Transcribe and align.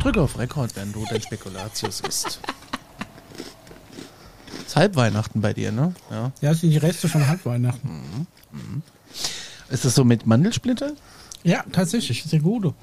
drücke 0.00 0.20
auf 0.20 0.38
Rekord, 0.38 0.74
wenn 0.76 0.92
du 0.92 1.04
dein 1.08 1.20
Spekulatius 1.20 2.00
isst. 2.00 2.40
Ist 4.66 4.76
Halbweihnachten 4.76 5.40
bei 5.40 5.52
dir, 5.52 5.72
ne? 5.72 5.94
Ja. 6.10 6.32
Ja, 6.40 6.54
sind 6.54 6.70
die 6.70 6.78
Reste 6.78 7.08
von 7.08 7.26
Halbweihnachten. 7.26 7.88
Mhm. 7.90 8.26
Mhm. 8.52 8.82
Ist 9.68 9.84
das 9.84 9.94
so 9.94 10.04
mit 10.04 10.26
Mandelsplitter? 10.26 10.92
Ja, 11.42 11.64
tatsächlich. 11.70 12.22
Sehr 12.24 12.40
gut. 12.40 12.74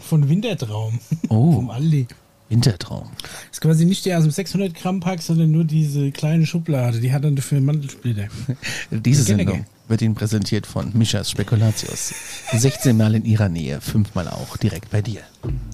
Von 0.00 0.28
Wintertraum. 0.28 0.98
Oh. 1.28 1.52
Vom 1.54 1.70
Aldi. 1.70 2.06
Wintertraum. 2.48 3.10
ist 3.50 3.60
quasi 3.60 3.84
nicht 3.86 4.04
der 4.04 4.18
aus 4.18 4.24
dem 4.24 4.30
600 4.30 4.74
Gramm 4.74 5.00
Pack, 5.00 5.22
sondern 5.22 5.50
nur 5.50 5.64
diese 5.64 6.12
kleine 6.12 6.46
Schublade. 6.46 7.00
Die 7.00 7.12
hat 7.12 7.24
dann 7.24 7.36
dafür 7.36 7.60
Mandelsplitter. 7.60 8.28
Diese 8.90 9.22
Sendung 9.22 9.64
wird 9.88 10.02
Ihnen 10.02 10.14
präsentiert 10.14 10.66
von 10.66 10.90
Mischas 10.94 11.30
Spekulatius. 11.30 12.14
16 12.52 12.96
Mal 12.96 13.14
in 13.14 13.24
Ihrer 13.24 13.48
Nähe, 13.48 13.80
5 13.80 14.14
Mal 14.14 14.28
auch 14.28 14.56
direkt 14.56 14.90
bei 14.90 15.02
dir. 15.02 15.20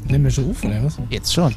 Nehmen 0.08 0.24
wir 0.24 0.30
schon 0.30 0.50
auf, 0.50 0.64
oder 0.64 0.82
was? 0.82 0.98
Jetzt 1.10 1.32
schon. 1.32 1.54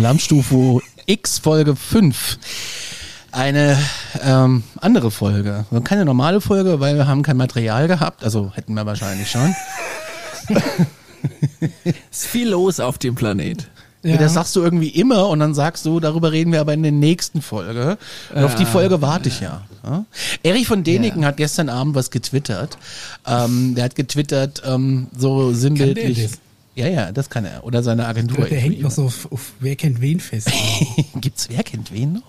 Alarmstufe 0.00 0.80
X 1.04 1.40
Folge 1.40 1.76
5. 1.76 2.38
Eine 3.32 3.76
ähm, 4.22 4.62
andere 4.80 5.10
Folge. 5.10 5.66
Keine 5.84 6.06
normale 6.06 6.40
Folge, 6.40 6.80
weil 6.80 6.96
wir 6.96 7.06
haben 7.06 7.22
kein 7.22 7.36
Material 7.36 7.86
gehabt. 7.86 8.24
Also 8.24 8.50
hätten 8.54 8.72
wir 8.72 8.86
wahrscheinlich 8.86 9.30
schon. 9.30 9.54
ist 12.10 12.28
viel 12.28 12.48
los 12.48 12.80
auf 12.80 12.96
dem 12.96 13.14
Planet. 13.14 13.68
Ja. 14.02 14.16
Das 14.16 14.32
sagst 14.32 14.56
du 14.56 14.62
irgendwie 14.62 14.88
immer 14.88 15.28
und 15.28 15.40
dann 15.40 15.52
sagst 15.52 15.84
du, 15.84 16.00
darüber 16.00 16.32
reden 16.32 16.50
wir 16.50 16.62
aber 16.62 16.72
in 16.72 16.82
der 16.82 16.92
nächsten 16.92 17.42
Folge. 17.42 17.98
Und 18.30 18.40
ja. 18.40 18.46
auf 18.46 18.54
die 18.54 18.64
Folge 18.64 19.02
warte 19.02 19.28
ich 19.28 19.40
ja. 19.40 19.66
ja. 19.84 20.06
Erich 20.42 20.66
von 20.66 20.82
Deniken 20.82 21.20
ja. 21.20 21.28
hat 21.28 21.36
gestern 21.36 21.68
Abend 21.68 21.94
was 21.94 22.10
getwittert. 22.10 22.78
Ähm, 23.26 23.74
der 23.74 23.84
hat 23.84 23.96
getwittert, 23.96 24.62
ähm, 24.64 25.08
so 25.14 25.52
sinnbildlich. 25.52 26.30
Ja, 26.80 26.88
ja, 26.88 27.12
das 27.12 27.28
kann 27.28 27.44
er. 27.44 27.62
Oder 27.64 27.82
seine 27.82 28.06
Agentur. 28.06 28.46
Der 28.46 28.58
hängt 28.58 28.80
noch 28.80 28.90
so 28.90 29.04
auf, 29.04 29.30
auf 29.30 29.52
Wer 29.60 29.76
kennt 29.76 30.00
wen 30.00 30.18
fest. 30.18 30.50
Gibt's 31.20 31.48
Wer 31.50 31.62
kennt 31.62 31.92
wen 31.92 32.14
noch? 32.14 32.22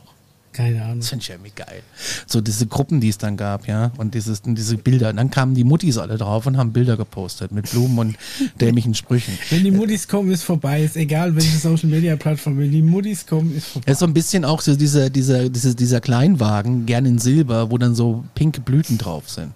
Keine 0.51 0.83
Ahnung. 0.83 0.99
Das 0.99 1.07
finde 1.07 1.23
ich 1.23 1.29
ja 1.29 1.35
irgendwie 1.35 1.53
geil. 1.55 1.81
So 2.27 2.41
diese 2.41 2.67
Gruppen, 2.67 2.99
die 2.99 3.07
es 3.07 3.17
dann 3.17 3.37
gab, 3.37 3.65
ja, 3.67 3.91
und 3.95 4.13
dieses, 4.13 4.41
diese 4.43 4.75
Bilder. 4.75 5.11
Und 5.11 5.15
dann 5.15 5.31
kamen 5.31 5.55
die 5.55 5.63
Muttis 5.63 5.97
alle 5.97 6.17
drauf 6.17 6.45
und 6.45 6.57
haben 6.57 6.73
Bilder 6.73 6.97
gepostet 6.97 7.53
mit 7.53 7.71
Blumen 7.71 7.97
und 7.97 8.17
dämlichen 8.59 8.93
Sprüchen. 8.93 9.37
Wenn 9.49 9.63
die 9.63 9.71
Muttis 9.71 10.05
kommen, 10.09 10.29
ist 10.31 10.43
vorbei. 10.43 10.83
Ist 10.83 10.97
egal, 10.97 11.33
welche 11.33 11.57
Social 11.57 11.89
Media 11.89 12.17
Plattform. 12.17 12.59
Wenn 12.59 12.71
die 12.71 12.81
Muttis 12.81 13.25
kommen, 13.25 13.55
ist 13.55 13.67
vorbei. 13.67 13.85
Es 13.87 13.93
ist 13.93 13.99
so 13.99 14.05
ein 14.05 14.13
bisschen 14.13 14.43
auch 14.43 14.59
so 14.59 14.75
dieser, 14.75 15.09
dieser, 15.09 15.47
dieser, 15.47 15.73
dieser 15.73 16.01
Kleinwagen, 16.01 16.85
gern 16.85 17.05
in 17.05 17.19
Silber, 17.19 17.71
wo 17.71 17.77
dann 17.77 17.95
so 17.95 18.25
pinke 18.35 18.59
Blüten 18.59 18.97
drauf 18.97 19.29
sind. 19.29 19.53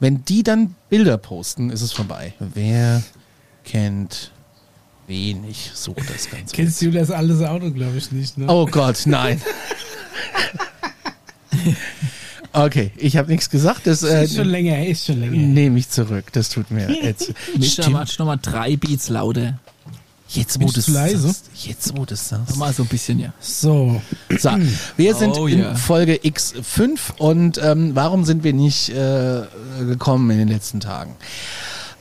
Wenn 0.00 0.24
die 0.24 0.42
dann 0.42 0.74
Bilder 0.88 1.18
posten, 1.18 1.68
ist 1.68 1.82
es 1.82 1.92
vorbei. 1.92 2.32
Wer 2.38 3.02
kennt 3.64 4.30
wen? 5.06 5.44
Ich 5.48 5.70
suche 5.74 6.02
das 6.12 6.30
Ganze. 6.30 6.54
Kennst 6.54 6.80
du 6.82 6.90
das 6.90 7.10
alles 7.10 7.42
Auto, 7.42 7.70
glaube 7.70 7.96
ich, 7.96 8.10
nicht, 8.12 8.38
ne? 8.38 8.46
Oh 8.48 8.66
Gott, 8.66 9.02
nein. 9.06 9.40
Okay, 12.56 12.92
ich 12.96 13.16
habe 13.16 13.32
nichts 13.32 13.50
gesagt. 13.50 13.84
Das 13.84 14.04
äh, 14.04 14.24
ist 14.24 14.36
schon 14.36 14.46
länger, 14.46 14.86
ist 14.86 15.06
schon 15.06 15.18
länger. 15.18 15.36
Nehme 15.36 15.76
ich 15.76 15.88
zurück. 15.90 16.26
Das 16.32 16.50
tut 16.50 16.70
mir 16.70 16.88
jetzt. 17.02 17.34
Mischa, 17.58 17.90
mach 17.90 18.06
nochmal 18.16 18.38
drei 18.40 18.76
Beats 18.76 19.08
lauter. 19.08 19.58
Jetzt, 20.28 20.60
wo 20.60 20.66
du 20.66 20.78
es 20.78 20.86
sagst. 20.86 21.50
Jetzt, 21.54 21.96
wo 21.96 22.04
du 22.04 22.14
es 22.14 22.28
sagst. 22.28 22.56
Mal 22.56 22.72
so 22.72 22.84
ein 22.84 22.88
bisschen, 22.88 23.18
ja. 23.18 23.32
So. 23.40 24.00
So, 24.38 24.50
wir 24.96 25.14
sind 25.16 25.36
oh, 25.36 25.48
in 25.48 25.60
yeah. 25.60 25.74
Folge 25.74 26.14
X5 26.14 27.18
und 27.18 27.58
ähm, 27.58 27.94
warum 27.94 28.24
sind 28.24 28.44
wir 28.44 28.52
nicht 28.52 28.88
äh, 28.90 29.42
gekommen 29.86 30.30
in 30.30 30.38
den 30.38 30.48
letzten 30.48 30.78
Tagen? 30.78 31.16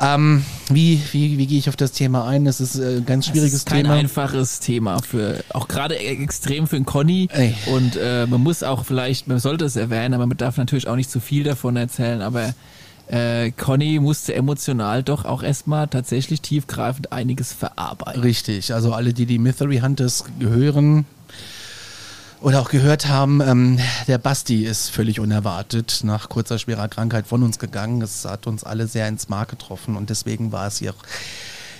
Ähm, 0.01 0.43
wie, 0.69 1.01
wie, 1.11 1.37
wie 1.37 1.47
gehe 1.47 1.59
ich 1.59 1.69
auf 1.69 1.75
das 1.75 1.91
Thema 1.91 2.27
ein? 2.27 2.45
Das 2.45 2.59
ist 2.59 2.75
ein 2.75 3.05
ganz 3.05 3.27
schwieriges 3.27 3.53
ist 3.53 3.65
kein 3.67 3.83
Thema. 3.83 3.95
Kein 3.95 4.05
einfaches 4.05 4.59
Thema 4.59 4.99
für, 5.01 5.43
auch 5.49 5.67
gerade 5.67 5.97
extrem 5.97 6.67
für 6.67 6.75
einen 6.75 6.85
Conny. 6.85 7.29
Ey. 7.31 7.55
Und 7.67 7.95
äh, 7.95 8.25
man 8.27 8.41
muss 8.41 8.63
auch 8.63 8.85
vielleicht, 8.85 9.27
man 9.27 9.39
sollte 9.39 9.65
es 9.65 9.75
erwähnen, 9.75 10.13
aber 10.13 10.27
man 10.27 10.37
darf 10.37 10.57
natürlich 10.57 10.87
auch 10.87 10.95
nicht 10.95 11.09
zu 11.09 11.19
viel 11.19 11.43
davon 11.43 11.75
erzählen, 11.75 12.21
aber 12.21 12.53
äh, 13.07 13.51
Conny 13.51 13.99
musste 13.99 14.33
emotional 14.33 15.03
doch 15.03 15.25
auch 15.25 15.43
erstmal 15.43 15.87
tatsächlich 15.87 16.41
tiefgreifend 16.41 17.11
einiges 17.11 17.53
verarbeiten. 17.53 18.21
Richtig, 18.21 18.73
also 18.73 18.93
alle, 18.93 19.13
die 19.13 19.25
die 19.25 19.39
Mystery 19.39 19.79
Hunters 19.79 20.25
gehören, 20.39 21.05
oder 22.43 22.59
auch 22.59 22.69
gehört 22.69 23.07
haben, 23.07 23.39
ähm, 23.39 23.79
der 24.07 24.17
Basti 24.17 24.65
ist 24.65 24.89
völlig 24.89 25.21
unerwartet 25.21 26.01
nach 26.03 26.27
kurzer 26.27 26.59
schwerer 26.59 26.89
Krankheit 26.89 27.25
von 27.25 27.41
uns 27.41 27.57
gegangen. 27.57 28.01
Es 28.01 28.25
hat 28.25 28.47
uns 28.47 28.65
alle 28.65 28.87
sehr 28.87 29.07
ins 29.07 29.29
Mark 29.29 29.49
getroffen 29.49 29.95
und 29.95 30.09
deswegen 30.09 30.51
war 30.51 30.67
es 30.67 30.77
hier, 30.79 30.93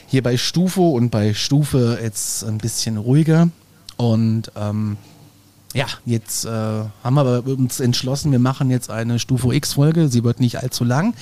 hier 0.07 0.24
bei 0.24 0.38
Stufo 0.38 0.91
und 0.91 1.09
bei 1.09 1.34
Stufe 1.34 2.00
jetzt 2.01 2.46
ein 2.46 2.59
bisschen 2.59 2.96
ruhiger. 2.96 3.50
Und 3.97 4.53
ähm, 4.56 4.96
ja, 5.74 5.88
jetzt 6.06 6.46
äh, 6.46 6.50
haben 6.50 7.16
wir 7.16 7.45
uns 7.45 7.81
entschlossen, 7.81 8.31
wir 8.31 8.40
machen 8.40 8.69
jetzt 8.69 8.90
eine 8.90 9.19
Stufo 9.19 9.51
X-Folge. 9.51 10.07
Sie 10.07 10.24
wird 10.24 10.40
nicht 10.40 10.59
allzu 10.63 10.85
lang, 10.85 11.13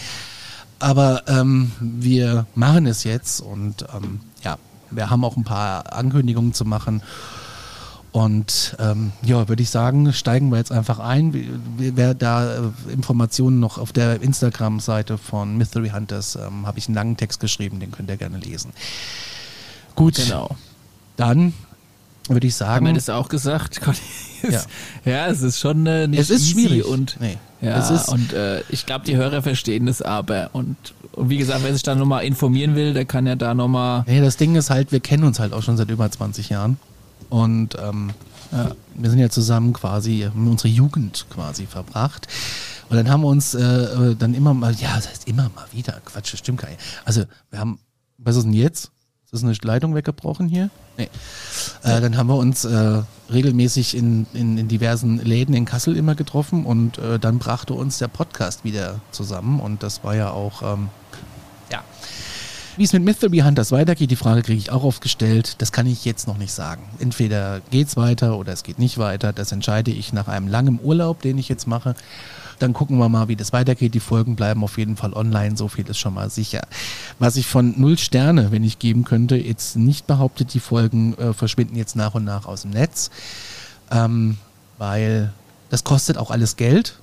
aber 0.77 1.23
ähm, 1.27 1.71
wir 1.79 2.45
machen 2.53 2.85
es 2.85 3.03
jetzt 3.05 3.41
und 3.41 3.87
ähm, 3.91 4.19
ja, 4.43 4.59
wir 4.91 5.09
haben 5.09 5.25
auch 5.25 5.35
ein 5.35 5.45
paar 5.45 5.93
Ankündigungen 5.93 6.53
zu 6.53 6.63
machen. 6.63 7.01
Und 8.11 8.75
ähm, 8.79 9.13
ja, 9.23 9.47
würde 9.47 9.63
ich 9.63 9.69
sagen, 9.69 10.11
steigen 10.11 10.49
wir 10.49 10.57
jetzt 10.57 10.71
einfach 10.71 10.99
ein. 10.99 11.33
Wer 11.77 12.13
da 12.13 12.55
äh, 12.55 12.59
Informationen 12.91 13.61
noch 13.61 13.77
auf 13.77 13.93
der 13.93 14.21
Instagram-Seite 14.21 15.17
von 15.17 15.57
Mystery 15.57 15.89
Hunters, 15.89 16.35
ähm, 16.35 16.67
habe 16.67 16.77
ich 16.77 16.87
einen 16.87 16.95
langen 16.95 17.15
Text 17.15 17.39
geschrieben, 17.39 17.79
den 17.79 17.91
könnt 17.91 18.09
ihr 18.09 18.17
gerne 18.17 18.37
lesen. 18.37 18.73
Gut, 19.95 20.15
genau. 20.15 20.57
dann 21.15 21.53
würde 22.27 22.47
ich 22.47 22.55
sagen. 22.55 22.75
Haben 22.75 22.85
wir 22.87 22.93
das 22.93 23.09
auch 23.09 23.29
gesagt? 23.29 23.79
ja. 24.43 24.61
ja, 25.05 25.27
es 25.27 25.41
ist 25.41 25.59
schon 25.59 25.85
äh, 25.85 26.07
nicht 26.07 26.19
Es 26.19 26.29
ist 26.29 26.49
schwierig 26.49 26.85
und 26.85 27.17
nee. 27.21 27.37
ja, 27.61 27.79
es 27.79 27.89
ist 27.89 28.09
und 28.09 28.33
äh, 28.33 28.61
ich 28.69 28.85
glaube, 28.85 29.05
die 29.05 29.15
Hörer 29.15 29.41
verstehen 29.41 29.85
das 29.85 30.01
aber 30.01 30.49
und, 30.51 30.75
und 31.13 31.29
wie 31.29 31.37
gesagt, 31.37 31.61
wer 31.63 31.73
sich 31.73 31.83
da 31.83 31.95
nochmal 31.95 32.25
informieren 32.25 32.75
will, 32.75 32.93
der 32.93 33.05
kann 33.05 33.25
ja 33.25 33.35
da 33.35 33.53
nochmal. 33.53 34.03
Nee, 34.05 34.19
das 34.19 34.35
Ding 34.35 34.55
ist 34.55 34.69
halt, 34.69 34.91
wir 34.91 34.99
kennen 34.99 35.23
uns 35.23 35.39
halt 35.39 35.53
auch 35.53 35.63
schon 35.63 35.77
seit 35.77 35.89
über 35.89 36.09
20 36.11 36.49
Jahren. 36.49 36.77
Und 37.31 37.77
ähm, 37.81 38.11
ja, 38.51 38.71
wir 38.95 39.09
sind 39.09 39.19
ja 39.19 39.29
zusammen 39.29 39.71
quasi, 39.71 40.29
unsere 40.35 40.67
Jugend 40.67 41.25
quasi 41.29 41.65
verbracht. 41.65 42.27
Und 42.89 42.97
dann 42.97 43.09
haben 43.09 43.21
wir 43.21 43.29
uns 43.29 43.53
äh, 43.53 43.61
äh, 43.61 44.15
dann 44.15 44.33
immer 44.33 44.53
mal, 44.53 44.73
ja, 44.75 44.95
das 44.95 45.07
heißt 45.07 45.27
immer 45.29 45.49
mal 45.55 45.65
wieder, 45.71 46.01
Quatsch, 46.03 46.33
das 46.33 46.39
stimmt 46.39 46.59
gar 46.59 46.69
nicht. 46.69 46.81
Also 47.05 47.23
wir 47.49 47.59
haben, 47.59 47.79
was 48.17 48.35
ist 48.35 48.43
denn 48.43 48.53
jetzt? 48.53 48.91
Ist 49.31 49.45
eine 49.45 49.53
Leitung 49.61 49.95
weggebrochen 49.95 50.49
hier? 50.49 50.69
Nee. 50.97 51.09
Äh, 51.83 52.01
dann 52.01 52.17
haben 52.17 52.27
wir 52.27 52.35
uns 52.35 52.65
äh, 52.65 53.01
regelmäßig 53.31 53.95
in, 53.95 54.27
in, 54.33 54.57
in 54.57 54.67
diversen 54.67 55.19
Läden 55.19 55.55
in 55.55 55.63
Kassel 55.63 55.95
immer 55.95 56.15
getroffen 56.15 56.65
und 56.65 56.97
äh, 56.97 57.17
dann 57.17 57.39
brachte 57.39 57.73
uns 57.73 57.97
der 57.97 58.09
Podcast 58.09 58.65
wieder 58.65 58.99
zusammen 59.11 59.61
und 59.61 59.83
das 59.83 60.03
war 60.03 60.15
ja 60.15 60.31
auch 60.31 60.73
ähm, 60.73 60.89
wie 62.77 62.83
es 62.83 62.93
mit 62.93 63.03
Mystery 63.03 63.39
Hunters 63.39 63.71
weitergeht, 63.71 64.11
die 64.11 64.15
Frage 64.15 64.41
kriege 64.41 64.57
ich 64.57 64.71
auch 64.71 64.83
oft 64.83 65.01
gestellt. 65.01 65.55
Das 65.59 65.71
kann 65.71 65.87
ich 65.87 66.05
jetzt 66.05 66.27
noch 66.27 66.37
nicht 66.37 66.53
sagen. 66.53 66.83
Entweder 66.99 67.61
geht 67.71 67.87
es 67.87 67.97
weiter 67.97 68.37
oder 68.37 68.53
es 68.53 68.63
geht 68.63 68.79
nicht 68.79 68.97
weiter. 68.97 69.33
Das 69.33 69.51
entscheide 69.51 69.91
ich 69.91 70.13
nach 70.13 70.27
einem 70.27 70.47
langen 70.47 70.79
Urlaub, 70.81 71.21
den 71.21 71.37
ich 71.37 71.49
jetzt 71.49 71.67
mache. 71.67 71.95
Dann 72.59 72.73
gucken 72.73 72.97
wir 72.99 73.09
mal, 73.09 73.27
wie 73.27 73.35
das 73.35 73.53
weitergeht. 73.53 73.93
Die 73.95 73.99
Folgen 73.99 74.35
bleiben 74.35 74.63
auf 74.63 74.77
jeden 74.77 74.95
Fall 74.95 75.13
online, 75.13 75.57
so 75.57 75.67
viel 75.67 75.87
ist 75.87 75.97
schon 75.97 76.13
mal 76.13 76.29
sicher. 76.29 76.61
Was 77.17 77.35
ich 77.35 77.47
von 77.47 77.73
null 77.79 77.97
Sterne, 77.97 78.51
wenn 78.51 78.63
ich 78.63 78.77
geben 78.77 79.03
könnte, 79.03 79.35
jetzt 79.35 79.75
nicht 79.75 80.05
behauptet, 80.05 80.53
die 80.53 80.59
Folgen 80.59 81.17
äh, 81.17 81.33
verschwinden 81.33 81.75
jetzt 81.75 81.95
nach 81.95 82.13
und 82.13 82.23
nach 82.23 82.45
aus 82.45 82.61
dem 82.61 82.71
Netz. 82.71 83.09
Ähm, 83.89 84.37
weil 84.77 85.33
das 85.69 85.83
kostet 85.83 86.17
auch 86.17 86.31
alles 86.31 86.55
Geld. 86.55 86.99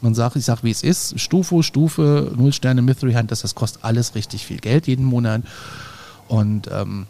Man 0.00 0.14
sagt, 0.14 0.36
ich 0.36 0.44
sage, 0.44 0.62
wie 0.62 0.70
es 0.70 0.82
ist. 0.82 1.18
Stufe, 1.20 1.62
Stufe, 1.62 2.32
Null 2.36 2.52
Sterne, 2.52 2.82
Mystery 2.82 3.14
Hunters, 3.14 3.42
das 3.42 3.54
kostet 3.54 3.84
alles 3.84 4.14
richtig 4.14 4.46
viel 4.46 4.58
Geld 4.58 4.86
jeden 4.86 5.04
Monat. 5.04 5.42
Und 6.28 6.68
ähm, 6.72 7.06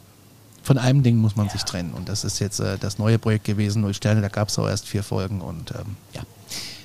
von 0.62 0.78
einem 0.78 1.02
Ding 1.02 1.16
muss 1.16 1.36
man 1.36 1.46
ja. 1.46 1.52
sich 1.52 1.64
trennen. 1.64 1.92
Und 1.94 2.08
das 2.08 2.24
ist 2.24 2.38
jetzt 2.38 2.60
äh, 2.60 2.78
das 2.78 2.98
neue 2.98 3.18
Projekt 3.18 3.44
gewesen, 3.44 3.82
Null 3.82 3.94
Sterne, 3.94 4.20
da 4.20 4.28
gab 4.28 4.48
es 4.48 4.58
auch 4.58 4.68
erst 4.68 4.86
vier 4.86 5.02
Folgen 5.02 5.40
und 5.40 5.70
ähm, 5.72 5.96
ja. 6.14 6.22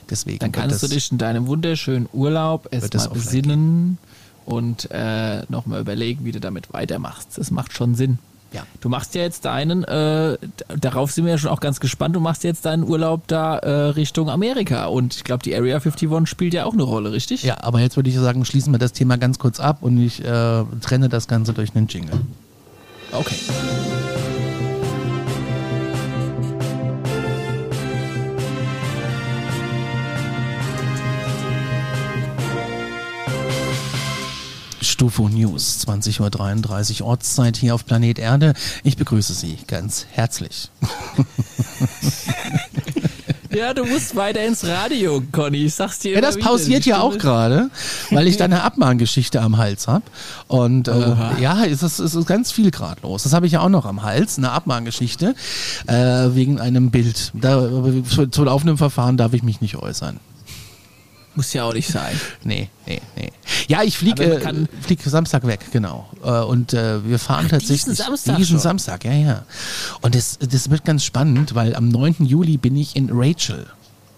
Deswegen 0.09 0.39
Dann 0.39 0.51
kannst 0.51 0.83
das, 0.83 0.89
du 0.89 0.95
dich 0.95 1.11
in 1.11 1.17
deinem 1.17 1.47
wunderschönen 1.47 2.09
Urlaub 2.11 2.67
erstmal 2.71 3.09
besinnen 3.09 3.97
und 4.45 4.89
äh, 4.91 5.43
nochmal 5.49 5.81
überlegen, 5.81 6.25
wie 6.25 6.31
du 6.31 6.39
damit 6.39 6.73
weitermachst. 6.73 7.37
Das 7.37 7.51
macht 7.51 7.73
schon 7.73 7.95
Sinn. 7.95 8.19
Ja. 8.53 8.63
Du 8.81 8.89
machst 8.89 9.15
ja 9.15 9.21
jetzt 9.21 9.45
deinen, 9.45 9.83
äh, 9.83 10.37
darauf 10.79 11.11
sind 11.11 11.25
wir 11.25 11.31
ja 11.31 11.37
schon 11.37 11.49
auch 11.49 11.59
ganz 11.59 11.79
gespannt, 11.79 12.15
du 12.15 12.19
machst 12.19 12.43
jetzt 12.43 12.65
deinen 12.65 12.83
Urlaub 12.83 13.27
da 13.27 13.57
äh, 13.57 13.69
Richtung 13.89 14.29
Amerika 14.29 14.85
und 14.85 15.15
ich 15.15 15.23
glaube, 15.23 15.43
die 15.43 15.55
Area 15.55 15.77
51 15.77 16.29
spielt 16.29 16.53
ja 16.53 16.65
auch 16.65 16.73
eine 16.73 16.83
Rolle, 16.83 17.11
richtig? 17.11 17.43
Ja, 17.43 17.57
aber 17.63 17.79
jetzt 17.79 17.95
würde 17.95 18.09
ich 18.09 18.15
sagen, 18.15 18.45
schließen 18.45 18.71
wir 18.71 18.79
das 18.79 18.93
Thema 18.93 19.17
ganz 19.17 19.39
kurz 19.39 19.59
ab 19.59 19.79
und 19.81 19.99
ich 19.99 20.23
äh, 20.23 20.63
trenne 20.81 21.09
das 21.09 21.27
Ganze 21.27 21.53
durch 21.53 21.75
einen 21.75 21.87
Jingle. 21.87 22.21
Okay. 23.11 23.35
Stufo 34.83 35.29
News, 35.29 35.85
20.33 35.87 37.01
Uhr 37.01 37.07
Ortszeit 37.07 37.57
hier 37.57 37.75
auf 37.75 37.85
Planet 37.85 38.19
Erde. 38.19 38.53
Ich 38.83 38.97
begrüße 38.97 39.33
Sie 39.33 39.57
ganz 39.67 40.05
herzlich. 40.11 40.69
Ja, 43.55 43.73
du 43.73 43.85
musst 43.85 44.15
weiter 44.15 44.43
ins 44.43 44.65
Radio, 44.65 45.21
Conny. 45.31 45.65
Ich 45.65 45.75
sag's 45.75 45.99
dir. 45.99 46.15
Ja, 46.15 46.21
das 46.21 46.39
pausiert 46.39 46.85
ja 46.85 47.01
auch 47.01 47.17
gerade, 47.17 47.69
weil 48.09 48.27
ich 48.27 48.37
da 48.37 48.45
eine 48.45 48.63
Abmahngeschichte 48.63 49.41
am 49.41 49.57
Hals 49.57 49.87
habe. 49.87 50.03
Und 50.47 50.87
äh, 50.87 51.15
ja, 51.39 51.63
es 51.63 51.83
ist, 51.83 51.99
es 51.99 52.15
ist 52.15 52.25
ganz 52.25 52.51
viel 52.51 52.71
gerade 52.71 53.01
los. 53.03 53.23
Das 53.23 53.33
habe 53.33 53.45
ich 53.45 53.51
ja 53.51 53.61
auch 53.61 53.69
noch 53.69 53.85
am 53.85 54.01
Hals, 54.01 54.37
eine 54.37 54.51
Abmahngeschichte 54.51 55.35
äh, 55.85 55.93
wegen 55.93 56.59
einem 56.59 56.89
Bild. 56.89 57.31
Da, 57.35 57.69
zu, 58.09 58.27
zu 58.27 58.43
laufendem 58.43 58.77
Verfahren 58.77 59.17
darf 59.17 59.33
ich 59.33 59.43
mich 59.43 59.61
nicht 59.61 59.75
äußern. 59.75 60.19
Muss 61.35 61.53
ja 61.53 61.63
auch 61.63 61.73
nicht 61.73 61.89
sein. 61.89 62.19
Nee, 62.43 62.69
nee, 62.85 63.01
nee. 63.15 63.31
Ja, 63.67 63.83
ich 63.83 63.97
fliege 63.97 64.23
äh, 64.23 64.65
flieg 64.81 65.01
Samstag 65.01 65.47
weg, 65.47 65.61
genau. 65.71 66.09
Äh, 66.23 66.41
und 66.41 66.73
äh, 66.73 67.03
wir 67.07 67.17
fahren 67.17 67.45
Ach, 67.45 67.51
tatsächlich. 67.51 67.85
Diesen 67.85 67.95
Samstag. 67.95 68.37
Diesen 68.37 68.51
schon. 68.51 68.59
Samstag, 68.59 69.05
ja, 69.05 69.13
ja. 69.13 69.45
Und 70.01 70.13
das, 70.15 70.37
das 70.39 70.69
wird 70.69 70.85
ganz 70.85 71.03
spannend, 71.03 71.55
weil 71.55 71.75
am 71.75 71.89
9. 71.89 72.17
Juli 72.19 72.57
bin 72.57 72.75
ich 72.75 72.95
in 72.95 73.09
Rachel. 73.11 73.67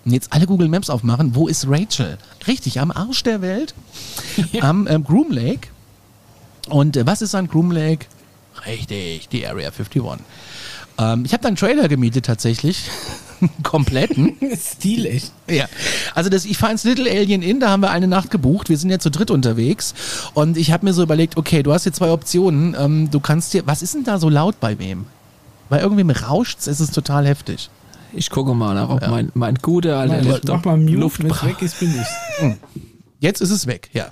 Und 0.04 0.12
jetzt 0.12 0.34
alle 0.34 0.46
Google 0.46 0.68
Maps 0.70 0.90
aufmachen, 0.90 1.36
wo 1.36 1.48
ist 1.48 1.68
Rachel? 1.68 2.18
Richtig, 2.48 2.80
am 2.80 2.92
Arsch 2.92 3.24
der 3.24 3.42
Welt. 3.42 3.74
am 4.62 4.88
ähm, 4.88 5.04
Groom 5.04 5.32
Lake. 5.32 5.70
Und 6.70 6.98
äh, 6.98 7.06
was 7.06 7.22
ist 7.22 7.36
an 7.36 7.48
Groom 7.48 7.72
Lake? 7.72 8.08
Richtig, 8.66 9.30
die 9.30 9.46
Area 9.46 9.70
51. 9.70 10.02
Ähm, 10.98 11.26
ich 11.26 11.34
habe 11.34 11.42
da 11.42 11.48
einen 11.48 11.58
Trailer 11.58 11.88
gemietet 11.88 12.26
tatsächlich. 12.26 12.90
kompletten. 13.64 14.36
Stil 14.56 15.06
echt. 15.06 15.32
Ja. 15.50 15.66
Also 16.14 16.30
das, 16.30 16.46
ich 16.46 16.58
fahre 16.58 16.72
ins 16.72 16.84
Little 16.84 17.10
Alien 17.10 17.42
Inn, 17.42 17.60
da 17.60 17.70
haben 17.70 17.82
wir 17.82 17.92
eine 17.92 18.08
Nacht 18.08 18.32
gebucht. 18.32 18.70
Wir 18.70 18.78
sind 18.78 18.90
ja 18.90 19.00
zu 19.00 19.12
dritt 19.12 19.32
unterwegs. 19.32 19.94
Und 20.34 20.58
ich 20.58 20.72
habe 20.72 20.86
mir 20.86 20.94
so 20.94 21.04
überlegt, 21.04 21.38
okay, 21.38 21.64
du 21.64 21.74
hast 21.74 21.84
hier 21.84 21.94
zwei 21.94 22.12
Optionen. 22.12 22.76
Ähm, 22.80 23.12
du 23.12 23.20
kannst 23.20 23.54
dir, 23.54 23.66
was 23.66 23.82
ist 23.82 23.96
denn 23.96 24.04
da 24.04 24.20
so 24.20 24.30
laut 24.30 24.60
bei 24.60 24.80
wem? 24.80 25.06
Bei 25.70 25.82
irgendwem 25.82 26.10
rauscht 26.10 26.60
es, 26.60 26.68
ist 26.68 26.80
es 26.80 26.92
total 26.92 27.26
heftig. 27.26 27.70
Ich 28.14 28.30
gucke 28.30 28.54
mal 28.54 28.74
nach, 28.74 28.90
ob 28.90 29.02
ja. 29.02 29.10
mein, 29.10 29.32
mein 29.34 29.56
guter 29.56 29.98
alter 29.98 30.24
Mach, 30.24 30.40
mach 30.48 30.66
mal 30.66 30.78
Mute, 30.78 30.94
Luft 30.94 31.24
weg 31.24 31.62
ist, 31.62 31.80
bin 31.80 31.94
ich. 31.94 32.42
Hm. 32.42 32.58
Jetzt 33.20 33.42
ist 33.42 33.52
es 33.52 33.68
weg, 33.68 33.90
ja. 33.94 34.10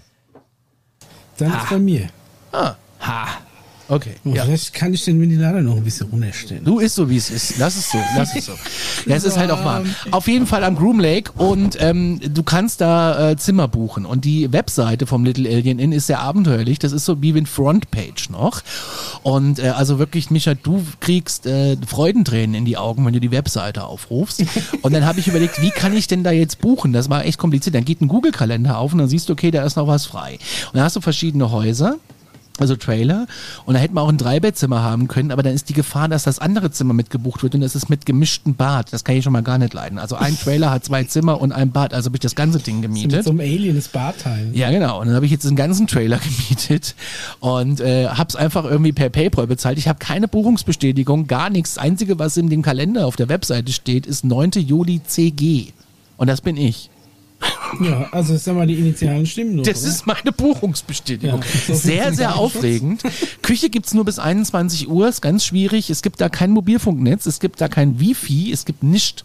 Dann 1.38 1.54
ha. 1.54 1.64
ist 1.64 1.70
bei 1.70 1.80
mir. 1.80 2.10
Ah. 2.52 2.76
Ha. 3.02 3.28
Okay. 3.94 4.16
Oh, 4.26 4.30
ja. 4.34 4.44
Vielleicht 4.44 4.74
kann 4.74 4.94
ich 4.94 5.06
den 5.06 5.22
Ventilator 5.22 5.62
noch 5.62 5.78
ein 5.78 5.84
bisschen 5.84 6.08
runterstellen. 6.10 6.64
Du 6.64 6.80
ist 6.80 6.96
so, 6.96 7.10
wie 7.10 7.18
es 7.18 7.30
ist. 7.30 7.58
Lass 7.58 7.76
es 7.76 7.92
so. 7.92 8.00
Lass 8.16 8.36
es 8.36 8.46
so. 8.46 8.54
ja, 9.06 9.16
es 9.16 9.24
ist 9.24 9.38
halt 9.38 9.52
auch 9.52 9.64
wahr. 9.64 9.84
Auf 10.12 10.28
jeden 10.28 10.48
Fall 10.48 10.64
am 10.64 10.76
Groom 10.76 11.00
Lake 11.00 11.32
und 11.34 11.78
ähm, 11.80 12.20
du 12.22 12.44
kannst 12.44 12.82
da 12.82 13.32
äh, 13.32 13.38
Zimmer 13.38 13.68
buchen. 13.68 14.06
Und 14.06 14.26
die 14.26 14.52
Webseite 14.52 15.06
vom 15.06 15.24
Little 15.26 15.48
Alien 15.50 15.80
Inn 15.80 15.92
ist 15.92 16.08
sehr 16.08 16.20
abenteuerlich. 16.20 16.80
Das 16.80 16.92
ist 16.92 17.06
so 17.06 17.22
wie 17.22 17.32
ein 17.32 17.46
Frontpage 17.46 18.30
noch. 18.30 18.62
Und 19.22 19.60
äh, 19.60 19.70
also 19.70 20.00
wirklich, 20.00 20.32
Micha, 20.32 20.56
du 20.56 20.84
kriegst 21.00 21.46
äh, 21.46 21.78
Freudentränen 21.86 22.56
in 22.56 22.66
die 22.66 22.78
Augen, 22.78 23.06
wenn 23.06 23.14
du 23.14 23.20
die 23.20 23.32
Webseite 23.32 23.84
aufrufst. 23.84 24.44
Und 24.82 24.94
dann 24.94 25.06
habe 25.06 25.20
ich 25.20 25.28
überlegt, 25.28 25.62
wie 25.62 25.70
kann 25.70 25.96
ich 25.96 26.08
denn 26.08 26.24
da 26.24 26.32
jetzt 26.32 26.60
buchen? 26.60 26.94
Das 26.94 27.10
war 27.10 27.26
echt 27.26 27.38
kompliziert. 27.38 27.76
Dann 27.76 27.86
geht 27.86 28.02
ein 28.02 28.08
Google-Kalender 28.08 28.78
auf 28.78 28.94
und 28.94 29.00
dann 29.00 29.08
siehst 29.08 29.30
du, 29.30 29.34
okay, 29.34 29.52
da 29.52 29.64
ist 29.64 29.76
noch 29.76 29.88
was 29.88 30.06
frei. 30.06 30.34
Und 30.68 30.76
dann 30.76 30.84
hast 30.84 30.96
du 30.96 31.02
verschiedene 31.02 31.52
Häuser 31.52 31.98
also 32.60 32.76
Trailer. 32.76 33.26
Und 33.66 33.74
da 33.74 33.80
hätten 33.80 33.96
wir 33.96 34.02
auch 34.02 34.10
ein 34.10 34.18
Dreibettzimmer 34.18 34.84
haben 34.84 35.08
können, 35.08 35.32
aber 35.32 35.44
dann 35.44 35.54
ist 35.54 35.70
die 35.70 35.74
Gefahr, 35.74 36.08
dass 36.08 36.24
das 36.24 36.40
andere 36.40 36.72
Zimmer 36.72 36.94
mitgebucht 36.94 37.42
wird 37.44 37.56
und 37.56 37.62
das 37.62 37.76
ist 37.76 37.90
mit 37.90 38.06
gemischtem 38.06 38.56
Bad. 38.56 38.94
Das 38.94 39.04
kann 39.04 39.16
ich 39.16 39.24
schon 39.24 39.34
mal 39.34 39.42
gar 39.42 39.58
nicht 39.58 39.74
leiden. 39.74 39.98
Also 39.98 40.16
ein 40.16 40.38
Trailer 40.38 40.72
hat 40.72 40.86
zwei 40.86 41.04
Zimmer 41.04 41.42
und 41.42 41.52
ein 41.52 41.72
Bad, 41.72 41.94
also 41.94 42.08
habe 42.08 42.18
ich 42.18 42.22
das 42.22 42.36
ganze 42.36 42.60
Ding 42.60 42.82
gemietet. 42.82 43.12
Mit 43.12 43.24
so 43.24 43.32
einem 43.32 43.40
Alien 43.40 43.76
das 43.76 43.88
Badteil. 43.88 44.50
Ja, 44.54 44.70
genau. 44.72 45.02
Und 45.02 45.08
dann 45.08 45.16
habe 45.16 45.26
ich 45.26 45.32
jetzt 45.32 45.46
den 45.46 45.56
ganzen 45.56 45.88
Trailer 45.88 46.20
gemietet 46.48 46.96
und 47.40 47.80
äh, 47.80 48.08
habe 48.08 48.30
es 48.30 48.36
einfach 48.36 48.66
irgendwie 48.66 48.92
per 48.92 49.10
PayPal 49.10 49.48
bezahlt. 49.48 49.78
Ich 49.78 49.88
habe 49.88 50.00
keine 50.00 50.28
Buchungsbestätigung, 50.28 51.28
gar 51.28 51.50
nichts. 51.50 51.76
Das 51.76 51.84
Einzige, 51.84 52.20
was 52.20 52.38
in 52.38 52.50
dem 52.50 52.62
Kalender 52.62 53.08
auf 53.08 53.16
der 53.16 53.30
Webseite 53.30 53.72
steht, 53.72 54.06
ist 54.06 54.24
9. 54.24 54.52
Juli 54.52 55.02
CG. 55.04 55.74
Und 56.18 56.28
das 56.28 56.42
bin 56.42 56.56
ich. 56.56 56.90
Ja, 57.82 58.08
also 58.12 58.38
sag 58.38 58.56
mal 58.56 58.68
die 58.68 58.76
Initialen 58.76 59.26
stimmen. 59.26 59.56
Noch, 59.56 59.64
das 59.64 59.82
oder? 59.82 59.92
ist 59.92 60.06
meine 60.06 60.32
Buchungsbestätigung. 60.32 61.42
Ja, 61.68 61.76
sehr, 61.76 62.14
sehr 62.14 62.36
aufregend. 62.36 63.04
Küche 63.42 63.70
gibt 63.70 63.88
es 63.88 63.94
nur 63.94 64.06
bis 64.06 64.20
21 64.20 64.90
Uhr, 64.90 65.08
ist 65.08 65.22
ganz 65.22 65.46
schwierig. 65.46 65.90
Es 65.90 66.02
gibt 66.02 66.22
da 66.22 66.30
kein 66.30 66.52
Mobilfunknetz, 66.52 67.26
es 67.26 67.40
gibt 67.40 67.62
da 67.62 67.68
kein 67.68 68.00
Wifi, 68.00 68.52
es 68.52 68.66
gibt 68.66 68.84
nichts. 68.84 69.24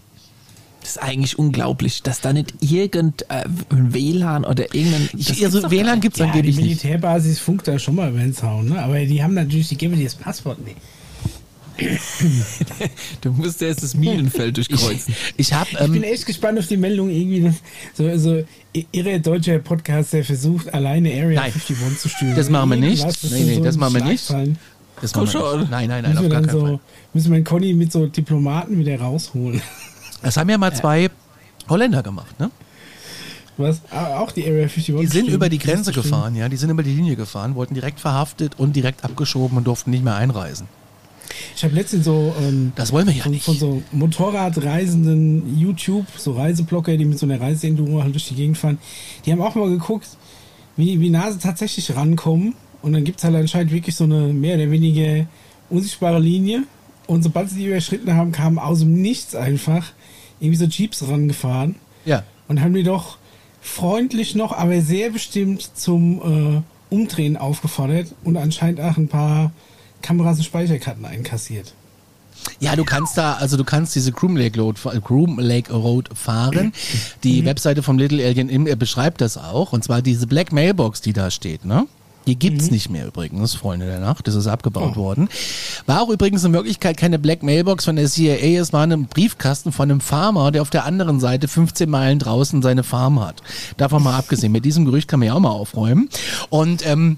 Das 0.80 0.90
ist 0.90 1.02
eigentlich 1.02 1.38
unglaublich, 1.38 2.02
dass 2.02 2.20
da 2.20 2.32
nicht 2.32 2.54
irgendein 2.60 3.12
äh, 3.28 3.44
WLAN 3.68 4.44
oder 4.44 4.74
irgendein. 4.74 5.08
Ich, 5.16 5.44
also 5.44 5.70
WLAN 5.70 6.00
gibt 6.00 6.14
es 6.14 6.20
ja, 6.20 6.26
angeblich 6.26 6.56
nicht. 6.56 6.64
Die 6.64 6.86
Militärbasis 6.86 7.40
funkt 7.40 7.68
da 7.68 7.78
schon 7.78 7.96
mal 7.96 8.10
über 8.10 8.20
den 8.20 8.32
Zaun, 8.32 8.70
ne? 8.70 8.82
aber 8.82 8.98
die 9.04 9.22
haben 9.22 9.34
natürlich, 9.34 9.68
die 9.68 9.76
geben 9.76 9.96
dir 9.96 10.04
das 10.04 10.14
Passwort 10.14 10.64
nicht. 10.64 10.76
du 13.20 13.32
musst 13.32 13.62
erst 13.62 13.82
das 13.82 13.94
Minenfeld 13.94 14.56
durchkreuzen. 14.56 15.14
Ich, 15.36 15.48
ich, 15.48 15.52
hab, 15.52 15.72
ähm, 15.80 15.94
ich 15.94 16.00
bin 16.00 16.02
echt 16.02 16.26
gespannt 16.26 16.58
auf 16.58 16.66
die 16.66 16.76
Meldung 16.76 17.08
irgendwie. 17.10 17.52
So, 17.94 18.18
so 18.18 18.44
irre 18.92 19.20
deutscher 19.20 19.58
Podcast, 19.60 20.12
der 20.12 20.24
versucht, 20.24 20.72
alleine 20.74 21.10
Area 21.10 21.40
nein, 21.40 21.52
51 21.52 21.98
zu 21.98 22.08
stühlen. 22.08 22.36
Das 22.36 22.50
machen 22.50 22.70
wir 22.70 22.76
nicht. 22.76 23.04
Nee, 23.30 23.44
nee, 23.44 23.54
so 23.54 23.64
das 23.64 23.76
machen 23.76 23.94
wir 23.94 24.04
nicht. 24.04 24.34
Das 25.00 25.12
Komm 25.12 25.26
schon. 25.28 25.60
Nicht. 25.60 25.70
Nein, 25.70 25.88
nein, 25.88 26.02
nein, 26.02 26.18
auf 26.18 26.28
gar 26.28 26.42
keinen 26.42 26.50
so, 26.50 26.60
Fall. 26.60 26.80
Müssen 27.14 27.30
wir 27.30 27.38
den 27.38 27.44
Conny 27.44 27.72
mit 27.72 27.92
so 27.92 28.06
Diplomaten 28.06 28.78
wieder 28.78 28.98
rausholen. 29.00 29.62
Das 30.22 30.36
haben 30.36 30.50
ja 30.50 30.58
mal 30.58 30.74
zwei 30.74 31.10
Holländer 31.68 32.02
gemacht, 32.02 32.38
ne? 32.40 32.50
Was? 33.56 33.82
Ah, 33.90 34.18
auch 34.18 34.32
die 34.32 34.44
Area 34.44 34.62
51? 34.62 34.96
Die 35.00 35.06
sind 35.06 35.28
über 35.28 35.48
die 35.48 35.58
Grenze 35.58 35.92
gefahren, 35.92 36.34
ja. 36.34 36.48
Die 36.48 36.56
sind 36.56 36.70
über 36.70 36.82
die 36.82 36.92
Linie 36.92 37.16
gefahren, 37.16 37.54
wurden 37.54 37.74
direkt 37.74 38.00
verhaftet 38.00 38.58
und 38.58 38.74
direkt 38.74 39.04
abgeschoben 39.04 39.58
und 39.58 39.64
durften 39.64 39.90
nicht 39.90 40.04
mehr 40.04 40.14
einreisen. 40.14 40.68
Ich 41.56 41.64
habe 41.64 41.74
letztens 41.74 42.04
so 42.04 42.34
ähm, 42.40 42.72
das 42.74 42.92
wollen 42.92 43.06
wir 43.06 43.14
ja 43.14 43.22
von, 43.22 43.32
nicht. 43.32 43.44
von 43.44 43.56
so 43.56 43.82
Motorradreisenden 43.92 45.58
YouTube, 45.58 46.06
so 46.16 46.32
Reiseblocker, 46.32 46.96
die 46.96 47.04
mit 47.04 47.18
so 47.18 47.26
einer 47.26 47.40
Reiseenduro 47.40 48.02
halt 48.02 48.14
durch 48.14 48.28
die 48.28 48.34
Gegend 48.34 48.58
fahren, 48.58 48.78
die 49.24 49.32
haben 49.32 49.40
auch 49.40 49.54
mal 49.54 49.68
geguckt, 49.68 50.08
wie, 50.76 51.00
wie 51.00 51.10
nah 51.10 51.30
sie 51.30 51.38
tatsächlich 51.38 51.94
rankommen. 51.94 52.54
Und 52.80 52.92
dann 52.92 53.04
gibt 53.04 53.18
es 53.18 53.24
halt 53.24 53.34
anscheinend 53.34 53.72
wirklich 53.72 53.96
so 53.96 54.04
eine 54.04 54.32
mehr 54.32 54.56
oder 54.56 54.70
weniger 54.70 55.26
unsichtbare 55.68 56.20
Linie. 56.20 56.62
Und 57.06 57.22
sobald 57.22 57.50
sie 57.50 57.56
die 57.56 57.66
überschritten 57.66 58.14
haben, 58.14 58.32
kamen 58.32 58.58
aus 58.58 58.80
dem 58.80 59.00
Nichts 59.00 59.34
einfach 59.34 59.92
irgendwie 60.40 60.56
so 60.56 60.66
Jeeps 60.66 61.08
rangefahren. 61.08 61.76
Ja. 62.04 62.22
Und 62.46 62.60
haben 62.60 62.74
die 62.74 62.84
doch 62.84 63.18
freundlich 63.60 64.34
noch, 64.34 64.52
aber 64.52 64.80
sehr 64.80 65.10
bestimmt 65.10 65.76
zum 65.76 66.62
äh, 66.92 66.94
Umdrehen 66.94 67.36
aufgefordert 67.36 68.14
und 68.24 68.36
anscheinend 68.36 68.80
auch 68.80 68.96
ein 68.96 69.08
paar 69.08 69.52
Kameras 70.02 70.38
und 70.38 70.44
Speicherkarten 70.44 71.04
einkassiert. 71.04 71.74
Ja, 72.60 72.76
du 72.76 72.84
kannst 72.84 73.18
da, 73.18 73.34
also 73.34 73.56
du 73.56 73.64
kannst 73.64 73.94
diese 73.94 74.12
Groom 74.12 74.36
Lake 74.36 74.60
Road, 74.60 74.78
Groom 75.04 75.38
Lake 75.38 75.72
Road 75.72 76.08
fahren. 76.14 76.72
Die 77.24 77.42
mhm. 77.42 77.46
Webseite 77.46 77.82
vom 77.82 77.98
Little 77.98 78.24
Alien 78.24 78.64
beschreibt 78.78 79.20
das 79.20 79.36
auch. 79.36 79.72
Und 79.72 79.84
zwar 79.84 80.02
diese 80.02 80.26
Black 80.26 80.52
Mailbox, 80.52 81.00
die 81.00 81.12
da 81.12 81.30
steht, 81.30 81.64
ne? 81.64 81.86
Die 82.28 82.38
gibt's 82.38 82.66
mhm. 82.66 82.72
nicht 82.72 82.90
mehr 82.90 83.06
übrigens, 83.06 83.54
Freunde 83.54 83.86
der 83.86 84.00
Nacht. 84.00 84.28
Das 84.28 84.34
ist 84.34 84.46
abgebaut 84.46 84.92
oh. 84.96 84.96
worden. 84.96 85.30
War 85.86 86.02
auch 86.02 86.10
übrigens 86.10 86.44
in 86.44 86.52
Wirklichkeit 86.52 86.98
keine 86.98 87.18
Black 87.18 87.42
Mailbox 87.42 87.86
von 87.86 87.96
der 87.96 88.06
CIA. 88.06 88.60
Es 88.60 88.74
war 88.74 88.82
ein 88.82 89.06
Briefkasten 89.06 89.72
von 89.72 89.90
einem 89.90 90.02
Farmer, 90.02 90.50
der 90.50 90.60
auf 90.60 90.68
der 90.68 90.84
anderen 90.84 91.20
Seite 91.20 91.48
15 91.48 91.88
Meilen 91.88 92.18
draußen 92.18 92.60
seine 92.60 92.82
Farm 92.82 93.18
hat. 93.24 93.42
Davon 93.78 94.02
mal 94.02 94.14
abgesehen. 94.14 94.52
Mit 94.52 94.66
diesem 94.66 94.84
Gerücht 94.84 95.08
kann 95.08 95.20
man 95.20 95.28
ja 95.28 95.32
auch 95.32 95.40
mal 95.40 95.48
aufräumen. 95.48 96.10
Und 96.50 96.86
ähm, 96.86 97.16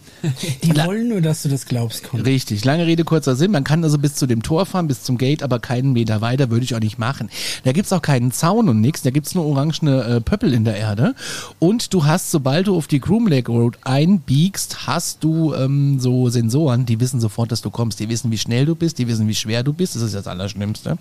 die 0.62 0.76
wollen 0.76 1.08
nur, 1.08 1.20
dass 1.20 1.42
du 1.42 1.48
das 1.48 1.66
glaubst. 1.66 2.04
Conny. 2.04 2.22
Richtig. 2.22 2.64
Lange 2.64 2.86
Rede 2.86 3.02
kurzer 3.02 3.34
Sinn. 3.34 3.50
Man 3.50 3.64
kann 3.64 3.82
also 3.82 3.98
bis 3.98 4.14
zu 4.14 4.28
dem 4.28 4.44
Tor 4.44 4.64
fahren, 4.64 4.86
bis 4.86 5.02
zum 5.02 5.18
Gate, 5.18 5.42
aber 5.42 5.58
keinen 5.58 5.92
Meter 5.92 6.20
weiter 6.20 6.50
würde 6.50 6.64
ich 6.64 6.76
auch 6.76 6.80
nicht 6.80 7.00
machen. 7.00 7.30
Da 7.64 7.72
gibt's 7.72 7.92
auch 7.92 8.02
keinen 8.02 8.30
Zaun 8.30 8.68
und 8.68 8.80
nichts. 8.80 9.02
Da 9.02 9.10
gibt's 9.10 9.34
nur 9.34 9.44
orangene 9.44 10.04
äh, 10.04 10.20
Pöppel 10.20 10.54
in 10.54 10.64
der 10.64 10.76
Erde. 10.76 11.16
Und 11.58 11.92
du 11.94 12.04
hast, 12.04 12.30
sobald 12.30 12.68
du 12.68 12.76
auf 12.76 12.86
die 12.86 13.00
Groom 13.00 13.26
Lake 13.26 13.50
Road 13.50 13.76
einbiegst, 13.82 14.86
hast 14.86 14.99
hast 15.00 15.24
du 15.24 15.54
ähm, 15.54 15.98
so 15.98 16.28
Sensoren, 16.28 16.84
die 16.84 17.00
wissen 17.00 17.20
sofort, 17.20 17.50
dass 17.50 17.62
du 17.62 17.70
kommst. 17.70 18.00
Die 18.00 18.10
wissen, 18.10 18.30
wie 18.30 18.36
schnell 18.36 18.66
du 18.66 18.74
bist, 18.74 18.98
die 18.98 19.08
wissen, 19.08 19.26
wie 19.28 19.34
schwer 19.34 19.62
du 19.62 19.72
bist. 19.72 19.96
Das 19.96 20.02
ist 20.02 20.14
das 20.14 20.26
Allerschlimmste. 20.26 20.98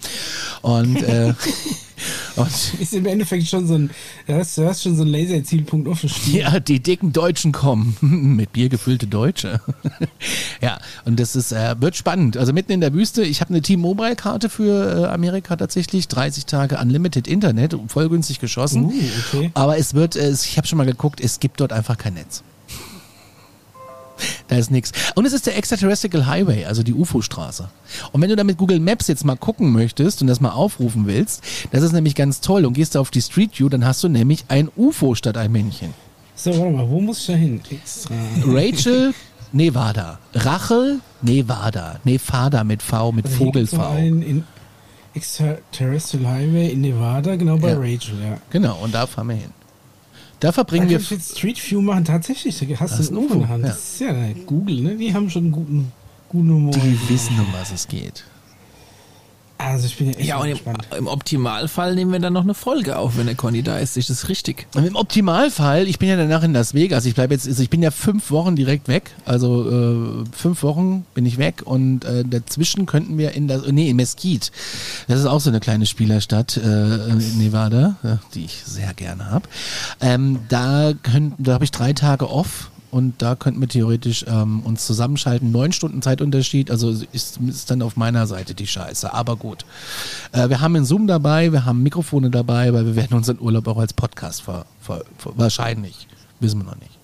Und, 0.61 1.03
äh, 1.03 1.33
und 2.35 2.47
ist 2.79 2.93
im 2.93 3.05
Endeffekt 3.05 3.47
schon 3.47 3.67
so 3.67 3.75
ein, 3.75 3.89
du 4.27 4.33
hast, 4.33 4.57
du 4.57 4.65
hast 4.65 4.83
schon 4.83 4.95
so 4.95 5.03
ein 5.03 5.09
Laserzielpunkt 5.09 5.87
offen. 5.87 6.09
Ja, 6.31 6.59
die 6.59 6.79
dicken 6.79 7.11
Deutschen 7.11 7.51
kommen. 7.51 7.97
Mit 8.01 8.53
Bier 8.53 8.69
gefüllte 8.69 9.07
Deutsche. 9.07 9.59
ja, 10.61 10.79
und 11.05 11.19
das 11.19 11.35
ist, 11.35 11.51
äh, 11.51 11.75
wird 11.79 11.95
spannend. 11.95 12.37
Also 12.37 12.53
mitten 12.53 12.71
in 12.71 12.81
der 12.81 12.93
Wüste, 12.93 13.23
ich 13.23 13.41
habe 13.41 13.49
eine 13.49 13.61
T-Mobile-Karte 13.61 14.49
für 14.49 15.03
äh, 15.03 15.05
Amerika 15.07 15.55
tatsächlich, 15.55 16.07
30 16.07 16.45
Tage 16.45 16.77
Unlimited 16.77 17.27
Internet, 17.27 17.75
voll 17.87 18.09
günstig 18.09 18.39
geschossen. 18.39 18.85
Uh, 18.85 18.93
okay. 19.33 19.51
Aber 19.53 19.77
es 19.77 19.93
wird, 19.93 20.15
äh, 20.15 20.31
ich 20.31 20.57
habe 20.57 20.67
schon 20.67 20.77
mal 20.77 20.85
geguckt, 20.85 21.19
es 21.21 21.39
gibt 21.39 21.59
dort 21.59 21.73
einfach 21.73 21.97
kein 21.97 22.13
Netz. 22.13 22.43
Da 24.47 24.57
ist 24.57 24.71
nichts. 24.71 24.91
Und 25.15 25.25
es 25.25 25.33
ist 25.33 25.45
der 25.45 25.57
Extraterrestrial 25.57 26.27
Highway, 26.27 26.65
also 26.65 26.83
die 26.83 26.93
UFO-Straße. 26.93 27.69
Und 28.11 28.21
wenn 28.21 28.29
du 28.29 28.35
da 28.35 28.43
mit 28.43 28.57
Google 28.57 28.79
Maps 28.79 29.07
jetzt 29.07 29.25
mal 29.25 29.35
gucken 29.35 29.71
möchtest 29.71 30.21
und 30.21 30.27
das 30.27 30.41
mal 30.41 30.51
aufrufen 30.51 31.07
willst, 31.07 31.43
das 31.71 31.83
ist 31.83 31.91
nämlich 31.91 32.15
ganz 32.15 32.41
toll. 32.41 32.65
Und 32.65 32.73
gehst 32.73 32.95
du 32.95 32.99
auf 32.99 33.11
die 33.11 33.21
Street 33.21 33.57
View, 33.59 33.69
dann 33.69 33.85
hast 33.85 34.03
du 34.03 34.09
nämlich 34.09 34.45
ein 34.47 34.69
UFO 34.75 35.15
statt 35.15 35.37
ein 35.37 35.51
Männchen. 35.51 35.93
So, 36.35 36.57
warte 36.57 36.71
mal, 36.71 36.89
wo 36.89 37.01
muss 37.01 37.19
ich 37.21 37.27
da 37.27 37.33
hin? 37.33 37.61
Extra. 37.69 38.15
Rachel, 38.45 39.13
Nevada. 39.51 40.19
Rachel, 40.33 40.99
Nevada. 41.21 41.99
Nevada 42.03 42.63
mit 42.63 42.81
V, 42.81 43.11
mit 43.11 43.25
also 43.25 43.37
Vogel 43.37 43.67
V. 43.67 43.97
in 43.97 44.43
Extraterrestrial 45.13 46.27
Highway 46.27 46.69
in 46.69 46.81
Nevada, 46.81 47.35
genau 47.35 47.57
bei 47.57 47.71
ja. 47.71 47.77
Rachel, 47.77 48.15
ja. 48.23 48.37
Genau, 48.51 48.77
und 48.81 48.93
da 48.93 49.07
fahren 49.07 49.27
wir 49.27 49.35
hin. 49.35 49.58
Da 50.39 50.51
verbringen 50.51 50.85
da 50.85 50.91
wir. 50.91 50.99
jetzt 50.99 51.37
Street 51.37 51.59
View 51.59 51.81
machen, 51.81 52.05
tatsächlich. 52.05 52.61
Hast 52.79 52.99
du 52.99 53.13
ein 53.13 53.17
UFO 53.17 53.33
in 53.33 53.39
der 53.39 53.49
Hand. 53.49 53.63
Ja. 53.63 53.69
Das 53.69 53.79
ist 53.79 53.99
ja 53.99 54.13
Google, 54.45 54.81
ne? 54.81 54.95
Die 54.95 55.13
haben 55.13 55.29
schon 55.29 55.43
einen 55.43 55.51
guten, 55.51 55.91
guten 56.29 56.49
Humor. 56.49 56.73
Die 56.73 57.09
wissen, 57.09 57.39
um 57.39 57.47
was 57.53 57.71
es 57.71 57.87
geht. 57.87 58.23
Also 59.59 59.87
ich 59.87 59.97
bin 59.97 60.07
ja 60.07 60.13
echt 60.17 60.25
ja, 60.25 60.37
und 60.37 60.47
im, 60.47 60.57
im, 60.97 61.07
Optimalfall 61.07 61.93
nehmen 61.93 62.13
wir 62.13 62.19
dann 62.19 62.31
noch 62.31 62.43
eine 62.43 62.53
Folge 62.53 62.97
auf, 62.97 63.17
wenn 63.17 63.25
der 63.25 63.35
Conny 63.35 63.61
da 63.61 63.77
ist. 63.77 63.97
Ist 63.97 64.09
das 64.09 64.29
richtig? 64.29 64.67
Und 64.73 64.85
Im 64.85 64.95
Optimalfall, 64.95 65.85
ich 65.85 65.99
bin 65.99 66.07
ja 66.07 66.15
danach 66.15 66.43
in 66.43 66.53
Las 66.53 66.73
Vegas. 66.73 67.05
Ich 67.05 67.13
bleibe 67.13 67.33
jetzt, 67.33 67.45
also 67.45 67.61
ich 67.61 67.69
bin 67.69 67.83
ja 67.83 67.91
fünf 67.91 68.31
Wochen 68.31 68.55
direkt 68.55 68.87
weg. 68.87 69.11
Also 69.25 69.69
äh, 69.69 70.23
fünf 70.31 70.63
Wochen 70.63 71.05
bin 71.13 71.25
ich 71.25 71.37
weg 71.37 71.63
und 71.65 72.05
äh, 72.05 72.23
dazwischen 72.23 72.85
könnten 72.85 73.17
wir 73.17 73.33
in 73.33 73.49
das, 73.49 73.67
nee, 73.67 73.89
in 73.89 73.97
Mesquite. 73.97 74.49
Das 75.09 75.19
ist 75.19 75.25
auch 75.25 75.41
so 75.41 75.49
eine 75.49 75.59
kleine 75.59 75.85
Spielerstadt 75.85 76.55
äh, 76.55 77.09
in 77.09 77.37
Nevada, 77.37 77.97
die 78.33 78.45
ich 78.45 78.63
sehr 78.65 78.93
gerne 78.93 79.29
habe. 79.29 79.49
Ähm, 79.99 80.39
da 80.47 80.93
da 81.37 81.53
habe 81.53 81.65
ich 81.65 81.71
drei 81.71 81.91
Tage 81.91 82.29
off 82.29 82.71
und 82.91 83.21
da 83.21 83.35
könnten 83.35 83.61
wir 83.61 83.67
theoretisch 83.67 84.25
ähm, 84.27 84.61
uns 84.61 84.85
zusammenschalten. 84.85 85.51
Neun 85.51 85.71
Stunden 85.71 86.01
Zeitunterschied, 86.01 86.71
also 86.71 86.89
ist, 87.11 87.37
ist 87.37 87.69
dann 87.69 87.81
auf 87.81 87.95
meiner 87.95 88.27
Seite 88.27 88.53
die 88.53 88.67
Scheiße. 88.67 89.13
Aber 89.13 89.35
gut. 89.35 89.65
Äh, 90.31 90.49
wir 90.49 90.61
haben 90.61 90.75
einen 90.75 90.85
Zoom 90.85 91.07
dabei, 91.07 91.51
wir 91.51 91.65
haben 91.65 91.83
Mikrofone 91.83 92.29
dabei, 92.29 92.73
weil 92.73 92.85
wir 92.85 92.95
werden 92.95 93.15
unseren 93.15 93.39
Urlaub 93.39 93.67
auch 93.67 93.77
als 93.77 93.93
Podcast 93.93 94.41
ver, 94.41 94.65
ver, 94.81 95.03
ver 95.17 95.33
wahrscheinlich, 95.35 96.07
wissen 96.39 96.59
wir 96.59 96.65
noch 96.65 96.79
nicht. 96.79 96.97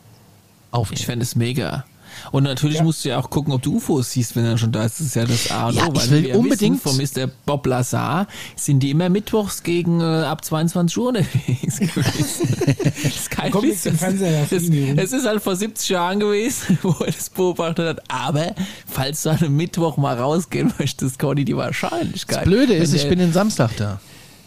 Aufnehmen. 0.72 1.00
Ich 1.00 1.06
fände 1.06 1.24
es 1.24 1.36
mega. 1.36 1.86
Und 2.32 2.44
natürlich 2.44 2.78
ja. 2.78 2.84
musst 2.84 3.06
du 3.06 3.10
ja 3.10 3.20
auch 3.20 3.30
gucken, 3.30 3.54
ob 3.54 3.62
du 3.62 3.78
UFOs 3.78 4.12
siehst, 4.12 4.36
wenn 4.36 4.46
er 4.46 4.58
schon 4.58 4.72
da 4.72 4.84
ist. 4.84 5.00
Das 5.00 5.08
ist 5.08 5.16
ja 5.16 5.26
das 5.26 5.52
A 5.52 5.68
und 5.68 5.76
ja, 5.76 5.88
O. 5.88 5.94
Ich 5.96 6.12
will 6.12 6.36
unbedingt. 6.36 6.82
Von 6.82 6.98
Mr. 6.98 7.28
Bob 7.46 7.66
Lazar 7.66 8.28
sind 8.56 8.82
die 8.82 8.92
immer 8.92 9.10
mittwochs 9.10 9.64
gegen 9.64 10.02
äh, 10.02 10.04
ab 10.04 10.44
22 10.44 10.98
Uhr 10.98 11.08
unterwegs 11.10 11.80
gewesen. 11.80 12.76
das 12.84 13.06
ist 13.06 13.32
kein 13.32 13.54
Witz. 13.54 13.84
Das, 13.84 14.02
es 14.02 15.14
ist 15.14 15.26
halt 15.26 15.42
vor 15.42 15.56
70 15.56 15.90
Jahren 15.90 16.20
gewesen, 16.20 16.78
wo 16.84 16.96
er 17.04 17.12
das 17.12 17.30
beobachtet 17.30 17.88
hat. 17.88 18.12
Aber 18.12 18.56
falls 18.86 19.24
du 19.24 19.30
an 19.30 19.38
einem 19.38 19.56
Mittwoch 19.56 19.98
mal 19.98 20.18
rausgehen 20.18 20.74
möchtest, 20.78 21.20
Conny, 21.20 21.46
die 21.46 21.56
Wahrscheinlichkeit. 21.56 22.40
Das 22.40 22.44
Blöde 22.46 22.74
ist, 22.74 22.94
ich 22.94 23.08
bin 23.08 23.20
den 23.20 23.34
Samstag 23.34 23.72
da 23.78 24.00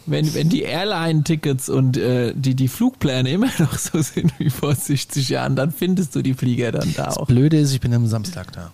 wenn, 0.09 0.33
wenn 0.33 0.49
die 0.49 0.63
Airline-Tickets 0.63 1.69
und 1.69 1.97
äh, 1.97 2.33
die, 2.35 2.55
die 2.55 2.67
Flugpläne 2.67 3.29
immer 3.29 3.49
noch 3.59 3.77
so 3.77 4.01
sind 4.01 4.31
wie 4.39 4.49
vor 4.49 4.75
60 4.75 5.29
Jahren, 5.29 5.55
dann 5.55 5.71
findest 5.71 6.15
du 6.15 6.21
die 6.21 6.33
Flieger 6.33 6.71
dann 6.71 6.93
da 6.95 7.05
das 7.05 7.17
auch. 7.17 7.27
Das 7.27 7.35
Blöde 7.35 7.59
ist, 7.59 7.73
ich 7.73 7.81
bin 7.81 7.93
am 7.93 8.07
Samstag 8.07 8.51
da. 8.53 8.71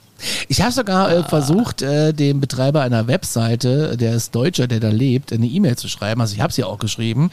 Ich 0.48 0.62
habe 0.62 0.72
sogar 0.72 1.12
äh, 1.12 1.24
versucht, 1.24 1.82
äh, 1.82 2.14
dem 2.14 2.40
Betreiber 2.40 2.82
einer 2.82 3.08
Webseite, 3.08 3.98
der 3.98 4.16
ist 4.16 4.34
Deutscher, 4.34 4.68
der 4.68 4.80
da 4.80 4.90
lebt, 4.90 5.34
eine 5.34 5.46
E-Mail 5.46 5.76
zu 5.78 5.88
schreiben. 5.88 6.22
Also 6.22 6.36
ich 6.36 6.42
habe 6.42 6.54
sie 6.54 6.64
auch 6.64 6.80
geschrieben. 6.80 7.32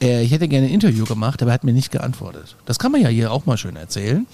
Äh, 0.00 0.22
ich 0.22 0.30
hätte 0.30 0.48
gerne 0.48 0.66
ein 0.66 0.72
Interview 0.72 1.04
gemacht, 1.04 1.40
aber 1.42 1.52
er 1.52 1.54
hat 1.54 1.64
mir 1.64 1.72
nicht 1.72 1.90
geantwortet. 1.90 2.56
Das 2.66 2.78
kann 2.78 2.92
man 2.92 3.00
ja 3.00 3.08
hier 3.08 3.32
auch 3.32 3.46
mal 3.46 3.56
schön 3.56 3.76
erzählen, 3.76 4.26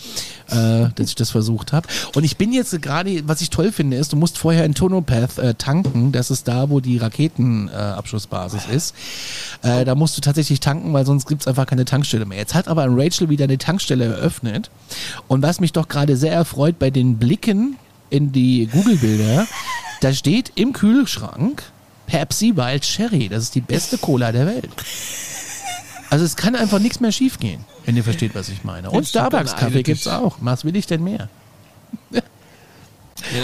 äh, 0.50 0.88
dass 0.94 1.08
ich 1.08 1.14
das 1.14 1.30
versucht 1.30 1.72
habe. 1.72 1.88
Und 2.14 2.24
ich 2.24 2.36
bin 2.36 2.52
jetzt 2.52 2.80
gerade, 2.82 3.26
was 3.28 3.40
ich 3.40 3.50
toll 3.50 3.72
finde, 3.72 3.96
ist, 3.96 4.12
du 4.12 4.16
musst 4.16 4.38
vorher 4.38 4.64
in 4.64 4.74
Tonopath 4.74 5.38
äh, 5.38 5.54
tanken. 5.54 6.12
Das 6.12 6.30
ist 6.30 6.48
da, 6.48 6.70
wo 6.70 6.80
die 6.80 6.98
Raketenabschussbasis 6.98 8.66
ist. 8.66 8.94
Äh, 9.62 9.84
da 9.84 9.94
musst 9.94 10.16
du 10.16 10.20
tatsächlich 10.20 10.60
tanken, 10.60 10.92
weil 10.92 11.06
sonst 11.06 11.26
gibt 11.26 11.42
es 11.42 11.48
einfach 11.48 11.66
keine 11.66 11.84
Tankstelle 11.84 12.26
mehr. 12.26 12.38
Jetzt 12.38 12.54
hat 12.54 12.68
aber 12.68 12.86
Rachel 12.88 13.28
wieder 13.28 13.44
eine 13.44 13.58
Tankstelle 13.58 14.04
eröffnet. 14.04 14.70
Und 15.28 15.42
was 15.42 15.60
mich 15.60 15.72
doch 15.72 15.88
gerade 15.88 16.16
sehr 16.16 16.32
erfreut 16.32 16.78
bei 16.78 16.90
den 16.90 17.18
Blicken 17.18 17.76
in 18.10 18.32
die 18.32 18.66
Google-Bilder, 18.66 19.46
da 20.00 20.12
steht 20.12 20.52
im 20.54 20.72
Kühlschrank 20.72 21.62
Pepsi 22.06 22.56
Wild 22.56 22.82
Cherry. 22.82 23.28
Das 23.28 23.42
ist 23.44 23.54
die 23.54 23.60
beste 23.60 23.98
Cola 23.98 24.32
der 24.32 24.46
Welt. 24.46 24.70
Also 26.10 26.24
es 26.24 26.36
kann 26.36 26.54
einfach 26.54 26.78
nichts 26.78 27.00
mehr 27.00 27.12
schiefgehen, 27.12 27.64
wenn 27.86 27.96
ihr 27.96 28.04
versteht, 28.04 28.34
was 28.34 28.48
ich 28.48 28.62
meine. 28.64 28.90
Und 28.90 29.06
Starbucks-Kaffee 29.06 29.82
gibt 29.82 30.00
es 30.00 30.06
auch. 30.06 30.36
Was 30.40 30.64
will 30.64 30.76
ich 30.76 30.86
denn 30.86 31.02
mehr? 31.02 31.28
Ja, 32.12 32.20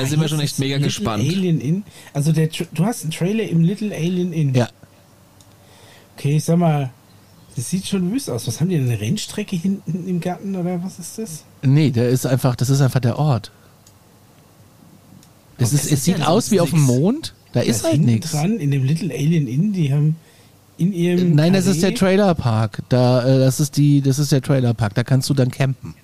da 0.01 0.07
sind 0.07 0.21
wir 0.21 0.29
schon 0.29 0.41
echt 0.41 0.59
mega 0.59 0.77
Little 0.77 0.89
gespannt. 0.89 1.23
Alien 1.23 1.61
Inn. 1.61 1.85
Also 2.13 2.33
der, 2.33 2.49
du 2.49 2.85
hast 2.85 3.03
einen 3.03 3.13
Trailer 3.13 3.45
im 3.45 3.63
Little 3.63 3.95
Alien 3.95 4.33
Inn. 4.33 4.55
Ja. 4.55 4.69
Okay, 6.17 6.37
ich 6.37 6.45
sag 6.45 6.59
mal, 6.59 6.91
das 7.57 7.71
sieht 7.71 7.87
schon 7.87 8.13
wüst 8.13 8.29
aus. 8.29 8.47
Was 8.47 8.61
haben 8.61 8.69
die 8.69 8.77
denn, 8.77 8.89
eine 8.89 9.01
Rennstrecke 9.01 9.57
hinten 9.57 10.07
im 10.07 10.21
Garten 10.21 10.55
oder 10.55 10.83
was 10.85 10.99
ist 10.99 11.19
das? 11.19 11.45
Nee, 11.63 11.91
der 11.91 12.11
ist 12.11 12.27
einfach, 12.27 12.57
das 12.57 12.69
ist 12.69 12.81
einfach 12.81 13.01
der 13.01 13.19
Ort. 13.19 13.51
Das 15.61 15.73
ist, 15.73 15.93
es 15.93 16.05
sieht 16.05 16.19
ja 16.19 16.27
aus 16.27 16.51
wie 16.51 16.61
auf 16.61 16.71
dem 16.71 16.81
Mond. 16.81 17.35
Da 17.53 17.61
ist 17.61 17.85
halt 17.85 18.01
nichts. 18.01 18.33
dran 18.33 18.59
in 18.59 18.71
dem 18.71 18.85
Little 18.85 19.13
Alien 19.13 19.47
Inn, 19.47 19.73
die 19.73 19.93
haben 19.93 20.17
in 20.79 20.93
ihrem. 20.93 21.35
Nein, 21.35 21.53
das 21.53 21.67
ist 21.67 21.83
der 21.83 21.95
Trailerpark. 21.95 22.83
Da, 22.89 23.25
äh, 23.25 23.39
das 23.39 23.61
ist 23.61 23.77
die, 23.77 24.01
das 24.01 24.19
ist 24.19 24.33
der 24.33 24.43
Trailerpark. 24.43 24.95
Da 24.95 25.05
kannst 25.05 25.29
du 25.29 25.35
dann 25.35 25.51
campen. 25.51 25.95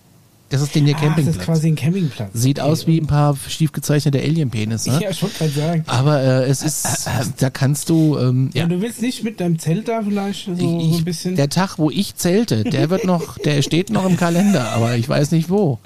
Das 0.49 0.61
ist 0.61 0.77
den 0.77 0.87
der 0.87 0.95
ah, 0.95 1.01
Campingplatz. 1.01 1.27
Das 1.27 1.37
ist 1.37 1.45
quasi 1.45 1.69
ein 1.69 1.75
Campingplatz. 1.75 2.31
Sieht 2.33 2.61
okay. 2.61 2.69
aus 2.69 2.87
wie 2.87 3.01
ein 3.01 3.09
paar 3.09 3.37
schief 3.49 3.73
gezeichnete 3.73 4.21
Alien-Penisse. 4.21 4.91
Ja, 5.01 5.11
ich 5.11 5.21
wollte 5.21 5.39
gerade 5.39 5.51
sagen. 5.51 5.85
Aber 5.89 6.21
äh, 6.23 6.45
es 6.45 6.63
ist, 6.63 7.09
da 7.39 7.51
kannst 7.51 7.89
du. 7.89 8.17
Ähm, 8.17 8.51
ja. 8.55 8.63
ja. 8.63 8.69
du 8.69 8.81
willst 8.81 9.03
nicht 9.03 9.25
mit 9.25 9.41
deinem 9.41 9.59
Zelt 9.59 9.89
da 9.89 10.03
vielleicht 10.03 10.47
so, 10.47 10.53
ich, 10.53 10.61
so 10.61 10.99
ein 10.99 11.05
bisschen. 11.05 11.35
Der 11.35 11.49
Tag, 11.49 11.79
wo 11.79 11.91
ich 11.91 12.15
zelte, 12.15 12.63
der 12.63 12.91
wird 12.91 13.05
noch, 13.05 13.39
der 13.39 13.61
steht 13.63 13.91
noch 13.91 14.07
im 14.07 14.17
Kalender, 14.17 14.71
aber 14.71 14.97
ich 14.97 15.09
weiß 15.09 15.33
nicht 15.33 15.51
wo. 15.51 15.81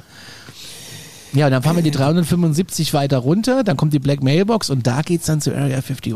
Ja, 1.33 1.47
und 1.47 1.53
dann 1.53 1.63
fahren 1.63 1.77
wir 1.77 1.83
die 1.83 1.93
375 1.93 2.93
weiter 2.93 3.19
runter, 3.19 3.63
dann 3.63 3.77
kommt 3.77 3.93
die 3.93 3.99
Black 3.99 4.23
Mailbox 4.23 4.69
und 4.69 4.87
da 4.87 5.03
geht's 5.03 5.27
dann 5.27 5.41
zu 5.41 5.55
Area 5.55 5.77
51. 5.77 6.15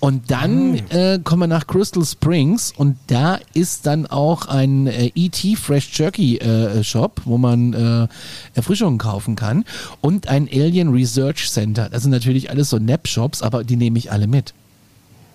Und 0.00 0.30
dann 0.30 0.72
mhm. 0.72 0.80
äh, 0.90 1.18
kommen 1.22 1.42
wir 1.42 1.46
nach 1.46 1.66
Crystal 1.66 2.04
Springs 2.04 2.72
und 2.76 2.96
da 3.06 3.38
ist 3.54 3.86
dann 3.86 4.06
auch 4.06 4.46
ein 4.46 4.86
äh, 4.86 5.12
ET 5.14 5.36
Fresh 5.56 5.96
Jerky 5.98 6.38
äh, 6.38 6.82
Shop, 6.82 7.22
wo 7.24 7.38
man 7.38 7.72
äh, 7.72 8.08
Erfrischungen 8.54 8.98
kaufen 8.98 9.36
kann 9.36 9.64
und 10.00 10.28
ein 10.28 10.48
Alien 10.52 10.88
Research 10.90 11.50
Center. 11.50 11.88
Das 11.88 12.02
sind 12.02 12.10
natürlich 12.10 12.50
alles 12.50 12.70
so 12.70 12.78
Nap-Shops, 12.78 13.42
aber 13.42 13.62
die 13.62 13.76
nehme 13.76 13.98
ich 13.98 14.10
alle 14.10 14.26
mit. 14.26 14.52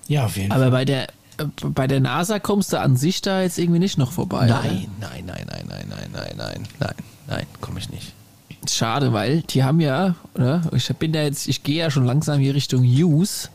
Ja, 0.08 0.26
auf 0.26 0.36
jeden 0.36 0.50
Fall. 0.50 0.62
Aber 0.62 0.72
bei 0.72 0.86
der 0.86 1.08
äh, 1.38 1.46
bei 1.62 1.88
der 1.88 2.02
NASA 2.02 2.40
kommst 2.40 2.74
du 2.74 2.80
an 2.80 2.98
sich 2.98 3.22
da 3.22 3.42
jetzt 3.42 3.58
irgendwie 3.58 3.80
nicht 3.80 3.98
noch 3.98 4.12
vorbei. 4.12 4.48
Nein, 4.48 4.88
oder? 5.00 5.10
nein, 5.10 5.24
nein, 5.26 5.46
nein, 5.48 5.66
nein, 5.68 5.86
nein, 5.90 6.10
nein, 6.12 6.34
nein, 6.38 6.68
nein, 6.80 6.96
nein, 7.28 7.46
komme 7.62 7.80
ich 7.80 7.90
nicht. 7.90 8.14
Schade, 8.70 9.14
weil 9.14 9.42
die 9.42 9.64
haben 9.64 9.80
ja, 9.80 10.16
oder? 10.36 10.62
Ich 10.76 10.88
bin 10.96 11.14
da 11.14 11.24
jetzt, 11.24 11.48
ich 11.48 11.64
gehe 11.64 11.78
ja 11.78 11.92
schon 11.92 12.06
langsam 12.06 12.40
hier 12.40 12.56
Richtung 12.56 12.84
Use. 12.84 13.50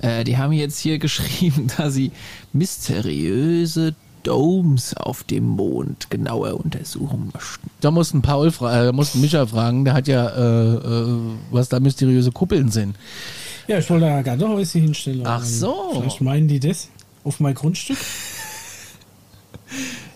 Äh, 0.00 0.24
die 0.24 0.38
haben 0.38 0.52
jetzt 0.52 0.78
hier 0.78 0.98
geschrieben, 1.00 1.70
dass 1.76 1.94
sie 1.94 2.12
mysteriöse 2.52 3.94
Domes 4.22 4.94
auf 4.94 5.24
dem 5.24 5.46
Mond 5.46 6.10
genauer 6.10 6.60
untersuchen 6.62 7.30
möchten. 7.32 7.70
Da 7.80 7.90
mussten 7.90 8.22
Paul 8.22 8.50
fragen, 8.50 8.88
äh, 8.88 8.92
mussten 8.92 9.20
Micha 9.20 9.46
fragen, 9.46 9.84
der 9.84 9.94
hat 9.94 10.08
ja, 10.08 10.28
äh, 10.28 10.74
äh, 10.74 11.18
was 11.50 11.68
da 11.68 11.80
mysteriöse 11.80 12.30
Kuppeln 12.32 12.70
sind. 12.70 12.96
Ja, 13.66 13.78
ich 13.78 13.88
wollte 13.88 14.06
da 14.06 14.22
gar 14.22 14.36
noch 14.36 14.50
ein 14.50 14.56
bisschen 14.56 14.82
hinstellen. 14.82 15.22
Ach 15.24 15.44
so. 15.44 15.92
Vielleicht 15.94 16.20
meinen 16.20 16.48
die 16.48 16.60
das 16.60 16.88
auf 17.24 17.40
mein 17.40 17.54
Grundstück. 17.54 17.98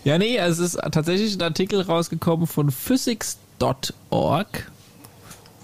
Ja, 0.03 0.19
nee, 0.19 0.37
es 0.37 0.59
ist 0.59 0.77
tatsächlich 0.91 1.33
ein 1.33 1.41
Artikel 1.41 1.81
rausgekommen 1.81 2.45
von 2.45 2.69
Physics 2.69 3.39
Org 4.09 4.71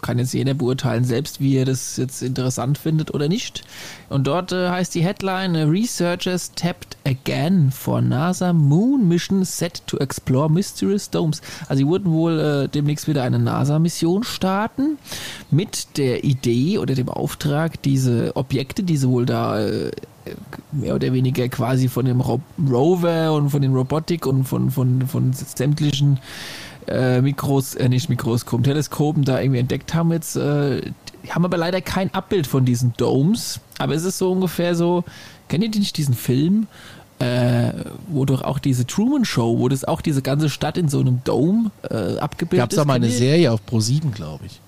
kann 0.02 0.20
jetzt 0.20 0.34
jeder 0.34 0.54
beurteilen 0.54 1.06
selbst, 1.06 1.40
wie 1.40 1.56
er 1.56 1.66
das 1.66 1.98
jetzt 1.98 2.22
interessant 2.22 2.78
findet 2.78 3.14
oder 3.14 3.28
nicht. 3.28 3.64
Und 4.10 4.28
dort 4.28 4.52
äh, 4.52 4.70
heißt 4.70 4.94
die 4.96 5.04
Headline 5.04 5.56
Researchers 5.70 6.52
tapped 6.56 6.98
again 7.06 7.72
for 7.72 8.02
NASA 8.02 8.54
Moon 8.54 9.08
Mission 9.08 9.46
set 9.46 9.84
to 9.88 9.98
explore 9.98 10.50
mysterious 10.50 11.10
domes. 11.10 11.42
Also 11.68 11.80
sie 11.80 11.88
wurden 11.88 12.12
wohl 12.12 12.40
äh, 12.40 12.68
demnächst 12.68 13.08
wieder 13.08 13.24
eine 13.24 13.40
NASA-Mission 13.40 14.24
starten 14.24 14.98
mit 15.50 15.98
der 15.98 16.24
Idee 16.24 16.80
oder 16.80 16.96
dem 16.96 17.10
Auftrag, 17.10 17.82
diese 17.84 18.36
Objekte, 18.36 18.84
die 18.84 18.98
sie 18.98 19.08
wohl 19.08 19.26
da 19.26 19.60
äh, 19.60 19.92
mehr 20.72 20.96
oder 20.96 21.14
weniger 21.14 21.48
quasi 21.50 21.88
von 21.88 22.06
dem 22.06 22.22
Ro 22.22 22.40
Rover 22.70 23.34
und 23.34 23.50
von 23.50 23.62
den 23.62 23.74
Robotik 23.74 24.26
und 24.26 24.44
von, 24.46 24.70
von, 24.70 25.08
von 25.08 25.34
sämtlichen 25.34 26.20
äh, 26.92 27.22
Mikros, 27.22 27.76
äh, 27.76 27.90
nicht 27.90 28.10
Mikroskopen, 28.10 28.64
Teleskopen 28.64 29.24
da 29.24 29.40
irgendwie 29.40 29.60
entdeckt 29.60 29.94
haben. 29.94 30.12
Jetzt 30.12 30.36
äh, 30.36 30.82
haben 31.30 31.46
aber 31.46 31.58
leider 31.58 31.82
kein 31.82 32.14
Abbild 32.14 32.48
von 32.48 32.66
diesen 32.66 32.94
Domes. 32.98 33.60
Aber 33.78 33.96
es 33.96 34.04
ist 34.04 34.18
so 34.18 34.32
ungefähr 34.32 34.76
so, 34.76 35.04
kennt 35.48 35.64
ihr 35.64 35.70
nicht 35.70 35.98
diesen 35.98 36.14
Film? 36.14 36.68
Äh, 37.20 37.74
wo 38.08 38.26
doch 38.26 38.42
auch 38.42 38.58
diese 38.58 38.88
Truman 38.88 39.26
Show, 39.26 39.60
wo 39.60 39.70
das 39.70 39.86
auch 39.86 40.02
diese 40.02 40.24
ganze 40.24 40.50
Stadt 40.50 40.76
in 40.78 40.90
so 40.90 41.00
einem 41.00 41.22
Dome 41.24 41.70
äh, 41.84 42.18
abgebildet 42.18 42.18
Gab's 42.18 42.40
ist. 42.48 42.58
Gab 42.58 42.72
es 42.72 42.76
da 42.78 42.86
mal 42.86 42.96
eine 42.96 43.10
Serie 43.10 43.52
auf 43.52 43.64
Pro 43.64 43.80
7, 43.80 44.12
glaube 44.12 44.48
ich. 44.48 44.60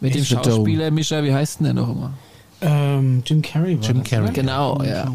Mit 0.00 0.14
dem 0.14 0.24
Schauspieler 0.24 0.92
Mischa, 0.92 1.24
wie 1.24 1.34
heißt 1.34 1.58
denn 1.58 1.64
der 1.64 1.74
noch 1.74 1.90
immer? 1.90 2.12
Ähm, 2.60 3.22
Jim 3.26 3.42
Carrey 3.42 3.76
war 3.76 3.84
Jim 3.84 4.00
das, 4.02 4.10
Carrey. 4.10 4.26
Ne? 4.26 4.32
Genau, 4.32 4.82
ja. 4.84 5.12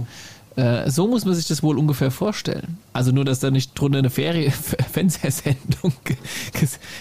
Äh, 0.56 0.90
so 0.90 1.08
muss 1.08 1.26
man 1.26 1.34
sich 1.34 1.48
das 1.48 1.64
wohl 1.64 1.78
ungefähr 1.78 2.12
vorstellen. 2.12 2.78
Also 2.94 3.12
nur, 3.12 3.26
dass 3.26 3.40
da 3.40 3.50
nicht 3.50 3.80
drunter 3.80 4.00
eine 4.00 4.10
Ferie 4.10 4.52
Fernsehsendung 4.92 5.94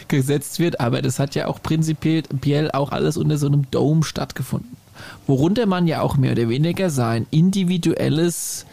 gesetzt 0.08 0.58
wird, 0.58 0.80
aber 0.80 1.02
das 1.02 1.18
hat 1.18 1.34
ja 1.34 1.46
auch 1.46 1.62
prinzipiell 1.62 2.70
auch 2.72 2.92
alles 2.92 3.16
unter 3.16 3.36
so 3.36 3.46
einem 3.46 3.70
Dome 3.70 4.04
stattgefunden. 4.04 4.76
Worunter 5.26 5.66
man 5.66 5.86
ja 5.86 6.00
auch 6.00 6.16
mehr 6.16 6.32
oder 6.32 6.48
weniger 6.48 6.90
sein 6.90 7.26
individuelles 7.30 8.66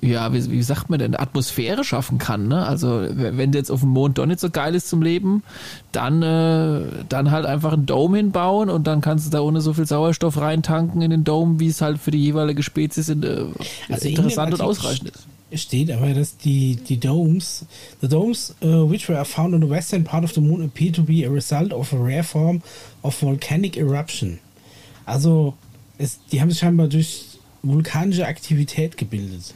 ja, 0.00 0.32
wie, 0.32 0.50
wie 0.50 0.62
sagt 0.62 0.90
man 0.90 0.98
denn, 0.98 1.16
Atmosphäre 1.16 1.84
schaffen 1.84 2.18
kann. 2.18 2.48
Ne? 2.48 2.66
Also 2.66 3.06
wenn 3.10 3.52
du 3.52 3.58
jetzt 3.58 3.70
auf 3.70 3.80
dem 3.80 3.90
Mond 3.90 4.18
doch 4.18 4.26
nicht 4.26 4.40
so 4.40 4.50
geil 4.50 4.74
ist 4.74 4.88
zum 4.88 5.02
Leben, 5.02 5.42
dann, 5.92 6.22
äh, 6.22 7.04
dann 7.08 7.30
halt 7.30 7.46
einfach 7.46 7.72
einen 7.72 7.86
Dome 7.86 8.18
hinbauen 8.18 8.68
und 8.68 8.86
dann 8.86 9.00
kannst 9.00 9.26
du 9.26 9.30
da 9.30 9.40
ohne 9.40 9.60
so 9.60 9.72
viel 9.72 9.86
Sauerstoff 9.86 10.38
reintanken 10.38 11.00
in 11.00 11.10
den 11.10 11.24
Dome, 11.24 11.58
wie 11.58 11.68
es 11.68 11.80
halt 11.80 11.98
für 11.98 12.10
die 12.10 12.22
jeweilige 12.22 12.62
Spezies 12.62 13.08
in, 13.08 13.22
äh, 13.22 13.44
also 13.88 14.08
interessant 14.08 14.52
und 14.52 14.60
ausreichend 14.60 15.10
ist. 15.10 15.26
Steht 15.54 15.90
aber, 15.92 16.12
dass 16.14 16.36
die, 16.36 16.76
die 16.76 16.98
Domes, 16.98 17.64
the 18.00 18.08
domes 18.08 18.54
uh, 18.62 18.90
which 18.90 19.08
were 19.08 19.24
found 19.24 19.54
on 19.54 19.62
the 19.62 19.70
western 19.70 20.02
part 20.02 20.24
of 20.24 20.32
the 20.32 20.40
moon 20.40 20.64
appear 20.64 20.92
to 20.92 21.02
be 21.02 21.24
a 21.24 21.30
result 21.30 21.72
of 21.72 21.92
a 21.92 21.96
rare 21.96 22.24
form 22.24 22.60
of 23.02 23.14
volcanic 23.14 23.76
eruption. 23.76 24.40
Also, 25.06 25.54
es, 25.96 26.18
die 26.32 26.40
haben 26.40 26.50
sich 26.50 26.58
scheinbar 26.58 26.88
durch 26.88 27.38
vulkanische 27.62 28.26
Aktivität 28.26 28.96
gebildet. 28.96 29.54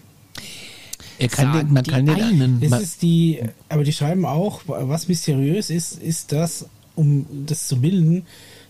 Kann 1.27 1.53
den, 1.53 1.73
man 1.73 1.85
kann 1.85 2.07
den 2.07 2.23
einen. 2.23 2.61
Das 2.61 2.81
ist 2.81 3.03
die, 3.03 3.41
aber 3.69 3.83
die 3.83 3.93
schreiben 3.93 4.25
auch, 4.25 4.63
was 4.67 5.09
mysteriös 5.09 5.71
ist, 5.71 6.01
ist, 6.01 6.33
dass, 6.33 6.67
um 6.95 7.27
das 7.47 7.67
zu 7.67 7.81
bilden, 7.81 8.25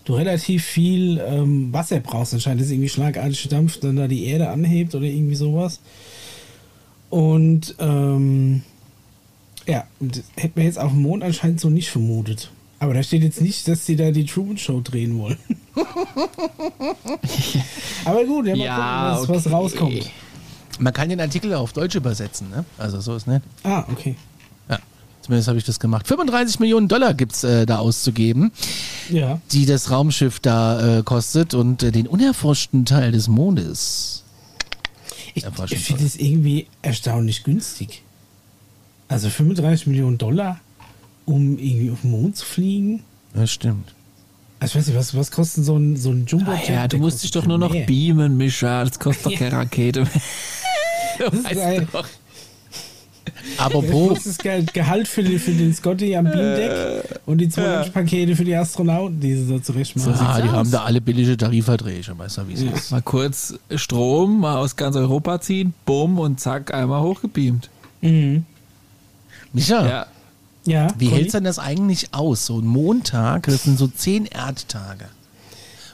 du 0.05 0.15
relativ 0.15 0.65
viel 0.65 1.21
ähm, 1.25 1.71
Wasser 1.71 1.99
brauchst. 1.99 2.33
Anscheinend 2.33 2.63
ist 2.63 2.71
irgendwie 2.71 2.89
schlagartig 2.89 3.47
Dampf, 3.49 3.79
dann 3.79 3.97
da 3.97 4.07
die 4.07 4.25
Erde 4.25 4.49
anhebt 4.49 4.95
oder 4.95 5.05
irgendwie 5.05 5.35
sowas. 5.35 5.79
Und 7.09 7.75
ähm, 7.79 8.63
ja, 9.67 9.85
das 9.99 10.23
hätte 10.35 10.53
man 10.55 10.65
jetzt 10.65 10.79
auf 10.79 10.91
dem 10.91 11.03
Mond 11.03 11.23
anscheinend 11.23 11.59
so 11.59 11.69
nicht 11.69 11.89
vermutet. 11.89 12.49
Aber 12.79 12.93
da 12.93 13.03
steht 13.03 13.23
jetzt 13.23 13.41
nicht, 13.41 13.67
dass 13.67 13.85
sie 13.85 13.95
da 13.95 14.11
die 14.11 14.25
Truman 14.25 14.57
Show 14.57 14.81
drehen 14.81 15.19
wollen. 15.19 15.37
aber 18.05 18.23
gut, 18.25 18.47
ja, 18.47 18.55
mal 18.55 18.63
ja, 18.63 19.17
gucken, 19.19 19.35
was, 19.35 19.43
okay. 19.43 19.45
was 19.45 19.51
rauskommt. 19.51 20.11
Man 20.79 20.93
kann 20.93 21.09
den 21.09 21.19
Artikel 21.19 21.53
auf 21.53 21.73
Deutsch 21.73 21.95
übersetzen, 21.95 22.49
ne? 22.49 22.65
Also 22.77 23.01
so 23.01 23.15
ist 23.15 23.27
nicht. 23.27 23.41
Ah, 23.63 23.85
okay. 23.91 24.15
Ja, 24.69 24.79
zumindest 25.21 25.47
habe 25.47 25.57
ich 25.57 25.65
das 25.65 25.79
gemacht. 25.79 26.07
35 26.07 26.59
Millionen 26.59 26.87
Dollar 26.87 27.13
gibt 27.13 27.33
es 27.33 27.43
äh, 27.43 27.65
da 27.65 27.79
auszugeben, 27.79 28.51
ja. 29.09 29.41
die 29.51 29.65
das 29.65 29.91
Raumschiff 29.91 30.39
da 30.39 30.99
äh, 30.99 31.03
kostet 31.03 31.53
und 31.53 31.83
äh, 31.83 31.91
den 31.91 32.07
unerforschten 32.07 32.85
Teil 32.85 33.11
des 33.11 33.27
Mondes. 33.27 34.23
Ich, 35.35 35.45
ich 35.45 35.79
finde 35.79 36.05
es 36.05 36.15
irgendwie 36.15 36.67
erstaunlich 36.81 37.43
günstig. 37.43 38.03
Also 39.07 39.29
35 39.29 39.87
Millionen 39.87 40.17
Dollar, 40.17 40.59
um 41.25 41.57
irgendwie 41.57 41.91
auf 41.91 42.01
den 42.01 42.11
Mond 42.11 42.37
zu 42.37 42.45
fliegen. 42.45 43.03
Das 43.33 43.51
stimmt. 43.51 43.93
Also 44.59 44.73
ich 44.73 44.75
weiß 44.75 44.87
nicht, 44.87 44.97
was, 44.97 45.15
was 45.15 45.31
kostet 45.31 45.63
so 45.63 45.77
ein, 45.77 45.95
so 45.95 46.11
ein 46.11 46.25
jumbo 46.25 46.51
-Jet? 46.51 46.71
Ja, 46.71 46.87
du 46.87 46.97
musst 46.97 47.23
dich 47.23 47.31
doch 47.31 47.45
nur 47.45 47.57
noch 47.57 47.71
mehr. 47.71 47.85
beamen, 47.85 48.35
Mischa. 48.35 48.83
Das 48.83 48.99
kostet 48.99 49.25
doch 49.25 49.33
keine 49.37 49.53
Rakete 49.53 50.01
mehr. 50.01 50.21
Das 51.31 51.33
ist 51.33 51.57
ein, 51.57 51.87
aber 53.57 53.87
wo? 53.91 54.09
Das 54.09 54.25
ist 54.25 54.45
das 54.45 54.73
Gehalt 54.73 55.07
für, 55.07 55.23
den, 55.23 55.39
für 55.39 55.51
den 55.51 55.73
Scotty 55.73 56.15
am 56.15 56.25
Beamdeck 56.25 56.71
äh, 56.71 57.19
und 57.25 57.39
die 57.39 57.49
zwei 57.49 57.87
Pakete 57.89 58.35
für 58.35 58.45
die 58.45 58.55
Astronauten, 58.55 59.19
die 59.19 59.35
sie 59.35 59.45
so 59.45 59.59
zurecht 59.59 59.95
machen. 59.95 60.15
So 60.15 60.21
ah, 60.23 60.41
die 60.41 60.49
aus. 60.49 60.55
haben 60.55 60.71
da 60.71 60.83
alle 60.83 61.01
billige 61.01 61.37
Tarifverträge, 61.37 62.17
weißt 62.17 62.37
du, 62.37 62.47
wie 62.47 62.53
es 62.53 62.63
ja. 62.63 62.71
ist. 62.71 62.91
Mal 62.91 63.01
kurz 63.01 63.55
Strom 63.75 64.39
mal 64.39 64.57
aus 64.57 64.75
ganz 64.75 64.95
Europa 64.95 65.41
ziehen, 65.41 65.73
bumm 65.85 66.19
und 66.19 66.39
zack, 66.39 66.73
einmal 66.73 67.01
hochgebeamt. 67.01 67.69
Mhm. 68.01 68.45
Micha, 69.53 69.87
ja. 69.87 70.05
Ja, 70.65 70.87
wie 70.97 71.05
Conny? 71.05 71.17
hältst 71.17 71.33
du 71.33 71.37
denn 71.37 71.45
das 71.45 71.57
eigentlich 71.57 72.13
aus? 72.13 72.45
So 72.45 72.59
ein 72.59 72.65
Montag, 72.65 73.43
das 73.43 73.63
sind 73.63 73.79
so 73.79 73.87
zehn 73.87 74.25
Erdtage. 74.25 75.05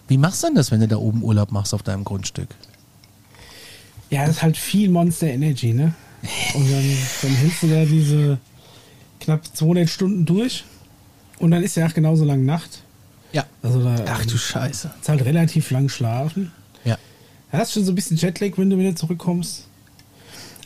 Wie 0.07 0.17
machst 0.17 0.43
du 0.43 0.47
denn 0.47 0.55
das, 0.55 0.71
wenn 0.71 0.81
du 0.81 0.88
da 0.88 0.97
oben 0.97 1.23
Urlaub 1.23 1.51
machst 1.51 1.73
auf 1.73 1.81
deinem 1.81 2.03
Grundstück? 2.03 2.49
Ja, 4.09 4.25
das 4.25 4.37
ist 4.37 4.43
halt 4.43 4.57
viel 4.57 4.89
Monster 4.89 5.27
Energy, 5.27 5.73
ne? 5.73 5.93
Und 6.53 6.71
dann, 6.71 6.97
dann 7.21 7.31
hältst 7.31 7.63
du 7.63 7.67
da 7.67 7.85
diese 7.85 8.37
knapp 9.19 9.45
200 9.45 9.89
Stunden 9.89 10.25
durch 10.25 10.63
und 11.39 11.51
dann 11.51 11.63
ist 11.63 11.75
ja 11.75 11.87
auch 11.87 11.93
genauso 11.93 12.25
lang 12.25 12.45
Nacht. 12.45 12.83
Ja. 13.31 13.45
Also 13.61 13.83
da, 13.83 13.95
Ach 14.07 14.25
du 14.25 14.37
Scheiße. 14.37 14.91
Ist 14.99 15.09
halt 15.09 15.25
relativ 15.25 15.71
lang 15.71 15.89
schlafen. 15.89 16.51
Ja. 16.83 16.97
Da 17.51 17.57
hast 17.57 17.73
schon 17.73 17.83
so 17.83 17.91
ein 17.91 17.95
bisschen 17.95 18.17
Jetlag, 18.17 18.51
wenn 18.57 18.69
du 18.69 18.77
wieder 18.77 18.95
zurückkommst. 18.95 19.67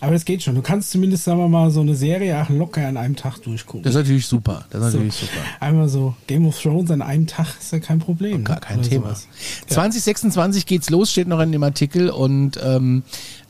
Aber 0.02 0.14
das 0.14 0.26
geht 0.26 0.44
schon. 0.44 0.56
Du 0.56 0.62
kannst 0.62 0.92
zumindest, 0.92 1.26
sagen 1.26 1.40
wir 1.40 1.48
mal, 1.48 1.72
so 1.72 1.82
eine 1.82 1.96
Serie 1.96 2.46
locker 2.50 2.88
an 2.88 2.98
einem 2.98 3.16
Tag 3.16 3.40
durchgucken. 3.42 3.84
Das 3.84 3.96
ist 3.96 3.98
natürlich 3.98 4.26
super. 4.26 4.66
Das 4.70 4.82
ist 4.82 4.92
so, 4.92 4.98
natürlich 4.98 5.16
super. 5.16 5.42
Einmal 5.60 5.90
so 5.90 6.16
Game 6.28 6.46
of 6.46 6.60
Thrones 6.62 6.92
an 6.92 7.02
einem 7.02 7.28
Tag 7.28 7.48
ist 7.60 7.72
ja 7.72 7.80
kein 7.80 8.00
Problem. 8.00 8.44
Gar 8.44 8.60
kein 8.60 8.82
Thema. 8.82 9.08
Sowas. 9.08 9.28
2026 9.68 10.66
geht's 10.66 10.90
los, 10.90 11.12
steht 11.12 11.28
noch 11.28 11.40
in 11.40 11.52
dem 11.52 11.64
Artikel 11.64 12.10
und 12.10 12.60
ähm, 12.64 13.04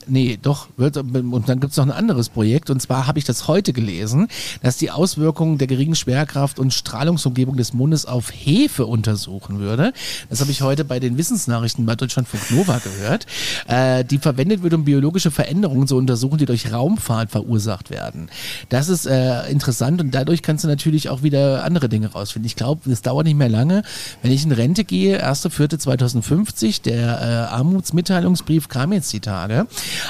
nee, 0.10 0.38
doch, 0.42 0.68
wird, 0.78 0.98
und 0.98 1.50
dann 1.50 1.60
gibt 1.60 1.72
es 1.72 1.78
noch 1.78 1.86
ein 1.86 1.92
anderes 1.92 2.30
Projekt. 2.30 2.70
Und 2.70 2.82
zwar 2.82 3.08
habe 3.08 3.20
ich 3.20 3.26
das 3.26 3.48
heute 3.48 3.74
gelesen, 3.74 4.28
dass 4.62 4.78
die 4.78 4.92
Auswirkungen 4.92 5.58
der 5.58 5.68
geringen 5.68 5.96
Schwerkraft 5.96 6.60
und 6.60 6.74
Strahlungsumgebung 6.74 7.58
des 7.58 7.74
Mondes 7.74 8.06
auf 8.06 8.32
Hefe 8.32 8.86
untersuchen 8.86 9.60
würde. 9.60 9.94
Das 10.30 10.42
habe 10.42 10.52
ich 10.52 10.62
heute 10.62 10.86
bei 10.86 11.00
den 11.00 11.18
Wissensnachrichten 11.18 11.86
bei 11.86 11.96
Deutschlandfunk 11.96 12.52
Nova 12.52 12.80
gehört, 12.80 13.26
äh, 13.68 14.04
die 14.04 14.18
verwendet 14.18 14.64
wird, 14.64 14.74
um 14.74 14.86
biologische 14.86 15.32
Veränderungen 15.32 15.88
zu 15.88 15.96
untersuchen, 15.98 16.38
die 16.38 16.46
durch 16.46 16.72
Raumfahrt 16.72 17.32
verursacht 17.32 17.90
werden. 17.90 18.30
Das 18.70 18.90
ist 18.90 19.06
äh, 19.06 19.50
interessant 19.50 20.02
und 20.02 20.14
dadurch 20.14 20.42
kannst 20.42 20.64
du 20.64 20.68
natürlich 20.68 21.10
auch 21.10 21.24
wieder 21.24 21.64
andere 21.64 21.90
Dinge 21.90 22.08
rausfinden. 22.12 22.48
Ich 22.48 22.56
glaube, 22.56 22.90
es 22.92 23.02
dauert 23.02 23.26
nicht 23.26 23.38
mehr 23.38 23.50
lange. 23.50 23.84
Wenn 24.22 24.32
ich 24.32 24.44
in 24.44 24.52
Rente 24.52 24.84
gehe, 24.84 25.26
1.4.2050, 25.26 26.82
der 26.84 27.22
äh, 27.22 27.54
Armutsmitteilungsbrief 27.54 28.68
kam 28.68 28.94
jetzt 28.94 29.12
die 29.14 29.20
Tage. 29.20 29.68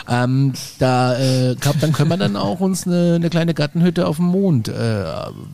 Ähm, 0.07 0.53
da 0.79 1.17
äh, 1.19 1.55
glaub, 1.55 1.79
dann 1.79 1.91
können 1.91 2.09
wir 2.09 2.17
dann 2.17 2.35
auch 2.35 2.59
uns 2.59 2.85
eine, 2.85 3.15
eine 3.15 3.29
kleine 3.29 3.53
Gartenhütte 3.53 4.07
auf 4.07 4.17
dem 4.17 4.25
Mond 4.25 4.67
äh, 4.67 5.03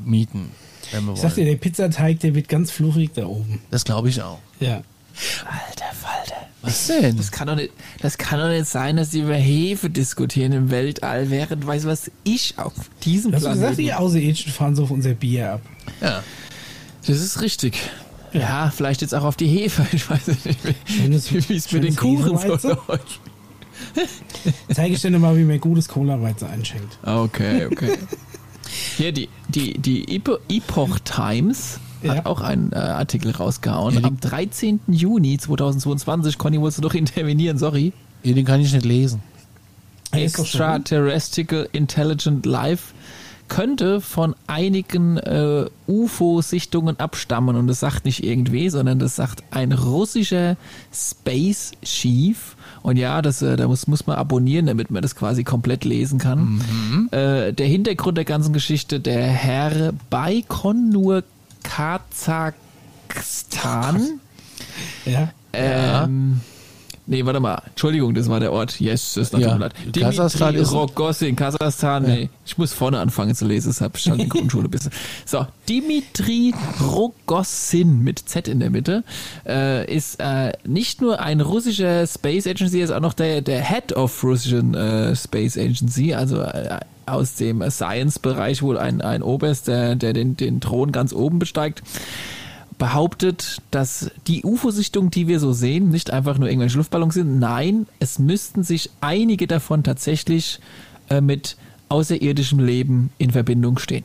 mieten. 0.06 0.52
Wenn 0.92 1.06
wir 1.06 1.14
ich 1.14 1.20
sag 1.20 1.36
dir, 1.36 1.46
der 1.46 1.56
Pizzateig, 1.56 2.20
der 2.20 2.36
wird 2.36 2.48
ganz 2.48 2.72
fluffig 2.72 3.12
da 3.14 3.26
oben. 3.26 3.62
Das 3.72 3.84
glaube 3.84 4.10
ich 4.10 4.22
auch. 4.22 4.40
Ja. 4.60 4.82
Alter 5.46 5.94
Falter. 5.94 6.36
Was 6.62 6.88
denn? 6.88 7.16
Das 7.16 7.32
kann, 7.32 7.48
doch 7.48 7.56
nicht, 7.56 7.72
das 8.02 8.18
kann 8.18 8.40
doch 8.40 8.50
nicht 8.50 8.66
sein, 8.66 8.98
dass 8.98 9.12
sie 9.12 9.22
über 9.22 9.36
Hefe 9.36 9.90
diskutieren 9.90 10.52
im 10.52 10.72
Weltall, 10.72 11.30
während, 11.30 11.66
weißt 11.66 11.86
du 11.86 11.90
was, 11.90 12.12
ich 12.24 12.56
auf 12.58 12.74
diesem 13.04 13.32
Planeten... 13.32 13.50
Hast 13.50 13.56
du 13.56 13.62
gesagt, 13.62 13.78
die 13.78 13.94
Außerirdischen 13.94 14.52
fahren 14.52 14.76
so 14.76 14.84
auf 14.84 14.92
unser 14.92 15.14
Bier 15.14 15.54
ab? 15.54 15.62
Ja. 16.02 16.24
Das 17.06 17.20
ist 17.20 17.42
richtig. 17.42 17.78
Ja, 18.34 18.72
vielleicht 18.76 19.02
jetzt 19.02 19.14
auch 19.14 19.24
auf 19.24 19.38
die 19.38 19.48
Hefe. 19.48 19.86
Ich 19.94 20.10
weiß 20.10 20.28
nicht, 20.28 21.50
wie 21.50 21.56
es 21.56 21.72
mit 21.72 21.84
den 21.84 21.96
Kuchen 21.96 22.38
so 22.38 22.70
läuft. 22.88 23.20
Zeige 24.74 24.96
ich 24.96 25.02
dir 25.02 25.12
nochmal, 25.12 25.38
wie 25.38 25.44
man 25.44 25.60
gutes 25.60 25.88
Cola-Weizen 25.88 26.48
einschenkt. 26.48 26.98
Okay, 27.04 27.66
okay. 27.66 27.98
Hier, 28.98 29.12
die, 29.12 29.30
die, 29.50 29.78
die 29.78 30.22
Epoch 30.50 31.00
Times 31.00 31.80
hat 32.08 32.18
ja. 32.18 32.26
auch 32.26 32.42
einen 32.42 32.72
äh, 32.72 32.78
Artikel 32.78 33.32
rausgehauen. 33.32 33.96
Ja, 33.96 34.04
Am 34.04 34.20
13. 34.20 34.80
Juni 34.88 35.38
2022, 35.38 36.38
Conny, 36.38 36.60
wolltest 36.60 36.80
du 36.80 36.82
doch 36.82 36.94
intervenieren, 36.94 37.58
sorry. 37.58 37.94
Ja, 38.24 38.34
den 38.34 38.46
kann 38.46 38.62
ich 38.62 38.74
nicht 38.74 38.86
lesen. 38.86 39.22
Extraterrestrial 40.12 41.68
Intelligent 41.72 42.46
Life 42.46 42.94
könnte 43.48 44.02
von 44.02 44.36
einigen 44.48 45.18
äh, 45.18 45.66
UFO-Sichtungen 45.88 47.00
abstammen. 47.00 47.56
Und 47.56 47.68
das 47.68 47.80
sagt 47.80 48.06
nicht 48.06 48.24
irgendwie, 48.24 48.70
sondern 48.70 49.00
das 49.00 49.16
sagt 49.16 49.44
ein 49.52 49.72
russischer 49.72 50.58
Space 50.94 51.72
Chief. 51.84 52.56
Und 52.82 52.98
ja, 52.98 53.22
das, 53.22 53.42
äh, 53.42 53.56
da 53.56 53.68
muss, 53.68 53.88
muss 53.88 54.08
man 54.08 54.18
abonnieren, 54.18 54.66
damit 54.68 54.92
man 54.92 55.02
das 55.02 55.16
quasi 55.16 55.44
komplett 55.44 55.86
lesen 55.86 56.20
kann. 56.20 56.62
Mhm. 56.70 57.10
Äh, 57.12 57.54
der 57.54 57.68
Hintergrund 57.68 58.18
der 58.18 58.26
ganzen 58.26 58.54
Geschichte, 58.54 59.00
der 59.00 59.24
Herr 59.24 59.94
Baikonur 60.10 61.24
Kasachstan. 61.64 62.46
Ja. 65.06 65.32
Ähm, 65.54 66.42
ja 66.44 66.55
Nee, 67.08 67.24
warte 67.26 67.40
mal. 67.40 67.62
Entschuldigung, 67.68 68.16
das 68.16 68.30
war 68.30 68.40
der 68.40 68.52
Ort. 68.52 68.80
Yes, 68.80 69.14
das 69.14 69.32
ist 69.32 69.40
ja. 69.40 69.56
leid. 69.56 69.74
Kasachstan 69.94 70.56
ist 70.56 70.72
Rogossin, 70.72 71.36
Kasachstan. 71.36 72.04
Ja. 72.08 72.16
Nee, 72.16 72.30
ich 72.46 72.58
muss 72.58 72.74
vorne 72.74 73.00
anfangen 73.00 73.36
zu 73.36 73.46
lesen, 73.46 73.70
deshalb 73.70 73.98
stand 73.98 74.22
die 74.22 74.30
Grundschule 74.30 74.68
bisschen. 74.68 74.92
So, 75.24 75.46
Dimitri 75.70 76.54
Rogossin 76.82 78.04
mit 78.04 78.20
Z 78.20 78.48
in 78.48 78.60
der 78.60 78.72
Mitte 78.72 79.04
äh, 79.46 79.94
ist 79.94 80.20
äh, 80.20 80.54
nicht 80.66 81.02
nur 81.02 81.20
ein 81.20 81.42
russischer 81.42 82.08
Space 82.08 82.48
Agency, 82.48 82.80
er 82.80 82.86
ist 82.86 82.92
auch 82.92 83.02
noch 83.02 83.14
der, 83.14 83.42
der 83.42 83.64
Head 83.64 83.94
of 83.94 84.24
Russian 84.24 84.74
äh, 84.74 85.16
Space 85.16 85.58
Agency, 85.58 86.16
also 86.16 86.42
äh, 86.42 86.80
aus 87.06 87.36
dem 87.36 87.64
Science-Bereich 87.70 88.64
wohl 88.64 88.80
ein, 88.80 89.02
ein 89.02 89.22
Oberst, 89.22 89.68
der, 89.68 89.96
der 89.96 90.14
den, 90.14 90.38
den 90.38 90.60
Thron 90.60 90.92
ganz 90.92 91.14
oben 91.14 91.38
besteigt 91.38 91.84
behauptet, 92.78 93.62
dass 93.72 94.12
die 94.28 94.44
UFO-Sichtungen, 94.44 95.12
die 95.12 95.28
wir 95.28 95.40
so 95.40 95.54
sehen, 95.54 95.90
nicht 95.90 96.12
einfach 96.12 96.38
nur 96.38 96.50
irgendwelche 96.50 96.78
Luftballons 96.78 97.14
sind. 97.14 97.40
Nein, 97.40 97.88
es 98.00 98.20
müssten 98.20 98.64
sich 98.64 98.90
einige 99.02 99.48
davon 99.48 99.84
tatsächlich 99.84 100.60
äh, 101.10 101.22
mit 101.22 101.58
außerirdischem 101.90 102.60
Leben 102.60 103.12
in 103.18 103.32
Verbindung 103.32 103.78
stehen. 103.78 104.04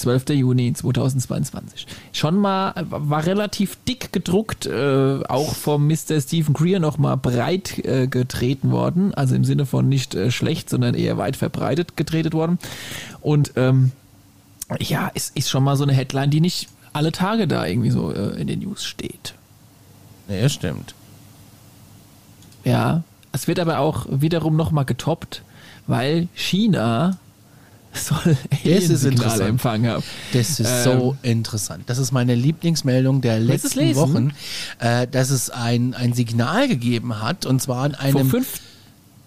12. 0.00 0.30
Juni 0.30 0.72
2022. 0.72 1.86
Schon 2.12 2.38
mal, 2.38 2.72
war 2.88 3.26
relativ 3.26 3.76
dick 3.86 4.12
gedruckt, 4.12 4.64
äh, 4.64 5.20
auch 5.28 5.54
vom 5.54 5.86
Mr. 5.86 6.20
Stephen 6.20 6.54
Greer 6.54 6.80
nochmal 6.80 7.18
breit 7.18 7.78
äh, 7.84 8.06
getreten 8.06 8.70
worden, 8.70 9.12
also 9.12 9.34
im 9.34 9.44
Sinne 9.44 9.66
von 9.66 9.88
nicht 9.88 10.14
äh, 10.14 10.30
schlecht, 10.30 10.70
sondern 10.70 10.94
eher 10.94 11.18
weit 11.18 11.36
verbreitet 11.36 11.98
getreten 11.98 12.32
worden. 12.32 12.58
Und 13.20 13.52
ähm, 13.56 13.92
ja, 14.78 15.10
es 15.14 15.30
ist 15.34 15.50
schon 15.50 15.64
mal 15.64 15.76
so 15.76 15.84
eine 15.84 15.92
Headline, 15.92 16.30
die 16.30 16.40
nicht 16.40 16.68
alle 16.92 17.12
Tage 17.12 17.46
da 17.46 17.66
irgendwie 17.66 17.90
so 17.90 18.12
äh, 18.12 18.40
in 18.40 18.46
den 18.46 18.60
News 18.60 18.84
steht. 18.84 19.34
Ja, 20.28 20.48
stimmt. 20.48 20.94
Ja, 22.64 23.02
es 23.32 23.46
wird 23.48 23.58
aber 23.58 23.78
auch 23.78 24.06
wiederum 24.10 24.56
nochmal 24.56 24.84
getoppt, 24.84 25.42
weil 25.86 26.28
China 26.34 27.18
soll 27.92 28.36
Signale 28.62 29.44
empfangen 29.44 29.90
haben. 29.90 30.04
Das 30.32 30.60
ist 30.60 30.60
ähm, 30.60 30.84
so 30.84 31.16
interessant. 31.22 31.84
Das 31.86 31.98
ist 31.98 32.12
meine 32.12 32.34
Lieblingsmeldung 32.34 33.20
der 33.20 33.40
letzten 33.40 33.94
Wochen, 33.96 34.32
äh, 34.78 35.06
dass 35.08 35.30
es 35.30 35.50
ein, 35.50 35.94
ein 35.94 36.12
Signal 36.12 36.68
gegeben 36.68 37.20
hat 37.20 37.46
und 37.46 37.60
zwar 37.60 37.84
an 37.84 37.94
einem. 37.94 38.28
Vor 38.28 38.40
fünf 38.40 38.60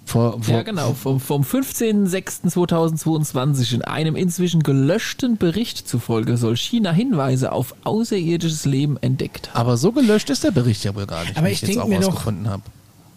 vor, 0.06 0.42
vor 0.42 0.56
ja, 0.56 0.64
genau. 0.64 0.94
Vom, 0.94 1.20
vom 1.20 1.42
15.06.2022 1.44 3.76
in 3.76 3.82
einem 3.84 4.16
inzwischen 4.16 4.64
gelöschten 4.64 5.38
Bericht 5.38 5.88
zufolge 5.88 6.38
soll 6.38 6.58
China 6.58 6.92
Hinweise 6.92 7.52
auf 7.52 7.76
außerirdisches 7.84 8.66
Leben 8.66 8.98
entdeckt 9.02 9.50
haben. 9.50 9.60
Aber 9.60 9.78
so 9.78 9.92
gelöscht 9.92 10.30
ist 10.30 10.44
der 10.44 10.52
Bericht 10.52 10.84
ja 10.84 10.94
wohl 10.96 11.08
gar 11.08 11.24
nicht, 11.24 11.38
Aber 11.38 11.50
ich, 11.50 11.64
ich 11.64 11.70
jetzt 11.70 11.80
auch 11.80 11.88
mir 11.88 12.04
rausgefunden 12.04 12.48
habe. 12.50 12.62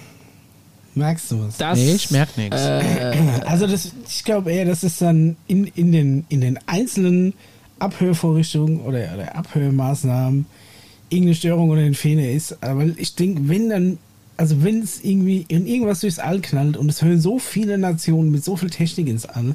Merkst 0.94 1.30
du 1.30 1.46
was? 1.46 1.58
Das, 1.58 1.78
nee, 1.78 1.92
ich 1.92 2.10
merke 2.10 2.40
nichts. 2.40 2.56
Äh, 2.56 3.42
also 3.44 3.66
das, 3.66 3.92
ich 4.08 4.24
glaube 4.24 4.50
eher, 4.50 4.64
das 4.64 4.82
ist 4.82 5.02
dann 5.02 5.36
in, 5.46 5.66
in, 5.66 5.92
den, 5.92 6.24
in 6.30 6.40
den 6.40 6.58
einzelnen 6.66 7.34
Abhörvorrichtung 7.78 8.80
oder, 8.80 9.14
oder 9.14 9.36
Abhörmaßnahmen 9.36 10.46
irgendeine 11.08 11.34
Störung 11.34 11.70
oder 11.70 11.82
ein 11.82 11.94
Fehler 11.94 12.30
ist. 12.30 12.62
Aber 12.62 12.84
ich 12.96 13.14
denke, 13.14 13.48
wenn 13.48 13.68
dann, 13.68 13.98
also 14.36 14.62
wenn 14.64 14.82
es 14.82 15.02
irgendwie 15.04 15.44
in 15.48 15.66
irgendwas 15.66 16.00
durchs 16.00 16.18
All 16.18 16.40
knallt 16.40 16.76
und 16.76 16.88
es 16.88 17.02
hören 17.02 17.20
so 17.20 17.38
viele 17.38 17.78
Nationen 17.78 18.30
mit 18.30 18.44
so 18.44 18.56
viel 18.56 18.70
Technik 18.70 19.08
ins 19.08 19.26
All, 19.26 19.54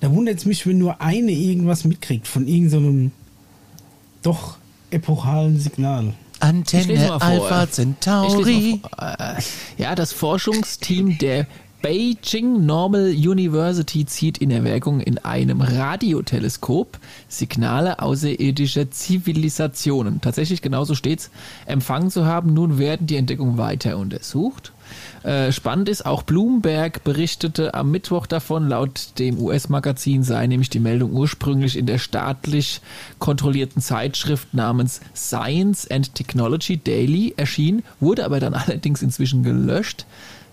da 0.00 0.12
wundert 0.12 0.38
es 0.38 0.44
mich, 0.44 0.66
wenn 0.66 0.78
nur 0.78 1.00
eine 1.00 1.32
irgendwas 1.32 1.84
mitkriegt 1.84 2.26
von 2.26 2.46
irgendeinem 2.46 3.06
so 3.06 4.30
doch 4.30 4.58
epochalen 4.90 5.58
Signal. 5.60 6.14
Antenne 6.40 7.20
Alpha 7.20 7.70
Centauri. 7.70 8.80
Ja, 9.76 9.94
das 9.94 10.12
Forschungsteam 10.12 11.18
der 11.18 11.46
Beijing 11.80 12.66
Normal 12.66 13.10
University 13.10 14.04
zieht 14.04 14.38
in 14.38 14.50
Erwägung, 14.50 15.00
in 15.00 15.18
einem 15.18 15.60
Radioteleskop 15.60 16.98
Signale 17.28 18.00
außerirdischer 18.00 18.90
Zivilisationen, 18.90 20.20
tatsächlich 20.20 20.60
genauso 20.60 20.96
steht's, 20.96 21.30
empfangen 21.66 22.10
zu 22.10 22.26
haben. 22.26 22.52
Nun 22.52 22.78
werden 22.78 23.06
die 23.06 23.16
Entdeckungen 23.16 23.58
weiter 23.58 23.96
untersucht. 23.96 24.72
Äh, 25.22 25.52
spannend 25.52 25.88
ist, 25.88 26.06
auch 26.06 26.22
Bloomberg 26.22 27.04
berichtete 27.04 27.74
am 27.74 27.90
Mittwoch 27.90 28.26
davon, 28.26 28.68
laut 28.68 29.18
dem 29.18 29.38
US-Magazin 29.38 30.22
sei 30.22 30.46
nämlich 30.46 30.70
die 30.70 30.80
Meldung 30.80 31.12
ursprünglich 31.12 31.76
in 31.76 31.86
der 31.86 31.98
staatlich 31.98 32.80
kontrollierten 33.18 33.82
Zeitschrift 33.82 34.54
namens 34.54 35.00
Science 35.14 35.88
and 35.90 36.14
Technology 36.14 36.78
Daily 36.78 37.34
erschienen, 37.36 37.82
wurde 38.00 38.24
aber 38.24 38.40
dann 38.40 38.54
allerdings 38.54 39.02
inzwischen 39.02 39.42
gelöscht. 39.42 40.06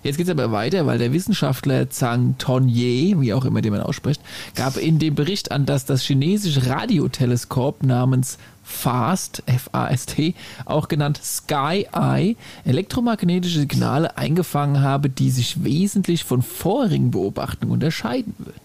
Jetzt 0.05 0.17
geht 0.17 0.27
es 0.27 0.31
aber 0.31 0.51
weiter, 0.51 0.85
weil 0.85 0.99
der 0.99 1.13
Wissenschaftler 1.13 1.89
Zhang 1.89 2.35
Tonye, 2.37 3.15
wie 3.17 3.33
auch 3.33 3.43
immer 3.43 3.63
den 3.63 3.73
man 3.73 3.81
ausspricht, 3.81 4.21
gab 4.53 4.77
in 4.77 4.99
dem 4.99 5.15
Bericht 5.15 5.51
an, 5.51 5.65
dass 5.65 5.85
das 5.85 6.03
chinesische 6.03 6.67
Radioteleskop 6.67 7.81
namens 7.81 8.37
FAST, 8.63 9.41
F-A-S-T, 9.47 10.35
auch 10.65 10.89
genannt 10.89 11.19
Sky 11.23 11.87
Eye, 11.91 12.35
elektromagnetische 12.65 13.61
Signale 13.61 14.15
eingefangen 14.15 14.83
habe, 14.83 15.09
die 15.09 15.31
sich 15.31 15.63
wesentlich 15.63 16.23
von 16.23 16.43
vorigen 16.43 17.09
Beobachtungen 17.09 17.73
unterscheiden 17.73 18.35
würden. 18.37 18.64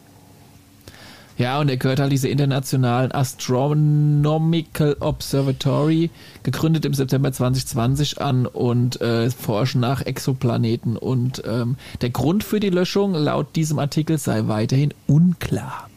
Ja, 1.40 1.58
und 1.58 1.70
er 1.70 1.78
gehört 1.78 2.00
halt 2.00 2.12
dieser 2.12 2.28
internationalen 2.28 3.12
Astronomical 3.12 4.94
Observatory, 5.00 6.10
gegründet 6.42 6.84
im 6.84 6.92
September 6.92 7.32
2020 7.32 8.20
an 8.20 8.44
und 8.44 9.00
äh, 9.00 9.30
forschen 9.30 9.80
nach 9.80 10.02
Exoplaneten. 10.02 10.98
Und 10.98 11.42
ähm, 11.46 11.76
der 12.02 12.10
Grund 12.10 12.44
für 12.44 12.60
die 12.60 12.68
Löschung 12.68 13.14
laut 13.14 13.56
diesem 13.56 13.78
Artikel 13.78 14.18
sei 14.18 14.48
weiterhin 14.48 14.92
unklar. 15.06 15.88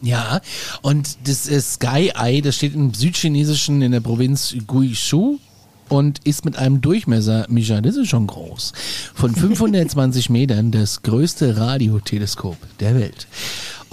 Ja, 0.00 0.40
und 0.82 1.26
das 1.26 1.48
äh, 1.48 1.60
Sky 1.60 2.12
Eye, 2.14 2.40
das 2.40 2.54
steht 2.54 2.76
im 2.76 2.94
südchinesischen 2.94 3.82
in 3.82 3.90
der 3.90 3.98
Provinz 3.98 4.54
Guizhou 4.64 5.40
und 5.88 6.20
ist 6.24 6.44
mit 6.44 6.56
einem 6.56 6.80
Durchmesser, 6.80 7.46
Micha, 7.48 7.80
das 7.80 7.96
ist 7.96 8.10
schon 8.10 8.28
groß, 8.28 8.72
von 9.12 9.34
520 9.34 10.30
Metern 10.30 10.70
das 10.70 11.02
größte 11.02 11.56
Radioteleskop 11.56 12.58
der 12.78 12.94
Welt. 12.94 13.26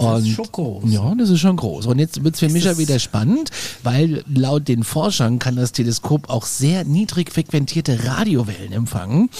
Und, 0.02 0.20
das 0.20 0.28
ist 0.28 0.34
schon 0.34 0.52
groß. 0.52 0.84
Ja, 0.86 1.14
das 1.16 1.30
ist 1.30 1.40
schon 1.40 1.56
groß. 1.56 1.86
Und 1.86 1.98
jetzt 1.98 2.22
wird 2.24 2.34
es 2.34 2.40
für 2.40 2.48
mich 2.48 2.64
ja 2.64 2.78
wieder 2.78 2.98
spannend, 2.98 3.50
weil 3.82 4.24
laut 4.32 4.68
den 4.68 4.84
Forschern 4.84 5.38
kann 5.38 5.56
das 5.56 5.72
Teleskop 5.72 6.28
auch 6.28 6.46
sehr 6.46 6.84
niedrig 6.84 7.32
frequentierte 7.32 8.04
Radiowellen 8.04 8.72
empfangen. 8.72 9.30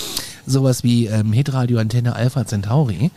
Sowas 0.46 0.82
wie 0.82 1.06
ähm, 1.06 1.32
Hitradio 1.32 1.78
Antenne 1.78 2.16
Alpha 2.16 2.46
Centauri. 2.46 3.10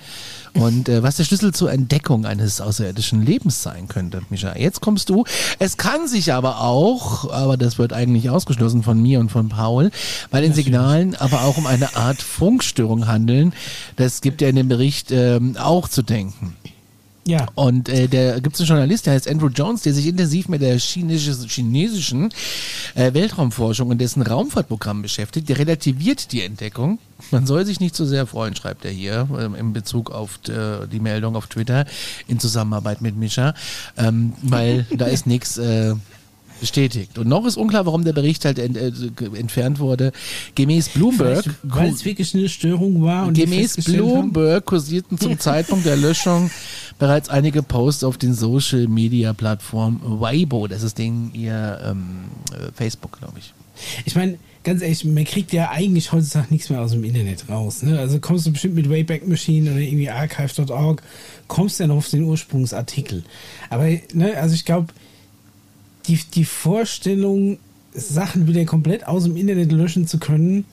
Und 0.56 0.88
äh, 0.88 1.04
was 1.04 1.18
der 1.18 1.26
Schlüssel 1.26 1.54
zur 1.54 1.72
Entdeckung 1.72 2.26
eines 2.26 2.62
außerirdischen 2.62 3.26
Lebens 3.26 3.62
sein 3.62 3.88
könnte, 3.90 4.22
Micha. 4.30 4.56
Jetzt 4.56 4.80
kommst 4.80 5.10
du. 5.10 5.26
Es 5.60 5.76
kann 5.76 6.08
sich 6.08 6.32
aber 6.32 6.62
auch, 6.62 7.30
aber 7.32 7.58
das 7.58 7.78
wird 7.78 7.92
eigentlich 7.92 8.30
ausgeschlossen 8.30 8.82
von 8.82 9.02
mir 9.02 9.20
und 9.20 9.30
von 9.30 9.50
Paul, 9.50 9.92
bei 10.32 10.40
den 10.40 10.54
Signalen 10.54 11.16
aber 11.16 11.44
auch 11.44 11.58
um 11.58 11.68
eine 11.68 11.96
Art 11.98 12.22
Funkstörung 12.22 13.08
handeln. 13.08 13.54
Das 13.98 14.22
gibt 14.22 14.42
ja 14.42 14.48
in 14.48 14.56
dem 14.56 14.70
Bericht 14.70 15.12
ähm, 15.12 15.58
auch 15.58 15.90
zu 15.90 16.04
denken. 16.04 16.56
Ja. 17.28 17.48
Und 17.56 17.90
äh, 17.90 18.08
der 18.08 18.40
gibt 18.40 18.56
es 18.56 18.62
einen 18.62 18.70
Journalist, 18.70 19.08
der 19.08 19.14
heißt 19.14 19.28
Andrew 19.28 19.48
Jones, 19.48 19.82
der 19.82 19.94
sich 19.94 20.06
intensiv 20.06 20.48
mit 20.48 20.62
der 20.62 20.78
chinesischen, 20.78 21.50
chinesischen 21.50 22.30
äh, 22.94 23.14
Weltraumforschung 23.14 23.90
und 23.90 24.00
dessen 24.00 24.22
Raumfahrtprogramm 24.22 25.02
beschäftigt. 25.02 25.50
Der 25.50 25.58
relativiert 25.58 26.32
die 26.32 26.44
Entdeckung. 26.44 27.00
Man 27.32 27.48
soll 27.48 27.66
sich 27.66 27.80
nicht 27.80 27.96
zu 27.96 28.04
so 28.06 28.12
sehr 28.12 28.28
freuen, 28.28 28.56
schreibt 28.56 28.86
er 28.86 28.92
hier, 28.92 29.28
äh, 29.36 29.60
in 29.60 29.74
Bezug 29.74 30.12
auf 30.12 30.40
äh, 30.48 30.86
die 30.92 31.00
Meldung 31.00 31.36
auf 31.36 31.48
Twitter 31.48 31.86
in 32.28 32.40
Zusammenarbeit 32.40 33.02
mit 33.02 33.16
Mischa, 33.18 33.56
ähm, 33.98 34.34
weil 34.44 34.86
da 34.96 35.06
ist 35.06 35.26
nichts. 35.26 35.58
Äh, 35.58 35.96
Bestätigt. 36.60 37.18
Und 37.18 37.28
noch 37.28 37.46
ist 37.46 37.58
unklar, 37.58 37.86
warum 37.86 38.04
der 38.04 38.14
Bericht 38.14 38.46
halt 38.46 38.60
ent, 38.60 38.78
äh, 38.78 38.92
entfernt 39.38 39.80
wurde. 39.80 40.12
Gemäß 40.56 40.90
Bloomberg. 40.90 41.46
Weil 41.64 41.90
es 41.92 42.06
wirklich 42.06 42.34
eine 42.34 42.48
Störung 42.50 43.04
war. 43.04 43.32
Gemäß 43.32 43.84
Bloomberg 43.84 44.64
haben? 44.64 44.66
kursierten 44.66 45.18
zum 45.18 45.40
Zeitpunkt 45.40 45.86
der 45.86 45.98
Löschung 45.98 46.50
bereits 46.98 47.30
einige 47.30 47.62
Posts 47.62 48.04
auf 48.06 48.18
den 48.18 48.34
Social 48.34 48.88
Media 48.88 49.34
Plattform 49.34 50.00
Weibo. 50.04 50.68
Das 50.68 50.84
ist 50.84 50.98
den 50.98 51.32
ihr 51.34 51.80
ähm, 51.84 52.26
äh, 52.52 52.72
Facebook, 52.74 53.20
glaube 53.20 53.40
ich. 53.40 53.54
Ich 54.06 54.16
meine, 54.16 54.38
ganz 54.64 54.82
ehrlich, 54.82 55.06
man 55.06 55.24
kriegt 55.26 55.54
ja 55.54 55.70
eigentlich 55.70 56.12
heutzutage 56.12 56.48
nichts 56.50 56.70
mehr 56.70 56.82
aus 56.82 56.92
dem 56.92 57.04
Internet 57.04 57.50
raus. 57.50 57.84
Ne? 57.84 58.00
Also 58.00 58.20
kommst 58.20 58.46
du 58.46 58.52
bestimmt 58.52 58.76
mit 58.76 58.90
Wayback 58.90 59.28
Machine 59.28 59.72
oder 59.72 59.80
irgendwie 59.80 60.10
archive.org, 60.10 61.02
kommst 61.48 61.80
du 61.80 61.88
noch 61.88 61.98
auf 61.98 62.10
den 62.10 62.24
Ursprungsartikel. 62.24 63.24
Aber, 63.70 63.88
ne, 64.14 64.38
also 64.38 64.56
ich 64.56 64.66
glaube, 64.66 64.88
die, 66.08 66.20
die 66.34 66.46
Vorstellung, 66.46 67.58
Sachen 67.94 68.48
wieder 68.48 68.66
komplett 68.66 69.08
aus 69.08 69.24
dem 69.24 69.38
Internet 69.38 69.72
löschen 69.72 70.08
zu 70.08 70.20
können, 70.20 70.66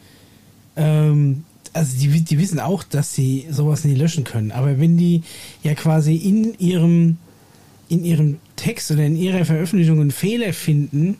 ähm, 0.77 1.45
also 1.73 1.97
die, 1.99 2.21
die 2.21 2.39
wissen 2.39 2.61
auch, 2.61 2.83
dass 2.83 3.15
sie 3.15 3.47
sowas 3.51 3.85
nicht 3.85 3.99
löschen 3.99 4.25
können. 4.25 4.53
Aber 4.53 4.79
wenn 4.79 4.97
die 4.97 5.23
ja 5.63 5.75
quasi 5.75 6.17
in 6.17 6.55
ihrem, 6.59 7.17
in 7.89 8.05
ihrem 8.05 8.39
Text 8.57 8.91
oder 8.91 9.05
in 9.05 9.17
ihrer 9.17 9.45
Veröffentlichung 9.45 10.01
einen 10.01 10.11
Fehler 10.11 10.53
finden, 10.53 11.17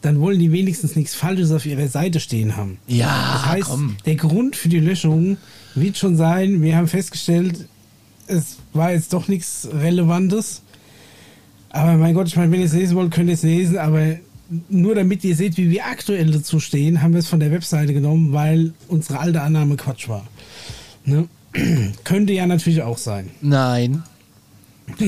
dann 0.00 0.20
wollen 0.20 0.38
die 0.38 0.52
wenigstens 0.52 0.94
nichts 0.94 1.14
Falsches 1.14 1.50
auf 1.50 1.66
ihrer 1.66 1.88
Seite 1.88 2.20
stehen 2.20 2.56
haben. 2.56 2.78
Ja, 2.86 3.32
das 3.32 3.46
heißt, 3.46 3.68
komm. 3.68 3.96
der 4.06 4.14
Grund 4.14 4.54
für 4.54 4.68
die 4.68 4.78
Löschung 4.78 5.36
wird 5.74 5.98
schon 5.98 6.16
sein, 6.16 6.62
wir 6.62 6.76
haben 6.76 6.86
festgestellt, 6.86 7.66
es 8.28 8.58
war 8.72 8.92
jetzt 8.92 9.12
doch 9.12 9.26
nichts 9.26 9.68
Relevantes. 9.72 10.62
Aber 11.70 11.94
mein 11.94 12.14
Gott, 12.14 12.28
ich 12.28 12.36
meine, 12.36 12.50
wenn 12.52 12.60
ihr 12.60 12.66
es 12.66 12.72
lesen 12.72 12.96
wollt, 12.96 13.12
könnt 13.12 13.28
ihr 13.28 13.34
es 13.34 13.42
lesen, 13.42 13.78
aber 13.78 14.16
nur 14.68 14.94
damit 14.94 15.24
ihr 15.24 15.36
seht, 15.36 15.56
wie 15.58 15.70
wir 15.70 15.86
aktuell 15.86 16.30
dazu 16.30 16.60
stehen, 16.60 17.02
haben 17.02 17.12
wir 17.12 17.20
es 17.20 17.28
von 17.28 17.40
der 17.40 17.52
Webseite 17.52 17.92
genommen, 17.92 18.32
weil 18.32 18.72
unsere 18.88 19.18
alte 19.18 19.42
Annahme 19.42 19.76
Quatsch 19.76 20.08
war. 20.08 20.26
Ne? 21.04 21.28
Könnte 22.04 22.32
ja 22.32 22.46
natürlich 22.46 22.82
auch 22.82 22.98
sein. 22.98 23.30
Nein. 23.40 24.02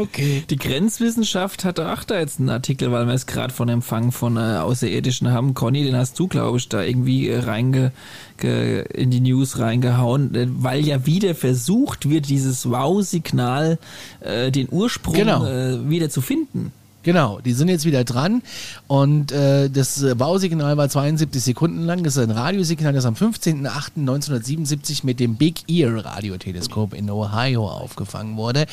okay. 0.00 0.44
Die 0.48 0.56
Grenzwissenschaft 0.56 1.64
hatte 1.64 1.92
auch 1.92 2.04
da 2.04 2.18
jetzt 2.18 2.40
einen 2.40 2.50
Artikel, 2.50 2.92
weil 2.92 3.06
wir 3.06 3.14
es 3.14 3.26
gerade 3.26 3.52
von 3.52 3.68
Empfang 3.68 4.12
von 4.12 4.36
äh, 4.36 4.58
Außerirdischen 4.58 5.30
haben. 5.30 5.54
Conny, 5.54 5.84
den 5.84 5.96
hast 5.96 6.18
du, 6.18 6.28
glaube 6.28 6.58
ich, 6.58 6.68
da 6.68 6.82
irgendwie 6.82 7.28
äh, 7.28 7.40
reinge 7.40 7.92
in 8.40 9.10
die 9.10 9.20
News 9.20 9.58
reingehauen, 9.58 10.34
äh, 10.34 10.46
weil 10.48 10.86
ja 10.86 11.06
wieder 11.06 11.34
versucht 11.34 12.08
wird, 12.08 12.28
dieses 12.28 12.70
Wow-Signal, 12.70 13.78
äh, 14.20 14.52
den 14.52 14.68
Ursprung 14.70 15.14
genau. 15.14 15.44
äh, 15.44 15.90
wieder 15.90 16.08
zu 16.08 16.20
finden. 16.20 16.72
Genau, 17.08 17.40
die 17.40 17.54
sind 17.54 17.68
jetzt 17.68 17.86
wieder 17.86 18.04
dran 18.04 18.42
und 18.86 19.32
äh, 19.32 19.70
das 19.70 20.04
Bausignal 20.18 20.76
war 20.76 20.90
72 20.90 21.42
Sekunden 21.42 21.86
lang. 21.86 22.04
Das 22.04 22.18
ist 22.18 22.22
ein 22.22 22.30
Radiosignal, 22.30 22.92
das 22.92 23.06
am 23.06 23.14
15.08.1977 23.14 25.06
mit 25.06 25.18
dem 25.18 25.36
Big 25.36 25.70
Ear 25.70 26.04
Radioteleskop 26.04 26.92
in 26.92 27.08
Ohio 27.08 27.66
aufgefangen 27.66 28.36
wurde 28.36 28.66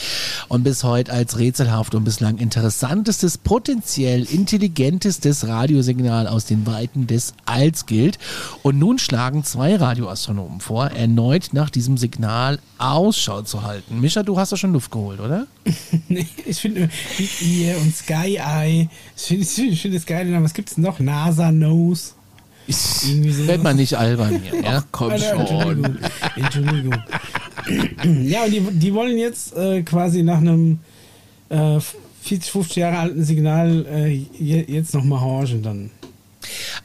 und 0.49 0.65
bis 0.65 0.83
heute 0.83 1.13
als 1.13 1.39
rätselhaft 1.39 1.95
und 1.95 2.03
bislang 2.03 2.37
interessantestes, 2.37 3.37
potenziell 3.37 4.25
intelligentestes 4.25 5.47
Radiosignal 5.47 6.27
aus 6.27 6.43
den 6.43 6.67
Weiten 6.67 7.07
des 7.07 7.35
Alls 7.45 7.85
gilt. 7.85 8.19
Und 8.63 8.77
nun 8.77 8.99
schlagen 8.99 9.45
zwei 9.45 9.77
Radioastronomen 9.77 10.59
vor, 10.59 10.87
erneut 10.87 11.51
nach 11.53 11.69
diesem 11.69 11.95
Signal 11.95 12.59
Ausschau 12.79 13.43
zu 13.43 13.63
halten. 13.63 14.01
Mischa, 14.01 14.23
du 14.23 14.37
hast 14.37 14.51
doch 14.51 14.57
schon 14.57 14.73
Luft 14.73 14.91
geholt, 14.91 15.21
oder? 15.21 15.47
ich 16.45 16.59
finde 16.59 16.89
Big 17.17 17.41
Ear 17.41 17.77
und 17.77 17.95
Sky 17.95 18.24
Eye. 18.33 18.89
Ich 19.15 19.23
finde 19.23 19.45
find, 19.45 19.77
find 19.77 19.95
das 19.95 20.05
geil. 20.05 20.35
Was 20.41 20.53
gibt 20.53 20.71
es 20.71 20.77
noch? 20.77 20.99
NASA 20.99 21.51
Nose. 21.51 22.13
Werd 22.67 23.63
mal 23.63 23.75
nicht 23.75 23.95
albern 23.95 24.41
hier. 24.41 24.61
Ja, 24.61 24.83
komm 24.91 25.11
schon. 25.17 25.39
Entschuldigung. 25.39 25.97
Entschuldigung. 26.35 27.03
ja, 28.23 28.43
und 28.45 28.51
die, 28.51 28.61
die 28.61 28.93
wollen 28.93 29.17
jetzt 29.17 29.55
äh, 29.55 29.83
quasi 29.83 30.23
nach 30.23 30.37
einem 30.37 30.79
äh, 31.49 31.79
40, 32.21 32.51
50 32.51 32.75
Jahre 32.77 32.97
alten 32.97 33.23
Signal 33.23 33.85
äh, 33.87 34.25
jetzt 34.39 34.95
nochmal 34.95 35.21
horchen 35.21 35.61
dann. 35.61 35.91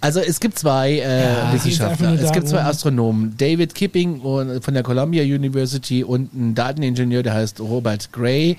Also 0.01 0.21
es 0.21 0.41
gibt 0.41 0.59
zwei 0.59 0.93
äh, 0.93 1.35
ja, 1.35 1.53
Wissenschaftler, 1.53 2.15
es 2.15 2.33
gibt 2.33 2.49
zwei 2.49 2.63
Astronomen, 2.63 3.35
David 3.37 3.75
Kipping 3.75 4.21
von 4.23 4.75
der 4.75 4.83
Columbia 4.83 5.23
University 5.23 6.05
und 6.05 6.35
ein 6.35 6.55
Dateningenieur, 6.55 7.23
der 7.23 7.35
heißt 7.35 7.61
Robert 7.61 8.13
Gray 8.13 8.57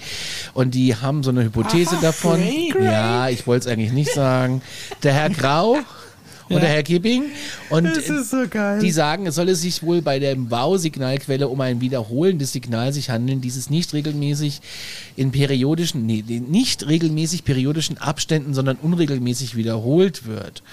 und 0.53 0.75
die 0.75 0.95
haben 0.95 1.23
so 1.23 1.31
eine 1.31 1.43
Hypothese 1.43 1.95
Aha, 1.95 2.01
davon. 2.01 2.39
Gray, 2.39 2.73
Ja, 2.83 3.29
ich 3.29 3.47
wollte 3.47 3.67
es 3.67 3.73
eigentlich 3.73 3.91
nicht 3.91 4.13
sagen. 4.13 4.61
Der 5.03 5.13
Herr 5.13 5.29
Grau 5.29 5.77
ja. 6.59 6.67
Herr 6.67 6.83
Kipping. 6.83 7.23
Und 7.69 7.89
so 7.95 8.45
die 8.81 8.91
sagen, 8.91 9.27
es 9.27 9.35
solle 9.35 9.55
sich 9.55 9.83
wohl 9.83 10.01
bei 10.01 10.19
der 10.19 10.35
Bausignalquelle 10.35 11.47
um 11.47 11.61
ein 11.61 11.81
wiederholendes 11.81 12.51
Signal 12.53 12.93
sich 12.93 13.09
handeln, 13.09 13.41
dieses 13.41 13.69
nicht 13.69 13.93
regelmäßig 13.93 14.61
in 15.15 15.31
periodischen, 15.31 16.05
nee, 16.05 16.23
nicht 16.27 16.87
regelmäßig 16.87 17.43
periodischen 17.43 17.97
Abständen, 17.97 18.53
sondern 18.53 18.77
unregelmäßig 18.77 19.55
wiederholt 19.55 20.25
wird. 20.25 20.63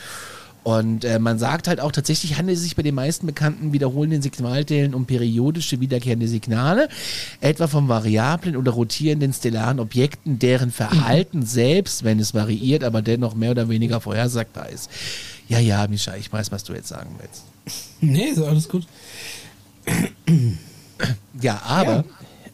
Und 0.69 1.07
äh, 1.07 1.19
man 1.19 1.39
sagt 1.39 1.67
halt 1.67 1.81
auch, 1.81 1.93
tatsächlich 1.93 2.37
handelt 2.37 2.59
es 2.59 2.65
sich 2.65 2.77
bei 2.77 2.83
den 2.83 2.95
meisten 2.95 3.27
bekannten 3.27 3.73
wiederholenden 3.73 4.21
Signalteilen 4.21 4.95
um 4.95 5.07
periodische 5.07 5.81
wiederkehrende 5.81 6.29
Signale, 6.29 6.91
etwa 7.41 7.69
von 7.69 7.89
variablen 7.89 8.55
oder 8.55 8.73
rotierenden 8.73 9.33
stellaren 9.33 9.81
Objekten, 9.81 10.39
deren 10.39 10.71
Verhalten 10.71 11.47
selbst, 11.47 12.05
wenn 12.05 12.19
es 12.19 12.35
variiert, 12.35 12.85
aber 12.85 13.01
dennoch 13.01 13.35
mehr 13.35 13.53
oder 13.53 13.71
weniger 13.71 14.03
vorhersagbar 14.03 14.69
ist. 14.69 14.91
Ja, 15.49 15.59
ja, 15.59 15.87
Mischa, 15.89 16.15
ich 16.17 16.33
weiß, 16.33 16.53
was 16.53 16.65
du 16.65 16.75
jetzt 16.75 16.89
sagen 16.89 17.17
willst. 17.19 17.45
Nee, 18.01 18.27
ist 18.27 18.41
alles 18.41 18.69
gut. 18.69 18.87
Ja, 21.41 21.61
aber 21.65 21.93
ja. 21.93 22.05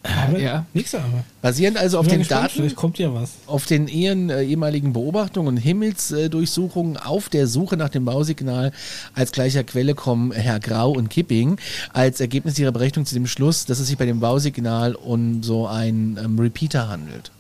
Aber 0.05 0.39
ja. 0.39 0.67
Nix 0.75 0.95
aber. 0.95 1.25
Basierend 1.41 1.79
also 1.79 1.99
auf 1.99 2.07
den 2.07 2.19
gespannt, 2.19 2.45
Daten, 2.45 2.55
vielleicht 2.55 2.77
kommt 2.77 2.99
ja 2.99 3.15
was. 3.15 3.31
auf 3.47 3.65
den 3.65 3.89
ihren 3.89 4.29
äh, 4.29 4.43
ehemaligen 4.43 4.93
Beobachtungen 4.93 5.49
und 5.49 5.57
Himmelsdurchsuchungen 5.57 6.99
auf 6.99 7.31
der 7.31 7.47
Suche 7.47 7.79
nach 7.79 7.89
dem 7.89 8.05
Bausignal 8.05 8.73
als 9.15 9.33
gleicher 9.33 9.65
Quelle 9.65 9.95
kommen 9.95 10.33
Herr 10.33 10.61
Grau 10.61 10.91
und 10.91 11.09
Kipping 11.09 11.59
als 11.93 12.21
Ergebnis 12.21 12.59
ihrer 12.59 12.73
Berechnung 12.73 13.07
zu 13.07 13.15
dem 13.15 13.27
Schluss, 13.27 13.65
dass 13.65 13.79
es 13.79 13.87
sich 13.87 13.97
bei 13.97 14.05
dem 14.05 14.21
Bausignal 14.21 14.95
um 14.95 15.43
so 15.43 15.67
einen 15.67 16.19
ähm, 16.23 16.39
Repeater 16.39 16.89
handelt. 16.89 17.31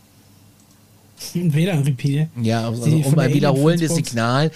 WLAN-Repeater. 1.34 2.28
Ja, 2.40 2.66
also 2.66 2.84
um 2.84 3.18
ein 3.18 3.32
wiederholendes 3.32 3.94
Signal, 3.94 4.50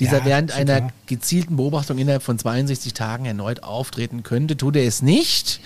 dieser 0.00 0.18
ja, 0.18 0.24
während 0.24 0.52
einer 0.52 0.90
gezielten 1.06 1.56
Beobachtung 1.56 1.98
innerhalb 1.98 2.22
von 2.22 2.38
62 2.38 2.94
Tagen 2.94 3.24
erneut 3.24 3.62
auftreten 3.62 4.22
könnte, 4.22 4.56
tut 4.56 4.76
er 4.76 4.86
es 4.86 5.02
nicht, 5.02 5.60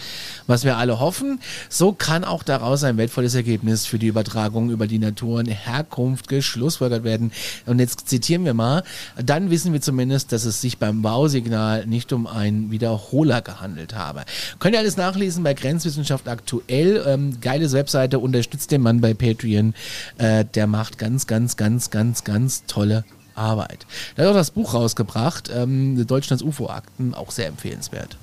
was 0.48 0.64
wir 0.64 0.76
alle 0.76 0.98
hoffen. 0.98 1.38
So 1.68 1.92
kann 1.92 2.24
auch 2.24 2.42
daraus 2.42 2.82
ein 2.82 2.96
wertvolles 2.96 3.37
Ergebnis 3.37 3.87
für 3.87 4.00
die 4.00 4.08
Übertragung 4.08 4.70
über 4.70 4.88
die 4.88 4.98
Natur 4.98 5.38
und 5.38 5.46
Herkunft 5.46 6.26
geschlussfolgert 6.26 7.04
werden. 7.04 7.30
Und 7.66 7.78
jetzt 7.78 8.08
zitieren 8.08 8.44
wir 8.44 8.54
mal, 8.54 8.82
dann 9.22 9.50
wissen 9.50 9.72
wir 9.72 9.80
zumindest, 9.80 10.32
dass 10.32 10.44
es 10.44 10.61
sich 10.61 10.78
beim 10.78 11.02
Bausignal 11.02 11.87
nicht 11.87 12.12
um 12.12 12.26
einen 12.26 12.72
Wiederholer 12.72 13.42
gehandelt 13.42 13.94
habe. 13.94 14.24
Könnt 14.58 14.74
ihr 14.74 14.80
alles 14.80 14.96
nachlesen 14.96 15.44
bei 15.44 15.54
Grenzwissenschaft 15.54 16.26
aktuell. 16.26 17.04
Ähm, 17.06 17.40
geiles 17.40 17.74
Webseite, 17.74 18.18
unterstützt 18.18 18.70
den 18.72 18.82
Mann 18.82 19.00
bei 19.00 19.14
Patreon. 19.14 19.74
Äh, 20.16 20.44
der 20.46 20.66
macht 20.66 20.98
ganz, 20.98 21.26
ganz, 21.26 21.56
ganz, 21.56 21.90
ganz, 21.90 22.24
ganz 22.24 22.64
tolle 22.66 23.04
Arbeit. 23.34 23.87
Der 24.16 24.24
hat 24.24 24.32
auch 24.32 24.37
das 24.37 24.50
Buch 24.50 24.74
rausgebracht, 24.74 25.50
ähm, 25.54 26.06
Deutschlands 26.06 26.42
UFO-Akten, 26.42 27.14
auch 27.14 27.30
sehr 27.30 27.46
empfehlenswert. 27.46 28.16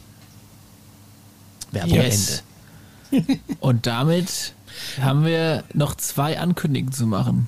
Werbung 1.76 1.94
yes. 1.94 2.44
Ende. 3.12 3.40
Und 3.60 3.86
damit 3.86 4.54
haben 5.00 5.26
wir 5.26 5.64
noch 5.74 5.96
zwei 5.96 6.40
Ankündigungen 6.40 6.94
zu 6.94 7.06
machen. 7.06 7.48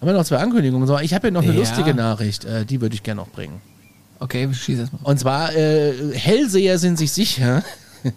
Haben 0.00 0.08
wir 0.08 0.14
noch 0.14 0.24
zwei 0.24 0.38
Ankündigungen? 0.38 0.88
Ich 1.02 1.14
habe 1.14 1.28
hier 1.28 1.32
noch 1.32 1.42
eine 1.42 1.52
ja. 1.52 1.58
lustige 1.58 1.94
Nachricht, 1.94 2.44
äh, 2.44 2.64
die 2.66 2.80
würde 2.80 2.94
ich 2.94 3.02
gerne 3.02 3.20
noch 3.20 3.28
bringen. 3.28 3.60
Okay, 4.18 4.52
schieß 4.52 4.80
erstmal. 4.80 5.02
Und 5.04 5.18
zwar, 5.18 5.54
äh, 5.54 6.12
Hellseher 6.14 6.78
sind 6.78 6.98
sich 6.98 7.12
sicher, 7.12 7.62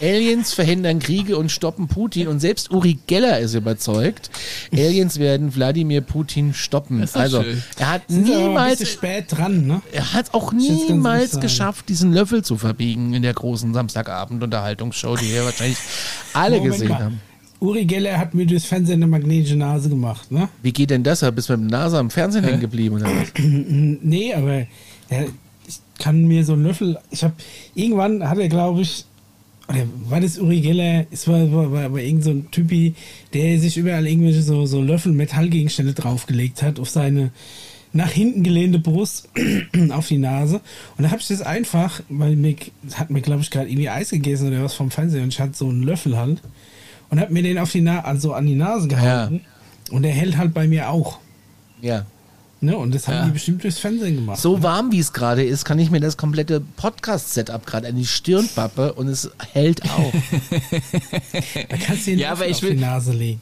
Aliens 0.00 0.52
verhindern 0.52 0.98
Kriege 0.98 1.36
und 1.36 1.50
stoppen 1.50 1.88
Putin 1.88 2.28
und 2.28 2.40
selbst 2.40 2.70
Uri 2.70 2.98
Geller 3.06 3.38
ist 3.40 3.54
überzeugt, 3.54 4.30
Aliens 4.72 5.18
werden 5.18 5.54
Wladimir 5.54 6.00
Putin 6.00 6.54
stoppen. 6.54 7.06
Also 7.12 7.42
schön. 7.42 7.62
er 7.78 7.92
hat 7.92 8.02
Sind 8.08 8.24
niemals 8.24 8.88
spät 8.88 9.26
dran, 9.28 9.66
ne? 9.66 9.82
Er 9.92 10.12
hat 10.12 10.34
auch 10.34 10.52
niemals 10.52 11.40
geschafft, 11.40 11.88
diesen 11.88 12.12
Löffel 12.12 12.44
zu 12.44 12.56
verbiegen 12.56 13.14
in 13.14 13.22
der 13.22 13.34
großen 13.34 13.72
Samstagabend-Unterhaltungsshow, 13.72 15.16
die 15.16 15.32
wir 15.32 15.44
wahrscheinlich 15.44 15.78
alle 16.32 16.56
Moment 16.56 16.72
gesehen 16.72 16.88
mal. 16.88 16.98
haben. 17.04 17.20
Uri 17.60 17.86
Geller 17.86 18.18
hat 18.18 18.34
mir 18.34 18.46
durchs 18.46 18.66
Fernsehen 18.66 19.02
eine 19.02 19.06
magnetische 19.06 19.56
Nase 19.56 19.88
gemacht, 19.88 20.30
ne? 20.30 20.48
Wie 20.62 20.72
geht 20.72 20.90
denn 20.90 21.02
das? 21.02 21.24
Bist 21.32 21.48
du 21.48 21.56
mit 21.56 21.70
der 21.70 21.78
Nase 21.78 21.98
am 21.98 22.10
Fernsehen 22.10 22.44
hängen 22.44 22.60
geblieben 22.60 22.96
oder 22.96 23.06
was? 23.06 23.32
nee, 23.38 24.34
aber 24.34 24.58
ja, 25.10 25.24
ich 25.66 25.80
kann 25.98 26.24
mir 26.24 26.44
so 26.44 26.52
einen 26.52 26.64
Löffel. 26.64 26.98
Ich 27.10 27.24
habe 27.24 27.34
irgendwann 27.74 28.28
hat 28.28 28.38
er, 28.38 28.48
glaube 28.48 28.82
ich, 28.82 29.06
war 30.08 30.20
das 30.20 30.38
Uri 30.38 30.60
Geller? 30.60 31.06
Es 31.10 31.26
war, 31.26 31.52
war, 31.52 31.72
war, 31.72 31.92
war 31.92 32.00
irgend 32.00 32.24
so 32.24 32.30
ein 32.30 32.50
Typi, 32.50 32.94
der 33.32 33.58
sich 33.58 33.76
überall 33.76 34.06
irgendwelche 34.06 34.42
so, 34.42 34.66
so 34.66 34.80
Löffel 34.80 35.12
Metallgegenstände 35.12 35.92
draufgelegt 35.92 36.62
hat 36.62 36.78
auf 36.78 36.88
seine 36.88 37.30
nach 37.92 38.10
hinten 38.10 38.42
gelehnte 38.42 38.78
Brust 38.78 39.28
auf 39.90 40.08
die 40.08 40.18
Nase. 40.18 40.60
Und 40.96 41.04
da 41.04 41.10
habe 41.10 41.20
ich 41.20 41.28
das 41.28 41.40
einfach, 41.40 42.00
weil 42.08 42.36
mir 42.36 42.54
hat 42.94 43.10
mir, 43.10 43.22
glaube 43.22 43.42
ich, 43.42 43.50
gerade 43.50 43.68
irgendwie 43.68 43.88
Eis 43.88 44.10
gegessen 44.10 44.48
oder 44.48 44.62
was 44.62 44.74
vom 44.74 44.90
Fernseher 44.90 45.22
und 45.22 45.32
ich 45.32 45.40
hatte 45.40 45.56
so 45.56 45.68
einen 45.68 45.82
Löffel 45.82 46.16
halt 46.16 46.42
und 47.08 47.20
habe 47.20 47.32
mir 47.32 47.42
den 47.42 47.58
auf 47.58 47.72
die 47.72 47.80
Na 47.80 48.04
also 48.04 48.34
an 48.34 48.46
die 48.46 48.54
Nase 48.54 48.88
gehalten. 48.88 49.40
Ja. 49.42 49.94
Und 49.96 50.02
der 50.02 50.12
hält 50.12 50.36
halt 50.36 50.52
bei 50.52 50.66
mir 50.68 50.90
auch. 50.90 51.18
Ja. 51.80 52.06
Ne, 52.60 52.76
und 52.76 52.94
das 52.94 53.06
haben 53.06 53.16
ja. 53.16 53.24
die 53.26 53.32
bestimmt 53.32 53.62
durchs 53.62 53.78
Fernsehen 53.78 54.16
gemacht. 54.16 54.38
So 54.40 54.56
ne? 54.56 54.62
warm 54.62 54.90
wie 54.90 54.98
es 54.98 55.12
gerade 55.12 55.44
ist, 55.44 55.66
kann 55.66 55.78
ich 55.78 55.90
mir 55.90 56.00
das 56.00 56.16
komplette 56.16 56.60
Podcast-Setup 56.60 57.66
gerade 57.66 57.88
an 57.88 57.96
die 57.96 58.06
Stirn 58.06 58.48
pappe 58.54 58.94
und 58.94 59.08
es 59.08 59.30
hält 59.52 59.82
auch. 59.84 60.12
da 61.68 61.76
kannst 61.76 62.06
du 62.06 62.12
den 62.12 62.18
ja, 62.18 62.32
aber 62.32 62.48
ich 62.48 62.62
will, 62.62 62.74
die 62.74 62.80
Nase 62.80 63.12
legen. 63.12 63.40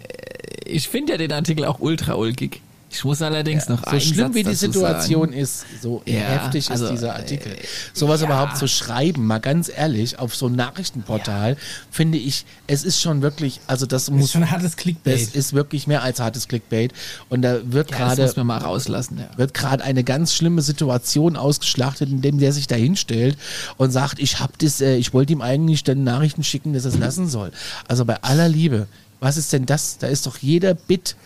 Ich 0.67 0.89
finde 0.89 1.13
ja 1.13 1.19
den 1.19 1.33
Artikel 1.33 1.65
auch 1.65 1.79
ultra 1.79 2.15
ulkig. 2.15 2.61
Ich 2.95 3.05
muss 3.05 3.21
allerdings 3.23 3.67
ja, 3.67 3.75
noch 3.75 3.91
So 3.91 3.99
schlimm 3.99 4.27
Satz 4.27 4.35
wie 4.35 4.43
die 4.45 4.55
Situation 4.55 5.31
sagen. 5.31 5.33
ist, 5.33 5.65
so 5.83 6.03
ja, 6.07 6.21
heftig 6.21 6.71
also, 6.71 6.85
ist 6.85 6.93
dieser 6.93 7.15
Artikel. 7.15 7.53
Äh, 7.53 7.59
Sowas 7.93 8.21
ja. 8.21 8.27
überhaupt 8.27 8.57
zu 8.57 8.69
schreiben, 8.69 9.27
mal 9.27 9.41
ganz 9.41 9.69
ehrlich, 9.75 10.19
auf 10.19 10.37
so 10.37 10.47
ein 10.47 10.53
Nachrichtenportal, 10.53 11.57
finde 11.91 12.19
ich, 12.19 12.47
es 12.69 12.85
ist 12.85 13.01
schon 13.01 13.21
wirklich, 13.21 13.61
also 13.67 13.85
das, 13.87 14.07
das 14.07 14.15
muss. 14.15 14.27
ist 14.27 14.33
schon 14.33 14.51
hartes 14.51 14.77
Clickbait. 14.77 15.15
Das 15.15 15.35
ist 15.35 15.53
wirklich 15.55 15.87
mehr 15.87 16.03
als 16.03 16.21
hartes 16.21 16.47
Clickbait. 16.47 16.93
Und 17.29 17.43
da 17.43 17.59
wird 17.65 17.91
gerade. 17.91 18.23
Das 18.23 18.31
muss 18.31 18.37
man 18.37 18.47
mal 18.47 18.59
rauslassen, 18.59 19.19
ja. 19.19 19.37
Wird 19.37 19.55
gerade 19.55 19.83
eine 19.83 20.05
ganz 20.05 20.33
schlimme 20.33 20.63
Situation 20.63 21.37
ausgeschlachtet, 21.37 22.11
indem 22.11 22.39
der 22.39 22.53
sich 22.53 22.69
da 22.69 22.77
hinstellt 22.77 23.37
und 23.77 23.91
sagt, 23.91 24.21
ich 24.21 24.39
hab 24.39 24.57
das, 24.59 24.81
äh, 24.81 24.97
ich 24.97 25.13
wollte 25.13 25.33
ihm 25.33 25.43
eigentlich 25.43 25.83
dann 25.83 26.05
Nachrichten 26.05 26.45
schicken, 26.45 26.73
dass 26.73 26.85
er 26.85 26.93
es 26.93 26.99
lassen 26.99 27.29
soll. 27.29 27.51
Also 27.89 28.05
bei 28.05 28.23
aller 28.23 28.49
Liebe, 28.49 28.87
was 29.21 29.37
ist 29.37 29.53
denn 29.53 29.67
das? 29.67 29.99
Da 29.99 30.07
ist 30.07 30.27
doch 30.27 30.39
jeder 30.39 30.75
Bit 30.75 31.17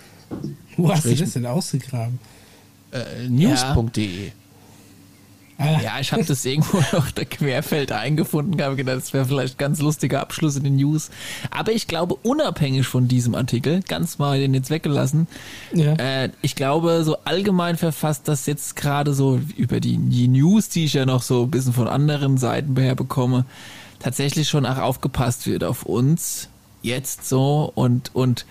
wo 0.78 0.90
hast 0.90 1.04
du 1.04 1.14
das 1.14 1.32
denn 1.32 1.46
ausgegraben? 1.46 2.18
Äh, 2.92 3.28
News.de. 3.28 4.30
Ah. 5.58 5.80
Ja, 5.82 5.98
ich 5.98 6.12
habe 6.12 6.24
das 6.24 6.44
irgendwo 6.44 6.78
noch 6.92 7.10
der 7.10 7.24
Querfeld 7.24 7.90
eingefunden, 7.90 8.62
habe 8.62 8.76
gedacht, 8.76 8.98
das 8.98 9.12
wäre 9.12 9.24
vielleicht 9.24 9.54
ein 9.54 9.58
ganz 9.58 9.80
lustiger 9.80 10.20
Abschluss 10.20 10.54
in 10.54 10.62
den 10.62 10.76
News. 10.76 11.10
Aber 11.50 11.72
ich 11.72 11.88
glaube, 11.88 12.14
unabhängig 12.14 12.86
von 12.86 13.08
diesem 13.08 13.34
Artikel, 13.34 13.80
ganz 13.88 14.18
mal 14.18 14.38
den 14.38 14.54
jetzt 14.54 14.70
weggelassen, 14.70 15.26
ja. 15.74 15.94
äh, 15.94 16.30
ich 16.42 16.54
glaube, 16.54 17.02
so 17.02 17.18
allgemein 17.24 17.76
verfasst, 17.76 18.28
dass 18.28 18.46
jetzt 18.46 18.76
gerade 18.76 19.14
so 19.14 19.40
über 19.56 19.80
die, 19.80 19.98
die 19.98 20.28
News, 20.28 20.68
die 20.68 20.84
ich 20.84 20.92
ja 20.92 21.04
noch 21.04 21.22
so 21.22 21.42
ein 21.42 21.50
bisschen 21.50 21.72
von 21.72 21.88
anderen 21.88 22.38
Seiten 22.38 22.76
her 22.76 22.94
bekomme, 22.94 23.44
tatsächlich 23.98 24.48
schon 24.48 24.64
auch 24.64 24.78
aufgepasst 24.78 25.48
wird 25.48 25.64
auf 25.64 25.82
uns 25.82 26.48
jetzt 26.82 27.28
so 27.28 27.72
und, 27.74 28.14
und 28.14 28.46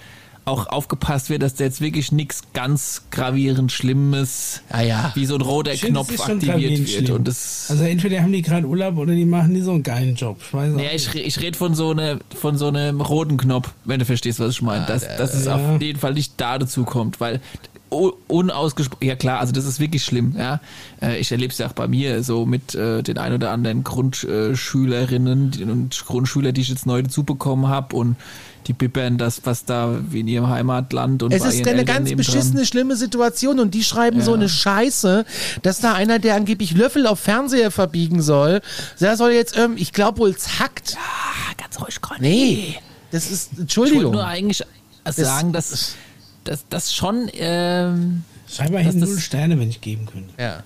auch 0.47 0.67
aufgepasst 0.67 1.29
wird, 1.29 1.41
dass 1.41 1.55
da 1.55 1.65
jetzt 1.65 1.81
wirklich 1.81 2.11
nichts 2.11 2.41
ganz 2.53 3.03
gravierend 3.11 3.71
Schlimmes, 3.71 4.61
ja, 4.71 4.81
ja. 4.81 5.11
wie 5.15 5.25
so 5.25 5.35
ein 5.35 5.41
roter 5.41 5.73
Knopf 5.73 6.19
aktiviert 6.19 6.87
wird. 6.87 7.09
Und 7.09 7.27
das 7.27 7.67
also 7.69 7.83
entweder 7.83 8.21
haben 8.21 8.31
die 8.31 8.41
gerade 8.41 8.65
Urlaub 8.65 8.97
oder 8.97 9.13
die 9.13 9.25
machen 9.25 9.53
die 9.53 9.61
so 9.61 9.71
einen 9.71 9.83
geilen 9.83 10.15
Job. 10.15 10.37
Ich, 10.41 10.53
weiß 10.53 10.73
naja, 10.73 10.89
ich, 10.93 11.13
ich 11.15 11.41
rede 11.41 11.57
von 11.57 11.75
so 11.75 11.91
eine, 11.91 12.19
von 12.33 12.57
so 12.57 12.67
einem 12.67 13.01
roten 13.01 13.37
Knopf, 13.37 13.73
wenn 13.85 13.99
du 13.99 14.05
verstehst, 14.05 14.39
was 14.39 14.51
ich 14.51 14.61
meine. 14.61 14.85
dass, 14.85 15.01
dass 15.17 15.33
es 15.33 15.45
ja. 15.45 15.55
auf 15.55 15.81
jeden 15.81 15.99
Fall 15.99 16.13
nicht 16.13 16.33
da 16.37 16.57
dazu 16.57 16.85
kommt, 16.85 17.19
weil 17.19 17.41
unausgesprochen, 17.89 19.07
ja 19.07 19.15
klar, 19.15 19.39
also 19.39 19.53
das 19.53 19.65
ist 19.65 19.79
wirklich 19.79 20.03
schlimm, 20.03 20.35
ja. 20.37 20.59
Äh, 21.01 21.19
ich 21.19 21.31
erlebe 21.31 21.51
es 21.51 21.57
ja 21.57 21.67
auch 21.67 21.73
bei 21.73 21.87
mir 21.87 22.21
so 22.23 22.45
mit 22.45 22.75
äh, 22.75 23.01
den 23.01 23.17
ein 23.17 23.33
oder 23.33 23.51
anderen 23.51 23.83
Grundschülerinnen 23.83 25.53
und 25.69 26.05
Grundschüler, 26.05 26.51
die 26.51 26.61
ich 26.61 26.69
jetzt 26.69 26.85
neu 26.85 27.01
dazu 27.01 27.23
bekommen 27.23 27.67
habe 27.67 27.95
und 27.95 28.17
die 28.67 28.73
bibbern 28.73 29.17
das, 29.17 29.41
was 29.45 29.65
da 29.65 29.99
wie 30.09 30.19
in 30.19 30.27
ihrem 30.27 30.49
Heimatland 30.49 31.23
und 31.23 31.33
Es 31.33 31.43
ist 31.45 31.61
eine 31.67 31.79
Eltern 31.79 31.85
ganz 31.85 32.15
beschissene, 32.15 32.65
schlimme 32.65 32.95
Situation 32.95 33.59
und 33.59 33.73
die 33.73 33.83
schreiben 33.83 34.19
ja. 34.19 34.25
so 34.25 34.33
eine 34.33 34.49
Scheiße, 34.49 35.25
dass 35.61 35.79
da 35.79 35.93
einer, 35.93 36.19
der 36.19 36.35
angeblich 36.35 36.73
Löffel 36.73 37.07
auf 37.07 37.19
Fernseher 37.19 37.71
verbiegen 37.71 38.21
soll, 38.21 38.61
der 38.99 39.15
soll 39.15 39.31
jetzt, 39.31 39.57
ähm, 39.57 39.75
ich 39.77 39.93
glaube 39.93 40.19
wohl 40.19 40.35
zackt. 40.35 40.91
Ja, 40.91 41.63
ganz 41.63 41.79
ruhig, 41.79 42.01
Conny. 42.01 42.19
Nee, 42.21 42.75
das 43.11 43.31
ist, 43.31 43.57
Entschuldigung. 43.57 43.99
Ich 43.99 44.05
wollte 44.05 44.17
nur 44.17 44.27
eigentlich 44.27 44.63
sagen, 45.05 45.53
dass 45.53 45.95
das, 46.43 46.65
das 46.69 46.93
schon. 46.93 47.29
Ähm, 47.33 48.23
Scheinbar 48.49 48.81
hätten 48.81 48.99
null 48.99 49.19
Sterne, 49.19 49.59
wenn 49.59 49.69
ich 49.69 49.81
geben 49.81 50.05
könnte. 50.05 50.33
Ja. 50.37 50.63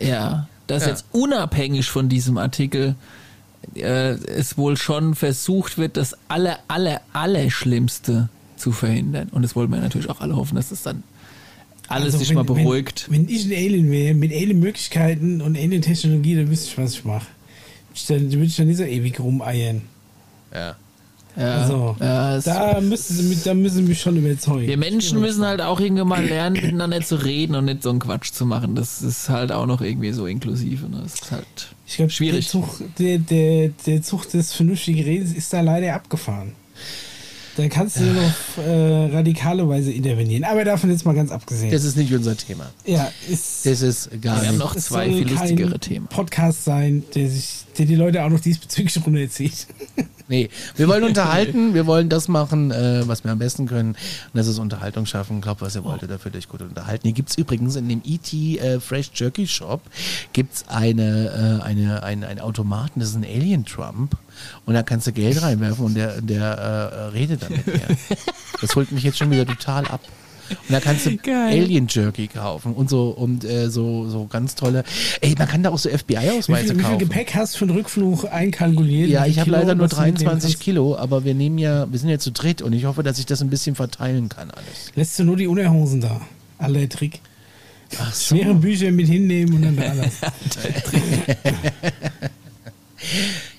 Ja, 0.00 0.48
dass 0.66 0.84
ja. 0.84 0.90
jetzt 0.90 1.06
unabhängig 1.12 1.88
von 1.88 2.08
diesem 2.08 2.38
Artikel 2.38 2.94
äh, 3.74 4.12
es 4.12 4.56
wohl 4.56 4.76
schon 4.76 5.14
versucht 5.14 5.78
wird, 5.78 5.96
das 5.96 6.16
aller, 6.28 6.58
aller, 6.68 7.00
aller 7.12 7.50
Schlimmste 7.50 8.28
zu 8.56 8.72
verhindern. 8.72 9.28
Und 9.30 9.42
das 9.42 9.56
wollen 9.56 9.70
wir 9.70 9.78
natürlich 9.78 10.10
auch 10.10 10.20
alle 10.20 10.36
hoffen, 10.36 10.56
dass 10.56 10.70
es 10.70 10.82
dann 10.82 11.02
alles 11.88 12.14
also 12.14 12.18
sich 12.18 12.28
wenn, 12.30 12.36
mal 12.36 12.44
beruhigt. 12.44 13.06
Wenn, 13.08 13.26
wenn, 13.26 13.34
ich 13.34 13.46
ein 13.46 13.52
Alien 13.52 13.90
wäre, 13.90 14.14
mit 14.14 14.32
Alien-Möglichkeiten 14.32 15.40
und 15.40 15.56
Alien-Technologie, 15.56 16.36
dann 16.36 16.50
wüsste 16.50 16.68
ich, 16.68 16.78
was 16.78 16.94
ich 16.94 17.04
mache. 17.04 17.26
Dann 18.08 18.32
würde 18.32 18.44
ich 18.44 18.56
dann 18.56 18.66
nicht 18.66 18.76
so 18.76 18.84
ewig 18.84 19.18
rumeiern. 19.18 19.82
Ja. 20.52 20.76
Ja, 21.38 21.62
also, 21.62 21.96
ja, 22.00 22.40
da, 22.40 22.80
müssen 22.80 23.16
sie 23.16 23.22
mich, 23.22 23.42
da 23.44 23.54
müssen 23.54 23.76
sie 23.76 23.82
mich 23.82 24.00
schon 24.00 24.16
überzeugen. 24.16 24.66
Wir 24.66 24.76
Menschen 24.76 25.20
müssen 25.20 25.46
halt 25.46 25.60
auch 25.60 25.78
irgendwann 25.78 26.08
mal 26.08 26.24
lernen, 26.24 26.54
miteinander 26.54 27.00
zu 27.00 27.14
reden 27.14 27.54
und 27.54 27.66
nicht 27.66 27.84
so 27.84 27.90
einen 27.90 28.00
Quatsch 28.00 28.32
zu 28.32 28.44
machen. 28.44 28.74
Das 28.74 29.02
ist 29.02 29.28
halt 29.28 29.52
auch 29.52 29.66
noch 29.66 29.80
irgendwie 29.80 30.10
so 30.12 30.26
inklusiv. 30.26 30.82
Ne? 30.82 31.00
Das 31.00 31.14
ist 31.14 31.30
halt 31.30 31.46
ich 31.86 31.96
glaub, 31.96 32.10
schwierig. 32.10 32.46
Der 32.46 32.50
Zug, 32.50 32.82
der, 32.98 33.18
der, 33.18 33.68
der 33.86 34.02
Zug 34.02 34.28
des 34.28 34.52
vernünftigen 34.52 35.00
Redens 35.00 35.32
ist 35.32 35.52
da 35.52 35.60
leider 35.60 35.94
abgefahren. 35.94 36.54
Dann 37.56 37.68
kannst 37.68 37.98
du 37.98 38.04
ja. 38.04 38.12
nur 38.12 38.22
auf 38.24 38.58
äh, 38.58 39.16
radikale 39.16 39.68
Weise 39.68 39.92
intervenieren. 39.92 40.42
Aber 40.44 40.64
davon 40.64 40.90
jetzt 40.90 41.04
mal 41.04 41.14
ganz 41.14 41.30
abgesehen. 41.30 41.70
Das 41.70 41.84
ist 41.84 41.96
nicht 41.96 42.12
unser 42.12 42.36
Thema. 42.36 42.70
Ja, 42.84 43.12
ist. 43.28 43.64
Das 43.64 43.82
ist 43.82 44.10
gar 44.22 44.36
Wir 44.36 44.40
nicht. 44.40 44.48
haben 44.48 44.58
noch 44.58 44.76
zwei 44.76 45.06
viel 45.06 45.28
lustigere 45.28 45.78
Themen. 45.78 46.08
Podcast 46.08 46.64
sein, 46.64 47.04
der 47.14 47.28
sich, 47.28 47.64
der 47.76 47.86
die 47.86 47.96
Leute 47.96 48.24
auch 48.24 48.28
noch 48.28 48.40
diesbezüglich 48.40 49.04
runterzieht. 49.04 49.68
Nee, 50.28 50.50
wir 50.76 50.88
wollen 50.88 51.04
unterhalten, 51.04 51.74
wir 51.74 51.86
wollen 51.86 52.08
das 52.08 52.28
machen, 52.28 52.70
äh, 52.70 53.06
was 53.06 53.24
wir 53.24 53.32
am 53.32 53.38
besten 53.38 53.66
können. 53.66 53.90
Und 53.90 54.34
das 54.34 54.46
ist 54.46 54.58
Unterhaltung 54.58 55.06
schaffen. 55.06 55.40
Glaubt, 55.40 55.62
was 55.62 55.74
ihr 55.74 55.84
wollt, 55.84 56.02
dafür 56.02 56.18
fühlt 56.18 56.36
euch 56.36 56.48
gut 56.48 56.60
unterhalten. 56.60 57.02
Hier 57.04 57.14
gibt 57.14 57.30
es 57.30 57.38
übrigens 57.38 57.76
in 57.76 57.88
dem 57.88 58.02
ET 58.04 58.32
äh, 58.32 58.78
Fresh 58.80 59.10
Jerky 59.14 59.46
Shop 59.46 59.80
gibt's 60.32 60.64
eine, 60.68 61.60
äh, 61.60 61.64
eine, 61.64 62.02
ein, 62.02 62.24
ein 62.24 62.40
Automaten, 62.40 63.00
das 63.00 63.10
ist 63.10 63.16
ein 63.16 63.24
Alien 63.24 63.64
Trump. 63.64 64.16
Und 64.66 64.74
da 64.74 64.82
kannst 64.82 65.06
du 65.06 65.12
Geld 65.12 65.40
reinwerfen 65.42 65.84
und 65.84 65.94
der, 65.94 66.20
der 66.20 66.44
äh, 66.44 67.04
redet 67.08 67.42
dann 67.42 67.52
mit 67.52 67.66
dir. 67.66 67.96
Das 68.60 68.74
holt 68.74 68.92
mich 68.92 69.04
jetzt 69.04 69.18
schon 69.18 69.30
wieder 69.30 69.46
total 69.46 69.86
ab. 69.86 70.00
Und 70.50 70.72
da 70.72 70.80
kannst 70.80 71.06
du 71.06 71.16
Geil. 71.16 71.62
Alien 71.62 71.86
Jerky 71.88 72.28
kaufen 72.28 72.74
und 72.74 72.88
so 72.88 73.10
und 73.10 73.44
äh, 73.44 73.70
so, 73.70 74.08
so 74.08 74.26
ganz 74.26 74.54
tolle. 74.54 74.84
Ey, 75.20 75.34
man 75.38 75.48
kann 75.48 75.62
da 75.62 75.70
auch 75.70 75.78
so 75.78 75.88
FBI-Ausweise 75.88 76.74
kaufen. 76.74 76.78
Wie 76.78 76.84
viel 76.84 76.98
Gepäck 76.98 77.34
hast 77.34 77.54
du 77.54 77.58
für 77.58 77.66
den 77.66 77.76
Rückflug 77.76 78.32
einkalkuliert? 78.32 79.10
Ja, 79.10 79.26
ich 79.26 79.38
habe 79.38 79.50
leider 79.50 79.74
nur 79.74 79.88
23 79.88 80.58
Kilo, 80.58 80.96
aber 80.96 81.24
wir 81.24 81.34
nehmen 81.34 81.58
ja, 81.58 81.90
wir 81.90 81.98
sind 81.98 82.08
ja 82.08 82.18
zu 82.18 82.32
dritt 82.32 82.62
und 82.62 82.72
ich 82.72 82.84
hoffe, 82.84 83.02
dass 83.02 83.18
ich 83.18 83.26
das 83.26 83.42
ein 83.42 83.50
bisschen 83.50 83.74
verteilen 83.74 84.28
kann 84.28 84.50
alles. 84.50 84.92
Lässt 84.94 85.18
du 85.18 85.24
nur 85.24 85.36
die 85.36 85.46
Unterhosen 85.46 86.00
da? 86.00 86.20
Alle 86.58 86.88
Trick. 86.88 87.20
Ach 87.98 88.12
so. 88.12 88.36
Schwere 88.36 88.54
Bücher 88.54 88.90
mit 88.90 89.08
hinnehmen 89.08 89.54
und 89.54 89.62
dann 89.62 89.76
da 89.76 89.82
alles. 89.82 90.18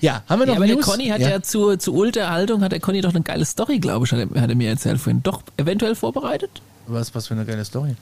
Ja, 0.00 0.22
haben 0.28 0.40
wir 0.40 0.46
noch 0.46 0.54
ja, 0.54 0.58
aber 0.58 0.66
News? 0.66 0.84
der 0.84 0.84
Conny 0.84 1.08
hat 1.08 1.20
ja, 1.20 1.30
ja 1.30 1.42
zur, 1.42 1.78
zur 1.78 1.94
Unterhaltung, 1.94 2.62
hat 2.62 2.72
der 2.72 2.80
Conny 2.80 3.00
doch 3.00 3.14
eine 3.14 3.22
geile 3.22 3.44
Story, 3.44 3.78
glaube 3.78 4.06
ich, 4.06 4.12
hat 4.12 4.18
er, 4.18 4.40
hat 4.40 4.50
er 4.50 4.56
mir 4.56 4.68
erzählt 4.68 4.98
vorhin. 4.98 5.22
Doch 5.22 5.42
eventuell 5.56 5.94
vorbereitet? 5.94 6.50
Was, 6.90 7.14
was 7.14 7.28
für 7.28 7.34
eine 7.34 7.44
geile 7.44 7.64
Story. 7.64 7.94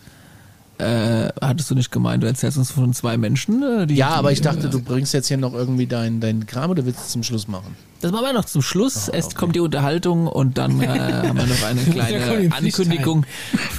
Äh, 0.78 1.30
hattest 1.40 1.72
du 1.72 1.74
nicht 1.74 1.90
gemeint, 1.90 2.22
du 2.22 2.28
erzählst 2.28 2.56
uns 2.56 2.70
von 2.70 2.92
zwei 2.92 3.16
Menschen? 3.16 3.64
Äh, 3.64 3.86
die, 3.88 3.96
ja, 3.96 4.10
aber 4.10 4.30
ich 4.30 4.42
dachte, 4.42 4.68
äh, 4.68 4.70
du 4.70 4.80
bringst 4.80 5.12
jetzt 5.12 5.26
hier 5.26 5.36
noch 5.36 5.52
irgendwie 5.52 5.86
deinen 5.86 6.20
dein 6.20 6.46
Kram 6.46 6.70
oder 6.70 6.86
willst 6.86 7.00
du 7.00 7.02
es 7.02 7.10
zum 7.10 7.24
Schluss 7.24 7.48
machen? 7.48 7.74
Das 8.00 8.12
machen 8.12 8.26
wir 8.26 8.32
noch 8.32 8.44
zum 8.44 8.62
Schluss. 8.62 9.08
Oh, 9.08 9.12
Erst 9.12 9.34
kommt 9.34 9.56
die 9.56 9.60
Unterhaltung 9.60 10.28
und 10.28 10.56
dann 10.56 10.80
äh, 10.80 10.86
haben 10.86 11.36
wir 11.36 11.46
noch 11.46 11.62
eine 11.64 11.80
kleine 11.90 12.54
Ankündigung 12.54 13.26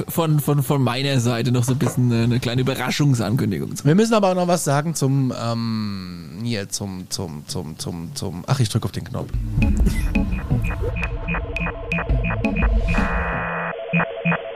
von, 0.09 0.41
von, 0.41 0.61
von 0.61 0.83
meiner 0.83 1.21
Seite, 1.21 1.53
noch 1.53 1.63
so 1.63 1.71
ein 1.71 1.79
bisschen 1.79 2.11
äh, 2.11 2.23
eine 2.23 2.41
kleine 2.41 2.61
Überraschungsankündigung. 2.61 3.71
Wir 3.81 3.95
müssen 3.95 4.13
aber 4.13 4.31
auch 4.31 4.35
noch 4.35 4.49
was 4.49 4.65
sagen 4.65 4.93
zum, 4.93 5.33
ähm, 5.41 6.41
hier, 6.43 6.67
zum, 6.67 7.09
zum, 7.09 7.43
zum, 7.47 7.79
zum, 7.79 8.13
zum, 8.13 8.43
ach, 8.45 8.59
ich 8.59 8.67
drücke 8.67 8.83
auf 8.83 8.91
den 8.91 9.05
Knopf. 9.05 9.29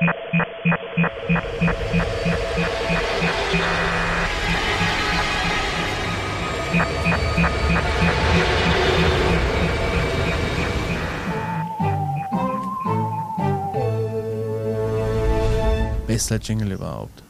Bester 16.06 16.38
Jingle 16.38 16.73
überhaupt. 16.73 17.23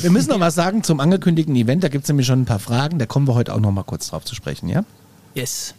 Wir 0.00 0.10
müssen 0.10 0.30
noch 0.30 0.38
was 0.38 0.54
sagen 0.54 0.84
zum 0.84 1.00
angekündigten 1.00 1.56
Event. 1.56 1.82
Da 1.82 1.88
gibt 1.88 2.04
es 2.04 2.08
nämlich 2.08 2.28
schon 2.28 2.42
ein 2.42 2.44
paar 2.44 2.60
Fragen. 2.60 3.00
Da 3.00 3.06
kommen 3.06 3.26
wir 3.26 3.34
heute 3.34 3.54
auch 3.54 3.60
noch 3.60 3.72
mal 3.72 3.82
kurz 3.82 4.06
drauf 4.08 4.24
zu 4.24 4.36
sprechen, 4.36 4.68
ja? 4.68 4.84
Yes. 5.34 5.74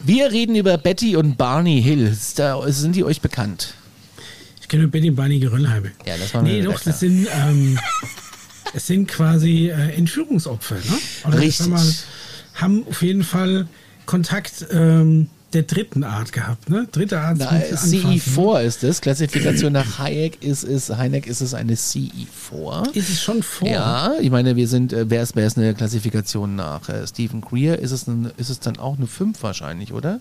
Wir 0.00 0.32
reden 0.32 0.56
über 0.56 0.78
Betty 0.78 1.14
und 1.16 1.36
Barney 1.36 1.82
Hill. 1.82 2.16
Da 2.36 2.62
sind 2.72 2.96
die 2.96 3.04
euch 3.04 3.20
bekannt? 3.20 3.74
Ich 4.72 4.78
kenne 4.78 4.88
Betty 4.88 5.10
und 5.10 5.16
Barney 5.16 5.38
Geröllheime. 5.38 5.90
Ja, 6.06 6.16
das 6.16 6.32
war 6.32 6.40
Nee, 6.40 6.62
doch, 6.62 6.80
das 6.80 6.98
sind, 6.98 7.28
ähm, 7.30 7.78
das 8.72 8.86
sind 8.86 9.06
quasi 9.06 9.68
äh, 9.68 9.94
Entführungsopfer, 9.96 10.76
ne? 10.76 10.98
Oder 11.28 11.40
Richtig. 11.40 11.66
Mal, 11.66 11.86
haben 12.54 12.86
auf 12.88 13.02
jeden 13.02 13.22
Fall 13.22 13.66
Kontakt 14.06 14.64
ähm, 14.70 15.28
der 15.52 15.64
dritten 15.64 16.04
Art 16.04 16.32
gehabt, 16.32 16.70
ne? 16.70 16.88
Dritte 16.90 17.20
Art. 17.20 17.36
Na, 17.36 17.50
CE4 17.50 18.54
ne? 18.54 18.62
ist 18.62 18.82
es. 18.82 19.02
Klassifikation 19.02 19.74
nach 19.74 19.98
Hayek 19.98 20.42
ist 20.42 20.64
es, 20.64 20.88
Hayek 20.88 21.26
ist 21.26 21.42
es 21.42 21.52
eine 21.52 21.74
CE4. 21.74 22.94
Ist 22.94 23.10
es 23.10 23.20
schon 23.20 23.42
vor? 23.42 23.68
Ja, 23.68 24.14
ich 24.22 24.30
meine, 24.30 24.56
wir 24.56 24.68
sind, 24.68 24.94
äh, 24.94 25.10
wer 25.10 25.22
ist, 25.22 25.36
wer 25.36 25.46
ist 25.46 25.58
eine 25.58 25.74
Klassifikation 25.74 26.56
nach 26.56 26.88
äh, 26.88 27.06
Stephen 27.06 27.42
Greer? 27.42 27.78
Ist 27.78 27.90
es, 27.90 28.06
ein, 28.06 28.30
ist 28.38 28.48
es 28.48 28.58
dann 28.58 28.78
auch 28.78 28.96
eine 28.96 29.06
5 29.06 29.42
wahrscheinlich, 29.42 29.92
oder? 29.92 30.20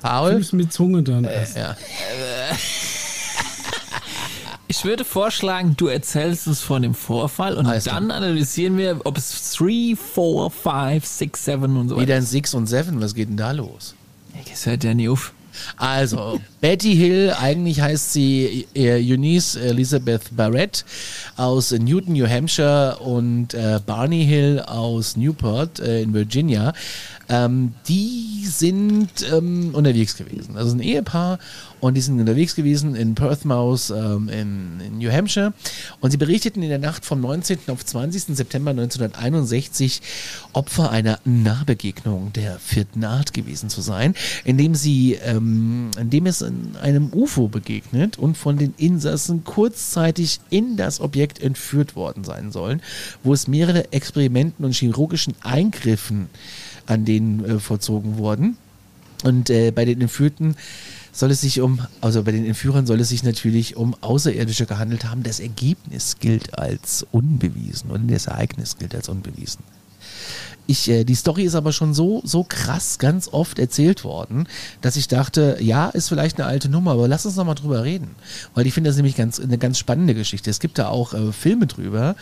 Paul? 0.00 0.30
5 0.30 0.54
mit 0.54 0.72
Zunge 0.72 1.02
dann. 1.02 1.24
Äh, 1.24 1.44
ja. 1.54 1.76
Ich 4.78 4.84
würde 4.84 5.04
vorschlagen, 5.04 5.74
du 5.76 5.88
erzählst 5.88 6.46
uns 6.46 6.60
von 6.60 6.82
dem 6.82 6.94
Vorfall 6.94 7.56
und 7.56 7.66
Alles 7.66 7.82
dann 7.84 8.06
klar. 8.06 8.18
analysieren 8.18 8.78
wir, 8.78 9.00
ob 9.02 9.18
es 9.18 9.52
3, 9.54 9.96
4, 9.96 10.50
5, 10.50 11.04
6, 11.04 11.44
7 11.44 11.76
und 11.76 11.88
so 11.88 11.96
weiter. 11.96 12.02
Wie 12.02 12.06
denn 12.06 12.22
6 12.22 12.54
und 12.54 12.68
7? 12.68 13.00
Was 13.00 13.12
geht 13.12 13.28
denn 13.28 13.36
da 13.36 13.50
los? 13.50 13.96
Ich 14.40 14.66
hört 14.66 14.84
ja 14.84 14.94
nie 14.94 15.08
auf. 15.08 15.32
Also, 15.76 16.40
Betty 16.60 16.94
Hill, 16.94 17.34
eigentlich 17.36 17.80
heißt 17.80 18.12
sie 18.12 18.68
äh, 18.76 19.00
Eunice 19.12 19.56
Elizabeth 19.56 20.36
Barrett 20.36 20.84
aus 21.36 21.72
Newton, 21.72 22.12
New 22.12 22.28
Hampshire 22.28 22.98
und 23.00 23.54
äh, 23.54 23.80
Barney 23.84 24.24
Hill 24.24 24.60
aus 24.60 25.16
Newport 25.16 25.80
äh, 25.80 26.02
in 26.02 26.14
Virginia. 26.14 26.72
Ähm, 27.28 27.74
die 27.86 28.46
sind 28.46 29.08
ähm, 29.30 29.74
unterwegs 29.74 30.16
gewesen. 30.16 30.56
Also 30.56 30.74
ein 30.74 30.80
Ehepaar 30.80 31.38
und 31.80 31.94
die 31.94 32.00
sind 32.00 32.18
unterwegs 32.18 32.54
gewesen 32.54 32.94
in 32.94 33.14
Perthmouth 33.14 33.90
ähm, 33.90 34.28
in, 34.28 34.80
in, 34.80 34.98
New 34.98 35.12
Hampshire 35.12 35.52
und 36.00 36.10
sie 36.10 36.16
berichteten 36.16 36.62
in 36.62 36.70
der 36.70 36.78
Nacht 36.78 37.04
vom 37.04 37.20
19. 37.20 37.58
auf 37.68 37.84
20. 37.84 38.36
September 38.36 38.70
1961 38.70 40.00
Opfer 40.54 40.90
einer 40.90 41.20
Nahbegegnung 41.24 42.32
der 42.32 42.58
vierten 42.58 43.04
Art 43.04 43.34
gewesen 43.34 43.68
zu 43.68 43.80
sein, 43.80 44.14
indem 44.44 44.74
sie, 44.74 45.14
ähm, 45.22 45.90
indem 46.00 46.26
es 46.26 46.40
in 46.40 46.76
einem 46.80 47.12
UFO 47.12 47.48
begegnet 47.48 48.18
und 48.18 48.36
von 48.36 48.56
den 48.56 48.74
Insassen 48.78 49.44
kurzzeitig 49.44 50.40
in 50.50 50.76
das 50.76 51.00
Objekt 51.00 51.40
entführt 51.42 51.94
worden 51.94 52.24
sein 52.24 52.52
sollen, 52.52 52.80
wo 53.22 53.34
es 53.34 53.48
mehrere 53.48 53.92
Experimenten 53.92 54.64
und 54.64 54.74
chirurgischen 54.74 55.34
Eingriffen 55.42 56.28
an 56.88 57.04
denen 57.04 57.44
äh, 57.44 57.58
vollzogen 57.58 58.16
wurden. 58.16 58.56
Und 59.24 59.50
äh, 59.50 59.70
bei 59.70 59.84
den 59.84 60.00
Entführten 60.00 60.56
soll 61.12 61.30
es 61.30 61.40
sich 61.40 61.60
um, 61.60 61.80
also 62.00 62.22
bei 62.22 62.32
den 62.32 62.46
Entführern 62.46 62.86
soll 62.86 63.00
es 63.00 63.08
sich 63.08 63.24
natürlich 63.24 63.76
um 63.76 63.96
Außerirdische 64.00 64.66
gehandelt 64.66 65.04
haben. 65.04 65.22
Das 65.22 65.40
Ergebnis 65.40 66.16
gilt 66.20 66.58
als 66.58 67.06
unbewiesen 67.10 67.90
und 67.90 68.08
das 68.08 68.26
Ereignis 68.26 68.76
gilt 68.78 68.94
als 68.94 69.08
unbewiesen. 69.08 69.62
Ich, 70.70 70.90
äh, 70.90 71.04
die 71.04 71.14
Story 71.14 71.44
ist 71.44 71.54
aber 71.54 71.72
schon 71.72 71.94
so, 71.94 72.20
so 72.24 72.44
krass 72.44 72.98
ganz 72.98 73.28
oft 73.28 73.58
erzählt 73.58 74.04
worden, 74.04 74.46
dass 74.82 74.96
ich 74.96 75.08
dachte, 75.08 75.56
ja, 75.60 75.88
ist 75.88 76.10
vielleicht 76.10 76.38
eine 76.38 76.46
alte 76.46 76.68
Nummer, 76.68 76.92
aber 76.92 77.08
lass 77.08 77.24
uns 77.24 77.36
noch 77.36 77.46
mal 77.46 77.54
drüber 77.54 77.84
reden. 77.84 78.10
Weil 78.54 78.66
ich 78.66 78.74
finde 78.74 78.90
das 78.90 78.96
nämlich 78.96 79.16
ganz, 79.16 79.40
eine 79.40 79.56
ganz 79.56 79.78
spannende 79.78 80.14
Geschichte. 80.14 80.50
Es 80.50 80.60
gibt 80.60 80.78
da 80.78 80.88
auch 80.88 81.14
äh, 81.14 81.32
Filme 81.32 81.66
drüber. 81.66 82.16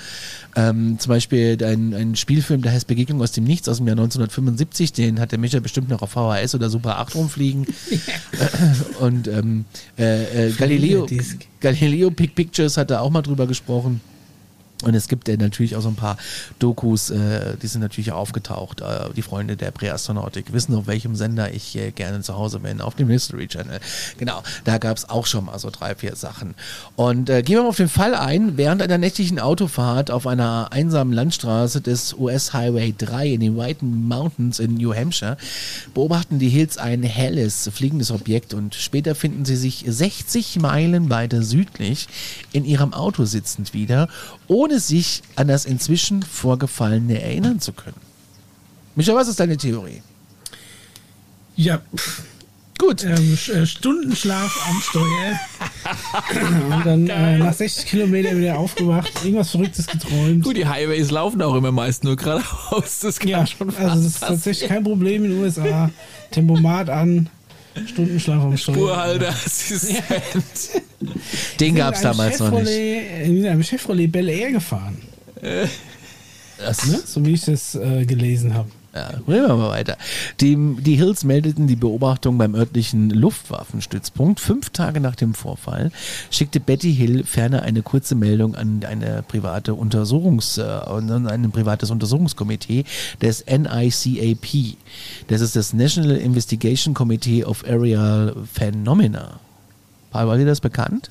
Ähm, 0.54 0.96
zum 1.00 1.10
Beispiel 1.10 1.58
ein, 1.64 1.92
ein 1.92 2.14
Spielfilm, 2.14 2.62
der 2.62 2.70
heißt 2.70 2.86
Begegnung 2.86 3.20
aus 3.20 3.32
dem 3.32 3.42
Nichts 3.42 3.68
aus 3.68 3.78
dem 3.78 3.88
Jahr 3.88 3.96
1975. 3.96 4.92
Den 4.92 5.18
hat 5.18 5.32
der 5.32 5.40
Micha 5.40 5.58
bestimmt 5.58 5.88
noch 5.88 6.02
auf 6.02 6.10
VHS 6.10 6.54
oder 6.54 6.70
Super 6.70 6.98
8 6.98 7.16
rumfliegen. 7.16 7.66
Und 9.00 9.26
ähm, 9.26 9.64
äh, 9.98 10.50
äh, 10.50 10.52
Galileo, 10.52 11.08
Galileo 11.60 12.12
Pick 12.12 12.36
Pictures 12.36 12.76
hat 12.76 12.92
da 12.92 13.00
auch 13.00 13.10
mal 13.10 13.22
drüber 13.22 13.48
gesprochen. 13.48 14.00
Und 14.84 14.94
es 14.94 15.08
gibt 15.08 15.28
äh, 15.28 15.38
natürlich 15.38 15.74
auch 15.74 15.80
so 15.80 15.88
ein 15.88 15.94
paar 15.94 16.18
Dokus, 16.58 17.08
äh, 17.08 17.56
die 17.62 17.66
sind 17.66 17.80
natürlich 17.80 18.12
aufgetaucht. 18.12 18.82
Äh, 18.82 19.12
die 19.16 19.22
Freunde 19.22 19.56
der 19.56 19.70
Präastronautik 19.70 20.52
wissen, 20.52 20.74
auf 20.74 20.86
welchem 20.86 21.16
Sender 21.16 21.52
ich 21.54 21.76
äh, 21.76 21.92
gerne 21.92 22.20
zu 22.20 22.36
Hause 22.36 22.60
bin, 22.60 22.82
auf 22.82 22.94
dem 22.94 23.08
History 23.08 23.48
Channel. 23.48 23.80
Genau, 24.18 24.42
da 24.64 24.76
gab 24.76 24.98
es 24.98 25.08
auch 25.08 25.24
schon 25.24 25.46
mal 25.46 25.58
so 25.58 25.70
drei, 25.70 25.94
vier 25.94 26.14
Sachen. 26.14 26.54
Und 26.94 27.30
äh, 27.30 27.42
gehen 27.42 27.56
wir 27.56 27.62
mal 27.62 27.70
auf 27.70 27.76
den 27.76 27.88
Fall 27.88 28.14
ein. 28.14 28.58
Während 28.58 28.82
einer 28.82 28.98
nächtlichen 28.98 29.40
Autofahrt 29.40 30.10
auf 30.10 30.26
einer 30.26 30.68
einsamen 30.72 31.14
Landstraße 31.14 31.80
des 31.80 32.12
US 32.12 32.52
Highway 32.52 32.94
3 32.96 33.28
in 33.28 33.40
den 33.40 33.56
White 33.56 33.82
Mountains 33.82 34.58
in 34.58 34.74
New 34.74 34.94
Hampshire 34.94 35.38
beobachten 35.94 36.38
die 36.38 36.50
Hills 36.50 36.76
ein 36.76 37.02
helles, 37.02 37.70
fliegendes 37.72 38.10
Objekt 38.10 38.52
und 38.52 38.74
später 38.74 39.14
finden 39.14 39.46
sie 39.46 39.56
sich 39.56 39.84
60 39.86 40.58
Meilen 40.60 41.08
weiter 41.08 41.42
südlich 41.42 42.08
in 42.52 42.66
ihrem 42.66 42.92
Auto 42.92 43.24
sitzend 43.24 43.72
wieder, 43.72 44.08
ohne 44.48 44.65
ohne 44.66 44.80
sich 44.80 45.22
an 45.36 45.46
das 45.46 45.64
inzwischen 45.64 46.22
Vorgefallene 46.22 47.22
erinnern 47.22 47.60
zu 47.60 47.72
können. 47.72 47.96
Micha, 48.96 49.14
was 49.14 49.28
ist 49.28 49.38
deine 49.38 49.56
Theorie? 49.56 50.02
Ja, 51.54 51.80
Gut. 52.78 53.04
Ähm, 53.04 53.38
äh, 53.54 53.64
Stundenschlaf 53.64 54.68
am 54.68 54.80
Steuer. 54.82 55.40
und 56.76 56.84
dann 56.84 57.08
äh, 57.08 57.38
nach 57.38 57.54
60 57.54 57.86
Kilometern 57.86 58.38
wieder 58.38 58.58
aufgewacht, 58.58 59.12
irgendwas 59.24 59.50
Verrücktes 59.50 59.86
geträumt. 59.86 60.44
Gut, 60.44 60.58
die 60.58 60.66
Highways 60.66 61.10
laufen 61.10 61.40
auch 61.40 61.54
immer 61.54 61.72
meist 61.72 62.04
nur 62.04 62.16
geradeaus. 62.16 63.00
Das 63.00 63.18
kann 63.18 63.28
ja, 63.28 63.46
schon 63.46 63.74
Also, 63.76 63.94
das 63.94 64.04
ist 64.04 64.20
tatsächlich 64.20 64.68
kein 64.68 64.84
Problem 64.84 65.24
in 65.24 65.30
den 65.30 65.40
USA. 65.40 65.90
Tempomat 66.32 66.90
an, 66.90 67.30
Stundenschlaf 67.86 68.42
am 68.42 68.56
Steuer. 68.56 68.74
Spurhalter, 68.74 69.28
Assistent. 69.44 70.82
Den 71.60 71.74
gab 71.74 71.94
es 71.94 72.00
damals 72.00 72.38
noch 72.38 72.50
nicht. 72.50 72.66
Wir 72.66 73.26
sind 73.26 73.46
einem 73.46 73.62
Chevrolet 73.62 74.10
Bel 74.10 74.28
Air 74.28 74.52
gefahren. 74.52 74.98
Das, 76.58 76.86
ne? 76.86 77.00
So 77.04 77.24
wie 77.24 77.34
ich 77.34 77.44
das 77.44 77.74
äh, 77.74 78.04
gelesen 78.06 78.54
habe. 78.54 78.70
Ja, 78.96 79.08
reden 79.28 79.46
wir 79.46 79.56
mal 79.56 79.68
weiter. 79.68 79.98
Die, 80.40 80.56
die 80.56 80.96
Hills 80.96 81.22
meldeten 81.22 81.66
die 81.66 81.76
Beobachtung 81.76 82.38
beim 82.38 82.54
örtlichen 82.54 83.10
Luftwaffenstützpunkt. 83.10 84.40
Fünf 84.40 84.70
Tage 84.70 85.00
nach 85.00 85.16
dem 85.16 85.34
Vorfall 85.34 85.92
schickte 86.30 86.60
Betty 86.60 86.94
Hill 86.94 87.24
ferner 87.24 87.60
eine 87.62 87.82
kurze 87.82 88.14
Meldung 88.14 88.54
an 88.54 88.82
eine 88.88 89.22
private 89.22 89.74
Untersuchungs, 89.74 90.56
äh, 90.56 90.62
an 90.62 91.26
ein 91.26 91.50
privates 91.50 91.90
Untersuchungskomitee 91.90 92.84
des 93.20 93.44
NICAP. 93.44 94.78
Das 95.26 95.42
ist 95.42 95.56
das 95.56 95.74
National 95.74 96.16
Investigation 96.16 96.94
Committee 96.94 97.44
of 97.44 97.64
Aerial 97.66 98.34
Phenomena. 98.50 99.40
Paul, 100.10 100.26
war 100.26 100.38
dir 100.38 100.46
das 100.46 100.62
bekannt? 100.62 101.10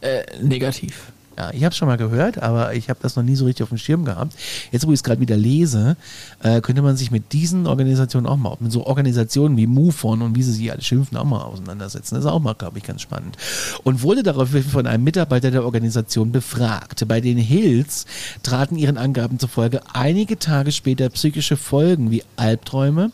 Äh, 0.00 0.22
negativ. 0.40 1.13
Ja, 1.36 1.50
ich 1.52 1.64
habe 1.64 1.72
es 1.72 1.76
schon 1.76 1.88
mal 1.88 1.96
gehört, 1.96 2.40
aber 2.40 2.74
ich 2.74 2.88
habe 2.88 3.00
das 3.02 3.16
noch 3.16 3.24
nie 3.24 3.34
so 3.34 3.44
richtig 3.44 3.64
auf 3.64 3.70
dem 3.70 3.78
Schirm 3.78 4.04
gehabt. 4.04 4.34
Jetzt, 4.70 4.86
wo 4.86 4.92
ich 4.92 4.98
es 4.98 5.02
gerade 5.02 5.20
wieder 5.20 5.36
lese, 5.36 5.96
äh, 6.42 6.60
könnte 6.60 6.80
man 6.80 6.96
sich 6.96 7.10
mit 7.10 7.32
diesen 7.32 7.66
Organisationen 7.66 8.26
auch 8.26 8.36
mal, 8.36 8.56
mit 8.60 8.70
so 8.70 8.86
Organisationen 8.86 9.56
wie 9.56 9.66
MUFON 9.66 10.22
und 10.22 10.36
wie 10.36 10.42
sie 10.44 10.52
sich 10.52 10.70
alle 10.70 10.82
schimpfen, 10.82 11.16
auch 11.16 11.24
mal 11.24 11.42
auseinandersetzen. 11.42 12.14
Das 12.14 12.24
ist 12.24 12.30
auch 12.30 12.40
mal, 12.40 12.54
glaube 12.54 12.78
ich, 12.78 12.84
ganz 12.84 13.02
spannend. 13.02 13.36
Und 13.82 14.02
wurde 14.02 14.22
daraufhin 14.22 14.62
von 14.62 14.86
einem 14.86 15.02
Mitarbeiter 15.02 15.50
der 15.50 15.64
Organisation 15.64 16.30
befragt. 16.30 17.06
Bei 17.08 17.20
den 17.20 17.38
Hills 17.38 18.06
traten 18.44 18.76
ihren 18.76 18.96
Angaben 18.96 19.40
zufolge 19.40 19.80
einige 19.92 20.38
Tage 20.38 20.70
später 20.70 21.08
psychische 21.08 21.56
Folgen 21.56 22.12
wie 22.12 22.22
Albträume, 22.36 23.10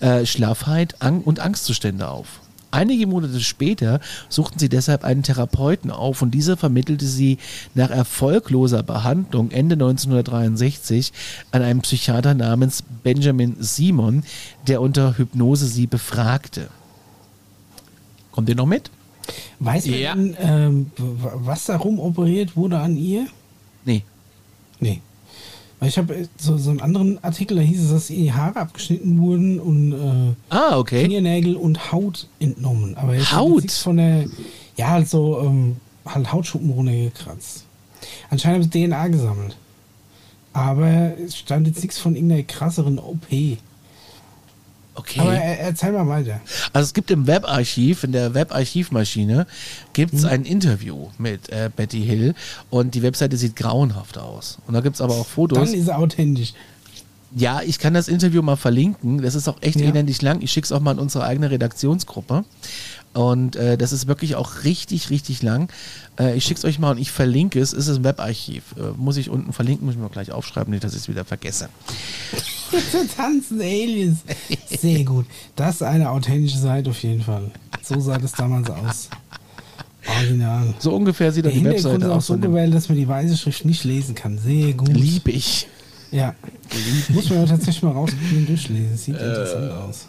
äh, 0.00 0.26
Schlaffheit 0.26 0.96
Ang 1.00 1.22
und 1.22 1.40
Angstzustände 1.40 2.08
auf. 2.08 2.43
Einige 2.74 3.06
Monate 3.06 3.38
später 3.38 4.00
suchten 4.28 4.58
sie 4.58 4.68
deshalb 4.68 5.04
einen 5.04 5.22
Therapeuten 5.22 5.92
auf 5.92 6.22
und 6.22 6.32
dieser 6.32 6.56
vermittelte 6.56 7.06
sie 7.06 7.38
nach 7.74 7.90
erfolgloser 7.90 8.82
Behandlung 8.82 9.52
Ende 9.52 9.74
1963 9.74 11.12
an 11.52 11.62
einen 11.62 11.82
Psychiater 11.82 12.34
namens 12.34 12.82
Benjamin 13.04 13.54
Simon, 13.60 14.24
der 14.66 14.80
unter 14.80 15.16
Hypnose 15.16 15.66
sie 15.68 15.86
befragte. 15.86 16.68
Kommt 18.32 18.48
ihr 18.48 18.56
noch 18.56 18.66
mit? 18.66 18.90
Weiß 19.60 19.86
man, 19.86 19.98
ja. 20.00 20.16
ähm, 20.16 20.90
was 20.96 21.66
darum 21.66 22.00
operiert 22.00 22.56
wurde 22.56 22.80
an 22.80 22.96
ihr? 22.96 23.28
Nee. 23.84 24.02
Nee. 24.80 25.00
Weil 25.84 25.90
ich 25.90 25.98
habe 25.98 26.14
äh, 26.14 26.26
so, 26.38 26.56
so 26.56 26.70
einen 26.70 26.80
anderen 26.80 27.22
Artikel, 27.22 27.58
da 27.58 27.62
hieß 27.62 27.82
es, 27.84 27.90
dass 27.90 28.06
die 28.06 28.32
Haare 28.32 28.60
abgeschnitten 28.60 29.18
wurden 29.18 29.60
und 29.60 29.92
äh, 29.92 30.34
ah, 30.48 30.78
okay. 30.78 31.02
Fingernägel 31.02 31.56
und 31.56 31.92
Haut 31.92 32.26
entnommen. 32.40 32.96
Aber 32.96 33.14
jetzt 33.14 33.32
Haut? 33.32 33.70
von 33.70 33.98
der, 33.98 34.24
ja, 34.78 34.88
halt 34.88 35.10
so, 35.10 35.42
ähm, 35.42 35.76
halt 36.06 36.32
Hautschuppen 36.32 36.70
runtergekratzt. 36.70 37.66
Anscheinend 38.30 38.64
haben 38.64 38.72
sie 38.72 38.86
DNA 38.86 39.08
gesammelt. 39.08 39.58
Aber 40.54 41.18
es 41.18 41.36
stand 41.36 41.66
jetzt 41.66 41.82
nichts 41.82 41.98
von 41.98 42.16
irgendeiner 42.16 42.44
krasseren 42.44 42.98
OP. 42.98 43.26
Okay. 44.96 45.20
Aber 45.20 45.34
erzähl 45.34 45.92
mal 45.92 46.06
weiter. 46.06 46.40
Also 46.72 46.86
es 46.86 46.94
gibt 46.94 47.10
im 47.10 47.26
Webarchiv, 47.26 48.04
in 48.04 48.12
der 48.12 48.34
Webarchivmaschine, 48.34 49.46
gibt 49.92 50.14
es 50.14 50.22
mhm. 50.22 50.28
ein 50.28 50.44
Interview 50.44 51.08
mit 51.18 51.48
äh, 51.48 51.68
Betty 51.74 52.02
Hill 52.02 52.34
und 52.70 52.94
die 52.94 53.02
Webseite 53.02 53.36
sieht 53.36 53.56
grauenhaft 53.56 54.18
aus. 54.18 54.58
Und 54.66 54.74
da 54.74 54.80
gibt 54.80 54.94
es 54.94 55.00
aber 55.00 55.14
auch 55.14 55.26
Fotos. 55.26 55.70
Dann 55.70 55.78
ist 55.78 55.88
er 55.88 55.98
authentisch. 55.98 56.54
Ja, 57.36 57.62
ich 57.62 57.80
kann 57.80 57.94
das 57.94 58.06
Interview 58.06 58.42
mal 58.42 58.54
verlinken. 58.54 59.20
Das 59.20 59.34
ist 59.34 59.48
auch 59.48 59.56
echt 59.60 59.80
ja. 59.80 59.88
elendig 59.88 60.22
lang. 60.22 60.40
Ich 60.40 60.52
schicke 60.52 60.66
es 60.66 60.72
auch 60.72 60.80
mal 60.80 60.92
in 60.92 61.00
unsere 61.00 61.24
eigene 61.24 61.50
Redaktionsgruppe. 61.50 62.44
Und 63.14 63.56
äh, 63.56 63.78
das 63.78 63.92
ist 63.92 64.06
wirklich 64.08 64.34
auch 64.34 64.64
richtig, 64.64 65.08
richtig 65.10 65.42
lang. 65.42 65.72
Äh, 66.18 66.36
ich 66.36 66.44
schicke 66.44 66.58
es 66.58 66.64
euch 66.64 66.78
mal 66.78 66.90
und 66.90 66.98
ich 66.98 67.12
verlinke 67.12 67.60
es. 67.60 67.72
Es 67.72 67.86
ist 67.86 67.98
ein 67.98 68.04
Webarchiv. 68.04 68.62
Äh, 68.76 68.90
muss 68.96 69.16
ich 69.16 69.30
unten 69.30 69.52
verlinken, 69.52 69.86
muss 69.86 69.94
ich 69.94 70.00
mir 70.00 70.10
gleich 70.10 70.32
aufschreiben, 70.32 70.72
nicht, 70.72 70.82
dass 70.84 70.94
ich 70.94 71.00
es 71.02 71.08
wieder 71.08 71.24
vergesse. 71.24 71.68
Tanzen 73.16 73.60
Aliens. 73.60 74.18
Sehr 74.78 75.04
gut. 75.04 75.26
Das 75.54 75.76
ist 75.76 75.82
eine 75.82 76.10
authentische 76.10 76.58
Seite 76.58 76.90
auf 76.90 77.02
jeden 77.02 77.22
Fall. 77.22 77.50
So 77.82 78.00
sah 78.00 78.18
das 78.18 78.32
damals 78.32 78.68
aus. 78.68 79.08
Original. 80.06 80.74
So 80.78 80.94
ungefähr 80.94 81.32
sieht 81.32 81.44
Der 81.44 81.52
die 81.52 81.64
Webseite 81.64 82.10
aus. 82.10 82.16
auch 82.30 82.34
so 82.34 82.38
gewählt, 82.38 82.74
dass 82.74 82.88
man 82.88 82.98
die 82.98 83.08
weiße 83.08 83.36
Schrift 83.36 83.64
nicht 83.64 83.84
lesen 83.84 84.14
kann. 84.14 84.38
Sehr 84.38 84.72
gut. 84.74 84.88
Lieb 84.92 85.28
ich. 85.28 85.68
Ja. 86.10 86.34
Lieb 86.72 87.10
Muss 87.10 87.30
man 87.30 87.46
tatsächlich 87.46 87.82
mal 87.82 87.92
rausgehen 87.92 88.38
und 88.38 88.48
durchlesen. 88.48 88.96
Sieht 88.96 89.16
äh, 89.16 89.28
interessant 89.28 89.70
aus. 89.72 90.08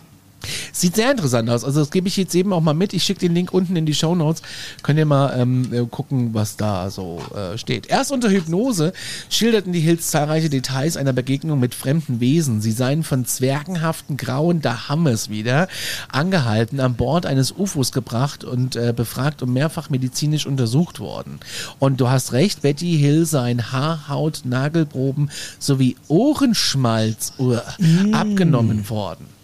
Sieht 0.72 0.96
sehr 0.96 1.12
interessant 1.12 1.50
aus. 1.50 1.64
Also 1.64 1.80
das 1.80 1.92
gebe 1.92 2.08
ich 2.08 2.18
jetzt 2.18 2.36
eben 2.36 2.54
auch 2.54 2.62
mal 2.62 2.74
mit. 2.74 2.94
Ich 2.94 3.04
schicke 3.04 3.20
den 3.20 3.34
Link 3.34 3.54
unten 3.54 3.76
in 3.76 3.86
die 3.86 3.94
Show 3.94 4.16
Notes. 4.16 4.42
Könnt 4.84 5.00
ihr 5.00 5.06
mal 5.06 5.40
ähm, 5.40 5.74
äh, 5.74 5.86
gucken, 5.86 6.34
was 6.34 6.58
da 6.58 6.90
so 6.90 7.22
äh, 7.36 7.58
steht. 7.58 7.88
Erst 7.88 8.12
unter 8.12 8.30
Hypnose 8.30 8.94
schilderten 9.30 9.74
die 9.74 9.80
Hills 9.80 10.08
zahlreiche 10.08 10.50
Details 10.50 10.98
einer 10.98 11.14
Begegnung 11.14 11.60
mit 11.60 11.76
fremden 11.76 12.20
Wesen. 12.20 12.62
Sie 12.62 12.72
seien 12.72 13.04
von 13.04 13.26
zwergenhaften 13.26 14.18
grauen 14.18 14.62
Dahammes 14.62 15.30
wieder 15.30 15.68
angehalten, 16.12 16.80
an 16.80 16.96
Bord 16.96 17.26
eines 17.26 17.52
UFOs 17.52 17.92
gebracht 17.92 18.44
und 18.44 18.76
äh, 18.76 18.94
befragt 18.96 19.42
und 19.42 19.54
mehrfach 19.54 19.90
medizinisch 19.90 20.46
untersucht 20.46 21.00
worden. 21.00 21.40
Und 21.80 22.02
du 22.02 22.10
hast 22.10 22.34
recht, 22.34 22.62
Betty 22.62 22.98
Hill 22.98 23.26
seien 23.26 23.72
Haar, 23.72 24.08
Haut, 24.08 24.42
Nagelproben 24.46 25.30
sowie 25.60 25.96
Ohrenschmalz 26.08 27.34
uh, 27.40 27.58
mm. 27.78 28.14
abgenommen 28.14 28.90
worden. 28.90 29.35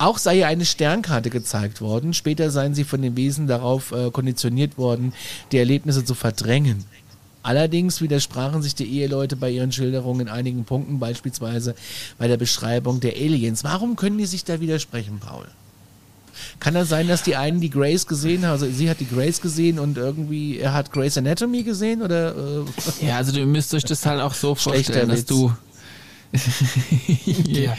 Auch 0.00 0.16
sei 0.16 0.38
ihr 0.38 0.46
eine 0.46 0.64
Sternkarte 0.64 1.28
gezeigt 1.28 1.82
worden. 1.82 2.14
Später 2.14 2.50
seien 2.50 2.74
sie 2.74 2.84
von 2.84 3.02
den 3.02 3.18
Wesen 3.18 3.46
darauf 3.46 3.92
äh, 3.92 4.10
konditioniert 4.10 4.78
worden, 4.78 5.12
die 5.52 5.58
Erlebnisse 5.58 6.06
zu 6.06 6.14
verdrängen. 6.14 6.86
Allerdings 7.42 8.00
widersprachen 8.00 8.62
sich 8.62 8.74
die 8.74 8.90
Eheleute 8.90 9.36
bei 9.36 9.50
ihren 9.50 9.72
Schilderungen 9.72 10.22
in 10.22 10.28
einigen 10.30 10.64
Punkten, 10.64 10.98
beispielsweise 11.00 11.74
bei 12.16 12.28
der 12.28 12.38
Beschreibung 12.38 13.00
der 13.00 13.12
Aliens. 13.12 13.62
Warum 13.62 13.94
können 13.94 14.16
die 14.16 14.24
sich 14.24 14.42
da 14.42 14.58
widersprechen, 14.58 15.18
Paul? 15.20 15.44
Kann 16.60 16.72
das 16.72 16.88
sein, 16.88 17.06
dass 17.06 17.22
die 17.22 17.36
einen 17.36 17.60
die 17.60 17.68
Grace 17.68 18.06
gesehen 18.06 18.46
haben, 18.46 18.52
also 18.52 18.70
sie 18.70 18.88
hat 18.88 19.00
die 19.00 19.08
Grace 19.08 19.42
gesehen 19.42 19.78
und 19.78 19.98
irgendwie 19.98 20.58
er 20.58 20.72
hat 20.72 20.92
Grace 20.92 21.18
Anatomy 21.18 21.62
gesehen 21.62 22.00
oder? 22.00 22.34
Äh? 22.34 23.06
Ja, 23.06 23.16
also 23.18 23.32
du 23.32 23.44
müsst 23.44 23.74
euch 23.74 23.84
das 23.84 24.06
halt 24.06 24.22
auch 24.22 24.32
so 24.32 24.54
vorstellen, 24.54 25.10
dass 25.10 25.26
du 25.26 25.52
ja. 27.46 27.76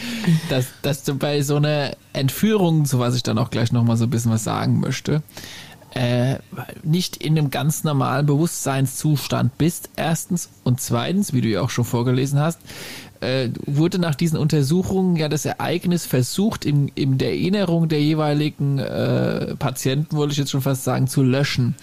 dass, 0.50 0.68
dass 0.82 1.04
du 1.04 1.16
bei 1.16 1.42
so 1.42 1.56
einer 1.56 1.92
Entführung, 2.14 2.86
zu 2.86 3.00
was 3.00 3.16
ich 3.16 3.24
dann 3.24 3.38
auch 3.38 3.50
gleich 3.50 3.72
nochmal 3.72 3.98
so 3.98 4.06
ein 4.06 4.10
bisschen 4.10 4.32
was 4.32 4.44
sagen 4.44 4.80
möchte, 4.80 5.22
äh, 5.94 6.38
nicht 6.84 7.18
in 7.18 7.38
einem 7.38 7.52
ganz 7.52 7.84
normalen 7.84 8.26
Bewusstseinszustand 8.26 9.58
bist, 9.58 9.90
erstens. 9.96 10.50
Und 10.64 10.80
zweitens, 10.80 11.34
wie 11.34 11.42
du 11.42 11.50
ja 11.50 11.62
auch 11.62 11.70
schon 11.70 11.86
vorgelesen 11.86 12.40
hast, 12.40 12.60
äh, 13.20 13.50
wurde 13.66 14.00
nach 14.00 14.16
diesen 14.16 14.38
Untersuchungen 14.38 15.16
ja 15.16 15.30
das 15.30 15.46
Ereignis 15.46 16.06
versucht, 16.06 16.66
in, 16.66 16.88
in 16.96 17.18
der 17.18 17.32
Erinnerung 17.32 17.88
der 17.88 18.02
jeweiligen 18.02 18.80
äh, 18.80 19.56
Patienten, 19.58 20.16
wollte 20.16 20.32
ich 20.32 20.38
jetzt 20.38 20.52
schon 20.52 20.62
fast 20.62 20.84
sagen, 20.84 21.08
zu 21.08 21.24
löschen. 21.24 21.76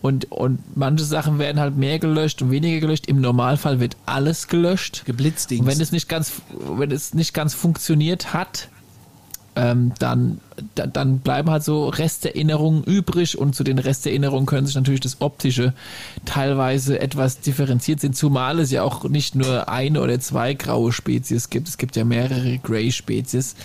Und, 0.00 0.30
und 0.30 0.60
manche 0.76 1.04
Sachen 1.04 1.38
werden 1.38 1.60
halt 1.60 1.76
mehr 1.76 1.98
gelöscht 1.98 2.40
und 2.42 2.50
weniger 2.50 2.80
gelöscht. 2.80 3.06
Im 3.06 3.20
Normalfall 3.20 3.80
wird 3.80 3.96
alles 4.06 4.46
gelöscht. 4.46 5.02
Geblitzt. 5.04 5.50
Wenn 5.50 5.80
es 5.80 5.92
nicht 5.92 6.08
ganz, 6.08 6.32
wenn 6.50 6.90
es 6.90 7.14
nicht 7.14 7.34
ganz 7.34 7.54
funktioniert 7.54 8.32
hat, 8.32 8.68
ähm, 9.58 9.92
dann, 9.98 10.40
da, 10.76 10.86
dann 10.86 11.18
bleiben 11.18 11.50
halt 11.50 11.64
so 11.64 11.88
Resterinnerungen 11.88 12.84
übrig 12.84 13.36
und 13.36 13.56
zu 13.56 13.64
den 13.64 13.80
Resterinnerungen 13.80 14.46
können 14.46 14.66
sich 14.66 14.76
natürlich 14.76 15.00
das 15.00 15.20
Optische 15.20 15.74
teilweise 16.24 17.00
etwas 17.00 17.40
differenziert 17.40 17.98
sind, 17.98 18.16
zumal 18.16 18.60
es 18.60 18.70
ja 18.70 18.84
auch 18.84 19.04
nicht 19.04 19.34
nur 19.34 19.68
eine 19.68 20.00
oder 20.00 20.20
zwei 20.20 20.54
graue 20.54 20.92
Spezies 20.92 21.50
gibt. 21.50 21.66
Es 21.66 21.76
gibt 21.76 21.96
ja 21.96 22.04
mehrere 22.04 22.58
Grey-Spezies. 22.58 23.56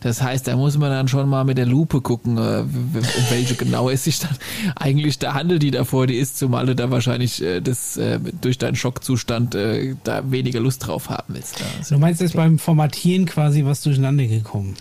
Das 0.00 0.22
heißt, 0.22 0.48
da 0.48 0.56
muss 0.56 0.78
man 0.78 0.90
dann 0.90 1.08
schon 1.08 1.28
mal 1.28 1.44
mit 1.44 1.58
der 1.58 1.66
Lupe 1.66 2.00
gucken, 2.00 2.38
äh, 2.38 2.60
um 2.60 3.04
welche 3.30 3.54
genau 3.54 3.90
es 3.90 4.04
sich 4.04 4.18
dann 4.18 4.36
eigentlich 4.76 5.18
da 5.18 5.34
handelt, 5.34 5.62
die 5.62 5.70
da 5.70 5.84
vor 5.84 6.06
dir 6.06 6.18
ist, 6.18 6.38
zumal 6.38 6.66
du 6.66 6.74
da 6.74 6.90
wahrscheinlich 6.90 7.42
äh, 7.42 7.60
das 7.60 7.96
äh, 7.96 8.18
durch 8.40 8.58
deinen 8.58 8.76
Schockzustand 8.76 9.54
äh, 9.54 9.94
da 10.04 10.30
weniger 10.30 10.60
Lust 10.60 10.86
drauf 10.86 11.10
haben 11.10 11.34
willst. 11.34 11.62
Also, 11.78 11.94
du 11.94 12.00
meinst 12.00 12.20
jetzt 12.20 12.34
beim 12.34 12.58
Formatieren 12.58 13.26
quasi 13.26 13.64
was 13.64 13.82
durcheinander 13.82 14.26
gekommen? 14.26 14.76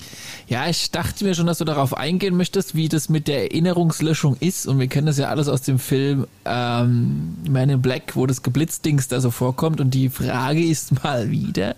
Ja, 0.49 0.67
ich 0.67 0.89
dachte 0.89 1.25
mir 1.25 1.35
schon, 1.35 1.45
dass 1.45 1.59
du 1.59 1.65
darauf 1.65 1.95
eingehen 1.95 2.35
möchtest, 2.35 2.73
wie 2.73 2.89
das 2.89 3.07
mit 3.07 3.27
der 3.27 3.51
Erinnerungslöschung 3.51 4.35
ist. 4.39 4.65
Und 4.65 4.79
wir 4.79 4.87
kennen 4.87 5.05
das 5.05 5.19
ja 5.19 5.29
alles 5.29 5.47
aus 5.47 5.61
dem 5.61 5.77
Film 5.77 6.25
ähm, 6.43 7.35
Man 7.47 7.69
in 7.69 7.81
Black, 7.83 8.15
wo 8.15 8.25
das 8.25 8.41
Geblitzdings 8.41 9.07
da 9.07 9.21
so 9.21 9.29
vorkommt. 9.29 9.79
Und 9.79 9.93
die 9.93 10.09
Frage 10.09 10.63
ist 10.63 11.03
mal 11.03 11.29
wieder, 11.29 11.75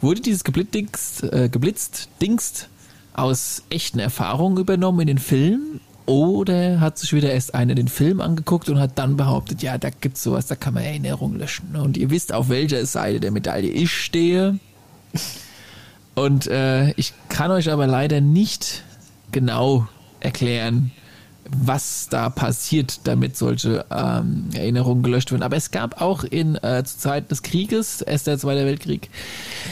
Wurde 0.00 0.20
dieses 0.20 0.44
Geblitzt, 0.44 1.22
äh, 1.24 1.48
geblitzt 1.48 2.08
Dingst 2.20 2.68
aus 3.14 3.62
echten 3.70 3.98
Erfahrungen 3.98 4.58
übernommen 4.58 5.00
in 5.00 5.06
den 5.06 5.18
Film? 5.18 5.80
Oder 6.06 6.78
hat 6.78 6.98
sich 6.98 7.12
wieder 7.12 7.32
erst 7.32 7.54
einer 7.54 7.74
den 7.74 7.88
Film 7.88 8.20
angeguckt 8.20 8.68
und 8.68 8.78
hat 8.78 8.96
dann 8.96 9.16
behauptet, 9.16 9.62
ja, 9.62 9.76
da 9.76 9.90
gibt's 9.90 10.22
sowas, 10.22 10.46
da 10.46 10.54
kann 10.54 10.74
man 10.74 10.84
Erinnerungen 10.84 11.38
löschen. 11.38 11.74
Und 11.74 11.96
ihr 11.96 12.10
wisst, 12.10 12.32
auf 12.32 12.48
welcher 12.48 12.86
Seite 12.86 13.18
der 13.18 13.32
Medaille 13.32 13.68
ich 13.68 13.92
stehe. 13.92 14.60
Und 16.14 16.46
äh, 16.46 16.92
ich 16.92 17.12
kann 17.28 17.50
euch 17.50 17.70
aber 17.70 17.88
leider 17.88 18.20
nicht 18.20 18.84
genau 19.32 19.88
erklären, 20.20 20.92
was 21.50 22.08
da 22.08 22.30
passiert, 22.30 23.00
damit 23.04 23.36
solche 23.36 23.84
ähm, 23.90 24.48
Erinnerungen 24.54 25.02
gelöscht 25.02 25.30
werden. 25.30 25.42
Aber 25.42 25.56
es 25.56 25.70
gab 25.70 26.00
auch 26.00 26.24
in 26.24 26.56
äh, 26.56 26.82
zu 26.84 26.98
Zeiten 26.98 27.28
des 27.28 27.42
Krieges, 27.42 28.02
erst 28.02 28.26
der 28.26 28.38
Zweite 28.38 28.64
Weltkrieg, 28.64 29.10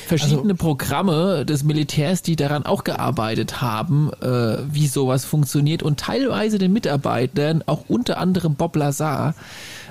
verschiedene 0.07 0.53
also, 0.53 0.55
Programme 0.55 1.45
des 1.45 1.65
Militärs, 1.65 2.23
die 2.23 2.37
daran 2.37 2.65
auch 2.67 2.85
gearbeitet 2.85 3.61
haben, 3.61 4.13
äh, 4.21 4.59
wie 4.71 4.87
sowas 4.87 5.25
funktioniert 5.25 5.83
und 5.83 6.01
teilweise 6.01 6.59
den 6.59 6.73
Mitarbeitern, 6.73 7.63
auch 7.67 7.85
unter 7.89 8.19
anderem 8.19 8.55
Bob 8.55 8.77
Lazar, 8.77 9.35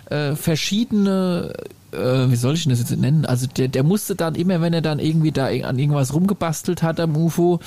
äh, 0.10 0.36
verschiedene 0.36 1.54
äh, 1.94 2.30
wie 2.32 2.36
soll 2.36 2.56
ich 2.56 2.64
denn 2.64 2.72
das 2.72 2.80
jetzt 2.80 2.96
nennen? 2.98 3.26
Also 3.26 3.48
der, 3.48 3.68
der 3.68 3.84
musste 3.84 4.16
dann 4.16 4.36
immer, 4.36 4.62
wenn 4.62 4.74
er 4.74 4.82
dann 4.82 5.00
irgendwie 5.00 5.32
da 5.32 5.48
an 5.48 5.80
irgendwas 5.80 6.14
rumgebastelt 6.14 6.84
hat 6.84 7.00
am 7.00 7.16
UFO, 7.16 7.60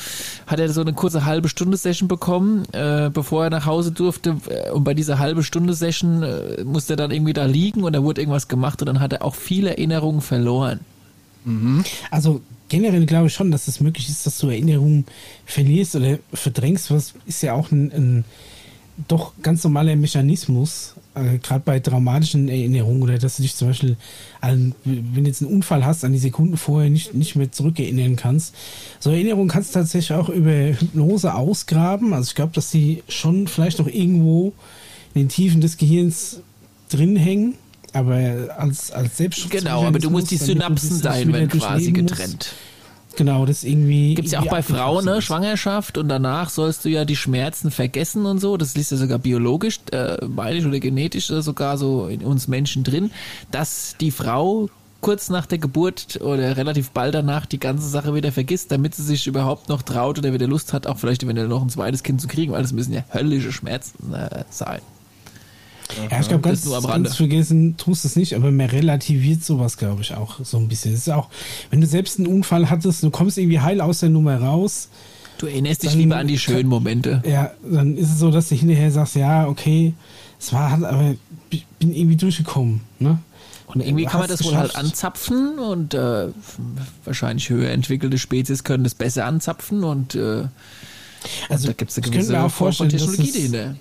hat 0.47 0.61
er 0.61 0.69
so 0.69 0.81
eine 0.81 0.93
kurze 0.93 1.25
halbe 1.25 1.49
Stunde 1.49 1.77
Session 1.77 2.09
bekommen, 2.09 2.65
äh, 2.73 3.11
bevor 3.11 3.45
er 3.45 3.51
nach 3.51 3.67
Hause 3.67 3.93
durfte. 3.93 4.37
Und 4.73 4.85
bei 4.85 4.95
dieser 4.95 5.19
halbe 5.19 5.43
Stunde 5.43 5.75
Session 5.75 6.23
äh, 6.23 6.65
musste 6.65 6.95
er 6.95 6.97
dann 6.97 7.11
irgendwie 7.11 7.33
da 7.33 7.45
liegen 7.47 7.85
und 7.85 7.93
da 7.95 8.03
wurde 8.03 8.21
irgendwas 8.21 8.49
gemacht 8.49 8.83
und 8.83 8.87
dann 8.87 9.01
hat 9.01 9.13
er 9.13 9.25
auch 9.25 9.35
viele 9.35 9.71
Erinnerungen 9.71 10.21
verloren. 10.21 10.81
Mhm. 11.45 11.85
Also 12.11 12.41
generell 12.69 13.07
glaube 13.07 13.29
ich 13.29 13.35
schon, 13.35 13.51
dass 13.51 13.69
es 13.69 13.81
möglich 13.81 14.09
ist, 14.09 14.27
dass 14.27 14.39
du 14.39 14.49
Erinnerungen 14.49 15.07
verlierst 15.45 15.97
oder 15.97 16.19
verdrängst. 16.33 16.91
Was 16.91 17.15
ist 17.27 17.43
ja 17.43 17.55
auch 17.55 17.71
ein, 17.71 17.93
ein 17.93 18.25
doch 19.09 19.33
ganz 19.43 19.63
normaler 19.63 19.95
Mechanismus 19.97 20.95
äh, 21.17 21.39
gerade 21.39 21.63
bei 21.65 21.81
traumatischen 21.81 22.49
Erinnerungen 22.49 23.03
oder 23.03 23.19
dass 23.19 23.37
du 23.37 23.43
dich 23.43 23.57
zum 23.57 23.69
Beispiel, 23.69 23.97
an, 24.41 24.75
wenn 24.85 25.25
du 25.25 25.29
jetzt 25.29 25.43
einen 25.43 25.51
Unfall 25.53 25.85
hast, 25.85 26.05
an 26.05 26.13
die 26.13 26.19
Sekunden 26.19 26.57
vorher 26.57 26.91
nicht, 26.91 27.15
nicht 27.15 27.37
mehr 27.37 27.51
zurückerinnern 27.51 28.17
kannst. 28.17 28.55
So 29.01 29.11
Erinnerungen 29.11 29.49
kannst 29.49 29.75
du 29.75 29.81
tatsächlich 29.81 30.17
auch 30.17 30.29
über 30.29 30.51
Hypnose 30.51 31.35
ausgraben. 31.35 32.13
Also 32.13 32.29
ich 32.29 32.35
glaube, 32.35 32.53
dass 32.53 32.71
die 32.71 33.03
schon 33.09 33.49
vielleicht 33.49 33.79
noch 33.79 33.89
irgendwo 33.89 34.53
in 35.15 35.23
den 35.23 35.29
Tiefen 35.29 35.61
des 35.61 35.77
Gehirns 35.77 36.41
drin 36.91 37.17
hängen. 37.17 37.55
Aber 37.93 38.55
als, 38.59 38.91
als 38.91 39.17
Selbstschutz. 39.17 39.51
Genau, 39.51 39.85
aber 39.85 39.99
du 39.99 40.11
musst 40.11 40.31
die 40.31 40.37
Synapsen 40.37 40.99
sein, 40.99 41.33
wenn 41.33 41.49
quasi 41.49 41.93
getrennt. 41.93 42.35
Musst. 42.35 42.55
Genau, 43.17 43.47
das 43.47 43.65
irgendwie. 43.65 44.15
Gibt 44.15 44.27
es 44.27 44.33
ja 44.33 44.41
auch 44.41 44.49
bei 44.49 44.63
Frauen, 44.63 45.05
ne? 45.05 45.23
Schwangerschaft 45.23 45.99
und 45.99 46.09
danach 46.09 46.51
sollst 46.51 46.85
du 46.85 46.89
ja 46.89 47.05
die 47.05 47.17
Schmerzen 47.17 47.71
vergessen 47.71 48.27
und 48.27 48.39
so. 48.39 48.57
Das 48.57 48.75
liest 48.75 48.91
ja 48.91 48.97
sogar 48.97 49.19
biologisch, 49.19 49.81
äh, 49.93 50.25
meine 50.27 50.67
oder 50.67 50.81
genetisch 50.81 51.27
sogar 51.27 51.79
so 51.79 52.09
in 52.09 52.23
uns 52.23 52.47
Menschen 52.47 52.85
drin, 52.85 53.11
dass 53.51 53.97
die 54.01 54.11
Frau 54.11 54.69
kurz 55.01 55.29
nach 55.29 55.47
der 55.47 55.59
Geburt 55.59 56.21
oder 56.21 56.57
relativ 56.57 56.91
bald 56.91 57.15
danach 57.15 57.47
die 57.47 57.61
ganze 57.61 57.89
Sache 57.89 58.15
wieder 58.15 58.33
vergisst, 58.33 58.73
damit 58.73 58.95
sie 58.95 59.03
sich 59.03 59.27
überhaupt 59.27 59.69
noch 59.69 59.83
traut 59.83 60.19
oder 60.19 60.33
wieder 60.33 60.47
Lust 60.47 60.73
hat, 60.73 60.87
auch 60.87 60.99
vielleicht 60.99 61.23
eventuell 61.23 61.49
noch 61.49 61.63
ein 61.63 61.69
zweites 61.69 62.03
Kind 62.03 62.21
zu 62.21 62.29
kriegen, 62.29 62.53
weil 62.53 62.65
es 62.65 62.73
müssen 62.73 62.93
ja 62.93 63.05
höllische 63.13 63.53
Schmerzen 63.53 64.13
äh, 64.15 64.45
sein. 64.51 64.81
Ja, 66.11 66.21
ich 66.21 66.29
glaube, 66.29 66.43
ganz, 66.43 66.69
ganz 66.69 67.17
vergessen 67.17 67.77
tust 67.77 68.05
du 68.05 68.09
es 68.09 68.17
nicht, 68.17 68.35
aber 68.35 68.51
man 68.51 68.67
relativiert 68.67 69.45
sowas, 69.45 69.77
glaube 69.77 70.03
ich, 70.03 70.15
auch 70.15 70.45
so 70.45 70.57
ein 70.59 70.69
bisschen. 70.69 70.93
Es 70.93 71.01
ist 71.01 71.11
auch, 71.11 71.29
wenn 71.71 71.81
du 71.81 71.87
selbst 71.87 72.19
einen 72.19 72.29
Unfall 72.29 72.71
hattest, 72.71 73.03
du 73.03 73.11
kommst 73.11 73.39
irgendwie 73.39 73.61
heil 73.61 73.81
aus 73.81 74.01
der 74.01 74.11
Nummer 74.11 74.41
raus. 74.41 74.89
Du 75.39 75.47
erinnerst 75.47 75.83
dich 75.83 75.95
lieber 75.95 76.17
an 76.17 76.27
die 76.27 76.39
schönen 76.39 76.69
Momente. 76.69 77.23
Ja, 77.27 77.53
dann 77.71 77.97
ist 77.97 78.11
es 78.11 78.19
so, 78.19 78.31
dass 78.31 78.49
du 78.49 78.55
hinterher 78.55 78.91
sagst, 78.91 79.17
ja, 79.17 79.47
okay, 79.47 79.95
es 80.41 80.53
war, 80.53 80.73
aber 80.73 81.15
ich 81.51 81.67
bin 81.79 81.95
irgendwie 81.95 82.17
durchgekommen, 82.17 82.81
ne? 82.99 83.19
Und 83.67 83.81
irgendwie 83.81 84.05
kann 84.05 84.21
man 84.21 84.29
das 84.29 84.45
wohl 84.45 84.57
halt 84.57 84.77
anzapfen 84.77 85.59
und 85.59 85.93
äh, 85.93 86.29
wahrscheinlich 87.05 87.51
höher 87.51 87.71
entwickelte 87.71 88.17
Spezies 88.17 88.63
können 88.63 88.85
das 88.85 88.95
besser 88.95 89.27
anzapfen 89.27 89.83
und 89.83 90.15
äh, 90.15 90.45
also, 91.49 91.67
da 91.67 91.73
gibt 91.73 91.91
es 91.91 91.99
eine 91.99 92.11
gewisse 92.11 92.51
vorstellen, 92.51 92.91
Technologie 92.91 93.33
dahinter. 93.33 93.77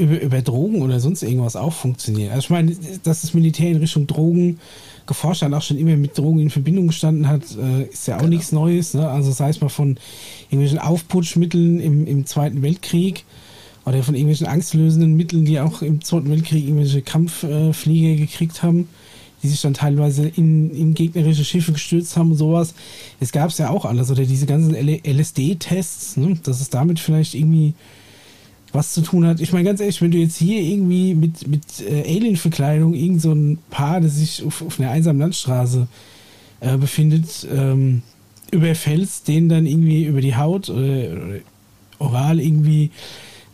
Über, 0.00 0.20
über 0.20 0.40
Drogen 0.40 0.80
oder 0.80 0.98
sonst 0.98 1.22
irgendwas 1.22 1.56
auch 1.56 1.74
funktioniert. 1.74 2.30
Also 2.30 2.44
ich 2.44 2.50
meine, 2.50 2.74
dass 3.02 3.20
das 3.20 3.34
Militär 3.34 3.70
in 3.70 3.76
Richtung 3.76 4.06
Drogen 4.06 4.58
geforscht 5.06 5.42
hat, 5.42 5.52
auch 5.52 5.62
schon 5.62 5.76
immer 5.76 5.96
mit 5.96 6.16
Drogen 6.16 6.40
in 6.40 6.50
Verbindung 6.50 6.86
gestanden 6.86 7.28
hat, 7.28 7.42
äh, 7.56 7.82
ist 7.84 8.08
ja 8.08 8.14
auch 8.14 8.20
genau. 8.20 8.30
nichts 8.30 8.52
Neues. 8.52 8.94
Ne? 8.94 9.08
Also 9.08 9.30
sei 9.30 9.50
es 9.50 9.60
mal 9.60 9.68
von 9.68 9.98
irgendwelchen 10.44 10.78
Aufputschmitteln 10.78 11.80
im, 11.80 12.06
im 12.06 12.26
Zweiten 12.26 12.62
Weltkrieg 12.62 13.24
oder 13.84 14.02
von 14.02 14.14
irgendwelchen 14.14 14.46
angstlösenden 14.46 15.16
Mitteln, 15.16 15.44
die 15.44 15.60
auch 15.60 15.82
im 15.82 16.02
Zweiten 16.02 16.30
Weltkrieg 16.30 16.64
irgendwelche 16.64 17.02
Kampfflieger 17.02 18.16
gekriegt 18.16 18.62
haben, 18.62 18.88
die 19.42 19.48
sich 19.48 19.60
dann 19.60 19.74
teilweise 19.74 20.28
in, 20.28 20.70
in 20.74 20.94
gegnerische 20.94 21.44
Schiffe 21.44 21.72
gestürzt 21.72 22.16
haben 22.16 22.30
und 22.30 22.36
sowas. 22.36 22.74
Es 23.20 23.32
gab 23.32 23.50
es 23.50 23.58
ja 23.58 23.70
auch 23.70 23.84
alles. 23.84 24.10
Oder 24.10 24.24
diese 24.24 24.46
ganzen 24.46 24.74
LSD-Tests, 24.74 26.16
ne? 26.18 26.38
dass 26.42 26.60
es 26.60 26.70
damit 26.70 27.00
vielleicht 27.00 27.34
irgendwie 27.34 27.74
was 28.72 28.92
zu 28.92 29.02
tun 29.02 29.26
hat. 29.26 29.40
Ich 29.40 29.52
meine, 29.52 29.64
ganz 29.64 29.80
ehrlich, 29.80 30.00
wenn 30.00 30.10
du 30.10 30.18
jetzt 30.18 30.36
hier 30.36 30.60
irgendwie 30.60 31.14
mit, 31.14 31.46
mit 31.48 31.64
äh, 31.80 32.02
Alien-Verkleidung 32.02 32.94
irgend 32.94 33.22
so 33.22 33.32
ein 33.32 33.58
Paar, 33.70 34.00
das 34.00 34.16
sich 34.16 34.44
auf, 34.44 34.62
auf 34.62 34.78
einer 34.78 34.90
einsamen 34.90 35.20
Landstraße 35.20 35.88
äh, 36.60 36.76
befindet, 36.76 37.46
ähm, 37.52 38.02
überfällst, 38.50 39.28
denen 39.28 39.48
dann 39.48 39.66
irgendwie 39.66 40.04
über 40.04 40.20
die 40.20 40.36
Haut 40.36 40.68
oder, 40.68 40.82
oder 40.82 41.40
oral 41.98 42.40
irgendwie 42.40 42.90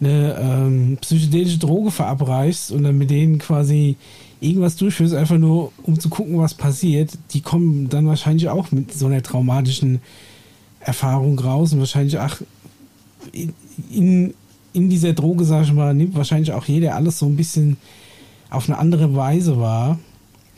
eine 0.00 0.36
ähm, 0.38 0.98
psychedelische 1.00 1.58
Droge 1.58 1.90
verabreichst 1.90 2.70
und 2.70 2.82
dann 2.82 2.98
mit 2.98 3.10
denen 3.10 3.38
quasi 3.38 3.96
irgendwas 4.40 4.76
durchführst, 4.76 5.14
einfach 5.14 5.38
nur 5.38 5.72
um 5.82 5.98
zu 5.98 6.08
gucken, 6.10 6.38
was 6.38 6.54
passiert, 6.54 7.16
die 7.32 7.40
kommen 7.40 7.88
dann 7.88 8.06
wahrscheinlich 8.06 8.48
auch 8.48 8.70
mit 8.70 8.92
so 8.92 9.06
einer 9.06 9.22
traumatischen 9.22 10.00
Erfahrung 10.80 11.38
raus 11.38 11.72
und 11.72 11.78
wahrscheinlich, 11.78 12.18
ach, 12.18 12.42
in, 13.32 13.54
in 13.90 14.34
in 14.76 14.90
dieser 14.90 15.14
Droge, 15.14 15.44
sag 15.44 15.64
ich 15.64 15.72
mal, 15.72 15.94
nimmt 15.94 16.14
wahrscheinlich 16.14 16.52
auch 16.52 16.66
jeder 16.66 16.94
alles 16.94 17.18
so 17.18 17.26
ein 17.26 17.36
bisschen 17.36 17.78
auf 18.50 18.68
eine 18.68 18.78
andere 18.78 19.16
Weise 19.16 19.58
wahr. 19.58 19.98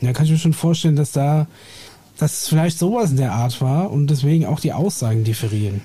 Da 0.01 0.11
kann 0.11 0.25
ich 0.25 0.31
mir 0.31 0.37
schon 0.37 0.53
vorstellen, 0.53 0.97
dass 0.97 1.13
da, 1.13 1.47
dass 2.17 2.41
es 2.43 2.47
vielleicht 2.49 2.77
sowas 2.77 3.11
in 3.11 3.17
der 3.17 3.31
Art 3.31 3.61
war 3.61 3.91
und 3.91 4.07
deswegen 4.07 4.45
auch 4.45 4.59
die 4.59 4.73
Aussagen 4.73 5.23
differieren. 5.23 5.81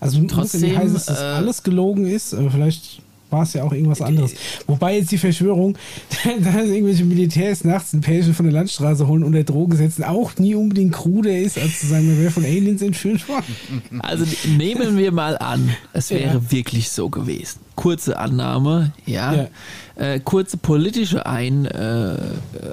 Also 0.00 0.22
trotzdem 0.24 0.60
nicht 0.60 0.76
heißen, 0.76 0.92
dass 0.92 1.06
das 1.06 1.20
äh, 1.20 1.24
alles 1.24 1.62
gelogen 1.62 2.06
ist, 2.06 2.34
aber 2.34 2.50
vielleicht 2.50 3.00
war 3.32 3.42
es 3.42 3.54
ja 3.54 3.64
auch 3.64 3.72
irgendwas 3.72 4.00
anderes. 4.00 4.34
Wobei 4.66 4.96
jetzt 4.96 5.10
die 5.10 5.18
Verschwörung, 5.18 5.76
dass 6.24 6.66
irgendwelche 6.66 7.04
Militärs 7.04 7.64
nachts 7.64 7.92
ein 7.92 8.00
Pärchen 8.00 8.34
von 8.34 8.46
der 8.46 8.52
Landstraße 8.52 9.06
holen 9.06 9.24
und 9.24 9.32
der 9.32 9.44
Droge 9.44 9.76
setzen, 9.76 10.04
auch 10.04 10.36
nie 10.36 10.54
unbedingt 10.54 10.92
kruder 10.92 11.36
ist, 11.36 11.58
als 11.58 11.80
zu 11.80 11.86
sagen, 11.86 12.08
wir 12.08 12.18
wäre 12.18 12.30
von 12.30 12.44
Aliens 12.44 12.82
entführt 12.82 13.28
worden. 13.28 13.42
Also 14.02 14.24
nehmen 14.56 14.98
wir 14.98 15.12
mal 15.12 15.38
an, 15.38 15.70
es 15.92 16.10
wäre 16.10 16.34
ja. 16.34 16.50
wirklich 16.50 16.90
so 16.90 17.08
gewesen. 17.08 17.60
Kurze 17.76 18.18
Annahme, 18.18 18.92
ja. 19.06 19.34
ja. 19.34 19.48
Äh, 19.96 20.20
kurze 20.20 20.56
politische 20.56 21.26
Ein, 21.26 21.66
äh, 21.66 22.16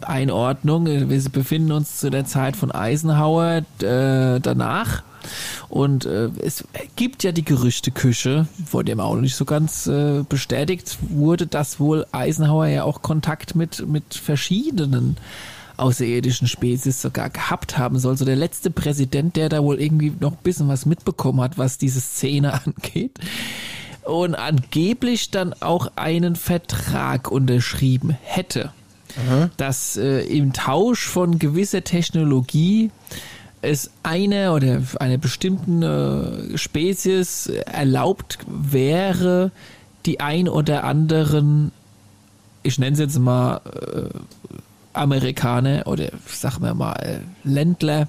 Einordnung. 0.01 0.85
Wir 0.85 1.23
befinden 1.29 1.71
uns 1.71 1.97
zu 1.97 2.09
der 2.09 2.25
Zeit 2.25 2.55
von 2.55 2.71
Eisenhower 2.71 3.63
äh, 3.81 4.39
danach 4.41 5.03
und 5.69 6.05
äh, 6.05 6.29
es 6.41 6.63
gibt 6.95 7.23
ja 7.23 7.31
die 7.31 7.45
Gerüchteküche, 7.45 8.47
vor 8.65 8.83
dem 8.83 8.99
auch 8.99 9.15
nicht 9.15 9.35
so 9.35 9.45
ganz 9.45 9.85
äh, 9.85 10.23
bestätigt 10.27 10.97
wurde, 11.01 11.45
dass 11.45 11.79
wohl 11.79 12.07
Eisenhower 12.11 12.67
ja 12.67 12.83
auch 12.83 13.03
Kontakt 13.03 13.55
mit, 13.55 13.87
mit 13.87 14.15
verschiedenen 14.15 15.17
außerirdischen 15.77 16.47
Spezies 16.47 17.01
sogar 17.01 17.29
gehabt 17.29 17.77
haben 17.77 17.99
soll. 17.99 18.17
So 18.17 18.25
der 18.25 18.35
letzte 18.35 18.71
Präsident, 18.71 19.35
der 19.35 19.47
da 19.47 19.63
wohl 19.63 19.79
irgendwie 19.79 20.11
noch 20.19 20.33
ein 20.33 20.43
bisschen 20.43 20.67
was 20.67 20.87
mitbekommen 20.87 21.41
hat, 21.41 21.57
was 21.57 21.77
diese 21.77 22.01
Szene 22.01 22.61
angeht. 22.65 23.19
Und 24.03 24.33
angeblich 24.33 25.29
dann 25.29 25.53
auch 25.53 25.91
einen 25.95 26.35
Vertrag 26.35 27.31
unterschrieben 27.31 28.17
hätte. 28.21 28.71
Aha. 29.27 29.49
dass 29.57 29.97
äh, 29.97 30.21
im 30.21 30.53
Tausch 30.53 31.07
von 31.07 31.39
gewisser 31.39 31.83
Technologie 31.83 32.91
es 33.61 33.91
eine 34.03 34.53
oder 34.53 34.81
einer 34.99 35.17
bestimmten 35.17 36.57
Spezies 36.57 37.47
erlaubt 37.47 38.39
wäre, 38.47 39.51
die 40.05 40.19
ein 40.19 40.47
oder 40.47 40.83
anderen, 40.83 41.71
ich 42.63 42.79
nenne 42.79 42.93
es 42.93 42.99
jetzt 42.99 43.19
mal 43.19 43.61
äh, 43.65 44.09
Amerikaner 44.93 45.87
oder 45.87 46.09
sagen 46.27 46.63
wir 46.63 46.73
mal 46.73 47.21
Ländler 47.43 48.07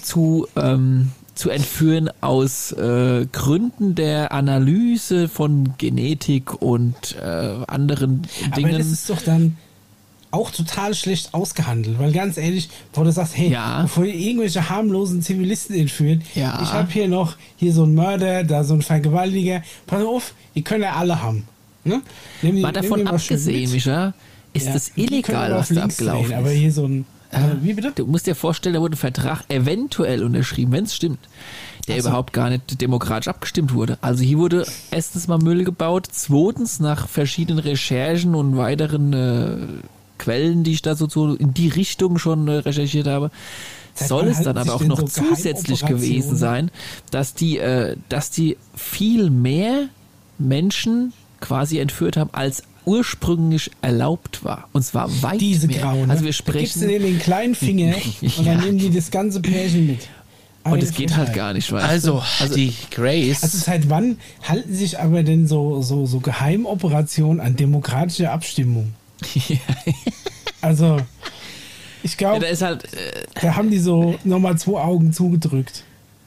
zu 0.00 0.46
ähm, 0.56 1.12
zu 1.34 1.50
entführen 1.50 2.10
aus 2.20 2.72
äh, 2.72 3.26
Gründen 3.32 3.94
der 3.94 4.32
Analyse 4.32 5.28
von 5.28 5.74
Genetik 5.78 6.62
und 6.62 7.16
äh, 7.20 7.56
anderen 7.66 8.22
Dingen. 8.56 8.68
Aber 8.70 8.78
das 8.78 8.86
ist 8.86 9.10
doch 9.10 9.20
dann 9.20 9.56
auch 10.34 10.50
total 10.50 10.94
schlecht 10.94 11.32
ausgehandelt, 11.32 11.98
weil 11.98 12.12
ganz 12.12 12.36
ehrlich, 12.36 12.68
wo 12.92 13.02
du 13.04 13.12
sagst, 13.12 13.36
hey, 13.36 13.50
ja. 13.50 13.82
bevor 13.82 14.04
ihr 14.04 14.14
irgendwelche 14.14 14.68
harmlosen 14.68 15.22
Zivilisten 15.22 15.76
entführt, 15.76 16.22
ja. 16.34 16.60
ich 16.62 16.72
habe 16.72 16.90
hier 16.90 17.08
noch 17.08 17.36
hier 17.56 17.72
so 17.72 17.84
einen 17.84 17.94
Mörder, 17.94 18.44
da 18.44 18.64
so 18.64 18.74
einen 18.74 18.82
Vergewaltiger, 18.82 19.62
pass 19.86 20.04
auf, 20.04 20.34
die 20.54 20.62
können 20.62 20.82
ja 20.82 20.94
alle 20.94 21.22
haben. 21.22 21.46
Ne? 21.84 22.02
Nimm, 22.42 22.60
mal 22.60 22.72
davon 22.72 23.06
abgesehen, 23.06 23.70
Micha, 23.70 24.14
ist 24.52 24.66
ja, 24.66 24.72
das 24.72 24.92
illegal, 24.96 25.52
was 25.52 25.68
da 25.68 25.84
abgelaufen 25.84 26.32
ist. 26.32 26.36
Aber 26.36 26.50
hier 26.50 26.72
so 26.72 26.86
ein 26.86 27.04
wie 27.62 27.74
bitte? 27.74 27.92
Du 27.94 28.06
musst 28.06 28.26
dir 28.26 28.34
vorstellen, 28.34 28.74
da 28.74 28.80
wurde 28.80 28.94
ein 28.94 28.98
Vertrag 28.98 29.42
eventuell 29.48 30.22
unterschrieben, 30.22 30.72
wenn 30.72 30.84
es 30.84 30.94
stimmt, 30.94 31.18
der 31.88 31.96
also. 31.96 32.08
überhaupt 32.08 32.32
gar 32.32 32.50
nicht 32.50 32.80
demokratisch 32.80 33.28
abgestimmt 33.28 33.74
wurde. 33.74 33.98
Also 34.00 34.22
hier 34.22 34.38
wurde 34.38 34.66
erstens 34.90 35.28
mal 35.28 35.38
Müll 35.38 35.64
gebaut, 35.64 36.06
zweitens 36.10 36.80
nach 36.80 37.08
verschiedenen 37.08 37.58
Recherchen 37.58 38.34
und 38.34 38.56
weiteren 38.56 39.12
äh, 39.12 39.56
Quellen, 40.18 40.64
die 40.64 40.72
ich 40.72 40.82
da 40.82 40.94
so, 40.94 41.08
so 41.08 41.34
in 41.34 41.54
die 41.54 41.68
Richtung 41.68 42.18
schon 42.18 42.48
äh, 42.48 42.52
recherchiert 42.52 43.06
habe, 43.06 43.30
soll 43.94 44.26
es 44.26 44.40
dann 44.40 44.58
aber 44.58 44.74
auch 44.74 44.84
noch 44.84 45.00
so 45.00 45.06
zusätzlich 45.06 45.84
gewesen 45.84 46.36
sein, 46.36 46.70
dass 47.10 47.34
die, 47.34 47.58
äh, 47.58 47.96
dass 48.08 48.30
die 48.30 48.56
viel 48.74 49.30
mehr 49.30 49.88
Menschen 50.38 51.12
quasi 51.40 51.78
entführt 51.78 52.16
haben, 52.16 52.30
als 52.32 52.62
ursprünglich 52.86 53.70
erlaubt 53.80 54.44
war. 54.44 54.68
Und 54.72 54.82
zwar 54.82 55.10
weit 55.22 55.40
Diese 55.40 55.66
mehr. 55.66 55.80
Grauen, 55.80 56.10
also 56.10 56.24
wir 56.24 56.32
sprechen. 56.32 56.80
Da 56.80 56.86
den 56.86 57.18
kleinen 57.18 57.54
Finger 57.54 57.94
und 58.20 58.46
dann 58.46 58.60
nehmen 58.60 58.78
die 58.78 58.90
das 58.90 59.10
ganze 59.10 59.40
Pärchen 59.40 59.86
mit. 59.86 60.08
Und 60.64 60.82
es 60.82 60.94
geht 60.94 61.14
halt 61.14 61.34
gar 61.34 61.52
nicht, 61.52 61.70
weißt 61.70 61.86
also, 61.86 62.22
also, 62.40 62.54
die 62.54 62.72
Grace. 62.90 63.42
Also 63.42 63.58
seit 63.58 63.90
wann 63.90 64.16
halten 64.42 64.74
sich 64.74 64.98
aber 64.98 65.22
denn 65.22 65.46
so, 65.46 65.82
so, 65.82 66.06
so 66.06 66.20
Geheimoperationen 66.20 67.40
an 67.40 67.56
demokratische 67.56 68.30
Abstimmung? 68.30 68.94
also, 70.60 70.98
ich 72.02 72.16
glaube, 72.16 72.46
ja, 72.46 72.60
halt, 72.60 72.84
äh, 72.94 73.24
da 73.40 73.56
haben 73.56 73.70
die 73.70 73.78
so 73.78 74.16
nochmal 74.24 74.58
zwei 74.58 74.80
Augen 74.80 75.12
zugedrückt. 75.12 75.84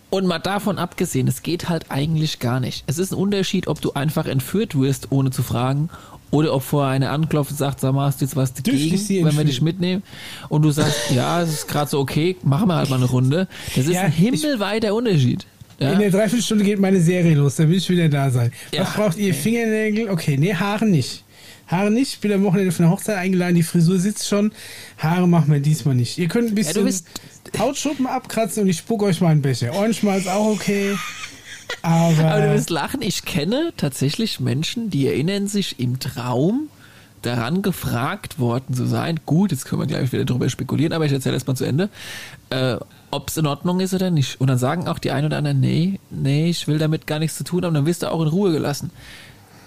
Und 0.09 0.25
mal 0.25 0.39
davon 0.39 0.77
abgesehen, 0.77 1.27
es 1.27 1.43
geht 1.43 1.67
halt 1.67 1.91
eigentlich 1.91 2.39
gar 2.39 2.59
nicht. 2.59 2.83
Es 2.87 2.97
ist 2.97 3.11
ein 3.11 3.15
Unterschied, 3.15 3.67
ob 3.67 3.81
du 3.81 3.93
einfach 3.93 4.25
entführt 4.25 4.79
wirst, 4.79 5.11
ohne 5.11 5.31
zu 5.31 5.43
fragen, 5.43 5.89
oder 6.31 6.53
ob 6.53 6.63
vorher 6.63 6.91
eine 6.91 7.09
anklopft 7.09 7.51
und 7.51 7.57
sagt, 7.57 7.79
sag 7.79 7.93
mal, 7.93 8.07
hast 8.07 8.21
du 8.21 8.25
jetzt 8.25 8.35
was 8.35 8.53
dagegen, 8.53 9.25
wenn 9.25 9.37
wir 9.37 9.43
dich 9.43 9.61
mitnehmen? 9.61 10.03
Und 10.49 10.63
du 10.63 10.71
sagst, 10.71 11.11
ja, 11.11 11.41
es 11.41 11.49
ist 11.53 11.67
gerade 11.67 11.89
so 11.89 11.99
okay, 11.99 12.37
machen 12.43 12.67
wir 12.67 12.75
halt 12.75 12.89
mal 12.89 12.97
eine 12.97 13.05
Runde. 13.05 13.47
Das 13.75 13.85
ist 13.85 13.93
ja, 13.93 14.03
ein 14.03 14.11
himmelweiter 14.11 14.93
Unterschied. 14.93 15.45
Ja? 15.79 15.91
In 15.91 15.99
der 15.99 16.09
Dreiviertelstunde 16.09 16.63
geht 16.63 16.79
meine 16.79 16.99
Serie 16.99 17.35
los, 17.35 17.55
da 17.55 17.69
will 17.69 17.77
ich 17.77 17.89
wieder 17.89 18.09
da 18.09 18.29
sein. 18.31 18.51
Was 18.71 18.77
ja, 18.77 18.83
braucht 18.95 19.17
ihr? 19.17 19.33
Fingernägel? 19.33 20.09
Okay, 20.09 20.37
nee, 20.37 20.53
Haare 20.53 20.85
nicht. 20.85 21.23
Haare 21.67 21.91
nicht. 21.91 22.13
Ich 22.13 22.19
bin 22.19 22.31
am 22.31 22.43
Wochenende 22.43 22.71
für 22.71 22.83
eine 22.83 22.91
Hochzeit 22.91 23.17
eingeladen. 23.17 23.55
Die 23.55 23.63
Frisur 23.63 23.99
sitzt 23.99 24.27
schon. 24.27 24.51
Haare 24.97 25.27
machen 25.27 25.51
wir 25.51 25.59
diesmal 25.59 25.95
nicht. 25.95 26.17
Ihr 26.17 26.27
könnt 26.27 26.49
ein 26.49 26.55
bisschen 26.55 26.87
ja, 26.87 27.59
Hautschuppen 27.59 28.07
abkratzen 28.07 28.63
und 28.63 28.69
ich 28.69 28.77
spuck 28.77 29.03
euch 29.03 29.21
mal 29.21 29.29
einen 29.29 29.41
Becher. 29.41 29.73
Ohrenschmalz 29.73 30.27
auch 30.27 30.47
okay. 30.47 30.95
Aber, 31.81 32.25
Aber 32.25 32.41
du 32.41 32.53
wirst 32.53 32.69
lachen. 32.69 33.01
Ich 33.01 33.25
kenne 33.25 33.73
tatsächlich 33.75 34.39
Menschen, 34.39 34.89
die 34.89 35.07
erinnern 35.07 35.47
sich 35.47 35.79
im 35.79 35.99
Traum 35.99 36.69
daran 37.21 37.61
gefragt 37.61 38.39
worden 38.39 38.73
zu 38.73 38.85
sein. 38.85 39.19
Gut, 39.25 39.51
jetzt 39.51 39.65
können 39.65 39.81
wir 39.81 39.87
gleich 39.87 40.13
wieder 40.13 40.23
darüber 40.23 40.49
spekulieren, 40.49 40.93
aber 40.93 41.05
ich 41.05 41.11
erzähle 41.11 41.35
erst 41.35 41.47
mal 41.47 41.55
zu 41.55 41.65
Ende. 41.65 41.89
Äh, 42.49 42.77
ob 43.11 43.29
es 43.29 43.37
in 43.37 43.47
Ordnung 43.47 43.79
ist 43.81 43.93
oder 43.93 44.11
nicht. 44.11 44.39
Und 44.39 44.47
dann 44.47 44.57
sagen 44.57 44.87
auch 44.87 44.99
die 44.99 45.11
einen 45.11 45.27
oder 45.27 45.37
anderen, 45.37 45.59
nee, 45.59 45.99
nee, 46.09 46.49
ich 46.49 46.67
will 46.67 46.77
damit 46.77 47.07
gar 47.07 47.19
nichts 47.19 47.37
zu 47.37 47.43
tun 47.43 47.65
haben, 47.65 47.73
dann 47.73 47.85
wirst 47.85 48.03
du 48.03 48.11
auch 48.11 48.21
in 48.21 48.27
Ruhe 48.27 48.51
gelassen 48.51 48.91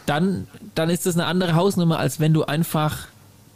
dann, 0.06 0.46
dann 0.74 0.90
ist 0.90 1.06
das 1.06 1.14
eine 1.14 1.26
andere 1.26 1.54
Hausnummer, 1.54 1.98
als 1.98 2.20
wenn 2.20 2.32
du 2.32 2.44
einfach 2.44 3.08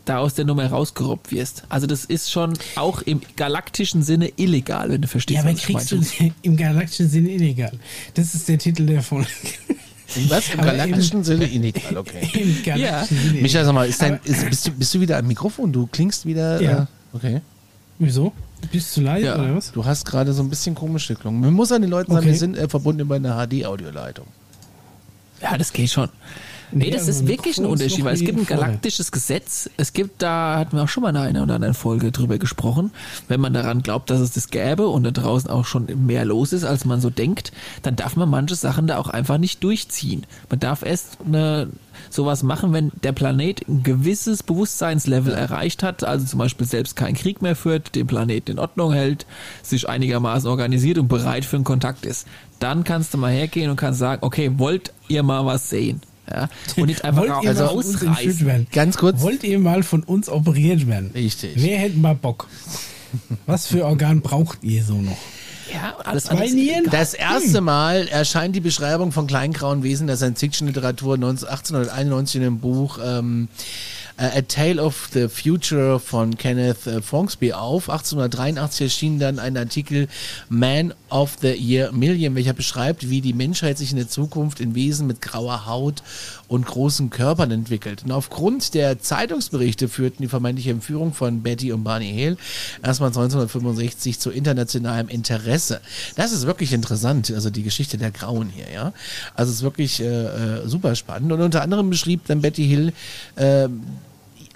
da 0.05 0.19
aus 0.19 0.35
der 0.35 0.45
Nummer 0.45 0.67
rausgerobbt 0.67 1.33
wirst. 1.33 1.65
Also 1.69 1.87
das 1.87 2.05
ist 2.05 2.31
schon 2.31 2.55
auch 2.77 3.03
im 3.03 3.21
galaktischen 3.37 4.03
Sinne 4.03 4.33
illegal, 4.37 4.91
wenn 4.91 5.01
du 5.01 5.09
verstehst. 5.09 5.43
Ja, 5.43 5.49
aber 5.49 5.59
kriegst 5.59 5.91
du 5.93 6.01
im 6.43 6.57
galaktischen 6.57 7.09
Sinne 7.09 7.31
illegal? 7.31 7.73
Das 8.15 8.35
ist 8.35 8.49
der 8.49 8.59
Titel 8.59 8.87
der 8.87 9.03
Folge. 9.03 9.29
Was? 10.29 10.53
Im 10.53 10.61
galaktischen 10.61 11.25
Sinne 11.25 11.47
illegal, 11.47 11.97
okay. 11.97 12.29
Im 12.35 12.63
galaktischen 12.63 13.17
ja. 13.17 13.31
Sinne 13.31 13.43
Michael, 13.43 13.65
sag 13.65 13.75
mal, 13.75 13.89
ist 13.89 14.03
dein, 14.03 14.21
ist, 14.25 14.49
bist, 14.49 14.67
du, 14.67 14.73
bist 14.73 14.95
du 14.95 15.01
wieder 15.01 15.17
am 15.17 15.27
Mikrofon? 15.27 15.73
Du 15.73 15.87
klingst 15.87 16.27
wieder. 16.27 16.61
Ja. 16.61 16.83
Äh, 16.83 16.87
okay. 17.17 17.41
Wieso? 17.99 18.33
Bist 18.71 18.97
du 18.97 19.01
leise 19.01 19.27
ja. 19.27 19.35
oder 19.39 19.57
was? 19.57 19.73
Du 19.73 19.85
hast 19.85 20.05
gerade 20.05 20.33
so 20.33 20.43
ein 20.43 20.51
bisschen 20.51 20.75
komisch 20.75 21.09
geklungen. 21.09 21.41
Man 21.41 21.53
muss 21.53 21.73
an 21.73 21.83
den 21.83 21.91
Leuten 21.91 22.13
okay. 22.13 22.21
sagen, 22.21 22.33
wir 22.33 22.39
sind 22.39 22.57
äh, 22.57 22.69
verbunden 22.69 23.01
über 23.01 23.17
eine 23.17 23.47
HD-Audioleitung. 23.47 24.27
Ja, 25.45 25.59
das 25.59 25.73
geht 25.75 25.91
schon. 25.91 26.09
Nee, 26.73 26.91
das 26.91 27.07
ist 27.07 27.27
wirklich 27.29 27.59
ein 27.59 27.67
Unterschied, 27.67 28.05
weil 28.05 28.15
es 28.15 28.21
gibt 28.21 28.39
ein 28.39 28.47
galaktisches 28.47 29.13
Gesetz. 29.13 29.71
Es 29.77 29.93
gibt, 29.93 30.23
da 30.23 30.59
hatten 30.59 30.77
wir 30.77 30.83
auch 30.83 30.89
schon 30.89 31.03
mal 31.03 31.11
in 31.11 31.17
einer 31.17 31.43
oder 31.43 31.55
anderen 31.55 31.75
Folge 31.75 32.11
drüber 32.11 32.39
gesprochen, 32.39 32.91
wenn 33.29 33.41
man 33.41 33.53
daran 33.53 33.83
glaubt, 33.83 34.11
dass 34.11 34.21
es 34.21 34.33
das 34.33 34.49
gäbe 34.49 34.89
und 34.89 35.05
da 35.05 35.11
draußen 35.13 35.51
auch 35.51 35.67
schon 35.67 35.87
mehr 36.07 36.25
los 36.25 36.53
ist, 36.53 36.65
als 36.65 36.85
man 36.85 37.01
so 37.01 37.11
denkt, 37.11 37.53
dann 37.83 37.95
darf 37.95 38.17
man 38.17 38.29
manche 38.29 38.57
Sachen 38.57 38.87
da 38.87 38.99
auch 38.99 39.09
einfach 39.09 39.39
nicht 39.39 39.63
durchziehen. 39.63 40.27
Man 40.51 40.59
darf 40.59 40.83
erst 40.85 41.19
eine, 41.25 41.69
sowas 42.11 42.43
machen, 42.43 42.73
wenn 42.73 42.91
der 43.03 43.13
Planet 43.13 43.69
ein 43.69 43.83
gewisses 43.83 44.43
Bewusstseinslevel 44.43 45.33
erreicht 45.33 45.83
hat, 45.83 46.03
also 46.03 46.27
zum 46.27 46.39
Beispiel 46.39 46.67
selbst 46.67 46.97
keinen 46.97 47.15
Krieg 47.15 47.41
mehr 47.41 47.55
führt, 47.55 47.95
den 47.95 48.07
Planeten 48.07 48.53
in 48.53 48.59
Ordnung 48.59 48.93
hält, 48.93 49.27
sich 49.63 49.89
einigermaßen 49.89 50.49
organisiert 50.49 50.99
und 50.99 51.09
bereit 51.09 51.45
für 51.45 51.57
einen 51.57 51.65
Kontakt 51.65 52.05
ist. 52.05 52.27
Dann 52.59 52.85
kannst 52.85 53.15
du 53.15 53.19
mal 53.19 53.33
hergehen 53.33 53.71
und 53.71 53.77
kannst 53.77 53.99
sagen, 53.99 54.25
okay, 54.25 54.51
wollt 54.57 54.93
ihr 55.09 55.23
mal 55.23 55.45
was 55.45 55.71
sehen? 55.71 56.01
Ja? 56.31 56.49
Und 56.77 56.87
nicht 56.87 57.05
einfach 57.05 57.23
Wollt 57.23 57.47
also 57.47 57.65
ausreißen. 57.65 58.67
Ganz 58.73 58.97
kurz. 58.97 59.21
Wollt 59.21 59.45
ihr 59.45 59.59
mal 59.59 59.83
von 59.83 60.03
uns 60.03 60.29
operiert 60.29 60.87
werden? 60.87 61.11
Richtig. 61.15 61.53
Wer 61.57 61.79
hätte 61.79 61.99
mal 61.99 62.15
Bock? 62.15 62.49
Was 63.47 63.67
für 63.67 63.85
Organ 63.85 64.21
braucht 64.21 64.63
ihr 64.63 64.83
so 64.83 64.95
noch? 64.95 65.17
Ja, 65.73 65.97
alles 66.05 66.25
Zwei 66.25 66.49
Nieren? 66.49 66.85
Das 66.91 67.15
erste 67.15 67.61
Mal 67.61 68.07
erscheint 68.09 68.55
die 68.55 68.61
Beschreibung 68.61 69.13
von 69.13 69.27
kleingrauen 69.27 69.83
Wesen 69.83 70.07
der 70.07 70.17
Science-Fiction-Literatur 70.17 71.15
1891 71.15 72.37
in 72.37 72.43
dem 72.43 72.59
Buch 72.59 72.99
ähm, 73.03 73.49
A 74.17 74.43
Tale 74.43 74.81
of 74.81 75.09
the 75.13 75.29
Future 75.29 75.99
von 75.99 76.37
Kenneth 76.37 76.87
äh, 76.87 77.03
Fongsby 77.03 77.53
auf. 77.53 77.91
1883 77.91 78.83
erschien 78.83 79.19
dann 79.19 79.41
ein 79.41 79.57
Artikel 79.57 80.07
Man 80.49 80.95
of 81.11 81.39
the 81.43 81.53
Year 81.53 81.91
Million, 81.91 82.37
welcher 82.37 82.53
beschreibt, 82.53 83.11
wie 83.11 83.21
die 83.21 83.33
Menschheit 83.33 83.77
sich 83.77 83.91
in 83.91 83.97
der 83.97 84.09
Zukunft 84.09 84.61
in 84.61 84.77
Wesen 84.77 85.09
mit 85.09 85.21
grauer 85.21 85.67
Haut 85.67 86.05
und 86.49 86.67
großen 86.67 87.11
Körpern 87.11 87.51
entwickelt. 87.51 88.05
Und 88.05 88.13
aufgrund 88.13 88.75
der 88.75 89.01
Zeitungsberichte 89.01 89.89
führten 89.89 90.23
die 90.23 90.29
vermeintliche 90.29 90.71
Entführung 90.71 91.13
von 91.13 91.43
Betty 91.43 91.73
und 91.73 91.85
Barney 91.85 92.13
Hale 92.13 92.37
erstmals 92.83 93.17
1965 93.17 94.19
zu 94.19 94.31
internationalem 94.31 95.09
Interesse. 95.09 95.81
Das 96.17 96.33
ist 96.33 96.47
wirklich 96.47 96.73
interessant, 96.73 97.31
also 97.31 97.51
die 97.51 97.63
Geschichte 97.63 97.99
der 97.99 98.11
Grauen 98.11 98.51
hier, 98.51 98.71
ja. 98.73 98.93
Also 99.35 99.51
es 99.51 99.59
ist 99.59 99.63
wirklich 99.63 100.01
äh, 100.01 100.05
äh 100.05 100.69
super 100.69 100.95
spannend. 100.95 101.33
Und 101.33 101.41
unter 101.41 101.63
anderem 101.63 101.91
beschrieb 101.91 102.27
dann 102.27 102.41
Betty 102.41 102.67
Hill 102.67 102.93
äh, 103.37 103.69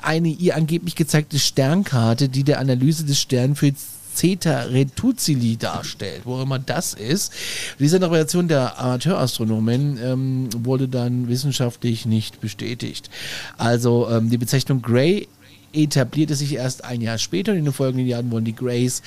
eine 0.03 0.29
ihr 0.29 0.57
angeblich 0.57 0.95
gezeigte 0.95 1.39
Sternkarte, 1.39 2.29
die 2.29 2.45
der 2.45 2.61
Analyse 2.61 3.05
des 3.05 3.21
Sternbilds 3.21 3.98
Zeta 4.19 4.63
Reticuli 4.63 5.57
darstellt, 5.57 6.23
wo 6.25 6.43
immer 6.43 6.59
das 6.59 6.93
ist. 6.93 7.33
Diese 7.79 7.97
Interpretation 7.97 8.49
der 8.49 8.77
Amateurastronomen 8.81 9.97
ähm, 10.03 10.49
wurde 10.65 10.89
dann 10.89 11.29
wissenschaftlich 11.29 12.05
nicht 12.05 12.41
bestätigt. 12.41 13.11
Also 13.59 14.09
ähm, 14.11 14.29
die 14.29 14.39
Bezeichnung 14.39 14.83
Gray 14.83 15.29
etablierte 15.73 16.35
sich 16.35 16.55
erst 16.55 16.85
ein 16.85 17.01
Jahr 17.01 17.19
später 17.19 17.53
und 17.53 17.59
in 17.59 17.65
den 17.65 17.73
folgenden 17.73 18.09
Jahren 18.09 18.33
wurden 18.33 18.45
die 18.45 18.57
Grays 18.57 19.03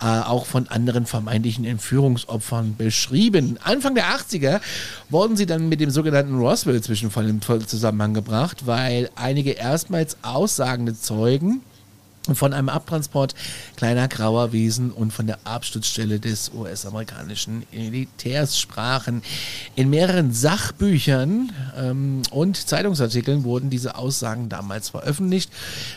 äh, 0.00 0.06
auch 0.06 0.46
von 0.46 0.66
anderen 0.68 1.04
vermeintlichen 1.04 1.66
Entführungsopfern 1.66 2.76
beschrieben. 2.78 3.58
Anfang 3.62 3.94
der 3.94 4.06
80er 4.06 4.62
wurden 5.10 5.36
sie 5.36 5.44
dann 5.44 5.68
mit 5.68 5.80
dem 5.80 5.90
sogenannten 5.90 6.38
Roswell-Zwischenfall 6.38 7.28
im 7.28 7.42
Zusammenhang 7.42 8.14
gebracht, 8.14 8.66
weil 8.66 9.10
einige 9.14 9.50
erstmals 9.50 10.16
aussagende 10.22 10.98
Zeugen 10.98 11.60
von 12.32 12.54
einem 12.54 12.70
Abtransport 12.70 13.34
kleiner 13.76 14.08
grauer 14.08 14.52
Wesen 14.52 14.90
und 14.90 15.12
von 15.12 15.26
der 15.26 15.38
Absturzstelle 15.44 16.20
des 16.20 16.52
US-amerikanischen 16.54 17.64
Militärs 17.70 18.58
sprachen. 18.58 19.22
In 19.76 19.90
mehreren 19.90 20.32
Sachbüchern 20.32 21.52
ähm, 21.76 22.22
und 22.30 22.56
Zeitungsartikeln 22.56 23.44
wurden 23.44 23.68
diese 23.68 23.96
Aussagen 23.96 24.48
damals 24.48 24.88
veröffentlicht. 24.88 25.50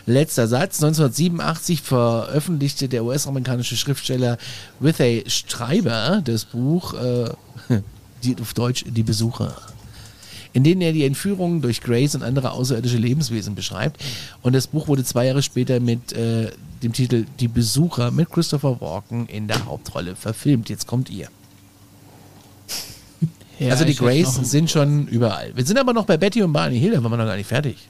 Letzter 0.06 0.48
Satz. 0.48 0.84
1987 0.84 1.82
veröffentlichte 1.82 2.90
der 2.90 3.06
US-amerikanische 3.06 3.78
Schriftsteller 3.78 4.38
Withey 4.80 5.24
Streiber 5.28 6.22
das 6.26 6.44
Buch, 6.46 6.94
äh, 6.94 7.30
die, 8.24 8.36
auf 8.42 8.54
Deutsch 8.54 8.84
Die 8.88 9.04
Besucher 9.04 9.56
in 10.54 10.64
denen 10.64 10.82
er 10.82 10.94
die 10.94 11.06
Entführungen 11.06 11.62
durch 11.62 11.82
Grace 11.82 12.16
und 12.16 12.24
andere 12.24 12.52
außerirdische 12.52 12.98
Lebenswesen 12.98 13.56
beschreibt. 13.56 14.04
Und 14.42 14.54
das 14.54 14.68
Buch 14.68 14.88
wurde 14.88 15.04
zwei 15.04 15.26
Jahre 15.28 15.42
später 15.42 15.80
mit 15.80 16.14
äh, 16.14 16.52
dem 16.84 16.94
Titel 16.94 17.26
Die 17.40 17.48
Besucher 17.48 18.12
mit 18.12 18.30
Christopher 18.30 18.80
Walken 18.82 19.28
in 19.28 19.48
der 19.48 19.66
Hauptrolle 19.66 20.16
verfilmt. 20.16 20.70
Jetzt 20.70 20.88
kommt 20.88 21.10
ihr. 21.10 21.28
Ja, 23.60 23.72
also 23.72 23.86
die 23.86 23.96
Grays 23.96 24.36
sind 24.36 24.70
schon 24.70 25.08
überall. 25.08 25.52
Wir 25.56 25.66
sind 25.66 25.80
aber 25.80 25.92
noch 25.92 26.06
bei 26.06 26.16
Betty 26.16 26.44
und 26.44 26.54
Barney 26.54 26.80
Hill, 26.80 26.92
da 26.92 27.02
waren 27.02 27.12
wir 27.12 27.18
noch 27.18 27.26
gar 27.26 27.38
nicht 27.38 27.48
fertig. 27.48 27.90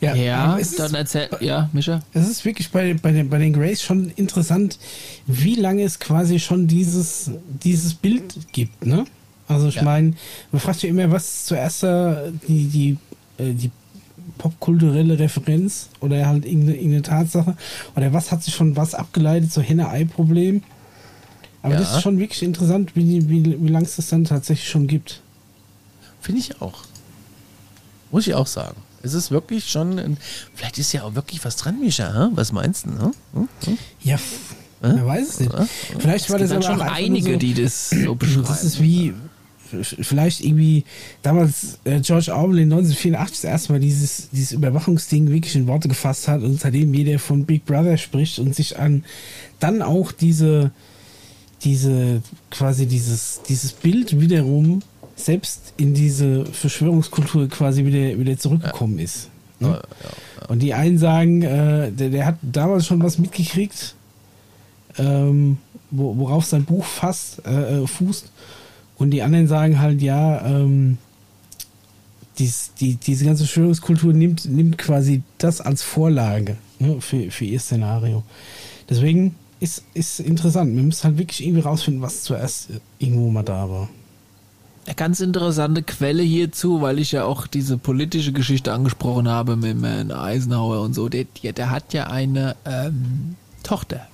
Ja, 0.00 0.14
ja 0.14 0.58
dann 0.76 0.94
erzähl, 0.94 1.28
ja, 1.40 1.68
Mischa. 1.72 2.02
Es 2.12 2.28
ist 2.28 2.44
wirklich 2.44 2.70
bei, 2.70 2.94
bei, 2.94 3.12
den, 3.12 3.28
bei 3.28 3.38
den 3.38 3.52
Grays 3.52 3.82
schon 3.82 4.10
interessant, 4.16 4.78
wie 5.26 5.56
lange 5.56 5.82
es 5.82 5.98
quasi 5.98 6.38
schon 6.38 6.68
dieses, 6.68 7.30
dieses 7.62 7.94
Bild 7.94 8.34
gibt, 8.52 8.86
ne? 8.86 9.04
Also 9.48 9.68
ich 9.68 9.76
ja. 9.76 9.82
meine, 9.82 10.12
man 10.52 10.60
fragt 10.60 10.80
sich 10.80 10.90
immer, 10.90 11.10
was 11.10 11.46
zuerst 11.46 11.82
die, 11.82 12.68
die, 12.68 12.98
äh, 13.38 13.52
die 13.52 13.70
popkulturelle 14.36 15.18
Referenz 15.18 15.88
oder 16.00 16.26
halt 16.26 16.44
irgendeine, 16.44 16.76
irgendeine, 16.76 17.02
Tatsache 17.02 17.56
oder 17.96 18.12
was 18.12 18.30
hat 18.30 18.42
sich 18.42 18.54
von 18.54 18.76
was 18.76 18.94
abgeleitet, 18.94 19.52
so 19.52 19.60
Henne-Ei-Problem. 19.60 20.62
Aber 21.62 21.74
ja. 21.74 21.80
das 21.80 21.96
ist 21.96 22.02
schon 22.02 22.18
wirklich 22.18 22.42
interessant, 22.42 22.94
wie, 22.94 23.28
wie, 23.28 23.44
wie 23.44 23.68
lange 23.68 23.84
es 23.84 23.96
das 23.96 24.08
dann 24.08 24.24
tatsächlich 24.24 24.68
schon 24.68 24.86
gibt. 24.86 25.22
Finde 26.20 26.40
ich 26.40 26.60
auch. 26.60 26.84
Muss 28.10 28.26
ich 28.26 28.34
auch 28.34 28.46
sagen. 28.46 28.76
Es 29.02 29.14
ist 29.14 29.30
wirklich 29.30 29.68
schon, 29.68 29.98
ein, 29.98 30.16
vielleicht 30.54 30.78
ist 30.78 30.92
ja 30.92 31.04
auch 31.04 31.14
wirklich 31.14 31.44
was 31.44 31.56
dran, 31.56 31.80
Mischa. 31.80 32.12
Hm? 32.12 32.36
Was 32.36 32.52
meinst 32.52 32.86
du? 32.86 32.90
Hm? 32.90 33.48
Hm? 33.64 33.78
Ja, 34.02 34.18
wer 34.80 35.06
weiß 35.06 35.28
es 35.28 35.40
nicht. 35.40 35.52
Vielleicht 35.98 36.24
es 36.26 36.30
war 36.30 36.38
das 36.38 36.52
aber 36.52 36.62
schon 36.62 36.80
einige, 36.80 37.32
so, 37.32 37.38
die 37.38 37.54
das 37.54 37.90
so 37.90 38.14
beschreiben. 38.14 38.44
Das 38.48 38.64
ist 38.64 38.80
wie, 38.80 39.14
vielleicht 39.82 40.42
irgendwie 40.42 40.84
damals 41.22 41.78
äh, 41.84 42.00
George 42.00 42.32
Orwell 42.34 42.58
in 42.58 42.72
1984 42.72 43.42
das 43.42 43.44
erste 43.44 43.72
Mal 43.72 43.80
dieses, 43.80 44.30
dieses 44.30 44.52
Überwachungsding 44.52 45.28
wirklich 45.30 45.54
in 45.56 45.66
Worte 45.66 45.88
gefasst 45.88 46.28
hat 46.28 46.42
und 46.42 46.60
seitdem 46.60 46.94
jeder 46.94 47.18
von 47.18 47.44
Big 47.44 47.64
Brother 47.64 47.96
spricht 47.96 48.38
und 48.38 48.54
sich 48.54 48.78
an 48.78 49.04
dann 49.60 49.82
auch 49.82 50.12
diese, 50.12 50.70
diese, 51.64 52.22
quasi 52.50 52.86
dieses, 52.86 53.40
dieses 53.48 53.72
Bild 53.72 54.20
wiederum 54.20 54.82
selbst 55.16 55.74
in 55.76 55.94
diese 55.94 56.46
Verschwörungskultur 56.46 57.48
quasi 57.48 57.84
wieder, 57.84 58.18
wieder 58.18 58.38
zurückgekommen 58.38 58.98
ja. 58.98 59.04
ist. 59.04 59.28
Ne? 59.60 59.68
Ja, 59.68 59.74
ja, 59.74 60.48
und 60.48 60.60
die 60.60 60.74
einen 60.74 60.98
sagen, 60.98 61.42
äh, 61.42 61.90
der, 61.90 62.10
der, 62.10 62.26
hat 62.26 62.36
damals 62.42 62.86
schon 62.86 63.02
was 63.02 63.18
mitgekriegt, 63.18 63.94
ähm, 64.96 65.58
worauf 65.90 66.44
sein 66.44 66.64
Buch 66.64 66.84
fast, 66.84 67.44
äh, 67.46 67.82
äh 67.82 67.86
fußt. 67.86 68.30
Und 68.98 69.10
die 69.10 69.22
anderen 69.22 69.46
sagen 69.46 69.78
halt, 69.78 70.02
ja, 70.02 70.44
ähm, 70.44 70.98
dies, 72.38 72.72
die, 72.80 72.96
diese 72.96 73.24
ganze 73.24 73.46
Störungskultur 73.46 74.12
nimmt, 74.12 74.44
nimmt 74.44 74.78
quasi 74.78 75.22
das 75.38 75.60
als 75.60 75.82
Vorlage 75.82 76.56
ne, 76.78 77.00
für, 77.00 77.30
für 77.30 77.44
ihr 77.44 77.60
Szenario. 77.60 78.22
Deswegen 78.88 79.34
ist, 79.60 79.84
ist 79.94 80.20
interessant. 80.20 80.74
Wir 80.74 80.82
müssen 80.82 81.04
halt 81.04 81.18
wirklich 81.18 81.44
irgendwie 81.44 81.62
rausfinden, 81.62 82.02
was 82.02 82.22
zuerst 82.22 82.68
irgendwo 82.98 83.30
mal 83.30 83.42
da 83.42 83.68
war. 83.68 83.88
Eine 84.86 84.94
ganz 84.94 85.20
interessante 85.20 85.82
Quelle 85.82 86.22
hierzu, 86.22 86.80
weil 86.80 86.98
ich 86.98 87.12
ja 87.12 87.24
auch 87.24 87.46
diese 87.46 87.76
politische 87.76 88.32
Geschichte 88.32 88.72
angesprochen 88.72 89.28
habe 89.28 89.56
mit 89.56 90.12
Eisenhower 90.12 90.80
und 90.80 90.94
so. 90.94 91.08
Der, 91.08 91.24
der 91.42 91.70
hat 91.70 91.92
ja 91.92 92.06
eine 92.06 92.56
ähm, 92.64 93.36
Tochter 93.62 94.06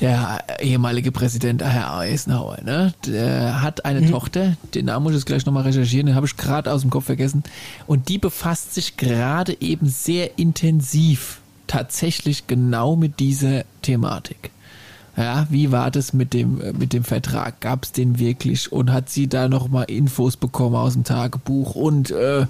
der 0.00 0.44
ehemalige 0.60 1.12
Präsident 1.12 1.62
Herr 1.62 1.94
Eisenhower, 1.94 2.58
ne? 2.62 2.92
Der 3.06 3.62
hat 3.62 3.84
eine 3.84 4.02
mhm. 4.02 4.10
Tochter, 4.10 4.56
den 4.74 4.86
Namen 4.86 5.04
muss 5.04 5.12
ich 5.12 5.18
jetzt 5.18 5.26
gleich 5.26 5.46
nochmal 5.46 5.62
recherchieren, 5.64 6.06
den 6.06 6.14
habe 6.14 6.26
ich 6.26 6.36
gerade 6.36 6.72
aus 6.72 6.82
dem 6.82 6.90
Kopf 6.90 7.06
vergessen. 7.06 7.42
Und 7.86 8.08
die 8.08 8.18
befasst 8.18 8.74
sich 8.74 8.96
gerade 8.96 9.56
eben 9.60 9.88
sehr 9.88 10.38
intensiv 10.38 11.40
tatsächlich 11.66 12.46
genau 12.46 12.96
mit 12.96 13.20
dieser 13.20 13.64
Thematik. 13.82 14.50
Ja, 15.16 15.46
wie 15.48 15.72
war 15.72 15.90
das 15.90 16.12
mit 16.12 16.34
dem, 16.34 16.60
mit 16.78 16.92
dem 16.92 17.02
Vertrag? 17.02 17.60
Gab 17.62 17.84
es 17.84 17.92
den 17.92 18.18
wirklich? 18.18 18.70
Und 18.70 18.92
hat 18.92 19.08
sie 19.08 19.28
da 19.28 19.48
nochmal 19.48 19.86
Infos 19.88 20.36
bekommen 20.36 20.76
aus 20.76 20.92
dem 20.92 21.04
Tagebuch? 21.04 21.74
Und 21.74 22.10
äh, 22.10 22.46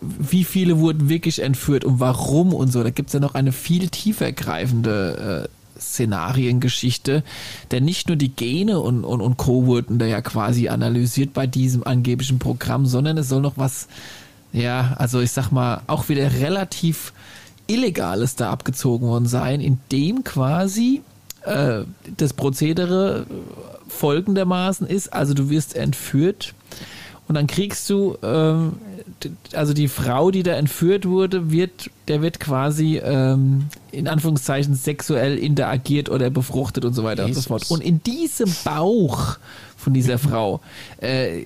wie 0.00 0.44
viele 0.44 0.78
wurden 0.78 1.10
wirklich 1.10 1.42
entführt 1.42 1.84
und 1.84 2.00
warum 2.00 2.54
und 2.54 2.72
so? 2.72 2.82
Da 2.82 2.88
gibt 2.88 3.10
es 3.10 3.12
ja 3.12 3.20
noch 3.20 3.34
eine 3.34 3.52
viel 3.52 3.90
tiefer 3.90 4.32
greifende 4.32 5.44
äh, 5.44 5.63
Szenariengeschichte, 5.78 7.22
denn 7.70 7.84
nicht 7.84 8.08
nur 8.08 8.16
die 8.16 8.34
Gene 8.34 8.80
und, 8.80 9.04
und, 9.04 9.20
und 9.20 9.36
Co. 9.36 9.66
wurden 9.66 9.98
da 9.98 10.06
ja 10.06 10.20
quasi 10.20 10.68
analysiert 10.68 11.32
bei 11.32 11.46
diesem 11.46 11.86
angeblichen 11.86 12.38
Programm, 12.38 12.86
sondern 12.86 13.18
es 13.18 13.28
soll 13.28 13.40
noch 13.40 13.56
was, 13.56 13.88
ja, 14.52 14.94
also 14.98 15.20
ich 15.20 15.32
sag 15.32 15.50
mal, 15.50 15.82
auch 15.86 16.08
wieder 16.08 16.32
relativ 16.32 17.12
Illegales 17.66 18.36
da 18.36 18.50
abgezogen 18.50 19.08
worden 19.08 19.26
sein, 19.26 19.60
in 19.60 19.78
dem 19.90 20.22
quasi 20.24 21.02
äh, 21.42 21.82
das 22.16 22.32
Prozedere 22.32 23.26
folgendermaßen 23.88 24.86
ist, 24.86 25.12
also 25.12 25.34
du 25.34 25.50
wirst 25.50 25.76
entführt 25.76 26.54
und 27.28 27.34
dann 27.34 27.46
kriegst 27.46 27.88
du, 27.88 28.16
ähm, 28.22 28.74
also 29.52 29.72
die 29.72 29.88
Frau, 29.88 30.30
die 30.30 30.42
da 30.42 30.52
entführt 30.52 31.06
wurde, 31.06 31.50
wird, 31.50 31.90
der 32.08 32.22
wird 32.22 32.40
quasi 32.40 32.98
ähm, 32.98 33.66
in 33.92 34.08
Anführungszeichen 34.08 34.74
sexuell 34.74 35.38
interagiert 35.38 36.08
oder 36.08 36.30
befruchtet 36.30 36.84
und 36.84 36.94
so 36.94 37.04
weiter 37.04 37.26
Jesus. 37.26 37.38
und 37.38 37.42
so 37.42 37.48
fort. 37.48 37.70
Und 37.70 37.82
in 37.82 38.02
diesem 38.02 38.52
Bauch 38.64 39.36
von 39.76 39.94
dieser 39.94 40.18
Frau 40.18 40.60
äh, 40.98 41.44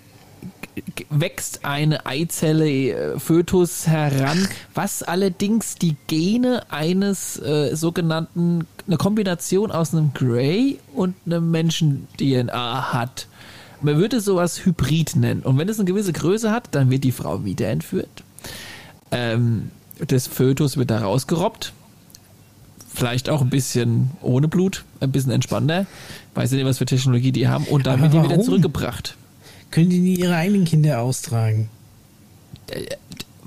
wächst 1.10 1.64
eine 1.64 2.06
Eizelle 2.06 2.68
äh, 2.68 3.18
Fötus 3.18 3.86
heran, 3.86 4.48
was 4.74 5.02
allerdings 5.02 5.76
die 5.76 5.96
Gene 6.06 6.62
eines 6.70 7.38
äh, 7.40 7.74
sogenannten, 7.74 8.66
eine 8.86 8.96
Kombination 8.96 9.70
aus 9.70 9.92
einem 9.92 10.12
Grey 10.14 10.78
und 10.94 11.14
einem 11.26 11.50
Menschen-DNA 11.50 12.92
hat. 12.92 13.26
Man 13.80 13.96
würde 13.98 14.20
sowas 14.20 14.64
Hybrid 14.64 15.16
nennen. 15.16 15.42
Und 15.42 15.58
wenn 15.58 15.68
es 15.68 15.78
eine 15.78 15.86
gewisse 15.86 16.12
Größe 16.12 16.50
hat, 16.50 16.68
dann 16.72 16.90
wird 16.90 17.04
die 17.04 17.12
Frau 17.12 17.44
wieder 17.44 17.68
entführt. 17.68 18.24
Ähm, 19.10 19.70
das 20.06 20.26
Fötus 20.26 20.76
wird 20.76 20.90
da 20.90 20.98
rausgerobbt. 21.00 21.72
Vielleicht 22.92 23.28
auch 23.28 23.42
ein 23.42 23.50
bisschen 23.50 24.10
ohne 24.22 24.48
Blut, 24.48 24.84
ein 25.00 25.12
bisschen 25.12 25.30
entspannter. 25.30 25.86
Weiß 26.34 26.50
nicht, 26.52 26.64
was 26.64 26.78
für 26.78 26.86
Technologie 26.86 27.32
die 27.32 27.48
haben. 27.48 27.64
Und 27.64 27.86
dann 27.86 28.00
wird 28.02 28.12
die 28.12 28.22
wieder 28.22 28.40
zurückgebracht. 28.40 29.16
Können 29.70 29.90
die 29.90 30.00
nie 30.00 30.14
ihre 30.14 30.34
eigenen 30.34 30.64
Kinder 30.64 31.00
austragen? 31.00 31.68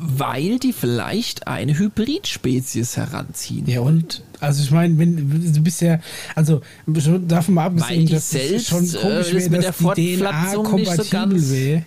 Äh, 0.02 0.20
weil 0.20 0.60
die 0.60 0.74
vielleicht 0.74 1.48
eine 1.48 1.78
Hybridspezies 1.78 2.98
heranziehen. 2.98 3.68
Ja, 3.68 3.82
und? 3.82 4.24
Also 4.40 4.64
ich 4.64 4.72
meine, 4.72 4.98
wenn 4.98 5.54
du 5.54 5.62
bist 5.62 5.82
ja, 5.82 6.00
also 6.36 6.62
davon 6.88 7.54
mal 7.54 7.66
abgesehen, 7.68 8.08
dass 8.08 8.34
es 8.34 8.68
schon 8.68 8.86
äh, 8.86 8.98
komisch 8.98 9.34
wäre, 9.34 9.62
dass 9.62 9.78
die 9.96 10.18
DNA 10.18 10.56
kompatibel 10.56 11.40
so 11.40 11.54
wäre. 11.56 11.84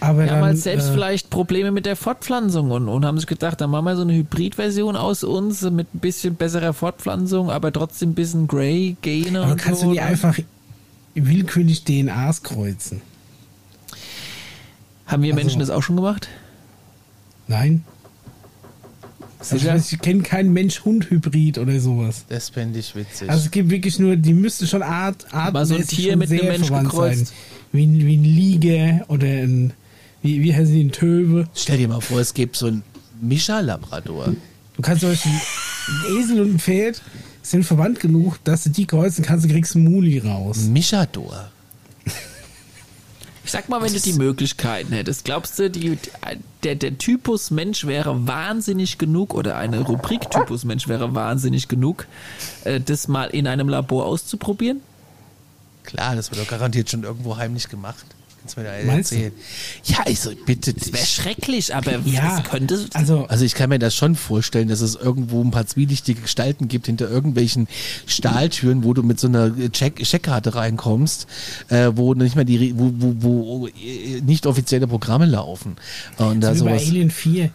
Aber 0.00 0.24
die 0.24 0.30
haben 0.30 0.42
halt 0.42 0.58
selbst 0.58 0.90
äh, 0.90 0.92
vielleicht 0.92 1.28
Probleme 1.28 1.72
mit 1.72 1.84
der 1.84 1.96
Fortpflanzung 1.96 2.70
und, 2.70 2.88
und 2.88 3.04
haben 3.04 3.18
sich 3.18 3.26
gedacht, 3.26 3.60
dann 3.60 3.70
machen 3.70 3.86
wir 3.86 3.96
so 3.96 4.02
eine 4.02 4.14
Hybridversion 4.14 4.94
aus 4.94 5.24
uns 5.24 5.62
mit 5.62 5.92
ein 5.92 5.98
bisschen 5.98 6.36
besserer 6.36 6.72
Fortpflanzung, 6.72 7.50
aber 7.50 7.72
trotzdem 7.72 8.10
ein 8.10 8.14
bisschen 8.14 8.46
Grey-Gene. 8.46 9.42
Aber 9.42 9.56
kannst 9.56 9.80
so, 9.80 9.88
du 9.88 9.92
die 9.94 10.00
einfach 10.00 10.38
willkürlich 11.14 11.82
DNAs 11.82 12.44
kreuzen? 12.44 13.00
Haben 15.06 15.22
wir 15.22 15.32
also, 15.32 15.42
Menschen 15.42 15.58
das 15.58 15.70
auch 15.70 15.82
schon 15.82 15.96
gemacht? 15.96 16.28
Nein. 17.48 17.84
Also 19.40 19.94
ich 19.94 20.00
kenne 20.00 20.22
keinen 20.22 20.52
Mensch-Hund-Hybrid 20.52 21.58
oder 21.58 21.78
sowas. 21.80 22.24
Das 22.28 22.50
fände 22.50 22.78
ich 22.78 22.94
witzig. 22.94 23.30
Also 23.30 23.44
es 23.44 23.50
gibt 23.50 23.70
wirklich 23.70 23.98
nur, 23.98 24.16
die 24.16 24.34
müsste 24.34 24.66
schon 24.66 24.82
Art, 24.82 25.32
Art 25.32 25.48
Aber 25.48 25.64
so 25.64 25.76
ein 25.76 25.86
Tier 25.86 26.16
mit 26.16 26.30
einem 26.30 26.46
Mensch 26.46 26.70
gekreuzt. 26.70 27.26
Sein. 27.28 27.36
Wie, 27.72 28.06
wie 28.06 28.16
ein 28.16 28.24
Liege 28.24 29.04
oder 29.08 29.26
ein, 29.26 29.72
wie, 30.22 30.42
wie 30.42 30.54
heißt 30.54 30.72
die, 30.72 30.82
ein 30.82 30.92
Töwe. 30.92 31.48
Stell 31.54 31.78
dir 31.78 31.88
mal 31.88 32.00
vor, 32.00 32.20
es 32.20 32.34
gibt 32.34 32.56
so 32.56 32.66
ein 32.66 32.82
Mischa-Labrador. 33.20 34.34
Du 34.76 34.82
kannst 34.82 35.00
zum 35.00 35.10
Beispiel, 35.10 35.32
ein 35.32 36.18
Esel 36.18 36.40
und 36.40 36.54
ein 36.54 36.58
Pferd 36.58 37.00
sind 37.42 37.64
verwandt 37.64 38.00
genug, 38.00 38.42
dass 38.44 38.64
du 38.64 38.70
die 38.70 38.86
kreuzen 38.86 39.24
kannst, 39.24 39.44
du 39.44 39.48
kriegst 39.48 39.74
einen 39.74 39.84
Muli 39.84 40.18
raus. 40.18 40.58
Mischador. 40.64 41.50
Ich 43.48 43.52
sag 43.52 43.70
mal, 43.70 43.80
wenn 43.80 43.94
du 43.94 43.98
die 43.98 44.12
Möglichkeiten 44.12 44.92
hättest, 44.92 45.24
glaubst 45.24 45.58
du, 45.58 45.70
die, 45.70 45.96
der, 46.64 46.74
der 46.74 46.98
Typus 46.98 47.50
Mensch 47.50 47.86
wäre 47.86 48.26
wahnsinnig 48.26 48.98
genug 48.98 49.32
oder 49.32 49.56
eine 49.56 49.80
Rubrik 49.80 50.30
Typus 50.30 50.64
Mensch 50.64 50.86
wäre 50.86 51.14
wahnsinnig 51.14 51.66
genug, 51.66 52.06
äh, 52.64 52.78
das 52.78 53.08
mal 53.08 53.30
in 53.30 53.46
einem 53.46 53.70
Labor 53.70 54.04
auszuprobieren? 54.04 54.82
Klar, 55.84 56.14
das 56.14 56.30
wird 56.30 56.42
doch 56.42 56.50
garantiert 56.50 56.90
schon 56.90 57.04
irgendwo 57.04 57.38
heimlich 57.38 57.70
gemacht. 57.70 58.04
Kannst 58.48 58.56
du 58.56 58.60
mir 58.60 58.66
da 58.66 58.92
erzählen? 58.96 59.32
Ja, 59.84 59.98
also 60.06 60.30
bitte. 60.46 60.72
Das 60.72 60.92
wäre 60.92 61.04
schrecklich, 61.04 61.74
aber 61.74 61.98
ja, 62.04 62.38
es 62.38 62.44
könnte. 62.44 62.86
Also, 62.94 63.26
also 63.26 63.44
ich 63.44 63.54
kann 63.54 63.68
mir 63.68 63.78
das 63.78 63.94
schon 63.94 64.14
vorstellen, 64.14 64.68
dass 64.68 64.80
es 64.80 64.94
irgendwo 64.94 65.42
ein 65.42 65.50
paar 65.50 65.66
zwielichtige 65.66 66.22
Gestalten 66.22 66.68
gibt 66.68 66.86
hinter 66.86 67.10
irgendwelchen 67.10 67.68
Stahltüren, 68.06 68.84
wo 68.84 68.94
du 68.94 69.02
mit 69.02 69.20
so 69.20 69.28
einer 69.28 69.52
Check 69.70 70.02
Checkkarte 70.02 70.54
reinkommst, 70.54 71.26
äh, 71.68 71.90
wo 71.94 72.14
nicht 72.14 72.36
mehr 72.36 72.44
die, 72.44 72.78
wo, 72.78 72.92
wo, 72.96 73.14
wo 73.18 73.66
äh, 73.68 74.20
nicht 74.22 74.46
offizielle 74.46 74.86
Programme 74.86 75.26
laufen. 75.26 75.76
Und 76.16 76.40
da 76.40 76.54
so 76.54 76.60
sowas. 76.60 76.82
Bei 76.82 76.88
Alien 76.88 77.10
4. 77.10 77.50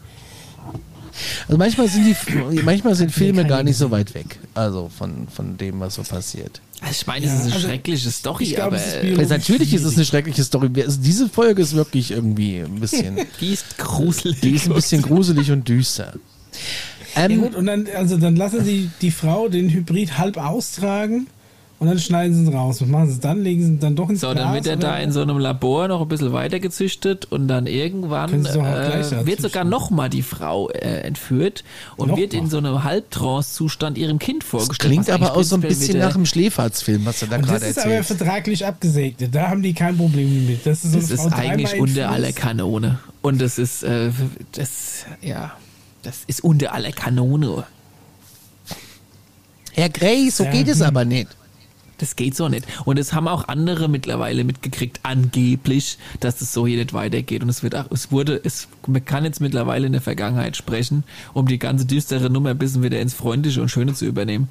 Also 1.47 1.57
manchmal 1.57 1.87
sind 1.87 2.05
die, 2.05 2.61
manchmal 2.63 2.95
sind 2.95 3.11
Filme 3.11 3.45
gar 3.45 3.63
nicht 3.63 3.77
so 3.77 3.91
weit 3.91 4.13
weg. 4.13 4.39
Also 4.53 4.89
von, 4.89 5.27
von 5.27 5.57
dem, 5.57 5.79
was 5.79 5.95
so 5.95 6.03
passiert. 6.03 6.61
Also 6.83 6.91
ich 6.99 7.07
meine, 7.07 7.25
ja, 7.25 7.31
es 7.31 7.39
ist 7.39 7.45
eine 7.45 7.55
also 7.55 7.67
schreckliche 7.67 8.11
Story, 8.11 8.45
glaub, 8.45 8.67
aber 8.67 8.77
ist 8.77 9.29
natürlich 9.29 9.73
ist 9.73 9.85
es 9.85 9.95
eine 9.95 10.03
schreckliche 10.03 10.43
Story. 10.43 10.69
Also 10.83 10.99
diese 11.01 11.29
Folge 11.29 11.61
ist 11.61 11.75
wirklich 11.75 12.11
irgendwie 12.11 12.57
ein 12.57 12.79
bisschen. 12.79 13.19
die 13.39 13.53
ist 13.53 13.77
gruselig. 13.77 14.41
Die 14.41 14.51
ist 14.51 14.67
ein 14.67 14.73
bisschen 14.73 15.01
gruselig 15.01 15.49
und 15.51 15.67
düster. 15.67 16.13
Ähm, 17.15 17.31
ja 17.31 17.37
gut, 17.37 17.55
und 17.55 17.67
dann, 17.67 17.87
also 17.95 18.17
dann 18.17 18.35
lassen 18.35 18.65
sie 18.65 18.89
die 19.01 19.11
Frau 19.11 19.47
den 19.47 19.69
Hybrid 19.69 20.17
halb 20.17 20.37
austragen 20.37 21.27
und 21.83 21.89
dann 21.89 21.99
schneiden 21.99 22.33
sie 22.33 22.49
es 22.49 22.53
raus. 22.53 22.81
Was 22.81 22.87
machen 22.87 23.11
sie 23.11 23.19
dann? 23.19 23.43
Legen 23.43 23.65
sie 23.65 23.77
dann 23.77 23.97
doch 23.97 24.09
ins 24.09 24.21
So, 24.21 24.31
Glas, 24.31 24.41
dann 24.41 24.53
wird 24.53 24.67
er 24.67 24.77
da 24.77 24.97
in 24.97 25.11
so 25.11 25.21
einem 25.21 25.37
Labor 25.37 25.89
noch 25.89 26.01
ein 26.01 26.07
bisschen 26.07 26.31
weiter 26.31 26.61
gezüchtet 26.61 27.25
und 27.25 27.49
dann 27.49 27.67
irgendwann 27.67 28.45
äh, 28.45 29.25
wird 29.25 29.41
sogar 29.41 29.65
nochmal 29.65 30.09
die 30.09 30.21
Frau 30.21 30.69
äh, 30.69 31.01
entführt 31.01 31.65
und 31.97 32.07
noch 32.07 32.17
wird 32.17 32.31
mal. 32.31 32.39
in 32.39 32.49
so 32.49 32.57
einem 32.57 32.85
Halbtrance-Zustand 32.85 33.97
ihrem 33.97 34.17
Kind 34.17 34.45
vorgestellt. 34.45 34.79
Das 34.79 34.87
klingt 34.87 35.09
aber 35.09 35.35
auch 35.35 35.43
so 35.43 35.55
ein 35.55 35.61
bisschen 35.61 35.99
nach 35.99 36.15
einem 36.15 36.25
Schläferzfilm, 36.25 37.05
was 37.05 37.19
du 37.19 37.25
da 37.25 37.35
gerade 37.35 37.53
erzählst. 37.55 37.77
Das 37.79 37.85
ist 37.85 37.91
aber 37.91 38.03
vertraglich 38.05 38.65
abgesegnet. 38.65 39.35
Da 39.35 39.49
haben 39.49 39.61
die 39.61 39.73
kein 39.73 39.97
Problem 39.97 40.47
mit. 40.47 40.65
Das 40.65 40.85
ist, 40.85 40.93
so 40.93 40.99
das 40.99 41.11
ist 41.11 41.33
eigentlich 41.33 41.77
unter 41.77 42.11
aller 42.11 42.31
Kanone. 42.31 42.99
Und 43.21 43.41
das 43.41 43.57
ist, 43.59 43.83
äh, 43.83 44.09
das, 44.53 45.05
ja, 45.21 45.51
das 46.01 46.19
ist 46.27 46.45
unter 46.45 46.73
aller 46.73 46.93
Kanone. 46.93 47.65
Herr 49.73 49.89
Gray, 49.89 50.29
so 50.29 50.45
ja, 50.45 50.51
geht 50.51 50.69
es 50.69 50.79
hm. 50.79 50.85
aber 50.85 51.03
nicht. 51.03 51.27
Das 52.03 52.17
geht 52.17 52.35
so 52.35 52.49
nicht. 52.49 52.67
Und 52.83 52.99
es 52.99 53.13
haben 53.13 53.29
auch 53.29 53.47
andere 53.47 53.87
mittlerweile 53.87 54.43
mitgekriegt, 54.43 54.99
angeblich, 55.03 55.97
dass 56.19 56.41
es 56.41 56.51
so 56.51 56.67
hier 56.67 56.75
nicht 56.75 56.91
weitergeht. 56.91 57.43
Und 57.43 57.47
es 57.47 57.63
wird 57.63 57.75
auch, 57.75 57.85
es 57.91 58.11
wurde, 58.11 58.41
es, 58.43 58.67
man 58.85 59.05
kann 59.05 59.23
jetzt 59.23 59.39
mittlerweile 59.39 59.87
in 59.87 59.93
der 59.93 60.01
Vergangenheit 60.01 60.57
sprechen, 60.57 61.05
um 61.33 61.47
die 61.47 61.59
ganze 61.59 61.85
düstere 61.85 62.29
Nummer 62.29 62.49
ein 62.49 62.57
bisschen 62.57 62.83
wieder 62.83 62.99
ins 62.99 63.13
Freundliche 63.13 63.61
und 63.61 63.69
Schöne 63.69 63.93
zu 63.93 64.05
übernehmen. 64.05 64.49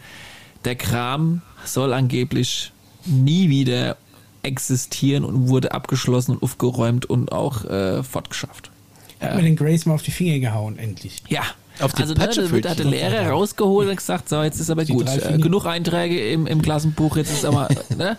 Der 0.65 0.77
Kram 0.77 1.43
soll 1.63 1.93
angeblich 1.93 2.73
nie 3.05 3.51
wieder 3.51 3.99
existieren 4.43 5.23
und 5.23 5.51
wurde 5.51 5.73
abgeschlossen 5.73 6.37
und 6.37 6.43
aufgeräumt 6.43 7.05
und 7.05 7.33
auch 7.33 7.67
äh, 7.67 8.03
fortgeschafft. 8.03 8.71
Hat 9.21 9.37
mir 9.37 9.43
den 9.43 9.57
Grace 9.57 9.85
mal 9.85 9.93
auf 9.93 10.03
die 10.03 10.11
Finger 10.11 10.39
gehauen, 10.39 10.79
endlich. 10.79 11.23
Ja, 11.29 11.43
auf 11.81 11.93
die 11.93 12.03
also 12.03 12.15
ne, 12.15 12.51
wird, 12.51 12.69
hat 12.69 12.79
der 12.79 12.87
Lehrer 12.87 13.31
rausgeholt 13.31 13.89
und 13.89 13.97
gesagt, 13.97 14.29
so, 14.29 14.43
jetzt 14.43 14.61
ist 14.61 14.71
aber 14.71 14.85
gut. 14.85 15.09
Äh, 15.09 15.39
genug 15.39 15.67
Einträge 15.67 16.31
im, 16.31 16.47
im 16.47 16.63
Klassenbuch, 16.63 17.17
jetzt 17.17 17.33
ist 17.33 17.45
aber, 17.45 17.69
ne? 17.97 18.17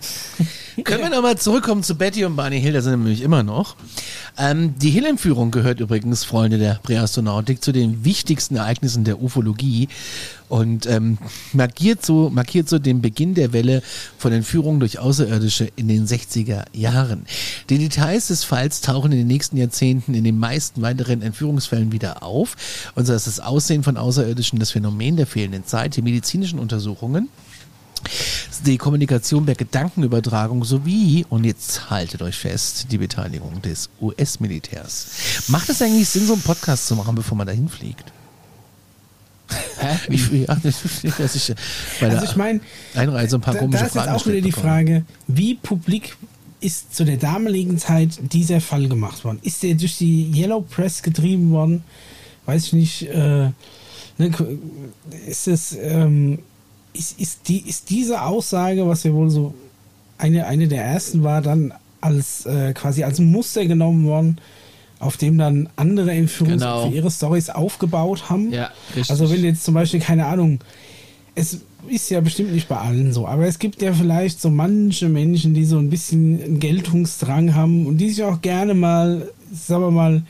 Können 0.83 1.03
wir 1.03 1.09
nochmal 1.09 1.37
zurückkommen 1.37 1.83
zu 1.83 1.95
Betty 1.95 2.25
und 2.25 2.35
Barney 2.35 2.59
Hill, 2.59 2.73
da 2.73 2.81
sind 2.81 2.93
wir 2.93 2.97
nämlich 2.97 3.21
immer 3.21 3.43
noch. 3.43 3.75
Ähm, 4.37 4.73
die 4.79 4.89
Hill-Entführung 4.89 5.51
gehört 5.51 5.79
übrigens, 5.79 6.23
Freunde 6.23 6.57
der 6.57 6.79
Präastronautik, 6.81 7.63
zu 7.63 7.71
den 7.71 8.03
wichtigsten 8.03 8.55
Ereignissen 8.55 9.03
der 9.03 9.21
Ufologie 9.21 9.87
und 10.53 10.85
ähm, 10.85 11.17
markiert, 11.51 12.05
so, 12.05 12.29
markiert 12.29 12.69
so 12.69 12.77
den 12.77 13.01
Beginn 13.01 13.33
der 13.33 13.53
Welle 13.53 13.81
von 14.19 14.31
Entführungen 14.31 14.79
durch 14.79 14.99
Außerirdische 14.99 15.71
in 15.77 15.87
den 15.87 16.05
60er 16.05 16.65
Jahren. 16.73 17.25
Die 17.69 17.79
Details 17.79 18.27
des 18.27 18.43
Falls 18.43 18.81
tauchen 18.81 19.11
in 19.13 19.17
den 19.17 19.27
nächsten 19.27 19.57
Jahrzehnten 19.57 20.13
in 20.13 20.23
den 20.23 20.37
meisten 20.37 20.83
weiteren 20.83 21.23
Entführungsfällen 21.23 21.91
wieder 21.91 22.21
auf. 22.21 22.55
Und 22.93 23.07
so 23.07 23.13
ist 23.13 23.25
das 23.25 23.39
Aussehen 23.39 23.81
von 23.81 23.97
Außerirdischen 23.97 24.59
das 24.59 24.69
Phänomen 24.69 25.17
der 25.17 25.25
fehlenden 25.25 25.65
Zeit, 25.65 25.95
die 25.95 26.03
medizinischen 26.03 26.59
Untersuchungen 26.59 27.29
die 28.65 28.77
Kommunikation 28.77 29.45
per 29.45 29.55
Gedankenübertragung 29.55 30.63
sowie, 30.65 31.25
und 31.29 31.45
jetzt 31.45 31.89
haltet 31.89 32.21
euch 32.21 32.35
fest, 32.35 32.87
die 32.91 32.97
Beteiligung 32.97 33.61
des 33.61 33.89
US-Militärs. 33.99 35.07
Macht 35.47 35.69
es 35.69 35.81
eigentlich 35.81 36.07
Sinn, 36.07 36.27
so 36.27 36.33
einen 36.33 36.41
Podcast 36.41 36.85
zu 36.87 36.95
machen, 36.95 37.15
bevor 37.15 37.37
man 37.37 37.47
dahin 37.47 37.69
fliegt? 37.69 38.12
Hä? 39.79 39.99
Ich, 40.09 40.31
ja, 40.31 40.55
das 40.55 41.35
ist, 41.35 41.55
bei 41.99 42.09
also 42.09 42.25
ich 42.25 42.35
meine, 42.35 42.59
Einreise 42.93 43.37
ein 43.37 43.41
paar 43.41 43.55
komische 43.55 43.79
da 43.79 43.87
ist 43.87 43.95
jetzt 43.95 44.07
auch 44.09 44.25
wieder 44.27 44.41
die 44.41 44.51
Frage, 44.51 45.05
wie 45.27 45.55
publik 45.55 46.15
ist 46.59 46.95
zu 46.95 47.03
der 47.03 47.17
damaligen 47.17 47.77
Zeit 47.77 48.19
dieser 48.31 48.61
Fall 48.61 48.87
gemacht 48.87 49.23
worden? 49.25 49.39
Ist 49.43 49.63
der 49.63 49.75
durch 49.75 49.97
die 49.97 50.31
Yellow 50.33 50.61
Press 50.61 51.01
getrieben 51.01 51.51
worden? 51.51 51.83
Weiß 52.45 52.67
ich 52.67 52.73
nicht. 52.73 53.09
Äh, 53.09 53.49
ne, 54.17 54.31
ist 55.27 55.47
es 55.47 55.77
ähm, 55.81 56.39
ist, 56.93 57.19
ist, 57.19 57.47
die, 57.47 57.67
ist 57.67 57.89
diese 57.89 58.21
Aussage, 58.21 58.87
was 58.87 59.03
ja 59.03 59.13
wohl 59.13 59.29
so 59.29 59.53
eine, 60.17 60.45
eine 60.45 60.67
der 60.67 60.83
ersten 60.83 61.23
war, 61.23 61.41
dann 61.41 61.73
als 62.01 62.45
äh, 62.45 62.73
quasi 62.73 63.03
als 63.03 63.19
Muster 63.19 63.65
genommen 63.65 64.05
worden 64.05 64.37
auf 65.03 65.17
dem 65.17 65.37
dann 65.37 65.69
andere 65.75 66.11
Entführungs 66.11 66.61
genau. 66.61 66.89
ihre 66.89 67.11
Stories 67.11 67.49
aufgebaut 67.49 68.29
haben. 68.29 68.51
Ja, 68.51 68.71
richtig. 68.95 69.09
Also 69.09 69.29
wenn 69.29 69.43
jetzt 69.43 69.63
zum 69.63 69.73
Beispiel, 69.73 69.99
keine 69.99 70.25
Ahnung, 70.25 70.59
es 71.35 71.59
ist 71.87 72.09
ja 72.09 72.21
bestimmt 72.21 72.53
nicht 72.53 72.67
bei 72.67 72.77
allen 72.77 73.11
so, 73.13 73.27
aber 73.27 73.45
es 73.45 73.59
gibt 73.59 73.81
ja 73.81 73.93
vielleicht 73.93 74.41
so 74.41 74.49
manche 74.49 75.09
Menschen, 75.09 75.53
die 75.53 75.65
so 75.65 75.77
ein 75.77 75.89
bisschen 75.89 76.41
einen 76.41 76.59
Geltungsdrang 76.59 77.55
haben 77.55 77.85
und 77.87 77.97
die 77.97 78.09
sich 78.09 78.23
auch 78.23 78.41
gerne 78.41 78.73
mal, 78.73 79.29
sagen 79.51 79.83
wir 79.83 79.91
mal, 79.91 80.23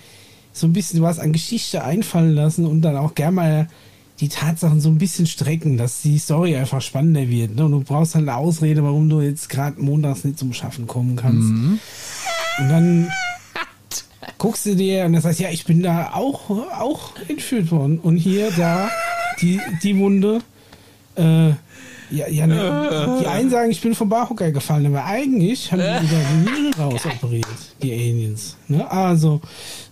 so 0.52 0.68
ein 0.68 0.74
bisschen 0.74 1.02
was 1.02 1.20
an 1.20 1.34
Geschichte 1.34 1.84
einfallen 1.84 2.34
lassen 2.34 2.66
und 2.66 2.82
dann 2.82 2.96
auch 2.98 3.16
gerne 3.16 3.36
mal 3.36 3.68
die 4.20 4.30
Tatsachen 4.30 4.80
so 4.80 4.90
ein 4.90 5.00
bisschen 5.00 5.26
strecken, 5.26 5.78
dass 5.78 6.02
die 6.02 6.18
Story 6.18 6.56
einfach 6.56 6.82
spannender 6.82 7.28
wird. 7.28 7.56
Ne? 7.56 7.66
Und 7.66 7.72
du 7.72 7.80
brauchst 7.82 8.16
halt 8.16 8.28
eine 8.28 8.38
Ausrede, 8.38 8.84
warum 8.84 9.10
du 9.10 9.22
jetzt 9.22 9.50
gerade 9.50 9.82
montags 9.82 10.24
nicht 10.24 10.38
zum 10.38 10.54
Schaffen 10.54 10.86
kommen 10.88 11.16
kannst. 11.16 11.50
Mhm. 11.50 11.80
Und 12.60 12.70
dann 12.70 13.08
guckst 14.38 14.66
du 14.66 14.76
dir 14.76 15.06
und 15.06 15.14
dann 15.14 15.22
sagst, 15.22 15.40
ja, 15.40 15.50
ich 15.50 15.66
bin 15.66 15.82
da 15.82 16.12
auch, 16.14 16.50
auch 16.50 17.12
entführt 17.28 17.72
worden. 17.72 18.00
Und 18.00 18.18
hier, 18.18 18.52
da, 18.52 18.90
die, 19.42 19.60
die 19.82 19.98
Wunde, 19.98 20.42
äh, 21.16 21.50
ja, 22.14 22.28
ja 22.30 22.48
ne, 22.48 23.18
die 23.22 23.28
einen 23.28 23.50
sagen, 23.50 23.72
ich 23.72 23.82
bin 23.82 23.96
vom 23.96 24.10
Barhocker 24.10 24.52
gefallen, 24.52 24.86
aber 24.86 25.06
eigentlich 25.06 25.72
haben 25.72 25.80
die 25.80 26.10
wieder 26.10 26.62
Niere 26.62 26.78
rausoperiert, 26.78 27.48
die 27.82 27.92
Aliens. 27.92 28.58
Ne? 28.68 28.90
Also, 28.90 29.42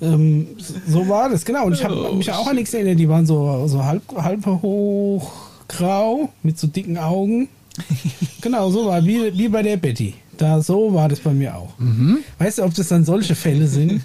ähm, 0.01 0.47
so 0.87 1.07
war 1.07 1.29
das, 1.29 1.43
genau. 1.43 1.65
Und 1.65 1.73
ich 1.73 1.83
habe 1.83 2.13
mich 2.13 2.31
auch 2.31 2.47
an 2.47 2.55
nichts 2.55 2.73
erinnert, 2.73 2.99
die 2.99 3.09
waren 3.09 3.25
so, 3.25 3.67
so 3.67 3.83
halb, 3.83 4.03
halb 4.15 4.45
hoch 4.45 5.31
grau 5.67 6.29
mit 6.43 6.59
so 6.59 6.67
dicken 6.67 6.97
Augen. 6.97 7.49
genau, 8.41 8.69
so 8.69 8.85
war 8.85 9.03
wie, 9.03 9.35
wie 9.37 9.47
bei 9.47 9.63
der 9.63 9.77
Betty. 9.77 10.13
Da 10.41 10.59
so 10.59 10.91
war 10.91 11.07
das 11.07 11.19
bei 11.19 11.33
mir 11.33 11.55
auch. 11.55 11.77
Mhm. 11.77 12.19
Weißt 12.39 12.57
du, 12.57 12.63
ob 12.63 12.73
das 12.73 12.87
dann 12.87 13.05
solche 13.05 13.35
Fälle 13.35 13.67
sind? 13.67 14.01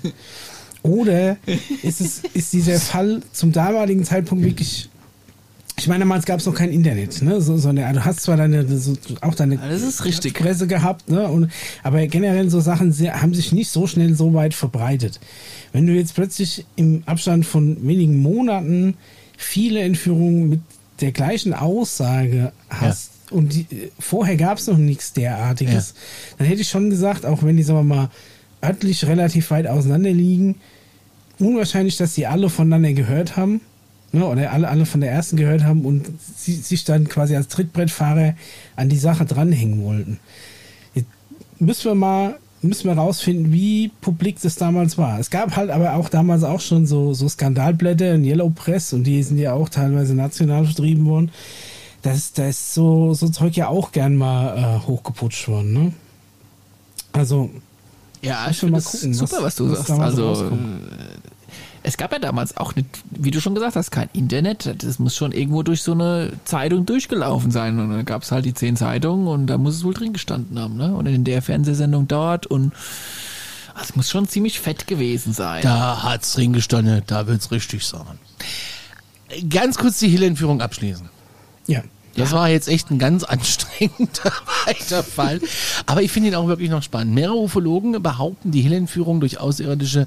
Oder 0.83 1.39
ist 1.83 2.01
es 2.03 2.21
ist 2.35 2.53
dieser 2.53 2.79
Fall 2.79 3.23
zum 3.33 3.53
damaligen 3.53 4.05
Zeitpunkt 4.05 4.45
wirklich 4.45 4.91
ich 5.79 5.89
meine, 5.89 6.01
damals 6.01 6.25
gab 6.25 6.41
es 6.41 6.47
noch 6.47 6.55
kein 6.55 6.71
Internet, 6.71 7.21
ne? 7.21 7.39
So, 7.43 7.59
so 7.59 7.69
eine, 7.69 7.93
du 7.93 8.03
hast 8.03 8.23
zwar 8.23 8.39
deine, 8.39 8.67
so, 8.79 8.95
auch 9.21 9.35
deine 9.35 9.59
das 9.59 9.83
ist 9.83 10.07
richtig. 10.07 10.33
Presse 10.33 10.67
gehabt, 10.67 11.11
ne? 11.11 11.29
Und, 11.29 11.51
aber 11.83 12.07
generell 12.07 12.49
so 12.49 12.61
Sachen 12.61 12.93
sehr, 12.93 13.21
haben 13.21 13.35
sich 13.35 13.53
nicht 13.53 13.69
so 13.69 13.87
schnell 13.87 14.15
so 14.15 14.33
weit 14.33 14.55
verbreitet. 14.55 15.21
Wenn 15.73 15.87
du 15.87 15.93
jetzt 15.93 16.15
plötzlich 16.15 16.65
im 16.77 17.03
Abstand 17.05 17.45
von 17.45 17.87
wenigen 17.87 18.23
Monaten 18.23 18.95
viele 19.37 19.81
Entführungen 19.81 20.49
mit 20.49 20.61
der 21.03 21.13
gleichen 21.13 21.53
Aussage 21.53 22.53
hast 22.71 23.11
ja. 23.11 23.16
Und 23.31 23.53
die, 23.53 23.91
vorher 23.99 24.37
gab 24.37 24.59
es 24.59 24.67
noch 24.67 24.77
nichts 24.77 25.13
derartiges, 25.13 25.95
ja. 25.95 26.37
dann 26.39 26.47
hätte 26.47 26.61
ich 26.63 26.69
schon 26.69 26.91
gesagt, 26.91 27.27
auch 27.27 27.43
wenn 27.43 27.57
die, 27.57 27.63
sagen 27.63 27.81
wir 27.81 27.95
mal, 27.97 28.11
örtlich 28.63 29.07
relativ 29.07 29.51
weit 29.51 29.67
auseinander 29.67 30.11
liegen, 30.11 30.57
unwahrscheinlich, 31.39 31.97
dass 31.97 32.15
sie 32.15 32.27
alle 32.27 32.49
voneinander 32.49 32.93
gehört 32.93 33.37
haben 33.37 33.61
ne, 34.13 34.27
oder 34.27 34.53
alle, 34.53 34.69
alle 34.69 34.87
von 34.87 35.01
der 35.01 35.11
ersten 35.11 35.37
gehört 35.37 35.65
haben 35.65 35.85
und 35.85 36.11
sie, 36.37 36.55
sich 36.55 36.85
dann 36.85 37.09
quasi 37.09 37.37
als 37.37 37.49
Trittbrettfahrer 37.49 38.35
an 38.77 38.89
die 38.89 38.99
Sache 38.99 39.25
dranhängen 39.25 39.85
wollten. 39.85 40.19
Jetzt 40.95 41.09
müssen 41.59 41.85
wir 41.85 41.95
mal 41.95 42.39
müssen 42.63 42.89
wir 42.89 42.97
rausfinden, 42.97 43.53
wie 43.53 43.93
publik 44.01 44.41
das 44.41 44.57
damals 44.57 44.99
war. 44.99 45.21
Es 45.21 45.31
gab 45.31 45.55
halt 45.57 45.71
aber 45.71 45.95
auch 45.95 46.09
damals 46.09 46.43
auch 46.43 46.61
schon 46.61 46.87
so, 46.87 47.15
so 47.15 47.29
Skandalblätter 47.29 48.15
in 48.15 48.25
Yellow 48.25 48.51
Press 48.51 48.93
und 48.93 49.05
die 49.05 49.23
sind 49.23 49.39
ja 49.39 49.53
auch 49.53 49.69
teilweise 49.69 50.15
national 50.15 50.65
vertrieben 50.65 51.07
worden. 51.07 51.31
Das, 52.07 52.33
da 52.33 52.47
ist 52.47 52.75
so, 52.75 53.15
so 53.15 53.29
Zeug 53.29 53.57
ja 53.57 53.69
auch 53.69 53.93
gern 53.93 54.17
mal 54.17 54.57
äh, 54.57 54.87
hochgeputscht 54.87 55.49
worden. 55.49 55.73
Ne? 55.73 55.93
Also, 57.13 57.51
ja, 58.23 58.49
ich 58.51 58.59
finde 58.59 58.81
super, 58.81 59.39
was, 59.39 59.43
was 59.43 59.57
du 59.57 59.71
was 59.71 59.87
sagst. 59.87 60.01
Also, 60.01 60.53
es 61.83 61.97
gab 61.97 62.13
ja 62.13 62.19
damals 62.19 62.57
auch 62.57 62.75
nicht, 62.75 62.89
wie 63.11 63.31
du 63.31 63.41
schon 63.41 63.55
gesagt 63.55 63.77
hast, 63.77 63.91
kein 63.91 64.09
Internet. 64.13 64.83
Das 64.83 64.99
muss 64.99 65.15
schon 65.15 65.31
irgendwo 65.33 65.63
durch 65.63 65.83
so 65.83 65.93
eine 65.93 66.33
Zeitung 66.45 66.85
durchgelaufen 66.85 67.51
sein. 67.51 67.79
Und 67.79 67.91
dann 67.91 68.05
gab 68.05 68.23
es 68.23 68.33
halt 68.33 68.45
die 68.45 68.55
zehn 68.55 68.77
Zeitungen 68.77 69.29
und 69.29 69.47
da 69.47 69.57
muss 69.57 69.77
es 69.77 69.85
wohl 69.85 69.95
drin 69.95 70.13
gestanden 70.13 70.59
haben, 70.59 70.77
ne? 70.77 70.95
Und 70.95 71.07
in 71.07 71.23
der 71.23 71.43
Fernsehsendung 71.43 72.09
dort 72.09 72.47
und 72.47 72.73
also 73.75 73.91
es 73.91 73.97
muss 73.97 74.11
schon 74.11 74.27
ziemlich 74.27 74.59
fett 74.59 74.87
gewesen 74.87 75.33
sein. 75.33 75.63
Da 75.63 76.03
hat 76.03 76.23
es 76.23 76.33
drin 76.33 76.53
gestanden, 76.53 77.03
da 77.07 77.27
wird 77.27 77.41
es 77.41 77.51
richtig 77.51 77.85
sein. 77.85 78.19
Ganz 79.49 79.77
kurz 79.77 79.99
die 79.99 80.09
Hill-Entführung 80.09 80.63
abschließen. 80.63 81.09
Ja. 81.67 81.83
Das 82.17 82.31
ja. 82.31 82.37
war 82.37 82.49
jetzt 82.49 82.69
echt 82.69 82.91
ein 82.91 82.99
ganz 82.99 83.25
anstrengender 83.25 84.33
weiter 84.67 85.03
Fall. 85.03 85.41
Aber 85.87 86.03
ich 86.03 86.11
finde 86.11 86.31
ihn 86.31 86.35
auch 86.35 86.49
wirklich 86.49 86.71
noch 86.71 86.83
spannend. 86.83 87.15
Mehrere 87.15 87.37
Ufologen 87.37 88.03
behaupten, 88.03 88.51
die 88.51 88.63
Hill-Entführung 88.63 89.21
durch 89.21 89.39
Außerirdische 89.41 90.07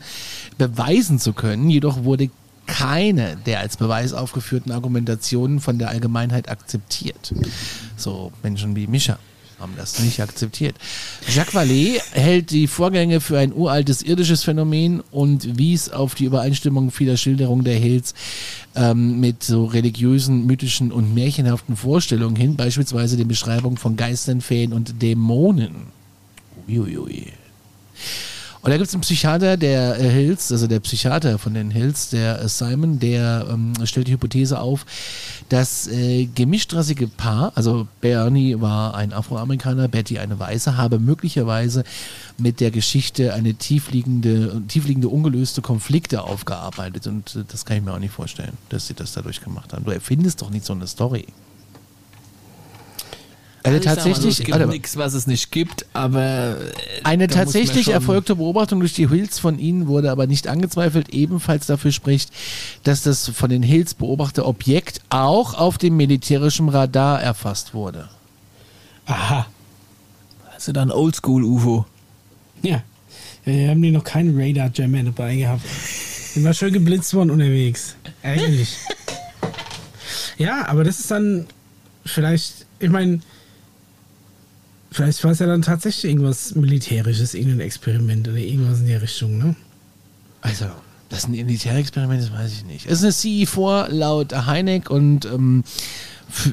beweisen 0.57 1.19
zu 1.19 1.33
können. 1.33 1.69
Jedoch 1.69 2.03
wurde 2.03 2.29
keine 2.67 3.35
der 3.47 3.61
als 3.61 3.77
Beweis 3.77 4.13
aufgeführten 4.13 4.71
Argumentationen 4.71 5.59
von 5.59 5.79
der 5.79 5.89
Allgemeinheit 5.89 6.49
akzeptiert. 6.49 7.33
So 7.97 8.31
Menschen 8.43 8.75
wie 8.75 8.85
Mischa 8.85 9.17
haben 9.59 9.73
das 9.77 9.99
nicht 9.99 10.21
akzeptiert. 10.21 10.75
Jacques 11.27 11.53
Vallée 11.53 11.99
hält 12.11 12.51
die 12.51 12.67
Vorgänge 12.67 13.19
für 13.19 13.37
ein 13.37 13.53
uraltes 13.53 14.01
irdisches 14.01 14.43
Phänomen 14.43 15.01
und 15.11 15.57
wies 15.57 15.89
auf 15.89 16.15
die 16.15 16.25
Übereinstimmung 16.25 16.91
vieler 16.91 17.17
Schilderungen 17.17 17.63
der 17.63 17.75
Hills 17.75 18.13
ähm, 18.75 19.19
mit 19.19 19.43
so 19.43 19.65
religiösen, 19.65 20.45
mythischen 20.45 20.91
und 20.91 21.13
märchenhaften 21.13 21.75
Vorstellungen 21.75 22.35
hin, 22.35 22.55
beispielsweise 22.55 23.17
den 23.17 23.27
Beschreibungen 23.27 23.77
von 23.77 23.97
Geistern, 23.97 24.41
Feen 24.41 24.73
und 24.73 25.01
Dämonen. 25.01 25.87
Uiuiui. 26.67 27.33
Und 28.61 28.71
da 28.71 28.77
gibt 28.77 28.89
es 28.89 28.93
einen 28.93 29.01
Psychiater, 29.01 29.55
der 29.55 29.97
äh, 29.97 30.09
Hills, 30.09 30.51
also 30.51 30.67
der 30.67 30.81
Psychiater 30.81 31.39
von 31.39 31.53
den 31.53 31.71
Hills, 31.71 32.09
der 32.09 32.41
äh, 32.41 32.49
Simon, 32.49 32.99
der 32.99 33.47
ähm, 33.49 33.73
stellt 33.85 34.07
die 34.07 34.11
Hypothese 34.11 34.59
auf, 34.59 34.85
das 35.47 35.87
äh, 35.87 36.25
gemischtrassige 36.25 37.07
Paar, 37.07 37.53
also 37.55 37.87
Bernie 38.01 38.59
war 38.59 38.95
ein 38.95 39.13
Afroamerikaner, 39.13 39.87
Betty 39.87 40.19
eine 40.19 40.39
Weiße, 40.39 40.75
habe 40.75 40.99
möglicherweise 40.99 41.85
mit 42.37 42.59
der 42.59 42.71
Geschichte 42.71 43.33
eine 43.33 43.53
tiefliegende, 43.53 44.61
tiefliegende 44.67 45.07
ungelöste 45.07 45.61
Konflikte 45.61 46.23
aufgearbeitet. 46.23 47.07
Und 47.07 47.37
äh, 47.37 47.43
das 47.47 47.63
kann 47.63 47.77
ich 47.77 47.83
mir 47.83 47.93
auch 47.93 47.99
nicht 47.99 48.13
vorstellen, 48.13 48.57
dass 48.67 48.87
sie 48.87 48.93
das 48.93 49.13
dadurch 49.13 49.41
gemacht 49.41 49.71
haben. 49.71 49.85
Du 49.85 49.91
erfindest 49.91 50.41
doch 50.41 50.49
nicht 50.49 50.65
so 50.65 50.73
eine 50.73 50.87
Story. 50.87 51.27
Eine 53.63 53.75
also 53.75 53.89
tatsächlich, 53.89 54.23
mal, 54.23 54.29
es 54.29 54.57
gibt 54.59 54.67
nichts, 54.69 54.97
was 54.97 55.13
es 55.13 55.27
nicht 55.27 55.51
gibt, 55.51 55.85
aber 55.93 56.57
äh, 56.57 57.03
eine 57.03 57.27
tatsächlich 57.27 57.89
erfolgte 57.89 58.35
Beobachtung 58.35 58.79
durch 58.79 58.93
die 58.93 59.09
Hills 59.09 59.37
von 59.37 59.59
ihnen 59.59 59.87
wurde 59.87 60.11
aber 60.11 60.27
nicht 60.27 60.47
angezweifelt, 60.47 61.09
ebenfalls 61.09 61.65
dafür 61.65 61.91
spricht, 61.91 62.31
dass 62.83 63.03
das 63.03 63.27
von 63.27 63.49
den 63.49 63.61
Hills 63.61 63.95
beobachtete 63.95 64.45
Objekt 64.45 65.01
auch 65.09 65.55
auf 65.55 65.77
dem 65.77 65.97
militärischen 65.97 66.69
Radar 66.69 67.21
erfasst 67.21 67.73
wurde. 67.73 68.07
Aha. 69.05 69.45
Also 70.53 70.71
dann 70.71 70.91
Oldschool-UFO. 70.91 71.85
Ja. 72.61 72.81
Wir 73.43 73.69
haben 73.69 73.81
die 73.81 73.91
noch 73.91 74.03
keinen 74.03 74.39
Radar-Jammer 74.39 75.03
dabei 75.03 75.35
gehabt. 75.35 75.63
Wir 76.35 76.53
schön 76.53 76.71
geblitzt 76.71 77.13
worden 77.13 77.31
unterwegs. 77.31 77.95
Eigentlich. 78.21 78.77
ja, 80.37 80.67
aber 80.67 80.83
das 80.83 80.99
ist 80.99 81.11
dann 81.11 81.47
vielleicht, 82.05 82.65
ich 82.79 82.89
meine, 82.89 83.19
Vielleicht 84.91 85.23
war 85.23 85.31
es 85.31 85.39
ja 85.39 85.45
dann 85.45 85.61
tatsächlich 85.61 86.11
irgendwas 86.11 86.55
Militärisches, 86.55 87.33
irgendein 87.33 87.61
Experiment 87.61 88.27
oder 88.27 88.37
irgendwas 88.37 88.79
in 88.79 88.87
der 88.87 89.01
Richtung, 89.01 89.37
ne? 89.37 89.55
Also, 90.41 90.65
das 91.09 91.19
ist 91.19 91.27
ein 91.27 91.31
Militärexperiment, 91.31 92.21
das 92.21 92.31
weiß 92.31 92.51
ich 92.53 92.65
nicht. 92.65 92.85
Es 92.85 93.01
ist 93.01 93.25
eine 93.25 93.45
CE4 93.45 93.89
laut 93.89 94.33
Heineck 94.45 94.89
und 94.89 95.25
ähm, 95.25 95.63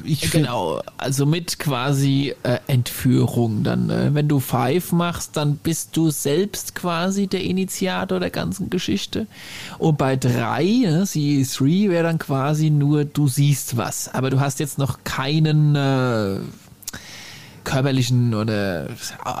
ich 0.03 0.31
genau, 0.31 0.81
also 0.97 1.25
mit 1.25 1.59
quasi 1.59 2.33
äh, 2.43 2.57
Entführung. 2.67 3.63
Dann, 3.63 3.89
äh, 3.89 4.13
wenn 4.13 4.27
du 4.27 4.39
Five 4.39 4.91
machst, 4.91 5.37
dann 5.37 5.57
bist 5.57 5.95
du 5.95 6.09
selbst 6.09 6.73
quasi 6.75 7.27
der 7.27 7.43
Initiator 7.43 8.19
der 8.19 8.31
ganzen 8.31 8.69
Geschichte. 8.69 9.27
Und 9.77 9.97
bei 9.97 10.15
drei, 10.15 10.63
ne, 10.63 11.03
CE3, 11.03 11.89
wäre 11.89 12.03
dann 12.03 12.17
quasi 12.17 12.69
nur, 12.69 13.05
du 13.05 13.27
siehst 13.27 13.77
was, 13.77 14.09
aber 14.13 14.29
du 14.29 14.39
hast 14.39 14.59
jetzt 14.59 14.77
noch 14.77 15.03
keinen 15.03 15.75
äh, 15.75 16.39
körperlichen 17.67 18.33
oder 18.33 18.87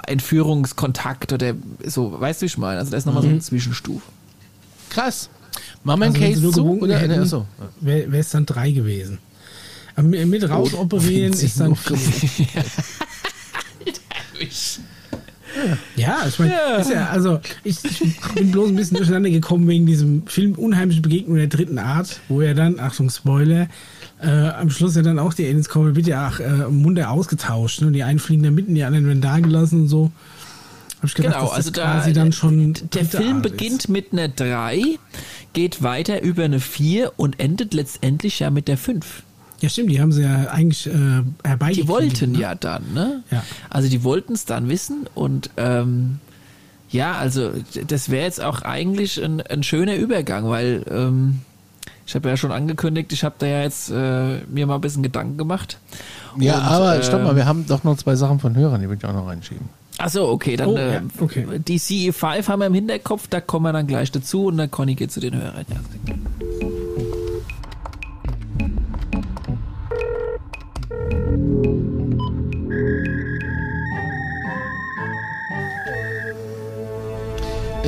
Entführungskontakt 0.05 1.31
oder 1.31 1.53
so, 1.85 2.19
weißt 2.19 2.41
du, 2.41 2.43
wie 2.43 2.47
ich 2.47 2.57
meine? 2.57 2.79
Also 2.79 2.91
da 2.91 2.97
ist 2.97 3.05
nochmal 3.05 3.23
mhm. 3.23 3.27
so 3.27 3.31
eine 3.31 3.39
Zwischenstufe. 3.39 4.03
Krass. 4.89 5.29
Machen 5.83 6.01
wir 6.01 6.07
also 6.07 6.21
einen 6.21 6.33
Case 6.33 6.51
zu? 6.51 6.79
Oder? 6.81 6.99
Hätten, 6.99 7.25
so. 7.25 7.45
Wäre 7.79 8.17
es 8.17 8.29
dann 8.29 8.45
drei 8.45 8.71
gewesen. 8.71 9.19
Aber 9.95 10.07
mit 10.07 10.49
rausoperieren 10.49 11.33
oh, 11.33 11.37
ist 11.37 11.59
dann. 11.59 11.75
Ja, 15.95 16.25
ich 16.27 16.39
meine, 16.39 16.51
ja. 16.51 16.81
ja. 16.81 17.09
also 17.09 17.39
ich, 17.63 17.83
ich, 17.83 18.03
bin 18.35 18.51
bloß 18.51 18.69
ein 18.69 18.75
bisschen 18.75 18.97
durcheinander 18.97 19.29
gekommen 19.29 19.67
wegen 19.67 19.85
diesem 19.85 20.25
Film 20.27 20.53
Unheimliche 20.53 21.01
Begegnung 21.01 21.37
der 21.37 21.47
dritten 21.47 21.79
Art, 21.79 22.19
wo 22.27 22.41
er 22.41 22.53
dann, 22.53 22.79
Achtung, 22.79 23.09
Spoiler, 23.09 23.67
äh, 24.21 24.27
am 24.27 24.69
Schluss 24.69 24.95
ja 24.95 25.01
dann 25.01 25.19
auch 25.19 25.33
die 25.33 25.45
Aliens 25.45 25.69
kommen, 25.69 25.95
wird 25.95 26.07
ja 26.07 26.27
auch 26.27 26.39
äh, 26.39 26.69
Munde 26.69 27.09
ausgetauscht. 27.09 27.81
Ne? 27.81 27.91
Die 27.91 28.03
einen 28.03 28.19
fliegen 28.19 28.43
da 28.43 28.51
mitten, 28.51 28.75
die 28.75 28.83
anderen 28.83 29.07
werden 29.07 29.21
da 29.21 29.39
gelassen 29.39 29.81
und 29.81 29.87
so. 29.87 30.11
ich 31.03 31.13
gedacht, 31.13 31.35
genau, 31.35 31.47
also 31.49 31.71
da, 31.71 31.83
quasi 31.83 32.13
dann 32.13 32.31
schon 32.31 32.73
der 32.93 33.05
Film 33.05 33.37
Art 33.37 33.43
beginnt 33.43 33.85
ist. 33.85 33.89
mit 33.89 34.13
einer 34.13 34.27
3, 34.29 34.81
geht 35.53 35.83
weiter 35.83 36.21
über 36.21 36.45
eine 36.45 36.59
4 36.59 37.13
und 37.17 37.39
endet 37.39 37.73
letztendlich 37.73 38.39
ja 38.39 38.49
mit 38.49 38.67
der 38.67 38.77
5. 38.77 39.23
Ja, 39.59 39.69
stimmt, 39.69 39.89
die 39.89 39.99
haben 39.99 40.11
sie 40.11 40.21
ja 40.23 40.49
eigentlich 40.51 40.87
äh, 40.87 40.91
herbeigekriegt. 41.43 41.77
Die 41.77 41.87
wollten 41.87 42.31
ne? 42.33 42.39
ja 42.39 42.55
dann, 42.55 42.93
ne? 42.93 43.23
Ja. 43.31 43.43
Also 43.69 43.89
die 43.89 44.03
wollten 44.03 44.33
es 44.33 44.45
dann 44.45 44.69
wissen 44.69 45.07
und 45.15 45.49
ähm, 45.57 46.19
ja, 46.89 47.13
also 47.13 47.51
das 47.87 48.09
wäre 48.09 48.23
jetzt 48.23 48.41
auch 48.41 48.61
eigentlich 48.61 49.21
ein, 49.21 49.41
ein 49.41 49.63
schöner 49.63 49.95
Übergang, 49.95 50.47
weil 50.47 50.85
ähm, 50.89 51.41
ich 52.05 52.15
habe 52.15 52.29
ja 52.29 52.37
schon 52.37 52.51
angekündigt, 52.51 53.11
ich 53.11 53.23
habe 53.23 53.35
da 53.39 53.47
ja 53.47 53.61
jetzt 53.63 53.89
äh, 53.89 54.39
mir 54.47 54.65
mal 54.67 54.75
ein 54.75 54.81
bisschen 54.81 55.03
Gedanken 55.03 55.37
gemacht. 55.37 55.79
Ja, 56.39 56.55
Und, 56.57 56.63
aber 56.63 56.95
äh, 56.97 57.03
stopp 57.03 57.23
mal, 57.23 57.35
wir 57.35 57.45
haben 57.45 57.65
doch 57.67 57.83
noch 57.83 57.97
zwei 57.97 58.15
Sachen 58.15 58.39
von 58.39 58.55
Hörern, 58.55 58.79
die 58.79 58.89
will 58.89 58.97
ich 58.97 59.05
auch 59.05 59.13
noch 59.13 59.27
reinschieben. 59.27 59.67
Achso, 59.97 60.29
okay, 60.29 60.55
dann 60.55 60.69
Oh, 60.69 60.77
äh, 60.77 60.93
ja, 60.93 61.01
okay. 61.19 61.45
die 61.67 61.79
CE5 61.79 62.47
haben 62.47 62.59
wir 62.59 62.67
im 62.67 62.73
Hinterkopf, 62.75 63.27
da 63.27 63.41
kommen 63.41 63.65
wir 63.65 63.73
dann 63.73 63.87
gleich 63.87 64.11
dazu 64.11 64.45
und 64.45 64.57
dann 64.57 64.69
Conny 64.69 64.93
geht 64.95 65.11
zu 65.11 65.19
den 65.19 65.35
Hörern. 65.35 65.65
Ja. 65.67 66.67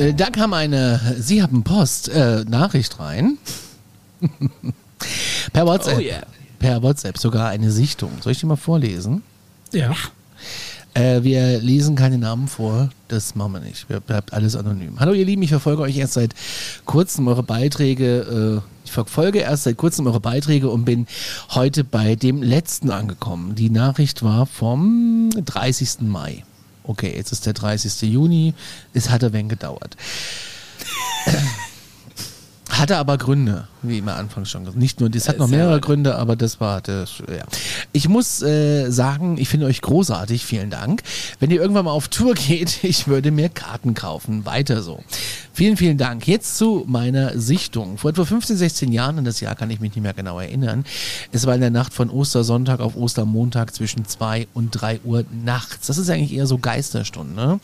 Äh, 0.00 0.14
da 0.14 0.30
kam 0.30 0.54
eine, 0.54 0.98
Sie 1.18 1.42
haben 1.42 1.62
Post, 1.62 2.08
äh, 2.08 2.44
Nachricht 2.48 2.98
rein. 2.98 3.36
per 5.52 5.66
WhatsApp. 5.66 5.98
Oh 5.98 6.00
yeah. 6.00 6.22
Per 6.58 6.82
WhatsApp 6.82 7.18
sogar 7.18 7.50
eine 7.50 7.70
Sichtung. 7.70 8.10
Soll 8.22 8.32
ich 8.32 8.40
die 8.40 8.46
mal 8.46 8.56
vorlesen? 8.56 9.22
Ja. 9.72 9.94
Äh, 10.94 11.22
wir 11.22 11.58
lesen 11.60 11.96
keine 11.96 12.16
Namen 12.16 12.48
vor, 12.48 12.88
das 13.08 13.34
machen 13.34 13.52
wir 13.52 13.60
nicht. 13.60 13.88
Wir 13.90 14.00
bleibt 14.00 14.32
alles 14.32 14.56
anonym. 14.56 14.98
Hallo 14.98 15.12
ihr 15.12 15.24
Lieben, 15.24 15.42
ich 15.42 15.50
verfolge 15.50 15.82
euch 15.82 15.98
erst 15.98 16.14
seit 16.14 16.34
kurzem 16.86 17.28
eure 17.28 17.42
Beiträge. 17.42 18.62
Äh, 18.62 18.86
ich 18.86 18.92
verfolge 18.92 19.40
erst 19.40 19.64
seit 19.64 19.76
kurzem 19.76 20.06
eure 20.06 20.20
Beiträge 20.20 20.70
und 20.70 20.86
bin 20.86 21.06
heute 21.50 21.84
bei 21.84 22.16
dem 22.16 22.42
letzten 22.42 22.90
angekommen. 22.90 23.54
Die 23.54 23.68
Nachricht 23.68 24.22
war 24.22 24.46
vom 24.46 25.28
30. 25.44 26.00
Mai. 26.00 26.42
Okay, 26.84 27.12
jetzt 27.14 27.32
ist 27.32 27.46
der 27.46 27.52
30. 27.52 28.02
Juni. 28.10 28.54
Es 28.94 29.10
hat 29.10 29.24
ein 29.24 29.32
wenig 29.32 29.50
gedauert. 29.50 29.96
Hatte 32.80 32.96
aber 32.96 33.18
Gründe, 33.18 33.68
wie 33.82 33.98
immer 33.98 34.16
anfangs 34.16 34.50
schon 34.50 34.64
gesagt. 34.64 34.78
Nicht 34.78 35.00
nur, 35.00 35.10
das 35.10 35.28
hat 35.28 35.38
noch 35.38 35.48
Sehr 35.48 35.58
mehrere. 35.58 35.80
Gründe, 35.80 36.16
aber 36.16 36.34
das 36.34 36.60
war 36.60 36.80
das, 36.80 37.18
ja. 37.28 37.44
Ich 37.92 38.08
muss 38.08 38.40
äh, 38.40 38.90
sagen, 38.90 39.36
ich 39.36 39.50
finde 39.50 39.66
euch 39.66 39.82
großartig, 39.82 40.46
vielen 40.46 40.70
Dank. 40.70 41.02
Wenn 41.40 41.50
ihr 41.50 41.60
irgendwann 41.60 41.84
mal 41.84 41.90
auf 41.90 42.08
Tour 42.08 42.34
geht, 42.34 42.78
ich 42.82 43.06
würde 43.06 43.32
mir 43.32 43.50
Karten 43.50 43.92
kaufen. 43.92 44.46
Weiter 44.46 44.82
so. 44.82 45.02
Vielen, 45.52 45.76
vielen 45.76 45.98
Dank. 45.98 46.26
Jetzt 46.26 46.56
zu 46.56 46.84
meiner 46.86 47.38
Sichtung. 47.38 47.98
Vor 47.98 48.12
etwa 48.12 48.24
15, 48.24 48.56
16 48.56 48.92
Jahren, 48.92 49.18
an 49.18 49.24
das 49.24 49.40
Jahr 49.40 49.54
kann 49.54 49.70
ich 49.70 49.80
mich 49.80 49.94
nicht 49.94 50.02
mehr 50.02 50.14
genau 50.14 50.40
erinnern. 50.40 50.86
Es 51.32 51.46
war 51.46 51.54
in 51.54 51.60
der 51.60 51.70
Nacht 51.70 51.92
von 51.92 52.08
Ostersonntag 52.08 52.80
auf 52.80 52.96
Ostermontag 52.96 53.74
zwischen 53.74 54.06
2 54.06 54.48
und 54.54 54.70
3 54.70 55.00
Uhr 55.04 55.24
nachts. 55.44 55.88
Das 55.88 55.98
ist 55.98 56.08
eigentlich 56.08 56.32
eher 56.32 56.46
so 56.46 56.56
Geisterstunde. 56.56 57.60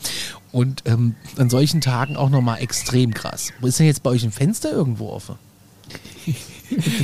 Und 0.51 0.83
ähm, 0.85 1.15
an 1.37 1.49
solchen 1.49 1.81
Tagen 1.81 2.15
auch 2.15 2.29
nochmal 2.29 2.61
extrem 2.61 3.13
krass. 3.13 3.51
Wo 3.59 3.67
ist 3.67 3.79
denn 3.79 3.85
jetzt 3.85 4.03
bei 4.03 4.11
euch 4.11 4.23
ein 4.23 4.31
Fenster 4.31 4.71
irgendwo 4.71 5.09
offen? 5.09 5.35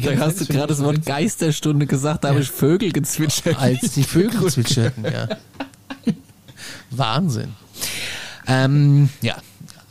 Da 0.04 0.18
hast 0.18 0.42
du 0.42 0.46
gerade 0.46 0.68
das 0.68 0.84
Wort 0.84 1.06
Geisterstunde 1.06 1.86
gesagt, 1.88 2.24
da 2.24 2.30
habe 2.30 2.42
ich 2.42 2.52
Vögel 2.52 2.92
gezwitschert. 2.92 3.58
als 3.58 3.94
die 3.94 4.04
Vögel 4.04 4.50
zwitscherten, 4.52 5.06
ja. 5.06 5.30
Wahnsinn. 6.90 7.54
Ähm, 8.46 9.10
ja, 9.22 9.38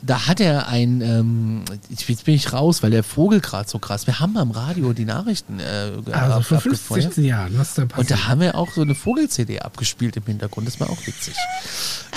da 0.05 0.27
hat 0.27 0.39
er 0.41 0.67
ein, 0.67 0.99
ähm, 1.01 1.63
jetzt 1.89 2.25
bin 2.25 2.35
ich 2.35 2.51
raus, 2.51 2.83
weil 2.83 2.91
der 2.91 3.03
Vogel 3.03 3.39
gerade 3.39 3.69
so 3.69 3.79
krass. 3.79 4.05
Wir 4.05 4.19
haben 4.19 4.35
am 4.37 4.51
Radio 4.51 4.91
die 4.93 5.05
Nachrichten 5.05 5.59
äh, 5.59 5.63
Also 6.11 6.33
ab- 6.35 6.43
vor 6.45 6.59
15, 6.59 6.71
abgefeuert. 6.71 7.03
16 7.03 7.23
Jahren, 7.23 7.57
was 7.57 7.73
da 7.75 7.83
Und 7.83 7.87
passiert. 7.89 8.11
da 8.11 8.27
haben 8.27 8.41
wir 8.41 8.55
auch 8.55 8.71
so 8.73 8.81
eine 8.81 8.95
Vogel-CD 8.95 9.59
abgespielt 9.59 10.17
im 10.17 10.23
Hintergrund. 10.25 10.67
Das 10.67 10.79
war 10.79 10.89
auch 10.89 11.07
witzig. 11.07 11.35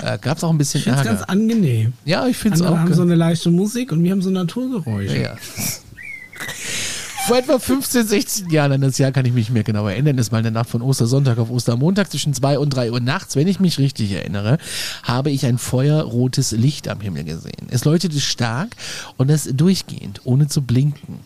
Äh, 0.02 0.18
Gab 0.18 0.38
es 0.38 0.44
auch 0.44 0.50
ein 0.50 0.58
bisschen 0.58 0.78
ich 0.78 0.84
finde 0.84 1.00
es 1.00 1.06
ganz 1.06 1.22
angenehm. 1.22 1.92
Ja, 2.04 2.26
ich 2.26 2.36
finde 2.36 2.56
es 2.56 2.62
auch. 2.62 2.76
haben 2.76 2.86
ge- 2.86 2.96
so 2.96 3.02
eine 3.02 3.14
leichte 3.14 3.50
Musik 3.50 3.92
und 3.92 4.02
wir 4.02 4.10
haben 4.10 4.22
so 4.22 4.30
Naturgeräusche. 4.30 5.20
Ja. 5.22 5.36
Vor 7.26 7.38
etwa 7.38 7.58
15, 7.58 8.06
16 8.06 8.50
Jahren 8.50 8.70
an 8.70 8.82
das 8.82 8.98
Jahr 8.98 9.10
kann 9.10 9.26
ich 9.26 9.32
mich 9.32 9.50
mehr 9.50 9.64
genau 9.64 9.88
erinnern. 9.88 10.16
Das 10.16 10.30
war 10.30 10.38
in 10.38 10.44
der 10.44 10.52
Nacht 10.52 10.70
von 10.70 10.80
Ostersonntag 10.80 11.38
auf 11.38 11.50
Ostermontag 11.50 12.08
zwischen 12.08 12.32
2 12.32 12.60
und 12.60 12.70
3 12.70 12.92
Uhr 12.92 13.00
nachts, 13.00 13.34
wenn 13.34 13.48
ich 13.48 13.58
mich 13.58 13.80
richtig 13.80 14.12
erinnere, 14.12 14.58
habe 15.02 15.32
ich 15.32 15.44
ein 15.44 15.58
feuerrotes 15.58 16.52
Licht 16.52 16.86
am 16.86 17.00
Himmel 17.00 17.24
gesehen. 17.24 17.66
Es 17.68 17.84
leuchtete 17.84 18.20
stark 18.20 18.76
und 19.16 19.28
es 19.28 19.50
durchgehend, 19.52 20.20
ohne 20.22 20.46
zu 20.46 20.62
blinken. 20.62 21.18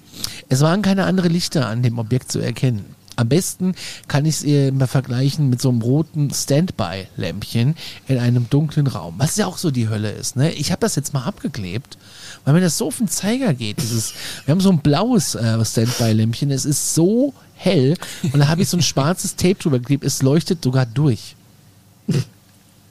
Es 0.48 0.62
waren 0.62 0.80
keine 0.80 1.04
anderen 1.04 1.32
Lichter 1.34 1.66
an 1.66 1.82
dem 1.82 1.98
Objekt 1.98 2.32
zu 2.32 2.38
erkennen. 2.38 2.96
Am 3.16 3.28
besten 3.28 3.74
kann 4.08 4.24
ich 4.24 4.42
es 4.42 4.72
mal 4.72 4.86
vergleichen 4.86 5.50
mit 5.50 5.60
so 5.60 5.68
einem 5.68 5.82
roten 5.82 6.30
Standby-Lämpchen 6.32 7.74
in 8.08 8.18
einem 8.18 8.48
dunklen 8.48 8.86
Raum. 8.86 9.16
Was 9.18 9.36
ja 9.36 9.46
auch 9.46 9.58
so 9.58 9.70
die 9.70 9.90
Hölle 9.90 10.10
ist. 10.12 10.36
Ne? 10.36 10.52
Ich 10.52 10.72
habe 10.72 10.80
das 10.80 10.96
jetzt 10.96 11.12
mal 11.12 11.24
abgeklebt, 11.24 11.98
weil 12.44 12.54
mir 12.54 12.60
das 12.60 12.78
so 12.78 12.86
auf 12.88 12.98
den 12.98 13.08
Zeiger 13.08 13.54
geht. 13.54 13.80
Dieses, 13.80 14.14
wir 14.44 14.52
haben 14.52 14.60
so 14.60 14.70
ein 14.70 14.78
blaues 14.78 15.34
äh, 15.34 15.64
Standby-Lämpchen. 15.64 16.50
Es 16.50 16.64
ist 16.64 16.94
so 16.94 17.34
hell 17.54 17.96
und 18.32 18.40
da 18.40 18.48
habe 18.48 18.62
ich 18.62 18.68
so 18.68 18.76
ein 18.76 18.82
schwarzes 18.82 19.36
Tape 19.36 19.56
drüber 19.56 19.78
geklebt. 19.78 20.04
Es 20.04 20.22
leuchtet 20.22 20.64
sogar 20.64 20.86
durch. 20.86 21.36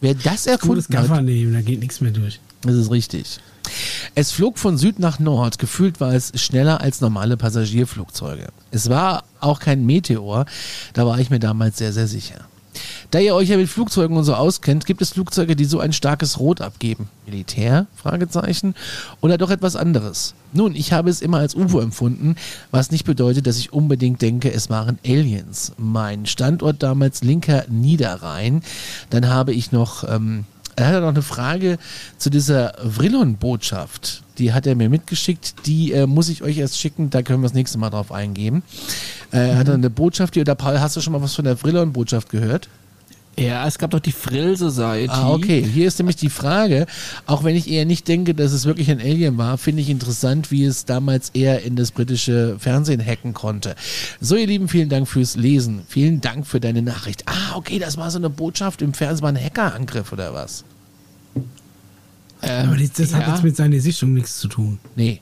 Wer 0.01 0.15
das 0.15 0.47
erfunden 0.47 0.75
Gutes 0.75 0.85
hat, 0.85 1.07
Gaffer 1.07 1.21
nehmen, 1.21 1.53
da 1.53 1.61
geht 1.61 1.79
nichts 1.79 1.99
mehr 2.01 2.11
durch. 2.11 2.39
das 2.61 2.75
ist 2.75 2.91
richtig. 2.91 3.39
Es 4.15 4.31
flog 4.31 4.57
von 4.57 4.77
Süd 4.77 4.99
nach 4.99 5.19
Nord. 5.19 5.59
Gefühlt 5.59 5.99
war 5.99 6.13
es 6.13 6.31
schneller 6.35 6.81
als 6.81 7.01
normale 7.01 7.37
Passagierflugzeuge. 7.37 8.47
Es 8.71 8.89
war 8.89 9.23
auch 9.39 9.59
kein 9.59 9.85
Meteor. 9.85 10.45
Da 10.93 11.05
war 11.05 11.19
ich 11.19 11.29
mir 11.29 11.39
damals 11.39 11.77
sehr, 11.77 11.93
sehr 11.93 12.07
sicher. 12.07 12.48
Da 13.11 13.19
ihr 13.19 13.33
euch 13.33 13.49
ja 13.49 13.57
mit 13.57 13.69
Flugzeugen 13.69 14.15
und 14.15 14.23
so 14.23 14.35
auskennt, 14.35 14.85
gibt 14.85 15.01
es 15.01 15.09
Flugzeuge, 15.11 15.55
die 15.55 15.65
so 15.65 15.79
ein 15.79 15.93
starkes 15.93 16.39
Rot 16.39 16.61
abgeben. 16.61 17.09
Militär? 17.25 17.87
Fragezeichen. 17.95 18.75
Oder 19.21 19.39
doch 19.39 19.49
etwas 19.49 19.75
anderes? 19.75 20.35
Nun, 20.53 20.75
ich 20.75 20.93
habe 20.93 21.09
es 21.09 21.21
immer 21.21 21.39
als 21.39 21.55
UFO 21.55 21.79
empfunden, 21.79 22.35
was 22.69 22.91
nicht 22.91 23.05
bedeutet, 23.05 23.47
dass 23.47 23.57
ich 23.57 23.73
unbedingt 23.73 24.21
denke, 24.21 24.53
es 24.53 24.69
waren 24.69 24.99
Aliens. 25.03 25.71
Mein 25.77 26.27
Standort 26.27 26.83
damals 26.83 27.23
linker 27.23 27.65
Niederrhein. 27.67 28.61
Dann 29.09 29.27
habe 29.27 29.53
ich 29.53 29.71
noch 29.71 30.03
ähm, 30.07 30.45
er 30.75 30.87
hat 30.87 31.01
noch 31.01 31.09
eine 31.09 31.21
Frage 31.23 31.77
zu 32.17 32.29
dieser 32.29 32.73
Vrillon-Botschaft. 32.87 34.23
Die 34.37 34.53
hat 34.53 34.65
er 34.65 34.75
mir 34.75 34.89
mitgeschickt. 34.89 35.65
Die 35.65 35.91
äh, 35.91 36.07
muss 36.07 36.29
ich 36.29 36.41
euch 36.41 36.57
erst 36.57 36.79
schicken. 36.79 37.09
Da 37.09 37.21
können 37.21 37.41
wir 37.41 37.47
das 37.47 37.53
nächste 37.53 37.77
Mal 37.79 37.89
drauf 37.89 38.13
eingehen. 38.13 38.63
Äh, 39.31 39.49
Er 39.49 39.57
hat 39.57 39.69
eine 39.69 39.89
Botschaft. 39.89 40.35
Die, 40.35 40.41
oder 40.41 40.55
Paul, 40.55 40.79
hast 40.79 40.95
du 40.95 41.01
schon 41.01 41.11
mal 41.11 41.21
was 41.21 41.35
von 41.35 41.43
der 41.43 41.57
Vrillon-Botschaft 41.57 42.29
gehört? 42.29 42.69
Ja, 43.39 43.65
es 43.67 43.77
gab 43.77 43.91
doch 43.91 43.99
die 43.99 44.11
Frill 44.11 44.57
Society. 44.57 45.09
Ah, 45.13 45.29
okay. 45.31 45.63
Hier 45.63 45.87
ist 45.87 45.97
nämlich 45.99 46.15
die 46.17 46.29
Frage, 46.29 46.85
auch 47.25 47.43
wenn 47.43 47.55
ich 47.55 47.69
eher 47.69 47.85
nicht 47.85 48.07
denke, 48.07 48.33
dass 48.35 48.51
es 48.51 48.65
wirklich 48.65 48.91
ein 48.91 48.99
Alien 48.99 49.37
war, 49.37 49.57
finde 49.57 49.81
ich 49.81 49.89
interessant, 49.89 50.51
wie 50.51 50.65
es 50.65 50.85
damals 50.85 51.29
eher 51.29 51.63
in 51.63 51.75
das 51.75 51.91
britische 51.91 52.57
Fernsehen 52.59 53.03
hacken 53.03 53.33
konnte. 53.33 53.75
So, 54.19 54.35
ihr 54.35 54.47
Lieben, 54.47 54.67
vielen 54.67 54.89
Dank 54.89 55.07
fürs 55.07 55.35
Lesen. 55.35 55.81
Vielen 55.87 56.21
Dank 56.21 56.45
für 56.47 56.59
deine 56.59 56.81
Nachricht. 56.81 57.23
Ah, 57.27 57.55
okay, 57.55 57.79
das 57.79 57.97
war 57.97 58.11
so 58.11 58.17
eine 58.17 58.29
Botschaft 58.29 58.81
im 58.81 58.93
Fernsehen, 58.93 59.23
war 59.23 59.29
ein 59.31 59.43
Hackerangriff 59.43 60.11
oder 60.11 60.33
was? 60.33 60.63
Ähm, 62.41 62.69
Aber 62.69 62.77
das, 62.77 62.93
das 62.93 63.13
hat 63.13 63.27
ja. 63.27 63.33
jetzt 63.33 63.43
mit 63.43 63.55
seiner 63.55 63.79
Sichtung 63.79 64.13
nichts 64.13 64.39
zu 64.39 64.47
tun. 64.47 64.79
Nee. 64.95 65.19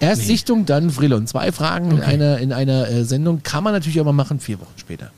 Erst 0.00 0.22
Nee. 0.22 0.26
Sichtung, 0.28 0.66
dann 0.66 0.90
Vrillon. 0.90 1.26
Zwei 1.26 1.50
Fragen 1.52 1.90
in 1.92 1.98
Okay. 1.98 2.12
einer, 2.14 2.38
in 2.38 2.52
einer 2.52 2.88
äh, 2.88 3.04
Sendung 3.04 3.42
kann 3.42 3.64
man 3.64 3.72
natürlich 3.72 4.00
auch 4.00 4.04
mal 4.04 4.12
machen, 4.12 4.38
vier 4.40 4.60
Wochen 4.60 4.74
später. 4.76 5.10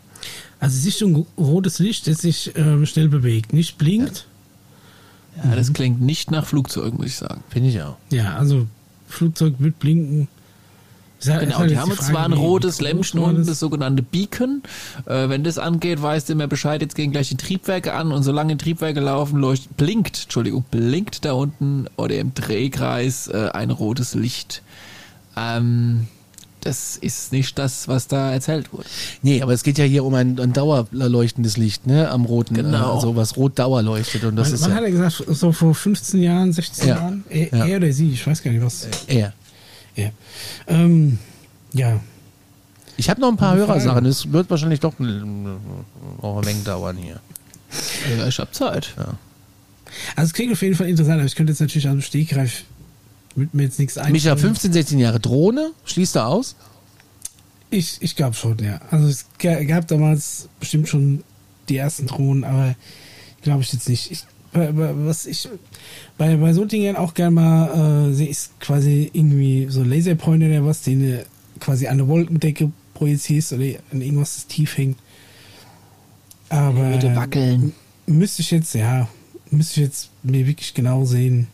Also 0.60 0.78
Sichtung 0.78 1.26
rotes 1.38 1.78
Licht, 1.78 2.06
das 2.06 2.18
sich 2.18 2.52
ähm, 2.56 2.84
schnell 2.86 3.08
bewegt, 3.08 3.52
nicht 3.54 3.78
blinkt. 3.78 4.26
ja, 5.42 5.54
das 5.56 5.72
klingt 5.72 6.00
nicht 6.02 6.30
nach 6.30 6.44
Flugzeug, 6.46 6.94
muss 6.98 7.06
ich 7.06 7.16
sagen. 7.16 7.42
Finde 7.48 7.70
ich 7.70 7.80
auch. 7.82 7.96
Ja, 8.10 8.36
also 8.36 8.66
Flugzeug 9.08 9.54
wird 9.58 9.78
blinken. 9.78 10.28
Ist 11.18 11.28
halt- 11.28 11.40
ist 11.42 11.46
Genau, 11.48 11.58
halt 11.60 11.70
die 11.70 11.78
haben 11.78 11.90
Frage, 11.92 12.12
zwar 12.12 12.24
ein 12.24 12.32
rotes 12.34 12.80
Lämpchen 12.80 13.20
unten, 13.20 13.40
ist. 13.42 13.48
das 13.50 13.58
sogenannte 13.58 14.02
Beacon. 14.02 14.62
Äh, 15.06 15.28
wenn 15.30 15.44
das 15.44 15.58
angeht, 15.58 16.00
weißt 16.02 16.28
du 16.28 16.32
immer 16.34 16.46
Bescheid, 16.46 16.80
jetzt 16.82 16.94
gehen 16.94 17.10
gleich 17.10 17.28
die 17.30 17.36
Triebwerke 17.36 17.92
an 17.94 18.12
und 18.12 18.22
solange 18.22 18.56
die 18.56 18.62
Triebwerke 18.64 19.00
laufen, 19.00 19.38
leuchtet, 19.38 19.76
blinkt, 19.76 20.22
Entschuldigung, 20.24 20.64
blinkt 20.70 21.24
da 21.24 21.32
unten 21.32 21.86
oder 21.96 22.16
im 22.18 22.32
Drehkreis 22.34 23.28
äh, 23.28 23.48
ein 23.52 23.70
rotes 23.70 24.14
Licht. 24.14 24.62
Ähm, 25.36 26.06
das 26.60 26.96
ist 26.96 27.32
nicht 27.32 27.58
das, 27.58 27.88
was 27.88 28.06
da 28.08 28.32
erzählt 28.32 28.72
wurde. 28.72 28.84
Nee, 29.22 29.42
aber 29.42 29.52
es 29.52 29.62
geht 29.62 29.78
ja 29.78 29.84
hier 29.84 30.04
um 30.04 30.14
ein, 30.14 30.38
ein 30.38 30.52
dauerleuchtendes 30.52 31.56
Licht, 31.56 31.86
ne? 31.86 32.10
Am 32.10 32.24
roten, 32.24 32.54
Genau. 32.54 32.92
äh, 32.92 32.94
also 32.96 33.16
was 33.16 33.36
rot 33.36 33.58
Dauer 33.58 33.82
leuchtet. 33.82 34.24
Und 34.24 34.36
das 34.36 34.48
Wann, 34.48 34.54
ist 34.54 34.62
wann 34.62 34.70
ja 34.70 34.76
hat 34.76 34.82
er 34.84 34.90
gesagt, 34.90 35.24
so 35.28 35.52
vor 35.52 35.74
15 35.74 36.22
Jahren, 36.22 36.52
16 36.52 36.88
Ja. 36.88 36.94
Jahren? 36.96 37.24
Er, 37.28 37.48
Ja. 37.58 37.66
er 37.66 37.76
oder 37.78 37.92
sie, 37.92 38.10
ich 38.10 38.26
weiß 38.26 38.42
gar 38.42 38.50
nicht 38.50 38.62
was. 38.64 38.86
er. 39.06 39.32
Er. 39.96 40.12
Ähm, 40.68 41.18
ja, 41.72 42.00
Ich 42.96 43.08
habe 43.10 43.20
noch 43.20 43.28
ein 43.28 43.36
paar. 43.36 43.56
Hörersachen. 43.56 44.04
Es 44.06 44.30
wird 44.32 44.48
wahrscheinlich 44.50 44.80
doch 44.80 44.94
auch 44.94 46.38
ein 46.38 46.46
wenig 46.46 46.64
dauern 46.64 46.96
hier. 46.96 47.20
Ja, 48.18 48.26
ich 48.26 48.38
hab 48.38 48.54
Zeit. 48.54 48.94
Also 50.16 50.28
es 50.28 50.32
klingt 50.32 50.52
auf 50.52 50.62
jeden 50.62 50.74
Fall 50.74 50.88
interessant, 50.88 51.18
aber 51.18 51.26
ich 51.26 51.34
könnte 51.34 51.52
jetzt 51.52 51.60
natürlich 51.60 51.86
aus 51.88 51.92
dem 51.92 52.02
Stegreif 52.02 52.64
mit 53.36 53.54
mir 53.54 53.64
jetzt 53.64 53.78
nichts 53.78 53.96
einfallen. 53.96 54.12
Micha, 54.12 54.36
15, 54.36 54.72
16 54.72 54.98
Jahre 54.98 55.20
Drohne, 55.20 55.72
schließt 55.84 56.16
du 56.16 56.24
aus? 56.24 56.56
Ich, 57.70 57.98
ich 58.00 58.16
glaube 58.16 58.34
schon, 58.34 58.58
ja. 58.58 58.80
Also 58.90 59.06
es 59.06 59.26
gab 59.38 59.86
damals 59.86 60.48
bestimmt 60.58 60.88
schon 60.88 61.22
die 61.68 61.76
ersten 61.76 62.06
Drohnen, 62.06 62.44
aber 62.44 62.74
glaube 63.42 63.62
ich 63.62 63.72
jetzt 63.72 63.88
nicht. 63.88 64.10
Ich, 64.10 64.24
was 64.52 65.26
ich 65.26 65.48
bei, 66.18 66.36
bei 66.36 66.52
so 66.52 66.64
Dingen 66.64 66.96
auch 66.96 67.14
gerne 67.14 67.30
mal 67.30 68.08
äh, 68.08 68.12
sehe, 68.12 68.28
ist 68.28 68.58
quasi 68.58 69.08
irgendwie 69.12 69.68
so 69.70 69.84
Laserpointer 69.84 70.46
oder 70.46 70.64
was, 70.64 70.82
den 70.82 71.00
du 71.00 71.26
quasi 71.60 71.86
an 71.86 71.98
der 71.98 72.08
Wolkendecke 72.08 72.72
projizierst 72.94 73.52
oder 73.52 73.64
an 73.92 74.02
irgendwas, 74.02 74.34
das 74.34 74.46
tief 74.48 74.76
hängt. 74.76 74.98
Aber 76.48 76.90
würde 76.90 77.14
wackeln. 77.14 77.72
Müsste 78.06 78.42
ich 78.42 78.50
jetzt, 78.50 78.74
ja, 78.74 79.08
müsste 79.52 79.80
ich 79.80 79.86
jetzt 79.86 80.10
mir 80.24 80.44
wirklich 80.48 80.74
genau 80.74 81.04
sehen, 81.04 81.46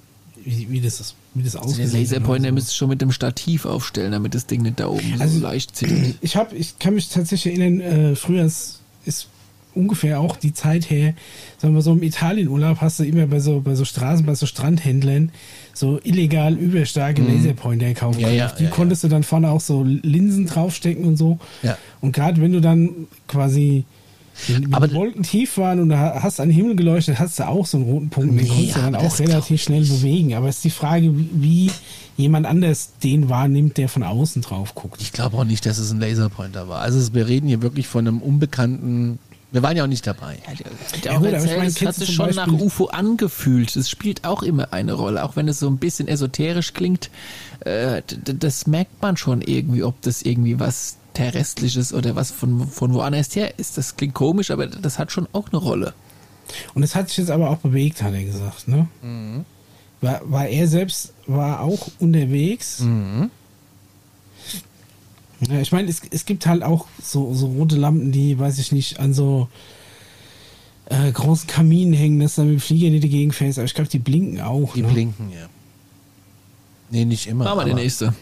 wie, 0.42 0.70
wie 0.70 0.80
das 0.80 1.00
ist 1.00 1.14
wie 1.38 1.42
das 1.42 1.56
aussieht. 1.56 1.82
Also 1.82 1.96
den 1.96 2.02
Laserpointer 2.02 2.48
so. 2.48 2.54
müsstest 2.54 2.74
du 2.74 2.78
schon 2.78 2.88
mit 2.88 3.00
dem 3.00 3.12
Stativ 3.12 3.66
aufstellen, 3.66 4.12
damit 4.12 4.34
das 4.34 4.46
Ding 4.46 4.62
nicht 4.62 4.80
da 4.80 4.88
oben 4.88 5.16
also, 5.18 5.38
so 5.38 5.42
leicht 5.42 5.76
zittert. 5.76 6.14
Ich, 6.20 6.36
hab, 6.36 6.52
ich 6.52 6.78
kann 6.78 6.94
mich 6.94 7.08
tatsächlich 7.08 7.54
erinnern, 7.54 7.80
äh, 7.80 8.16
früher 8.16 8.44
ist, 8.44 8.80
ist 9.04 9.28
ungefähr 9.74 10.20
auch 10.20 10.36
die 10.36 10.54
Zeit 10.54 10.90
her, 10.90 11.14
sagen 11.58 11.74
wir 11.74 11.82
so 11.82 11.92
im 11.92 12.02
Italienurlaub 12.02 12.80
hast 12.80 12.98
du 12.98 13.04
immer 13.04 13.26
bei 13.26 13.40
so, 13.40 13.60
bei 13.60 13.74
so 13.74 13.84
Straßen, 13.84 14.24
bei 14.24 14.34
so 14.34 14.46
Strandhändlern 14.46 15.30
so 15.74 16.00
illegal 16.02 16.54
überstarke 16.54 17.22
mhm. 17.22 17.34
Laserpointer 17.34 17.92
kaufen. 17.94 18.20
Ja, 18.20 18.30
ja, 18.30 18.52
die 18.58 18.64
ja, 18.64 18.70
konntest 18.70 19.04
du 19.04 19.08
dann 19.08 19.22
vorne 19.22 19.50
auch 19.50 19.60
so 19.60 19.84
Linsen 19.84 20.46
draufstecken 20.46 21.04
und 21.04 21.16
so. 21.16 21.38
Und 22.00 22.12
gerade 22.12 22.40
wenn 22.40 22.52
du 22.52 22.60
dann 22.60 23.06
quasi 23.28 23.84
wenn 24.48 24.72
aber 24.74 24.92
Wolken 24.92 25.22
tief 25.22 25.56
waren 25.58 25.80
und 25.80 25.88
du 25.88 25.98
hast 25.98 26.40
an 26.40 26.48
den 26.48 26.56
Himmel 26.56 26.76
geleuchtet, 26.76 27.18
hast 27.18 27.38
du 27.38 27.46
auch 27.46 27.66
so 27.66 27.78
einen 27.78 27.86
roten 27.86 28.10
Punkt. 28.10 28.38
Den 28.38 28.48
konntest 28.48 28.76
du 28.76 28.80
dann 28.80 28.94
auch 28.94 29.18
relativ 29.18 29.62
schnell 29.62 29.84
bewegen. 29.84 30.34
Aber 30.34 30.48
es 30.48 30.56
ist 30.56 30.64
die 30.64 30.70
Frage, 30.70 31.12
wie 31.14 31.70
jemand 32.16 32.46
anders 32.46 32.90
den 33.02 33.28
wahrnimmt, 33.28 33.76
der 33.76 33.88
von 33.88 34.02
außen 34.02 34.42
drauf 34.42 34.74
guckt. 34.74 35.00
Ich 35.00 35.12
glaube 35.12 35.36
auch 35.36 35.44
nicht, 35.44 35.66
dass 35.66 35.78
es 35.78 35.90
ein 35.90 36.00
Laserpointer 36.00 36.68
war. 36.68 36.80
Also 36.80 37.14
wir 37.14 37.26
reden 37.26 37.48
hier 37.48 37.62
wirklich 37.62 37.86
von 37.86 38.06
einem 38.06 38.20
unbekannten 38.20 39.18
wir 39.52 39.62
waren 39.62 39.76
ja 39.76 39.84
auch 39.84 39.88
nicht 39.88 40.06
dabei. 40.06 40.38
Ja, 40.46 40.54
der, 41.02 41.12
ja, 41.12 41.18
gut, 41.18 41.28
erzählt, 41.28 41.52
ich 41.52 41.80
mein, 41.80 41.88
hat 41.88 41.94
sich 41.94 42.14
schon 42.14 42.26
Beispiel 42.26 42.52
nach 42.52 42.60
UFO 42.60 42.86
angefühlt. 42.86 43.74
Es 43.76 43.88
spielt 43.88 44.24
auch 44.24 44.42
immer 44.42 44.72
eine 44.72 44.92
Rolle, 44.92 45.24
auch 45.24 45.36
wenn 45.36 45.48
es 45.48 45.60
so 45.60 45.68
ein 45.68 45.78
bisschen 45.78 46.08
esoterisch 46.08 46.74
klingt. 46.74 47.10
Äh, 47.60 48.02
das 48.06 48.66
merkt 48.66 49.00
man 49.00 49.16
schon 49.16 49.42
irgendwie, 49.42 49.82
ob 49.82 50.00
das 50.02 50.22
irgendwie 50.22 50.58
was 50.58 50.96
Terrestrisches 51.14 51.94
oder 51.94 52.16
was 52.16 52.30
von, 52.30 52.68
von 52.68 52.92
woanders 52.92 53.34
her 53.34 53.58
ist. 53.58 53.78
Das 53.78 53.96
klingt 53.96 54.14
komisch, 54.14 54.50
aber 54.50 54.66
das 54.66 54.98
hat 54.98 55.12
schon 55.12 55.28
auch 55.32 55.48
eine 55.48 55.58
Rolle. 55.58 55.94
Und 56.74 56.82
es 56.82 56.94
hat 56.94 57.08
sich 57.08 57.18
jetzt 57.18 57.30
aber 57.30 57.50
auch 57.50 57.58
bewegt, 57.58 58.02
hat 58.02 58.14
er 58.14 58.24
gesagt, 58.24 58.68
ne? 58.68 58.88
Mhm. 59.02 59.44
War, 60.00 60.20
war 60.30 60.46
er 60.46 60.68
selbst 60.68 61.14
war 61.26 61.60
auch 61.60 61.88
unterwegs. 61.98 62.80
Mhm. 62.80 63.30
Ja, 65.40 65.60
ich 65.60 65.72
meine, 65.72 65.88
es, 65.88 66.00
es 66.10 66.24
gibt 66.24 66.46
halt 66.46 66.62
auch 66.62 66.86
so, 67.02 67.34
so 67.34 67.46
rote 67.46 67.76
Lampen, 67.76 68.12
die, 68.12 68.38
weiß 68.38 68.58
ich 68.58 68.72
nicht, 68.72 69.00
an 69.00 69.12
so 69.12 69.48
äh, 70.86 71.10
großen 71.12 71.46
Kaminen 71.46 71.92
hängen, 71.92 72.20
dass 72.20 72.36
da 72.36 72.42
mit 72.42 72.52
dem 72.54 72.60
Flieger 72.60 72.90
nicht 72.90 73.04
dagegen 73.04 73.32
fällst. 73.32 73.58
Aber 73.58 73.66
ich 73.66 73.74
glaube, 73.74 73.90
die 73.90 73.98
blinken 73.98 74.40
auch. 74.40 74.74
Die 74.74 74.82
ne? 74.82 74.88
blinken, 74.88 75.30
ja. 75.30 75.48
Nee, 76.90 77.04
nicht 77.04 77.26
immer. 77.26 77.44
Machen 77.44 77.58
wir 77.58 77.74
die 77.74 77.82
nächste. 77.82 78.14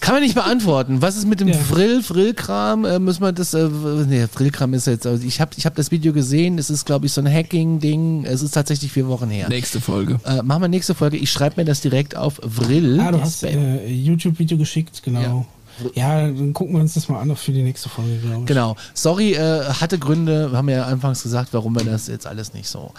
Kann 0.00 0.14
man 0.14 0.22
nicht 0.22 0.34
beantworten. 0.34 1.02
Was 1.02 1.16
ist 1.16 1.26
mit 1.26 1.40
dem 1.40 1.48
ja. 1.48 1.54
Frill, 1.54 2.02
Frillkram? 2.02 2.84
Äh, 2.84 2.98
müssen 2.98 3.20
wir 3.22 3.32
das, 3.32 3.52
äh, 3.52 3.68
nee, 3.68 4.26
Frillkram 4.26 4.72
ist 4.74 4.86
jetzt, 4.86 5.06
also 5.06 5.24
ich 5.26 5.40
habe 5.40 5.50
ich 5.56 5.66
hab 5.66 5.74
das 5.74 5.90
Video 5.90 6.12
gesehen, 6.12 6.56
es 6.58 6.70
ist 6.70 6.86
glaube 6.86 7.06
ich 7.06 7.12
so 7.12 7.20
ein 7.20 7.30
Hacking-Ding, 7.30 8.24
es 8.24 8.42
ist 8.42 8.52
tatsächlich 8.52 8.92
vier 8.92 9.08
Wochen 9.08 9.28
her. 9.28 9.48
Nächste 9.48 9.80
Folge. 9.80 10.20
Äh, 10.24 10.42
machen 10.42 10.62
wir 10.62 10.68
nächste 10.68 10.94
Folge, 10.94 11.16
ich 11.16 11.30
schreibe 11.30 11.60
mir 11.60 11.64
das 11.64 11.80
direkt 11.80 12.16
auf 12.16 12.40
Vrill. 12.46 13.00
Ah, 13.00 13.10
du 13.10 13.20
hast 13.20 13.42
äh, 13.42 13.86
YouTube-Video 13.88 14.56
geschickt, 14.56 15.02
genau. 15.02 15.20
Ja. 15.20 15.44
Ja, 15.94 16.22
dann 16.22 16.52
gucken 16.52 16.74
wir 16.74 16.80
uns 16.80 16.94
das 16.94 17.08
mal 17.08 17.20
an 17.20 17.34
für 17.36 17.52
die 17.52 17.62
nächste 17.62 17.88
Folge, 17.88 18.18
glaube 18.18 18.40
ich. 18.40 18.46
Genau. 18.46 18.76
Sorry, 18.94 19.32
äh, 19.32 19.64
hatte 19.64 19.98
Gründe, 19.98 20.50
wir 20.50 20.58
haben 20.58 20.68
ja 20.68 20.84
anfangs 20.84 21.22
gesagt, 21.22 21.50
warum 21.52 21.74
wir 21.74 21.84
das 21.84 22.06
jetzt 22.08 22.26
alles 22.26 22.54
nicht 22.54 22.68
so 22.68 22.92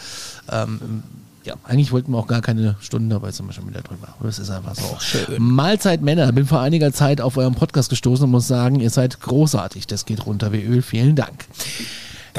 ähm, 0.52 1.04
ja, 1.44 1.56
eigentlich 1.64 1.92
wollten 1.92 2.12
wir 2.12 2.18
auch 2.18 2.28
gar 2.28 2.42
keine 2.42 2.76
Stunden 2.80 3.10
dabei, 3.10 3.32
sind 3.32 3.48
wir 3.48 3.54
schon 3.54 3.68
wieder 3.68 3.82
drüber. 3.82 4.10
Das 4.22 4.40
ist 4.40 4.50
einfach 4.50 4.76
so. 4.76 4.98
Schön. 5.00 5.42
Mahlzeit 5.42 6.02
Männer. 6.02 6.32
Bin 6.32 6.46
vor 6.46 6.60
einiger 6.60 6.92
Zeit 6.92 7.22
auf 7.22 7.38
eurem 7.38 7.56
Podcast 7.56 7.90
gestoßen 7.90 8.26
und 8.26 8.32
muss 8.32 8.48
sagen, 8.48 8.80
ihr 8.80 8.90
seid 8.90 9.22
großartig. 9.22 9.88
Das 9.88 10.06
geht 10.06 10.26
runter 10.26 10.52
wie 10.52 10.62
Öl. 10.62 10.82
Vielen 10.82 11.16
Dank. 11.16 11.46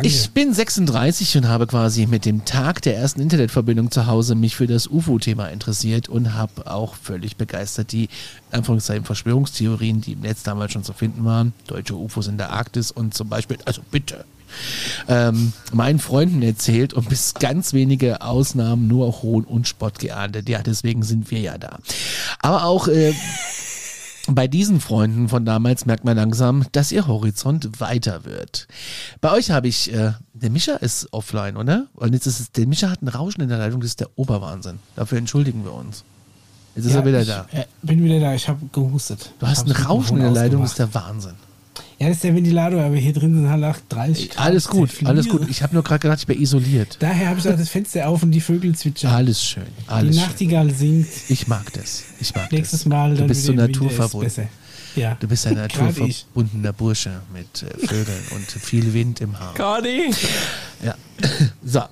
Danke. 0.01 0.16
Ich 0.16 0.31
bin 0.31 0.55
36 0.55 1.36
und 1.36 1.48
habe 1.48 1.66
quasi 1.66 2.06
mit 2.06 2.24
dem 2.24 2.47
Tag 2.47 2.81
der 2.81 2.97
ersten 2.97 3.20
Internetverbindung 3.20 3.90
zu 3.90 4.06
Hause 4.06 4.35
mich 4.35 4.56
für 4.56 4.66
das 4.66 4.86
UFO-Thema 4.86 5.48
interessiert 5.48 6.09
und 6.09 6.32
habe 6.32 6.70
auch 6.70 6.94
völlig 6.94 7.36
begeistert 7.36 7.93
die 7.93 8.09
Anführungszeichen 8.51 9.05
Verschwörungstheorien, 9.05 10.01
die 10.01 10.12
im 10.12 10.20
Netz 10.20 10.43
damals 10.43 10.72
schon 10.72 10.85
zu 10.85 10.94
finden 10.94 11.27
waren, 11.27 11.52
deutsche 11.66 11.97
UFOs 11.97 12.28
in 12.28 12.39
der 12.39 12.51
Arktis 12.51 12.90
und 12.90 13.12
zum 13.12 13.28
Beispiel, 13.28 13.59
also 13.66 13.82
bitte, 13.90 14.24
ähm, 15.06 15.52
meinen 15.70 15.98
Freunden 15.98 16.40
erzählt 16.40 16.94
und 16.94 17.10
bis 17.10 17.35
ganz 17.35 17.74
wenige 17.74 18.22
Ausnahmen 18.22 18.89
nur 18.89 19.20
Hohn 19.20 19.44
und 19.44 19.68
Spott 19.68 19.98
geahndet. 19.98 20.48
Ja, 20.48 20.62
deswegen 20.62 21.02
sind 21.02 21.31
wir 21.31 21.40
ja 21.40 21.59
da. 21.59 21.78
Aber 22.40 22.64
auch 22.64 22.89
äh, 22.89 23.12
bei 24.28 24.47
diesen 24.48 24.80
Freunden 24.80 25.28
von 25.28 25.44
damals 25.44 25.86
merkt 25.86 26.05
man 26.05 26.16
langsam, 26.16 26.64
dass 26.72 26.92
ihr 26.92 27.06
Horizont 27.06 27.80
weiter 27.80 28.24
wird. 28.24 28.68
Bei 29.20 29.32
euch 29.32 29.51
habe 29.51 29.68
ich, 29.68 29.92
äh, 29.92 30.12
der 30.34 30.51
Mischa 30.51 30.74
ist 30.76 31.12
offline, 31.12 31.56
oder? 31.56 31.86
Und 31.94 32.12
jetzt 32.12 32.26
ist 32.26 32.40
es, 32.40 32.52
der 32.52 32.66
Mischa 32.66 32.90
hat 32.90 33.02
ein 33.02 33.09
Rauschen 33.09 33.40
in 33.42 33.48
der 33.48 33.59
Leitung, 33.59 33.80
das 33.80 33.90
ist 33.90 34.01
der 34.01 34.10
Oberwahnsinn. 34.16 34.78
Dafür 34.97 35.18
entschuldigen 35.18 35.64
wir 35.64 35.72
uns. 35.72 36.05
Jetzt 36.74 36.86
ist 36.86 36.92
ja, 36.92 37.01
er 37.01 37.06
wieder 37.06 37.20
ich, 37.22 37.28
da. 37.28 37.47
Äh, 37.52 37.64
bin 37.82 38.02
wieder 38.05 38.20
da, 38.20 38.34
ich 38.34 38.48
habe 38.48 38.60
gehustet. 38.72 39.32
Du 39.38 39.47
hast 39.47 39.66
ein 39.66 39.72
Rauschen 39.72 40.18
in 40.18 40.22
der 40.22 40.32
Leitung, 40.32 40.62
das 40.62 40.72
ist 40.72 40.78
der 40.78 40.94
Wahnsinn. 40.94 41.34
Ja, 41.98 42.09
das 42.09 42.16
ist 42.16 42.24
der 42.24 42.34
Ventilator, 42.34 42.82
aber 42.82 42.97
hier 42.97 43.12
drin 43.12 43.34
sind 43.34 43.48
halt 43.51 43.62
auch 43.64 43.76
30 43.90 44.30
Grad. 44.30 44.47
Alles 44.47 44.68
gut, 44.68 44.90
alles 45.05 45.28
gut. 45.28 45.48
Ich 45.51 45.62
habe 45.62 45.74
nur 45.74 45.84
gerade 45.84 46.01
gedacht, 46.01 46.18
ich 46.20 46.26
bin 46.26 46.40
isoliert. 46.40 46.97
Daher 46.98 47.28
habe 47.28 47.38
ich 47.38 47.48
auch 47.48 47.56
das 47.56 47.68
Fenster 47.68 48.09
auf 48.09 48.22
und 48.22 48.30
die 48.30 48.40
Vögel 48.40 48.74
zwitschern. 48.74 49.12
Alles 49.12 49.44
schön. 49.44 49.64
Alles 49.86 50.16
die 50.16 50.22
Nachtigall 50.22 50.70
singt. 50.70 51.09
Ich 51.28 51.47
mag 51.47 51.72
das. 51.74 52.05
Ich 52.18 52.34
mag 52.34 52.51
Nächstes 52.51 52.86
Mal 52.86 53.10
dann 53.10 53.18
Du 53.18 53.28
bist 53.28 53.44
so 53.44 53.52
naturverbunden. 53.52 54.48
Ja. 54.97 55.16
Du 55.20 55.28
bist 55.28 55.47
ein 55.47 55.55
naturverbundener 55.56 56.72
Bursche 56.72 57.20
mit 57.32 57.62
äh, 57.62 57.86
Vögeln 57.86 58.22
und 58.34 58.51
viel 58.51 58.92
Wind 58.92 59.20
im 59.20 59.38
Haar. 59.38 59.55
Conny! 59.55 60.10
Ja. 60.84 60.94
So. 61.62 61.82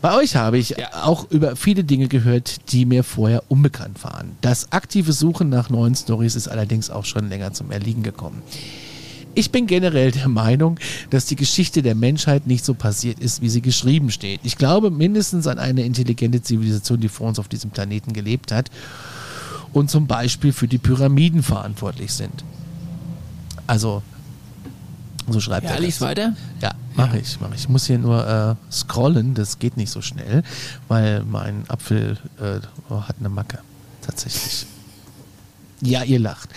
Bei 0.00 0.16
euch 0.16 0.36
habe 0.36 0.58
ich 0.58 0.70
ja. 0.70 1.04
auch 1.04 1.28
über 1.30 1.56
viele 1.56 1.82
Dinge 1.82 2.06
gehört, 2.06 2.70
die 2.72 2.86
mir 2.86 3.02
vorher 3.02 3.42
unbekannt 3.48 4.04
waren. 4.04 4.36
Das 4.40 4.70
aktive 4.70 5.12
Suchen 5.12 5.48
nach 5.48 5.70
neuen 5.70 5.96
Stories 5.96 6.36
ist 6.36 6.46
allerdings 6.48 6.88
auch 6.88 7.04
schon 7.04 7.28
länger 7.28 7.52
zum 7.52 7.72
Erliegen 7.72 8.04
gekommen. 8.04 8.42
Ich 9.34 9.50
bin 9.50 9.66
generell 9.66 10.10
der 10.10 10.28
Meinung, 10.28 10.78
dass 11.10 11.26
die 11.26 11.36
Geschichte 11.36 11.82
der 11.82 11.94
Menschheit 11.94 12.46
nicht 12.46 12.64
so 12.64 12.74
passiert 12.74 13.18
ist, 13.18 13.42
wie 13.42 13.48
sie 13.48 13.60
geschrieben 13.60 14.10
steht. 14.10 14.40
Ich 14.44 14.56
glaube 14.56 14.90
mindestens 14.90 15.46
an 15.46 15.58
eine 15.58 15.82
intelligente 15.82 16.42
Zivilisation, 16.42 17.00
die 17.00 17.08
vor 17.08 17.28
uns 17.28 17.38
auf 17.38 17.48
diesem 17.48 17.70
Planeten 17.70 18.12
gelebt 18.12 18.52
hat 18.52 18.70
und 19.72 19.90
zum 19.90 20.06
Beispiel 20.06 20.52
für 20.52 20.68
die 20.68 20.78
Pyramiden 20.78 21.42
verantwortlich 21.42 22.12
sind. 22.12 22.44
Also 23.66 24.02
so 25.32 25.40
schreibt 25.40 25.64
ja, 25.64 25.72
er. 25.72 25.80
Lies 25.80 26.00
weiter? 26.00 26.34
Ja, 26.60 26.72
mache 26.94 27.16
ja. 27.16 27.22
ich, 27.22 27.40
mache 27.40 27.54
ich. 27.54 27.62
Ich 27.62 27.68
muss 27.68 27.86
hier 27.86 27.98
nur 27.98 28.26
äh, 28.26 28.72
scrollen, 28.72 29.34
das 29.34 29.58
geht 29.58 29.76
nicht 29.76 29.90
so 29.90 30.02
schnell, 30.02 30.42
weil 30.88 31.24
mein 31.24 31.64
Apfel 31.68 32.18
äh, 32.40 32.60
oh, 32.88 33.02
hat 33.02 33.16
eine 33.18 33.28
Macke. 33.28 33.58
Tatsächlich. 34.02 34.66
Ja, 35.80 36.02
ihr 36.02 36.18
lacht. 36.18 36.50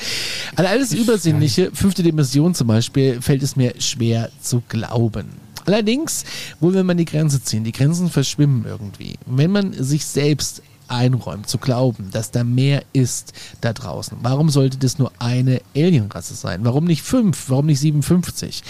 An 0.55 0.65
alles 0.65 0.93
Übersinnliche, 0.93 1.71
fünfte 1.73 2.01
Dimension 2.01 2.55
zum 2.55 2.67
Beispiel, 2.67 3.21
fällt 3.21 3.43
es 3.43 3.55
mir 3.55 3.73
schwer 3.79 4.29
zu 4.41 4.63
glauben. 4.67 5.27
Allerdings, 5.65 6.23
wo 6.59 6.73
will 6.73 6.83
man 6.83 6.97
die 6.97 7.05
Grenze 7.05 7.43
ziehen? 7.43 7.63
Die 7.63 7.71
Grenzen 7.71 8.09
verschwimmen 8.09 8.65
irgendwie. 8.65 9.15
Wenn 9.25 9.51
man 9.51 9.73
sich 9.73 10.05
selbst 10.05 10.63
einräumt, 10.91 11.47
zu 11.47 11.57
glauben, 11.57 12.09
dass 12.11 12.31
da 12.31 12.43
mehr 12.43 12.83
ist 12.93 13.33
da 13.61 13.73
draußen. 13.73 14.17
Warum 14.21 14.49
sollte 14.49 14.77
das 14.77 14.99
nur 14.99 15.11
eine 15.19 15.61
Alienrasse 15.75 16.35
sein? 16.35 16.63
Warum 16.63 16.85
nicht 16.85 17.01
fünf? 17.01 17.49
Warum 17.49 17.65
nicht 17.65 17.79
57? 17.79 18.63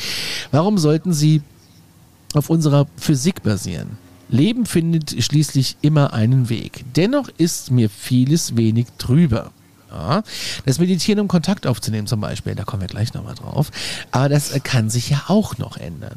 Warum 0.51 0.77
sollten 0.77 1.13
sie 1.13 1.41
auf 2.33 2.49
unserer 2.49 2.87
Physik 2.97 3.43
basieren? 3.43 3.97
Leben 4.29 4.65
findet 4.65 5.21
schließlich 5.21 5.75
immer 5.81 6.13
einen 6.13 6.47
Weg. 6.47 6.85
Dennoch 6.95 7.27
ist 7.37 7.69
mir 7.69 7.89
vieles 7.89 8.55
wenig 8.55 8.87
drüber. 8.97 9.51
Ja, 9.91 10.23
das 10.65 10.79
Meditieren, 10.79 11.19
um 11.19 11.27
Kontakt 11.27 11.67
aufzunehmen 11.67 12.07
zum 12.07 12.21
Beispiel, 12.21 12.55
da 12.55 12.63
kommen 12.63 12.81
wir 12.81 12.87
gleich 12.87 13.13
nochmal 13.13 13.35
drauf. 13.35 13.71
Aber 14.11 14.29
das 14.29 14.53
kann 14.63 14.89
sich 14.89 15.09
ja 15.09 15.23
auch 15.27 15.57
noch 15.57 15.75
ändern. 15.75 16.15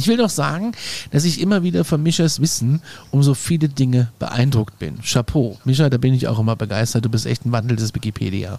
Ich 0.00 0.08
will 0.08 0.16
noch 0.16 0.30
sagen, 0.30 0.72
dass 1.10 1.26
ich 1.26 1.42
immer 1.42 1.62
wieder 1.62 1.84
von 1.84 2.02
Mischas 2.02 2.40
Wissen 2.40 2.80
um 3.10 3.22
so 3.22 3.34
viele 3.34 3.68
Dinge 3.68 4.10
beeindruckt 4.18 4.78
bin. 4.78 4.94
Chapeau. 5.02 5.58
Mischa, 5.66 5.90
da 5.90 5.98
bin 5.98 6.14
ich 6.14 6.26
auch 6.26 6.38
immer 6.38 6.56
begeistert. 6.56 7.04
Du 7.04 7.10
bist 7.10 7.26
echt 7.26 7.44
ein 7.44 7.52
wandelndes 7.52 7.94
Wikipedia. 7.94 8.58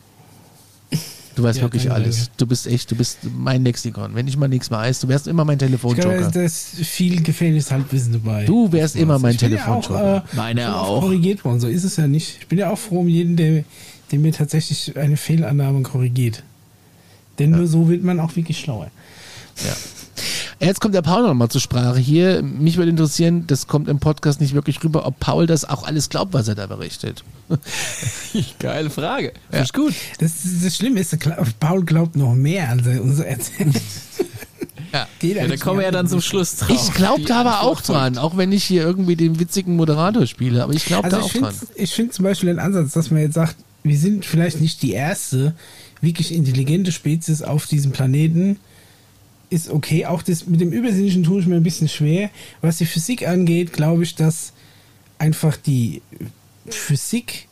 Du 1.35 1.41
weißt 1.41 1.57
ja, 1.57 1.63
wirklich 1.63 1.89
alles. 1.89 2.29
Du 2.37 2.45
bist 2.45 2.67
echt, 2.67 2.91
du 2.91 2.95
bist 2.95 3.19
mein 3.35 3.63
Lexikon. 3.63 4.13
Wenn 4.13 4.27
ich 4.27 4.37
mal 4.37 4.49
nichts 4.49 4.69
weiß, 4.69 4.99
du 4.99 5.07
wärst 5.07 5.25
immer 5.25 5.43
mein 5.43 5.57
Telefonjoker. 5.57 6.29
Da 6.29 6.43
ist 6.43 6.75
viel 6.75 7.23
gefährliches 7.23 7.71
Halbwissen 7.71 8.13
dabei. 8.13 8.45
Du 8.45 8.71
wärst 8.71 8.95
immer 8.95 9.17
mein 9.17 9.35
Telefonjoker. 9.35 9.93
Ja 9.95 10.17
auch, 10.19 10.33
äh, 10.33 10.35
Meine 10.35 10.75
auch. 10.75 11.01
korrigiert 11.01 11.43
worden, 11.43 11.59
so 11.59 11.67
ist 11.67 11.85
es 11.85 11.97
ja 11.97 12.05
nicht. 12.05 12.37
Ich 12.41 12.47
bin 12.49 12.59
ja 12.59 12.69
auch 12.69 12.77
froh 12.77 12.99
um 12.99 13.07
jeden, 13.07 13.35
der, 13.35 13.63
der 14.11 14.19
mir 14.19 14.31
tatsächlich 14.31 14.95
eine 14.95 15.17
Fehlannahme 15.17 15.81
korrigiert. 15.81 16.43
Denn 17.39 17.49
ja. 17.49 17.57
nur 17.57 17.65
so 17.65 17.89
wird 17.89 18.03
man 18.03 18.19
auch 18.19 18.35
wirklich 18.35 18.59
schlauer. 18.59 18.91
Ja. 19.65 19.73
Jetzt 20.61 20.79
kommt 20.79 20.93
der 20.93 21.01
Paul 21.01 21.23
nochmal 21.23 21.49
zur 21.49 21.59
Sprache 21.59 21.97
hier. 21.97 22.43
Mich 22.43 22.77
würde 22.77 22.91
interessieren, 22.91 23.45
das 23.47 23.65
kommt 23.65 23.87
im 23.87 23.99
Podcast 23.99 24.39
nicht 24.39 24.53
wirklich 24.53 24.83
rüber, 24.83 25.07
ob 25.07 25.19
Paul 25.19 25.47
das 25.47 25.65
auch 25.65 25.83
alles 25.83 26.09
glaubt, 26.09 26.33
was 26.33 26.47
er 26.47 26.53
da 26.53 26.67
berichtet. 26.67 27.23
Geile 28.59 28.91
Frage. 28.91 29.33
Ja. 29.51 29.61
Ist 29.61 29.73
gut. 29.73 29.95
Das, 30.19 30.33
das 30.61 30.75
Schlimme 30.75 30.99
ist, 30.99 31.17
Paul 31.59 31.83
glaubt 31.83 32.15
noch 32.15 32.35
mehr, 32.35 32.69
als 32.69 32.85
er 32.85 33.01
uns 33.01 33.19
erzählt. 33.19 33.81
Ja, 34.93 35.07
ja 35.21 35.47
da 35.47 35.55
kommen 35.55 35.79
wir 35.79 35.85
ja 35.85 35.91
dann 35.91 36.09
zum 36.09 36.19
Schluss 36.19 36.57
drauf. 36.57 36.69
Ich 36.69 36.93
glaube 36.93 37.23
da 37.23 37.39
aber 37.39 37.61
auch 37.61 37.79
dran, 37.79 38.17
auch 38.17 38.35
wenn 38.35 38.51
ich 38.51 38.65
hier 38.65 38.83
irgendwie 38.83 39.15
den 39.15 39.39
witzigen 39.39 39.77
Moderator 39.77 40.27
spiele, 40.27 40.61
aber 40.61 40.73
ich 40.73 40.83
glaube 40.83 41.05
also 41.05 41.15
da 41.15 41.23
auch 41.23 41.31
dran. 41.31 41.55
Ich 41.75 41.93
finde 41.93 42.11
zum 42.11 42.23
Beispiel 42.23 42.49
den 42.49 42.59
Ansatz, 42.59 42.91
dass 42.91 43.09
man 43.09 43.21
jetzt 43.21 43.35
sagt, 43.35 43.55
wir 43.83 43.97
sind 43.97 44.25
vielleicht 44.25 44.59
nicht 44.59 44.81
die 44.81 44.91
erste 44.91 45.55
wirklich 46.01 46.33
intelligente 46.33 46.91
Spezies 46.91 47.41
auf 47.41 47.67
diesem 47.67 47.93
Planeten, 47.93 48.59
ist 49.51 49.69
okay. 49.69 50.05
Auch 50.05 50.23
das 50.23 50.47
mit 50.47 50.61
dem 50.61 50.71
Übersinnlichen 50.71 51.23
tue 51.23 51.41
ich 51.41 51.45
mir 51.45 51.57
ein 51.57 51.63
bisschen 51.63 51.89
schwer. 51.89 52.31
Was 52.61 52.77
die 52.77 52.85
Physik 52.85 53.27
angeht, 53.27 53.73
glaube 53.73 54.03
ich, 54.03 54.15
dass 54.15 54.53
einfach 55.19 55.57
die 55.57 56.01
Physik 56.67 57.47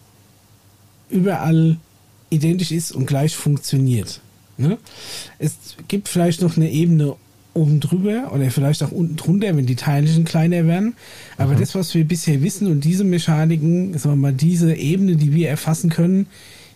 überall 1.09 1.77
identisch 2.30 2.71
ist 2.71 2.91
und 2.91 3.05
gleich 3.05 3.35
funktioniert. 3.35 4.21
Ne? 4.57 4.77
Es 5.39 5.53
gibt 5.88 6.07
vielleicht 6.07 6.41
noch 6.41 6.57
eine 6.57 6.71
Ebene 6.71 7.15
oben 7.53 7.80
drüber 7.80 8.31
oder 8.34 8.49
vielleicht 8.51 8.81
auch 8.84 8.91
unten 8.91 9.15
drunter, 9.15 9.55
wenn 9.57 9.65
die 9.65 9.76
Teilchen 9.76 10.23
kleiner 10.23 10.65
werden. 10.67 10.95
Aber 11.38 11.53
mhm. 11.53 11.59
das, 11.59 11.76
was 11.76 11.93
wir 11.93 12.05
bisher 12.05 12.41
wissen 12.41 12.67
und 12.67 12.84
diese 12.85 13.03
Mechaniken, 13.03 13.97
sagen 13.97 14.15
wir 14.15 14.30
mal, 14.30 14.34
diese 14.34 14.73
Ebene, 14.73 15.15
die 15.15 15.34
wir 15.34 15.49
erfassen 15.49 15.89
können, 15.89 16.27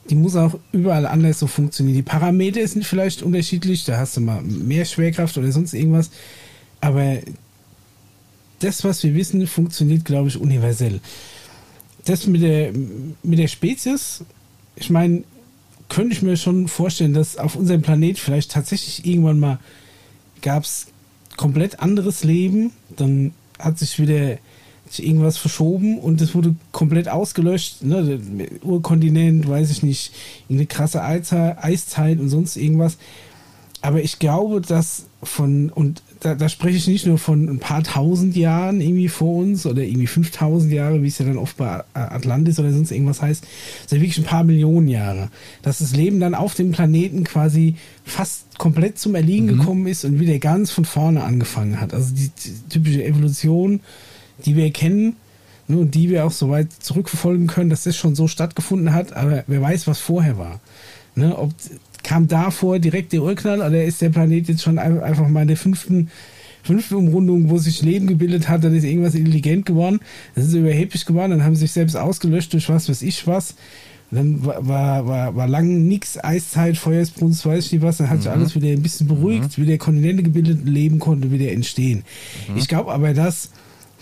die 0.09 0.15
muss 0.15 0.35
auch 0.35 0.59
überall 0.71 1.05
anders 1.05 1.39
so 1.39 1.47
funktionieren. 1.47 1.95
Die 1.95 2.03
Parameter 2.03 2.65
sind 2.67 2.85
vielleicht 2.85 3.21
unterschiedlich, 3.21 3.85
da 3.85 3.97
hast 3.97 4.17
du 4.17 4.21
mal 4.21 4.41
mehr 4.41 4.85
Schwerkraft 4.85 5.37
oder 5.37 5.51
sonst 5.51 5.73
irgendwas, 5.73 6.11
aber 6.81 7.19
das, 8.59 8.83
was 8.83 9.03
wir 9.03 9.13
wissen, 9.13 9.45
funktioniert, 9.47 10.05
glaube 10.05 10.29
ich, 10.29 10.37
universell. 10.37 10.99
Das 12.05 12.27
mit 12.27 12.41
der, 12.41 12.73
mit 13.23 13.39
der 13.39 13.47
Spezies, 13.47 14.23
ich 14.75 14.89
meine, 14.89 15.23
könnte 15.89 16.13
ich 16.13 16.21
mir 16.21 16.37
schon 16.37 16.67
vorstellen, 16.67 17.13
dass 17.13 17.37
auf 17.37 17.55
unserem 17.55 17.81
Planet 17.81 18.19
vielleicht 18.19 18.51
tatsächlich 18.51 19.05
irgendwann 19.05 19.39
mal 19.39 19.59
gab 20.41 20.63
es 20.63 20.87
komplett 21.37 21.79
anderes 21.79 22.23
Leben, 22.23 22.71
dann 22.95 23.33
hat 23.59 23.79
sich 23.79 23.99
wieder 23.99 24.37
irgendwas 24.99 25.37
verschoben 25.37 25.97
und 25.99 26.21
es 26.21 26.35
wurde 26.35 26.55
komplett 26.71 27.09
ausgelöscht. 27.09 27.83
Ne? 27.83 28.19
Urkontinent, 28.61 29.47
weiß 29.47 29.71
ich 29.71 29.83
nicht, 29.83 30.13
eine 30.49 30.65
krasse 30.65 31.03
Eiszeit 31.03 32.19
und 32.19 32.29
sonst 32.29 32.57
irgendwas. 32.57 32.97
Aber 33.83 34.01
ich 34.01 34.17
glaube, 34.17 34.61
dass 34.61 35.07
von, 35.21 35.69
und 35.69 36.03
da, 36.21 36.35
da, 36.35 36.47
spreche 36.47 36.77
ich 36.77 36.87
nicht 36.87 37.05
nur 37.05 37.17
von 37.17 37.49
ein 37.49 37.59
paar 37.59 37.83
tausend 37.83 38.33
Jahren 38.33 38.79
irgendwie 38.79 39.09
vor 39.09 39.35
uns 39.35 39.65
oder 39.65 39.83
irgendwie 39.83 40.07
5000 40.07 40.71
Jahre, 40.71 41.03
wie 41.03 41.07
es 41.07 41.17
ja 41.17 41.25
dann 41.25 41.37
oft 41.37 41.57
bei 41.57 41.83
Atlantis 41.93 42.59
oder 42.59 42.71
sonst 42.71 42.91
irgendwas 42.91 43.21
heißt, 43.21 43.45
sondern 43.87 44.03
wirklich 44.03 44.19
ein 44.19 44.29
paar 44.29 44.45
Millionen 44.45 44.87
Jahre. 44.87 45.29
Dass 45.63 45.79
das 45.79 45.93
Leben 45.93 46.21
dann 46.21 46.33
auf 46.33 46.55
dem 46.55 46.71
Planeten 46.71 47.25
quasi 47.25 47.75
fast 48.05 48.57
komplett 48.57 48.99
zum 48.99 49.15
Erliegen 49.15 49.47
mhm. 49.47 49.57
gekommen 49.57 49.87
ist 49.87 50.05
und 50.05 50.17
wieder 50.17 50.39
ganz 50.39 50.71
von 50.71 50.85
vorne 50.85 51.21
angefangen 51.21 51.81
hat. 51.81 51.93
Also 51.93 52.15
die, 52.15 52.29
die 52.29 52.69
typische 52.69 53.03
Evolution 53.03 53.81
die 54.45 54.55
wir 54.55 54.71
kennen 54.71 55.15
ne, 55.67 55.77
und 55.77 55.95
die 55.95 56.09
wir 56.09 56.25
auch 56.25 56.31
so 56.31 56.49
weit 56.49 56.71
zurückverfolgen 56.71 57.47
können, 57.47 57.69
dass 57.69 57.83
das 57.83 57.95
schon 57.95 58.15
so 58.15 58.27
stattgefunden 58.27 58.93
hat, 58.93 59.13
aber 59.13 59.43
wer 59.47 59.61
weiß, 59.61 59.87
was 59.87 59.99
vorher 59.99 60.37
war. 60.37 60.59
Ne, 61.15 61.37
ob 61.37 61.51
kam 62.03 62.27
davor 62.27 62.79
direkt 62.79 63.13
der 63.13 63.23
Urknall 63.23 63.59
oder 63.59 63.83
ist 63.83 64.01
der 64.01 64.09
Planet 64.09 64.49
jetzt 64.49 64.61
schon 64.61 64.77
einfach 64.77 65.27
mal 65.27 65.43
in 65.43 65.47
der 65.47 65.57
fünften, 65.57 66.09
fünften 66.61 66.95
Umrundung, 66.95 67.49
wo 67.49 67.57
sich 67.57 67.81
Leben 67.81 68.07
gebildet 68.07 68.49
hat, 68.49 68.63
dann 68.63 68.75
ist 68.75 68.83
irgendwas 68.83 69.15
intelligent 69.15 69.65
geworden, 69.65 69.99
das 70.35 70.45
ist 70.45 70.53
überheblich 70.53 71.05
geworden, 71.05 71.31
dann 71.31 71.43
haben 71.43 71.55
sie 71.55 71.61
sich 71.61 71.71
selbst 71.71 71.95
ausgelöscht 71.95 72.53
durch 72.53 72.69
was 72.69 72.89
weiß 72.89 73.01
ich 73.01 73.25
was. 73.25 73.55
dann 74.11 74.45
war, 74.45 74.67
war, 74.67 75.07
war, 75.07 75.35
war 75.35 75.47
lang 75.47 75.87
nichts, 75.87 76.21
Eiszeit, 76.21 76.77
Feuersbrunst, 76.77 77.45
weiß 77.45 77.67
ich 77.67 77.71
nicht 77.71 77.81
was, 77.81 77.97
dann 77.97 78.09
hat 78.09 78.21
sich 78.21 78.31
mhm. 78.31 78.39
alles 78.39 78.55
wieder 78.55 78.67
ein 78.67 78.81
bisschen 78.81 79.07
beruhigt, 79.07 79.57
mhm. 79.57 79.63
wieder 79.63 79.77
Kontinente 79.77 80.23
gebildet, 80.23 80.65
Leben 80.65 80.99
konnte 80.99 81.31
wieder 81.31 81.51
entstehen. 81.51 82.03
Mhm. 82.49 82.57
Ich 82.57 82.67
glaube 82.67 82.93
aber, 82.93 83.13
dass 83.13 83.49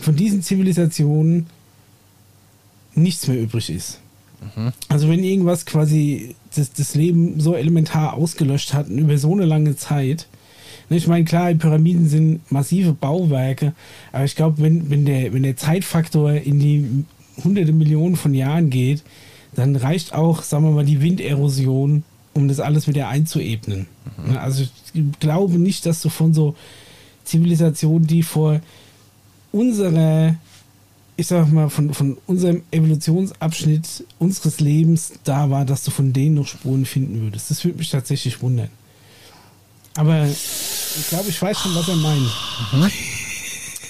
von 0.02 0.16
diesen 0.16 0.42
Zivilisationen 0.42 1.46
nichts 2.94 3.26
mehr 3.28 3.40
übrig 3.40 3.70
ist. 3.70 4.00
Mhm. 4.56 4.72
Also 4.88 5.08
wenn 5.08 5.22
irgendwas 5.22 5.64
quasi 5.64 6.34
das, 6.54 6.72
das 6.72 6.94
Leben 6.94 7.40
so 7.40 7.54
elementar 7.54 8.14
ausgelöscht 8.14 8.74
hat 8.74 8.88
und 8.88 8.98
über 8.98 9.16
so 9.18 9.32
eine 9.32 9.44
lange 9.44 9.76
Zeit, 9.76 10.26
ne, 10.90 10.96
ich 10.96 11.06
meine, 11.06 11.24
klar, 11.24 11.52
die 11.52 11.58
Pyramiden 11.58 12.08
sind 12.08 12.50
massive 12.50 12.92
Bauwerke, 12.92 13.72
aber 14.12 14.24
ich 14.24 14.36
glaube, 14.36 14.60
wenn, 14.62 14.90
wenn, 14.90 15.04
der, 15.04 15.32
wenn 15.32 15.44
der 15.44 15.56
Zeitfaktor 15.56 16.32
in 16.32 16.58
die 16.58 17.04
hunderte 17.42 17.72
Millionen 17.72 18.16
von 18.16 18.34
Jahren 18.34 18.68
geht, 18.70 19.02
dann 19.54 19.76
reicht 19.76 20.14
auch, 20.14 20.42
sagen 20.42 20.64
wir 20.64 20.70
mal, 20.70 20.84
die 20.84 21.00
Winderosion, 21.00 22.04
um 22.34 22.48
das 22.48 22.60
alles 22.60 22.88
wieder 22.88 23.08
einzuebnen. 23.08 23.86
Mhm. 24.26 24.36
Also 24.36 24.62
ich 24.62 24.70
glaube 25.20 25.58
nicht, 25.58 25.86
dass 25.86 26.02
du 26.02 26.08
von 26.08 26.34
so 26.34 26.56
Zivilisationen, 27.24 28.06
die 28.06 28.22
vor 28.22 28.60
unsere, 29.52 30.36
ich 31.16 31.26
sag 31.26 31.50
mal, 31.52 31.70
von, 31.70 31.94
von 31.94 32.18
unserem 32.26 32.62
Evolutionsabschnitt 32.70 34.04
unseres 34.18 34.60
Lebens 34.60 35.12
da 35.24 35.50
war, 35.50 35.64
dass 35.64 35.84
du 35.84 35.90
von 35.90 36.12
denen 36.12 36.36
noch 36.36 36.46
Spuren 36.46 36.84
finden 36.84 37.20
würdest. 37.22 37.50
Das 37.50 37.64
würde 37.64 37.78
mich 37.78 37.90
tatsächlich 37.90 38.42
wundern. 38.42 38.70
Aber 39.94 40.26
ich 40.26 41.08
glaube, 41.10 41.28
ich 41.28 41.40
weiß 41.40 41.58
schon, 41.58 41.74
was 41.74 41.88
er 41.88 41.96
meint. 41.96 42.30
Mhm. 42.72 42.90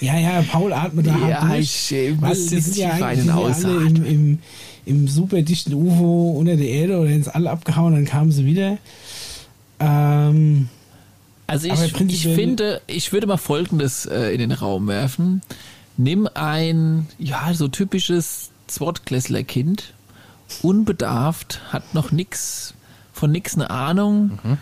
Ja, 0.00 0.18
ja, 0.18 0.42
Paul 0.42 0.72
atmet 0.72 1.06
da 1.06 1.16
ja, 1.16 1.40
hart 1.40 1.52
durch. 1.52 1.92
Ich 1.92 2.20
muss 2.20 2.50
jetzt 2.50 2.76
ja 2.76 2.90
eigentlich 2.90 3.32
alle 3.32 3.86
im, 3.86 4.04
im, 4.04 4.38
im 4.84 5.06
super 5.06 5.42
dichten 5.42 5.74
UFO 5.74 6.32
unter 6.32 6.56
der 6.56 6.66
Erde 6.66 6.98
oder 6.98 7.10
ins 7.10 7.28
All 7.28 7.46
abgehauen, 7.46 7.94
dann 7.94 8.04
kamen 8.04 8.32
sie 8.32 8.44
wieder. 8.44 8.78
Ähm, 9.78 10.68
also 11.52 11.68
ich, 11.68 12.00
ich 12.00 12.22
finde, 12.22 12.80
ich 12.86 13.12
würde 13.12 13.26
mal 13.26 13.36
Folgendes 13.36 14.06
äh, 14.06 14.32
in 14.32 14.38
den 14.38 14.52
Raum 14.52 14.88
werfen. 14.88 15.42
Nimm 15.98 16.26
ein, 16.32 17.08
ja, 17.18 17.52
so 17.52 17.68
typisches 17.68 18.52
Zwortklässler-Kind, 18.68 19.92
unbedarft, 20.62 21.60
hat 21.70 21.92
noch 21.92 22.10
nix, 22.10 22.72
von 23.12 23.30
nix 23.30 23.54
eine 23.54 23.68
Ahnung 23.68 24.38
mhm. 24.42 24.58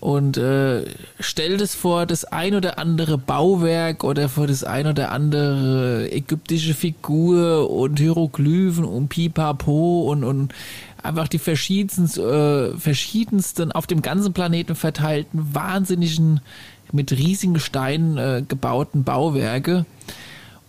und 0.00 0.38
äh, 0.38 0.86
stellt 1.20 1.60
es 1.60 1.74
vor 1.74 2.06
das 2.06 2.24
ein 2.24 2.54
oder 2.54 2.78
andere 2.78 3.18
Bauwerk 3.18 4.02
oder 4.02 4.30
vor 4.30 4.46
das 4.46 4.64
ein 4.64 4.86
oder 4.86 5.12
andere 5.12 6.10
ägyptische 6.10 6.72
Figur 6.72 7.70
und 7.70 7.98
Hieroglyphen 7.98 8.86
und 8.86 9.08
Pipapo 9.08 10.10
und, 10.10 10.24
und 10.24 10.54
einfach 11.04 11.28
die 11.28 11.38
verschiedensten, 11.38 12.20
äh, 12.20 12.78
verschiedensten 12.78 13.72
auf 13.72 13.86
dem 13.86 14.02
ganzen 14.02 14.32
Planeten 14.32 14.74
verteilten, 14.74 15.54
wahnsinnigen, 15.54 16.40
mit 16.92 17.12
riesigen 17.12 17.58
Steinen 17.58 18.18
äh, 18.18 18.42
gebauten 18.46 19.04
Bauwerke 19.04 19.84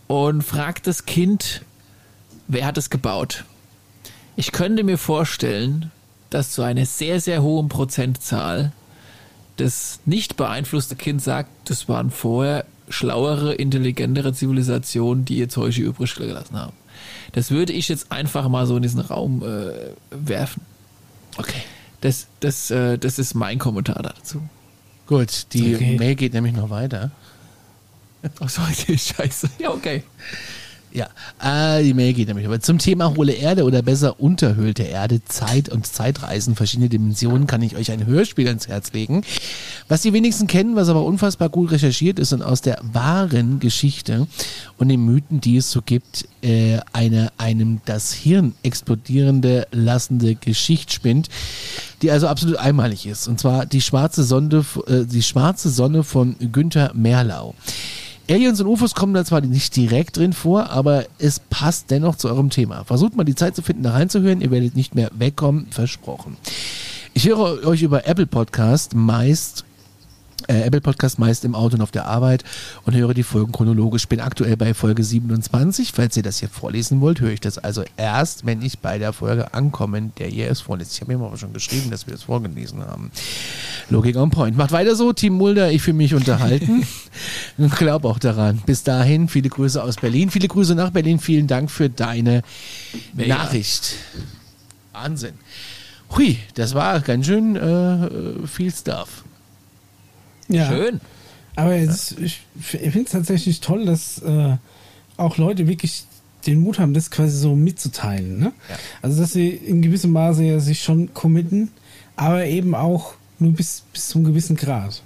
und 0.08 0.44
fragt 0.44 0.88
das 0.88 1.06
Kind, 1.06 1.62
wer 2.48 2.66
hat 2.66 2.78
es 2.78 2.90
gebaut? 2.90 3.46
Ich 4.36 4.52
könnte 4.52 4.84
mir 4.84 4.98
vorstellen, 4.98 5.92
dass 6.30 6.52
zu 6.52 6.62
einer 6.64 6.86
sehr, 6.86 7.20
sehr 7.22 7.42
hohen 7.42 7.70
Prozentzahl 7.70 8.72
das 9.58 10.00
nicht 10.06 10.36
beeinflusste 10.36 10.96
Kind 10.96 11.22
sagt, 11.22 11.50
das 11.70 11.88
waren 11.88 12.12
vorher 12.12 12.66
schlauere, 12.90 13.54
intelligentere 13.54 14.34
Zivilisationen, 14.34 15.26
die 15.26 15.38
ihr 15.38 15.50
Zeug 15.50 15.78
übrig 15.78 16.16
gelassen 16.16 16.58
haben. 16.58 16.74
Das 17.36 17.52
würde 17.52 17.74
ich 17.74 17.90
jetzt 17.90 18.14
einfach 18.14 18.48
mal 18.48 18.66
so 18.66 18.78
in 18.78 18.82
diesen 18.82 19.02
Raum 19.02 19.44
äh, 19.44 19.92
werfen. 20.10 20.62
Okay. 21.36 21.64
Das, 22.00 22.28
das, 22.40 22.72
äh, 22.72 22.98
das 22.98 23.20
ist 23.20 23.34
mein 23.34 23.60
Kommentar 23.60 24.02
dazu. 24.02 24.42
Gut, 25.06 25.48
die 25.52 25.76
okay. 25.76 25.98
Mail 25.98 26.16
geht 26.16 26.34
nämlich 26.34 26.54
noch 26.54 26.70
weiter. 26.70 27.12
Ach 28.40 28.48
so, 28.48 28.62
okay, 28.62 28.98
scheiße. 28.98 29.50
Ja, 29.60 29.72
okay. 29.72 30.04
Ja, 30.96 31.10
äh, 31.44 31.84
die 31.84 31.94
Mail 31.94 32.14
geht 32.14 32.30
nämlich. 32.30 32.48
Aber 32.48 32.62
zum 32.62 32.78
Thema 32.78 33.18
hohle 33.18 33.34
Erde 33.34 33.66
oder 33.66 33.82
besser 33.82 34.18
unterhöhlte 34.22 34.84
Erde, 34.84 35.22
Zeit 35.26 35.68
und 35.68 35.86
Zeitreisen, 35.86 36.56
verschiedene 36.56 36.88
Dimensionen, 36.88 37.48
kann 37.48 37.62
ich 37.62 37.76
euch 37.76 37.92
ein 37.92 38.06
Hörspiel 38.06 38.48
ans 38.48 38.70
Herz 38.70 38.94
legen. 38.94 39.24
Was 39.90 40.04
die 40.04 40.14
wenigsten 40.14 40.48
kennen, 40.48 40.78
was 40.78 40.88
aber 40.88 41.04
unfassbar 41.04 41.50
gut 41.50 41.72
recherchiert 41.72 42.18
ist 42.18 42.32
und 42.32 42.42
aus 42.42 42.62
der 42.62 42.80
wahren 42.82 43.60
Geschichte 43.60 44.26
und 44.78 44.88
den 44.88 45.04
Mythen, 45.04 45.42
die 45.42 45.58
es 45.58 45.70
so 45.70 45.82
gibt, 45.82 46.30
äh, 46.42 46.80
eine 46.94 47.34
einem 47.38 47.82
das 47.84 48.14
Hirn 48.14 48.56
explodierende 48.64 49.68
lassende 49.74 50.36
Geschichte 50.36 50.94
spinnt, 50.94 51.28
die 52.04 52.10
also 52.10 52.30
absolut 52.30 52.56
einmalig 52.56 53.06
ist. 53.06 53.28
Und 53.28 53.38
zwar 53.38 53.66
die 53.66 53.82
schwarze 53.82 54.24
Sonde, 54.24 54.64
äh, 54.88 55.04
die 55.04 55.24
schwarze 55.24 55.70
Sonne 55.70 56.04
von 56.04 56.38
Günther 56.54 56.92
Merlau. 56.94 57.54
Aliens 58.30 58.60
und 58.60 58.68
UFOs 58.68 58.96
kommen 58.96 59.14
da 59.14 59.24
zwar 59.24 59.42
nicht 59.42 59.76
direkt 59.76 60.18
drin 60.18 60.34
vor, 60.34 60.72
aber 60.72 61.06
es 61.20 61.40
passt 61.40 61.92
dennoch 61.92 62.16
zu 62.16 62.28
eurem 62.28 62.50
Thema. 62.50 62.84
Versucht 62.84 63.16
mal 63.16 63.24
die 63.24 63.36
Zeit 63.36 63.56
zu 63.56 63.62
finden, 63.62 63.84
da 63.84 63.92
reinzuhören. 63.92 64.42
Ihr 64.42 64.50
werdet 64.50 64.76
nicht 64.76 64.96
mehr 64.96 65.12
wegkommen, 65.14 65.68
versprochen. 65.70 66.38
Ich 67.14 67.28
höre 67.28 67.66
euch 67.66 67.84
über 67.84 68.08
Apple 68.08 68.26
Podcast 68.26 68.96
meist 68.96 69.65
äh, 70.48 70.62
Apple 70.62 70.82
Podcast 70.82 71.18
meist 71.20 71.46
im 71.46 71.56
Auto 71.56 71.76
und 71.76 71.82
auf 71.82 71.92
der 71.92 72.06
Arbeit 72.06 72.44
und 72.86 72.96
höre 72.96 73.14
die 73.14 73.24
Folgen 73.24 73.52
chronologisch. 73.52 74.08
Bin 74.08 74.20
aktuell 74.20 74.58
bei 74.58 74.74
Folge 74.74 75.04
27. 75.04 75.92
Falls 75.94 76.16
ihr 76.18 76.24
das 76.24 76.40
hier 76.40 76.50
vorlesen 76.50 77.02
wollt, 77.02 77.20
höre 77.20 77.32
ich 77.32 77.40
das 77.40 77.58
also 77.58 77.84
erst, 77.98 78.46
wenn 78.46 78.62
ich 78.62 78.80
bei 78.80 78.98
der 78.98 79.14
Folge 79.14 79.54
ankomme, 79.54 80.12
der 80.18 80.30
ihr 80.30 80.50
es 80.50 80.62
vorlest. 80.62 80.94
Ich 80.94 81.02
habe 81.02 81.16
mir 81.16 81.26
aber 81.26 81.38
schon 81.38 81.54
geschrieben, 81.54 81.90
dass 81.90 82.08
wir 82.08 82.14
es 82.14 82.24
vorgelesen 82.24 82.82
haben. 82.86 83.12
Logik 83.90 84.16
on 84.18 84.30
point. 84.30 84.58
Macht 84.58 84.72
weiter 84.72 84.96
so, 84.96 85.14
Team 85.14 85.34
Mulder. 85.34 85.72
Ich 85.72 85.82
fühle 85.82 85.98
mich 85.98 86.14
unterhalten 86.14 86.86
und 87.58 87.76
glaube 87.76 88.08
auch 88.08 88.20
daran. 88.20 88.62
Bis 88.66 88.84
dahin, 88.84 89.28
viele 89.28 89.50
Grüße 89.50 89.82
aus 89.82 89.96
Berlin. 89.96 90.30
Viele 90.30 90.48
Grüße 90.48 90.76
nach 90.76 90.92
Berlin. 90.92 91.20
Vielen 91.20 91.48
Dank 91.48 91.72
für 91.72 91.90
deine 91.90 92.42
Mega. 93.14 93.36
Nachricht. 93.36 93.96
Wahnsinn. 94.94 95.34
Hui, 96.16 96.38
das 96.54 96.74
war 96.74 97.02
ganz 97.02 97.26
schön 97.26 97.56
äh, 97.56 98.48
viel 98.48 98.72
Stuff. 98.72 99.25
Ja. 100.48 100.68
Schön. 100.68 101.02
Aber 101.56 101.76
es, 101.76 102.12
ich 102.12 102.42
finde 102.60 103.06
es 103.06 103.12
tatsächlich 103.12 103.62
toll, 103.62 103.86
dass 103.86 104.20
äh, 104.22 104.58
auch 105.18 105.38
Leute 105.38 105.68
wirklich 105.68 106.06
den 106.46 106.62
Mut 106.62 106.80
haben, 106.80 106.94
das 106.94 107.10
quasi 107.10 107.38
so 107.38 107.56
mitzuteilen. 107.56 108.40
Ne? 108.40 108.52
Ja. 108.70 108.76
Also, 109.02 109.22
dass 109.22 109.34
sie 109.34 109.50
in 109.50 109.82
gewissem 109.82 110.12
Maße 110.12 110.44
ja 110.44 110.60
sich 110.60 110.82
schon 110.82 111.14
committen, 111.14 111.72
aber 112.16 112.46
eben 112.46 112.76
auch 112.76 113.14
nur 113.40 113.54
bis, 113.54 113.84
bis 113.94 114.10
zum 114.10 114.24
gewissen 114.24 114.56
Grad. 114.56 115.02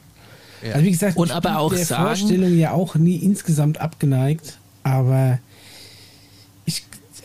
Ja. 0.64 0.74
Also, 0.74 0.86
wie 0.86 0.92
gesagt, 0.92 1.18
und 1.18 1.28
ich 1.28 1.34
aber 1.34 1.50
bin 1.50 1.58
auch 1.58 1.74
der 1.74 1.86
sagen, 1.86 2.04
Vorstellung 2.04 2.58
ja 2.58 2.72
auch 2.72 2.96
nie 2.96 3.18
insgesamt 3.18 3.80
abgeneigt, 3.80 4.58
aber 4.84 5.40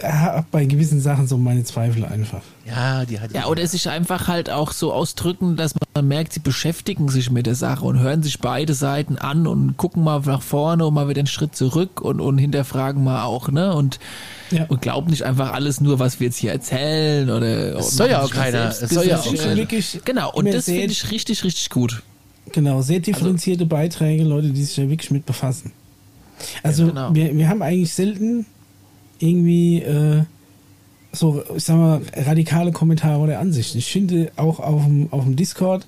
habe 0.05 0.47
bei 0.51 0.65
gewissen 0.65 1.01
Sachen 1.01 1.27
so 1.27 1.37
meine 1.37 1.65
Zweifel 1.65 2.05
einfach. 2.05 2.43
Ja, 2.67 3.05
die 3.05 3.21
hat 3.21 3.33
ja. 3.33 3.47
oder 3.47 3.67
sich 3.67 3.89
einfach 3.89 4.29
halt 4.29 4.51
auch 4.51 4.73
so 4.73 4.93
ausdrücken, 4.93 5.57
dass 5.57 5.75
man 5.95 6.09
merkt, 6.09 6.33
sie 6.33 6.41
beschäftigen 6.41 7.09
sich 7.09 7.31
mit 7.31 7.47
der 7.47 7.55
Sache 7.55 7.85
und 7.85 7.99
hören 7.99 8.23
sich 8.23 8.39
beide 8.39 8.75
Seiten 8.75 9.19
an 9.19 9.47
und 9.47 9.77
gucken 9.77 10.03
mal 10.03 10.21
nach 10.21 10.43
vorne 10.43 10.87
und 10.87 10.95
mal 10.95 11.09
wieder 11.09 11.21
einen 11.21 11.27
Schritt 11.27 11.55
zurück 11.55 12.01
und, 12.01 12.21
und 12.21 12.39
hinterfragen 12.39 13.05
mal 13.05 13.25
auch, 13.25 13.51
ne? 13.51 13.75
Und, 13.75 13.99
ja. 14.51 14.65
und 14.67 14.83
glauben 14.83 15.11
nicht 15.11 15.23
einfach 15.23 15.53
alles 15.53 15.81
nur, 15.81 15.99
was 15.99 16.21
wir 16.21 16.29
jetzt 16.29 16.39
hier 16.39 16.53
erzählen 16.53 17.31
oder. 17.31 17.79
Es 17.79 17.97
soll 17.97 18.11
ja 18.11 18.23
auch 18.23 18.31
keiner. 18.31 18.69
Es 18.69 18.81
soll 18.81 19.07
ja 19.07 19.19
auch 19.19 19.35
keiner. 19.35 19.67
Genau, 20.05 20.33
und 20.33 20.53
das 20.53 20.65
finde 20.65 20.87
ich 20.87 21.11
richtig, 21.11 21.45
richtig 21.45 21.71
gut. 21.71 22.03
Genau, 22.53 22.83
sehr 22.83 23.01
differenzierte 23.01 23.65
also, 23.65 23.69
Beiträge, 23.69 24.25
Leute, 24.25 24.51
die 24.51 24.63
sich 24.65 24.77
da 24.77 24.83
wirklich 24.89 25.11
mit 25.11 25.27
befassen. 25.27 25.73
Also, 26.63 26.85
ja, 26.85 26.89
genau. 26.91 27.15
wir, 27.15 27.37
wir 27.37 27.49
haben 27.49 27.63
eigentlich 27.63 27.93
selten 27.93 28.47
irgendwie 29.19 29.83
äh, 29.83 30.23
so, 31.13 31.43
ich 31.57 31.65
sag 31.65 31.77
mal, 31.77 32.01
radikale 32.15 32.73
Kommentare 32.73 33.21
oder 33.21 33.39
Ansichten. 33.39 33.79
Ich 33.79 33.91
finde 33.91 34.33
auch 34.37 34.61
auf 34.61 34.85
dem, 34.85 35.13
auf 35.13 35.25
dem 35.25 35.37
Discord, 35.37 35.87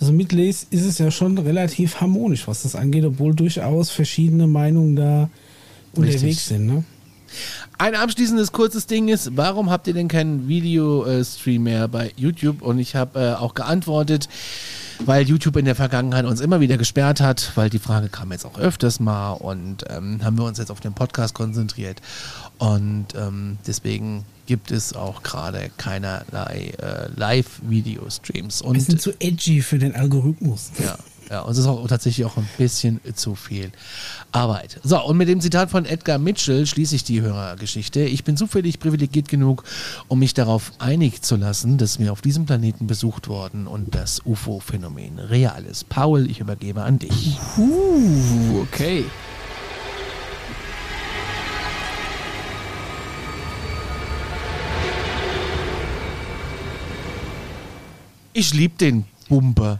also 0.00 0.12
mitlese, 0.12 0.66
ist 0.70 0.84
es 0.84 0.98
ja 0.98 1.10
schon 1.10 1.38
relativ 1.38 2.00
harmonisch, 2.00 2.48
was 2.48 2.62
das 2.62 2.74
angeht, 2.74 3.04
obwohl 3.04 3.34
durchaus 3.34 3.90
verschiedene 3.90 4.46
Meinungen 4.46 4.96
da 4.96 5.30
Richtig. 5.96 6.14
unterwegs 6.14 6.48
sind. 6.48 6.66
Ne? 6.66 6.84
Ein 7.78 7.94
abschließendes 7.94 8.52
kurzes 8.52 8.86
Ding 8.86 9.08
ist, 9.08 9.36
warum 9.36 9.70
habt 9.70 9.86
ihr 9.86 9.94
denn 9.94 10.08
keinen 10.08 10.48
Videostream 10.48 11.64
mehr 11.64 11.88
bei 11.88 12.12
YouTube? 12.16 12.62
Und 12.62 12.78
ich 12.78 12.94
habe 12.94 13.20
äh, 13.20 13.34
auch 13.34 13.54
geantwortet, 13.54 14.28
weil 15.00 15.26
YouTube 15.26 15.56
in 15.56 15.64
der 15.64 15.74
Vergangenheit 15.74 16.24
uns 16.24 16.40
immer 16.40 16.60
wieder 16.60 16.76
gesperrt 16.76 17.20
hat, 17.20 17.52
weil 17.56 17.70
die 17.70 17.80
Frage 17.80 18.08
kam 18.08 18.30
jetzt 18.30 18.44
auch 18.44 18.58
öfters 18.58 19.00
mal 19.00 19.32
und 19.32 19.84
ähm, 19.90 20.20
haben 20.24 20.38
wir 20.38 20.44
uns 20.44 20.58
jetzt 20.58 20.70
auf 20.70 20.80
den 20.80 20.94
Podcast 20.94 21.34
konzentriert. 21.34 22.00
Und 22.58 23.06
ähm, 23.16 23.58
deswegen 23.66 24.24
gibt 24.46 24.70
es 24.70 24.94
auch 24.94 25.22
gerade 25.22 25.70
keinerlei 25.76 26.72
äh, 26.78 27.08
Live-Video-Streams. 27.16 28.62
Wir 28.64 28.80
sind 28.80 29.00
zu 29.00 29.12
edgy 29.18 29.62
für 29.62 29.78
den 29.78 29.94
Algorithmus. 29.94 30.70
Ja, 30.82 30.98
ja, 31.30 31.40
und 31.40 31.52
es 31.52 31.58
ist 31.58 31.66
auch 31.66 31.86
tatsächlich 31.88 32.26
auch 32.26 32.36
ein 32.36 32.48
bisschen 32.58 33.00
zu 33.14 33.34
viel 33.34 33.70
Arbeit. 34.32 34.78
So, 34.82 35.02
und 35.02 35.16
mit 35.16 35.28
dem 35.28 35.40
Zitat 35.40 35.70
von 35.70 35.86
Edgar 35.86 36.18
Mitchell 36.18 36.66
schließe 36.66 36.96
ich 36.96 37.04
die 37.04 37.22
Hörergeschichte. 37.22 38.00
Ich 38.00 38.24
bin 38.24 38.36
zufällig 38.36 38.78
privilegiert 38.78 39.28
genug, 39.28 39.64
um 40.08 40.18
mich 40.18 40.34
darauf 40.34 40.72
einig 40.78 41.22
zu 41.22 41.36
lassen, 41.36 41.78
dass 41.78 41.98
wir 41.98 42.12
auf 42.12 42.20
diesem 42.20 42.46
Planeten 42.46 42.86
besucht 42.86 43.28
worden 43.28 43.66
und 43.66 43.94
das 43.94 44.20
UFO-Phänomen 44.24 45.18
real 45.18 45.64
ist. 45.64 45.88
Paul, 45.88 46.30
ich 46.30 46.40
übergebe 46.40 46.82
an 46.82 46.98
dich. 46.98 47.38
Uh, 47.56 48.60
okay. 48.62 49.04
Ich 58.36 58.52
liebe 58.52 58.76
den 58.76 59.04
Bumper, 59.28 59.78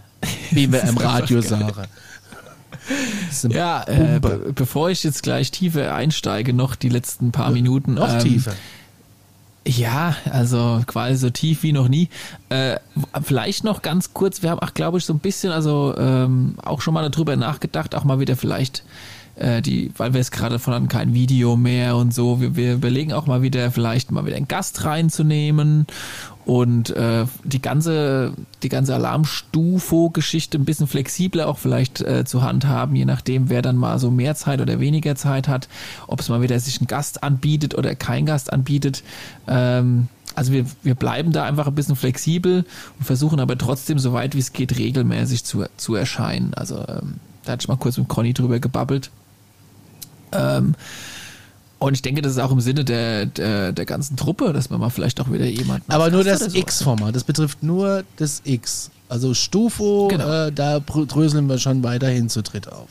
wie 0.52 0.70
wir 0.70 0.85
im 0.85 0.97
Radio 0.97 1.40
sagen. 1.40 1.72
Ja, 3.48 3.82
äh, 3.89 4.20
be 4.20 4.52
bevor 4.55 4.90
ich 4.90 5.02
jetzt 5.02 5.24
gleich 5.24 5.51
tiefer 5.51 5.93
einsteige, 5.93 6.55
noch 6.55 6.76
die 6.76 6.89
letzten 6.89 7.32
paar 7.32 7.51
Minuten. 7.51 7.94
Noch 7.94 8.12
ähm, 8.12 8.20
tiefer. 8.20 8.52
Ja, 9.66 10.16
also 10.31 10.82
quasi 10.86 11.16
so 11.16 11.31
tief 11.31 11.64
wie 11.64 11.72
noch 11.72 11.89
nie. 11.89 12.10
Äh, 12.48 12.76
vielleicht 13.22 13.64
noch 13.64 13.82
ganz 13.82 14.14
kurz, 14.14 14.43
wir 14.43 14.51
haben 14.51 14.60
auch, 14.60 14.72
glaube 14.72 14.98
ich, 14.98 15.05
so 15.05 15.14
ein 15.14 15.18
bisschen, 15.18 15.51
also 15.51 15.93
ähm, 15.98 16.55
auch 16.62 16.81
schon 16.81 16.94
mal 16.94 17.09
darüber 17.10 17.35
nachgedacht, 17.35 17.97
auch 17.97 18.05
mal 18.05 18.20
wieder 18.20 18.36
vielleicht 18.36 18.85
äh, 19.36 19.62
die, 19.62 19.90
weil 19.97 20.15
wir 20.15 20.20
es 20.20 20.31
gerade 20.31 20.59
von 20.59 20.74
hatten, 20.74 20.89
kein 20.89 21.15
Video 21.15 21.56
mehr 21.56 21.97
und 21.97 22.15
so. 22.15 22.40
Wir, 22.40 22.56
wir 22.56 22.74
überlegen 22.74 23.12
auch 23.12 23.27
mal 23.27 23.43
wieder, 23.43 23.70
vielleicht 23.70 24.11
mal 24.11 24.27
wieder 24.27 24.36
einen 24.36 24.48
Gast 24.48 24.85
reinzunehmen 24.85 25.86
und 26.44 26.90
äh, 26.90 27.24
die 27.43 27.62
ganze 27.62 28.35
die 28.62 28.69
ganze 28.69 28.94
Alarmstufo-Geschichte 28.94 30.59
ein 30.59 30.65
bisschen 30.65 30.86
flexibler 30.86 31.48
auch 31.48 31.59
vielleicht 31.59 32.01
äh, 32.01 32.24
zu 32.24 32.43
handhaben, 32.43 32.94
je 32.97 33.05
nachdem, 33.06 33.48
wer 33.48 33.62
dann 33.62 33.77
mal 33.77 33.98
so 33.98 34.11
mehr 34.11 34.35
Zeit 34.35 34.61
oder 34.61 34.81
weniger 34.81 35.16
Zeit 35.16 35.48
hat, 35.48 35.69
ob 36.06 36.20
es 36.20 36.28
mal 36.28 36.43
wieder 36.43 36.59
sich 36.61 36.81
ein 36.81 36.86
Gast 36.86 37.23
anbietet 37.23 37.74
oder 37.74 37.94
kein 37.94 38.27
Gast 38.27 38.52
anbietet. 38.52 39.02
Ähm, 39.47 40.09
also 40.35 40.52
wir, 40.52 40.66
wir 40.82 40.94
bleiben 40.94 41.32
da 41.32 41.44
einfach 41.44 41.66
ein 41.66 41.74
bisschen 41.74 41.97
flexibel 41.97 42.65
und 42.98 43.05
versuchen 43.05 43.40
aber 43.40 43.56
trotzdem, 43.56 43.98
so 43.98 44.12
weit 44.12 44.35
wie 44.35 44.40
es 44.40 44.52
geht, 44.52 44.77
regelmäßig 44.77 45.44
zu, 45.44 45.65
zu 45.77 45.94
erscheinen. 45.94 46.55
Also 46.55 46.85
ähm, 46.89 47.20
da 47.44 47.52
hatte 47.52 47.62
ich 47.62 47.69
mal 47.69 47.77
kurz 47.77 47.98
mit 47.98 48.09
Conny 48.09 48.35
drüber 48.35 48.59
gebabbelt. 48.59 49.11
Ähm, 50.35 50.74
und 51.78 51.94
ich 51.94 52.02
denke, 52.02 52.23
das 52.23 52.32
ist 52.32 52.39
auch 52.39 52.51
im 52.51 52.61
Sinne 52.61 52.85
der, 52.85 53.27
der, 53.27 53.73
der 53.73 53.85
ganzen 53.85 54.16
Truppe, 54.16 54.52
dass 54.52 54.70
man 54.70 54.81
mal 54.81 54.90
vielleicht 54.90 55.20
auch 55.20 55.31
wieder 55.31 55.44
jemanden. 55.44 55.90
Aber 55.93 56.11
nur 56.11 56.24
das 56.24 56.40
so. 56.40 56.59
X-Format, 56.59 57.15
das 57.15 57.24
betrifft 57.24 57.62
nur 57.62 58.05
das 58.16 58.40
X. 58.44 58.90
Also 59.09 59.35
Stufo, 59.35 60.09
genau. 60.09 60.47
äh, 60.47 60.52
da 60.52 60.81
dröseln 60.81 61.48
wir 61.48 61.59
schon 61.59 61.82
weiterhin 61.82 62.28
zu 62.28 62.43
dritt 62.43 62.73
auf. 62.73 62.89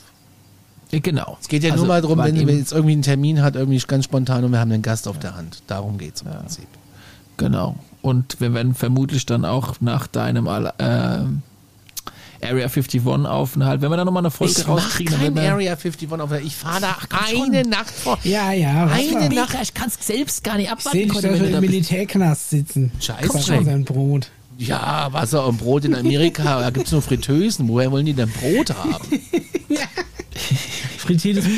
Genau. 0.90 1.38
Es 1.40 1.48
geht 1.48 1.64
ja 1.64 1.72
also 1.72 1.84
nur 1.84 1.88
mal 1.88 2.00
darum, 2.02 2.18
wenn 2.18 2.36
ihr 2.36 2.46
jetzt 2.54 2.72
irgendwie 2.72 2.92
einen 2.92 3.02
Termin 3.02 3.42
hat, 3.42 3.56
irgendwie 3.56 3.78
ganz 3.78 4.04
spontan 4.04 4.44
und 4.44 4.52
wir 4.52 4.60
haben 4.60 4.70
einen 4.70 4.82
Gast 4.82 5.08
auf 5.08 5.16
ja. 5.16 5.22
der 5.22 5.36
Hand. 5.36 5.62
Darum 5.66 5.98
geht 5.98 6.14
es 6.14 6.22
im 6.22 6.28
ja. 6.28 6.34
Prinzip. 6.34 6.68
Genau. 7.36 7.76
Und 8.00 8.40
wir 8.40 8.54
werden 8.54 8.74
vermutlich 8.74 9.26
dann 9.26 9.44
auch 9.44 9.80
nach 9.80 10.06
deinem 10.06 10.46
äh, 10.46 11.18
Area 12.44 12.66
51 12.66 13.06
Aufenthalt. 13.06 13.80
Wenn 13.80 13.90
wir 13.90 13.96
da 13.96 14.04
nochmal 14.04 14.22
eine 14.22 14.30
Folge 14.30 14.54
ich 14.58 14.68
rauskriegen, 14.68 15.18
kein 15.18 15.38
Area 15.38 15.72
51 15.72 16.10
Aufenthalt. 16.10 16.44
Ich 16.44 16.56
fahre 16.56 16.80
da 16.80 16.96
Ach, 16.98 17.28
eine 17.28 17.62
schon. 17.62 17.70
Nacht 17.70 17.90
vor. 17.90 18.18
Ja, 18.24 18.52
ja. 18.52 18.86
Eine 18.86 19.28
Nacht. 19.30 19.56
Ich 19.62 19.74
kann 19.74 19.88
es 19.88 20.06
selbst 20.06 20.44
gar 20.44 20.56
nicht 20.56 20.70
abwarten. 20.70 20.98
Ich 20.98 21.12
sehe 21.12 21.32
dich 21.32 21.40
da 21.50 21.58
im 21.58 21.60
Militärknast 21.60 22.50
sitzen. 22.50 22.92
Scheiße. 23.00 23.62
sein 23.64 23.84
Brot. 23.84 24.30
Ja, 24.58 25.12
Wasser 25.12 25.46
und 25.46 25.58
Brot 25.58 25.84
in 25.84 25.94
Amerika. 25.94 26.60
da 26.60 26.70
gibt 26.70 26.86
es 26.86 26.92
nur 26.92 27.02
Fritteusen. 27.02 27.68
Woher 27.68 27.90
wollen 27.90 28.06
die 28.06 28.12
denn 28.12 28.30
Brot 28.30 28.70
haben? 28.70 29.20
ja. 29.68 29.86
Frittiertes 30.98 31.44
Brot. 31.44 31.54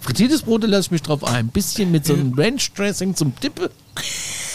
Frittiertes 0.00 0.42
Brot, 0.42 0.62
da 0.62 0.68
lasse 0.68 0.86
ich 0.86 0.90
mich 0.92 1.02
drauf 1.02 1.24
ein. 1.24 1.34
Ein 1.34 1.48
bisschen 1.48 1.90
mit 1.90 2.06
so 2.06 2.14
einem 2.14 2.32
Ranch-Dressing 2.32 3.14
zum 3.14 3.34
Dippe. 3.42 3.70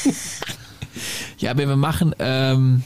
ja, 1.38 1.52
aber 1.52 1.68
wir 1.68 1.76
machen, 1.76 2.16
ähm, 2.20 2.84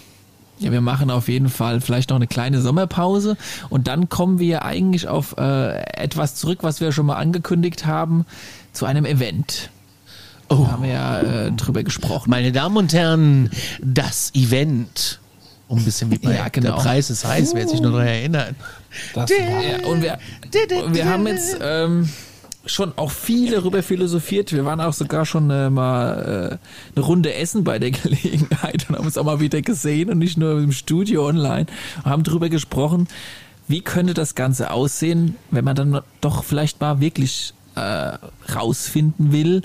ja, 0.59 0.71
wir 0.71 0.81
machen 0.81 1.11
auf 1.11 1.27
jeden 1.27 1.49
Fall 1.49 1.81
vielleicht 1.81 2.09
noch 2.09 2.15
eine 2.15 2.27
kleine 2.27 2.61
Sommerpause 2.61 3.37
und 3.69 3.87
dann 3.87 4.09
kommen 4.09 4.39
wir 4.39 4.63
eigentlich 4.63 5.07
auf 5.07 5.35
äh, 5.37 5.81
etwas 5.93 6.35
zurück, 6.35 6.59
was 6.61 6.81
wir 6.81 6.91
schon 6.91 7.05
mal 7.05 7.15
angekündigt 7.15 7.85
haben, 7.85 8.25
zu 8.73 8.85
einem 8.85 9.05
Event. 9.05 9.69
Oh. 10.49 10.63
Da 10.63 10.71
haben 10.71 10.83
wir 10.83 10.89
ja 10.89 11.19
äh, 11.21 11.51
drüber 11.51 11.83
gesprochen. 11.83 12.29
Meine 12.29 12.51
Damen 12.51 12.77
und 12.77 12.93
Herren, 12.93 13.49
das 13.81 14.31
Event. 14.33 15.19
Um 15.67 15.79
ein 15.79 15.83
bisschen 15.83 16.09
wie 16.11 16.17
bei 16.17 16.33
ja, 16.33 16.47
genau. 16.47 16.75
der 16.75 16.81
Preis 16.81 17.09
ist 17.09 17.25
heiß, 17.25 17.53
wer 17.53 17.67
sich 17.67 17.81
nur 17.81 17.91
daran 17.91 18.07
erinnert. 18.07 18.55
Das 19.13 19.29
ja, 19.29 19.85
und 19.85 20.01
wir, 20.01 20.17
und 20.85 20.95
wir 20.95 21.05
haben 21.05 21.27
jetzt 21.27 21.57
ähm, 21.61 22.09
schon 22.67 22.93
auch 22.97 23.11
viel 23.11 23.51
darüber 23.51 23.83
philosophiert. 23.83 24.51
Wir 24.51 24.65
waren 24.65 24.81
auch 24.81 24.93
sogar 24.93 25.25
schon 25.25 25.49
äh, 25.49 25.69
mal 25.69 26.59
äh, 26.61 26.95
eine 26.95 27.05
Runde 27.05 27.33
essen 27.33 27.63
bei 27.63 27.79
der 27.79 27.91
Gelegenheit 27.91 28.87
und 28.89 28.97
haben 28.97 29.05
uns 29.05 29.17
auch 29.17 29.25
mal 29.25 29.39
wieder 29.39 29.61
gesehen 29.61 30.09
und 30.09 30.19
nicht 30.19 30.37
nur 30.37 30.59
im 30.59 30.71
Studio 30.71 31.27
online. 31.27 31.67
Und 31.97 32.05
haben 32.05 32.23
darüber 32.23 32.49
gesprochen, 32.49 33.07
wie 33.67 33.81
könnte 33.81 34.13
das 34.13 34.35
Ganze 34.35 34.71
aussehen, 34.71 35.35
wenn 35.51 35.65
man 35.65 35.75
dann 35.75 36.01
doch 36.21 36.43
vielleicht 36.43 36.79
mal 36.79 37.01
wirklich 37.01 37.53
äh, 37.75 38.17
rausfinden 38.53 39.31
will, 39.31 39.61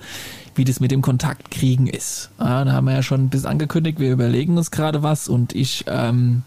wie 0.54 0.64
das 0.64 0.80
mit 0.80 0.90
dem 0.90 1.02
Kontaktkriegen 1.02 1.86
ist. 1.86 2.30
Ja, 2.38 2.64
da 2.64 2.72
haben 2.72 2.86
wir 2.86 2.94
ja 2.94 3.02
schon 3.02 3.24
ein 3.24 3.28
bisschen 3.30 3.48
angekündigt, 3.48 4.00
wir 4.00 4.12
überlegen 4.12 4.58
uns 4.58 4.70
gerade 4.70 5.02
was 5.02 5.28
und 5.28 5.54
ich 5.54 5.84
ähm, 5.86 6.42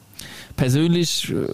persönlich 0.58 1.32
äh, 1.32 1.48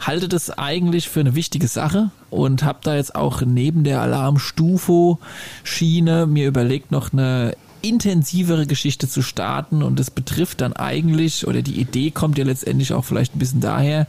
halte 0.00 0.28
das 0.28 0.50
eigentlich 0.50 1.08
für 1.08 1.20
eine 1.20 1.34
wichtige 1.34 1.68
Sache 1.68 2.10
und 2.30 2.62
habe 2.62 2.80
da 2.82 2.96
jetzt 2.96 3.14
auch 3.14 3.42
neben 3.42 3.84
der 3.84 4.00
Alarmstufo-Schiene 4.00 6.26
mir 6.26 6.48
überlegt, 6.48 6.90
noch 6.90 7.12
eine 7.12 7.54
intensivere 7.82 8.66
Geschichte 8.66 9.08
zu 9.08 9.22
starten 9.22 9.82
und 9.82 9.98
das 9.98 10.10
betrifft 10.10 10.60
dann 10.60 10.74
eigentlich, 10.74 11.46
oder 11.46 11.62
die 11.62 11.80
Idee 11.80 12.10
kommt 12.10 12.38
ja 12.38 12.44
letztendlich 12.44 12.92
auch 12.92 13.04
vielleicht 13.04 13.34
ein 13.34 13.38
bisschen 13.38 13.60
daher, 13.60 14.06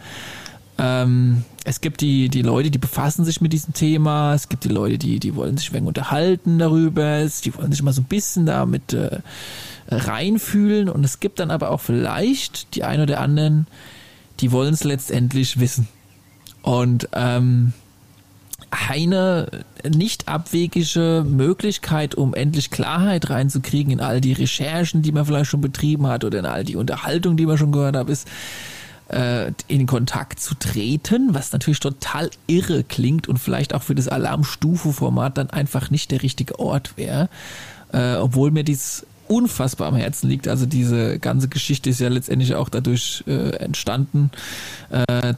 ähm, 0.77 1.43
es 1.63 1.80
gibt 1.80 2.01
die, 2.01 2.30
die 2.30 2.41
Leute, 2.41 2.72
die 2.72 2.80
befassen 2.80 3.23
sich 3.23 3.39
mit 3.39 3.53
diesem 3.53 3.73
Thema, 3.73 4.34
es 4.34 4.49
gibt 4.49 4.63
die 4.63 4.69
Leute, 4.69 4.97
die, 4.97 5.19
die 5.19 5.35
wollen 5.35 5.57
sich 5.57 5.69
ein 5.69 5.76
wenig 5.76 5.88
unterhalten 5.88 6.57
darüber, 6.57 7.23
die 7.23 7.55
wollen 7.55 7.72
sich 7.72 7.84
mal 7.84 7.93
so 7.93 8.01
ein 8.01 8.05
bisschen 8.05 8.45
damit 8.45 8.93
äh, 8.93 9.19
reinfühlen 9.89 10.89
und 10.89 11.03
es 11.03 11.19
gibt 11.19 11.39
dann 11.39 11.51
aber 11.51 11.69
auch 11.69 11.81
vielleicht 11.81 12.76
die 12.76 12.84
ein 12.84 12.99
oder 12.99 13.19
anderen, 13.19 13.68
die 14.41 14.51
wollen 14.51 14.73
es 14.73 14.84
letztendlich 14.84 15.59
wissen. 15.59 15.88
Und 16.61 17.09
ähm, 17.13 17.73
eine 18.69 19.47
nicht 19.88 20.27
abwegige 20.27 21.26
Möglichkeit, 21.27 22.15
um 22.15 22.34
endlich 22.34 22.72
Klarheit 22.72 23.30
reinzukriegen 23.30 23.91
in 23.91 23.99
all 23.99 24.22
die 24.22 24.34
Recherchen, 24.34 25.01
die 25.01 25.11
man 25.11 25.26
vielleicht 25.26 25.49
schon 25.49 25.61
betrieben 25.61 26.07
hat 26.07 26.23
oder 26.23 26.39
in 26.39 26.45
all 26.45 26.63
die 26.63 26.76
Unterhaltung, 26.76 27.38
die 27.38 27.45
man 27.45 27.57
schon 27.57 27.72
gehört 27.72 27.95
hat, 27.95 28.09
ist, 28.09 28.27
äh, 29.09 29.51
in 29.68 29.88
Kontakt 29.88 30.39
zu 30.39 30.55
treten, 30.55 31.34
was 31.34 31.51
natürlich 31.51 31.80
total 31.80 32.30
irre 32.47 32.84
klingt 32.84 33.27
und 33.27 33.38
vielleicht 33.38 33.73
auch 33.73 33.84
für 33.84 33.95
das 33.95 34.07
Alarmstufe-Format 34.07 35.38
dann 35.38 35.49
einfach 35.49 35.89
nicht 35.89 36.11
der 36.11 36.23
richtige 36.23 36.59
Ort 36.59 36.97
wäre. 36.97 37.30
Äh, 37.91 38.15
obwohl 38.15 38.51
mir 38.51 38.63
dies 38.63 39.05
unfassbar 39.32 39.88
am 39.88 39.95
Herzen 39.95 40.30
liegt. 40.30 40.48
Also 40.48 40.66
diese 40.66 41.18
ganze 41.18 41.48
Geschichte 41.48 41.90
ist 41.90 42.02
ja 42.02 42.10
letztendlich 42.10 42.53
auch 42.56 42.68
dadurch 42.68 43.24
äh, 43.28 43.56
entstanden, 43.56 44.30
äh, 44.90 45.34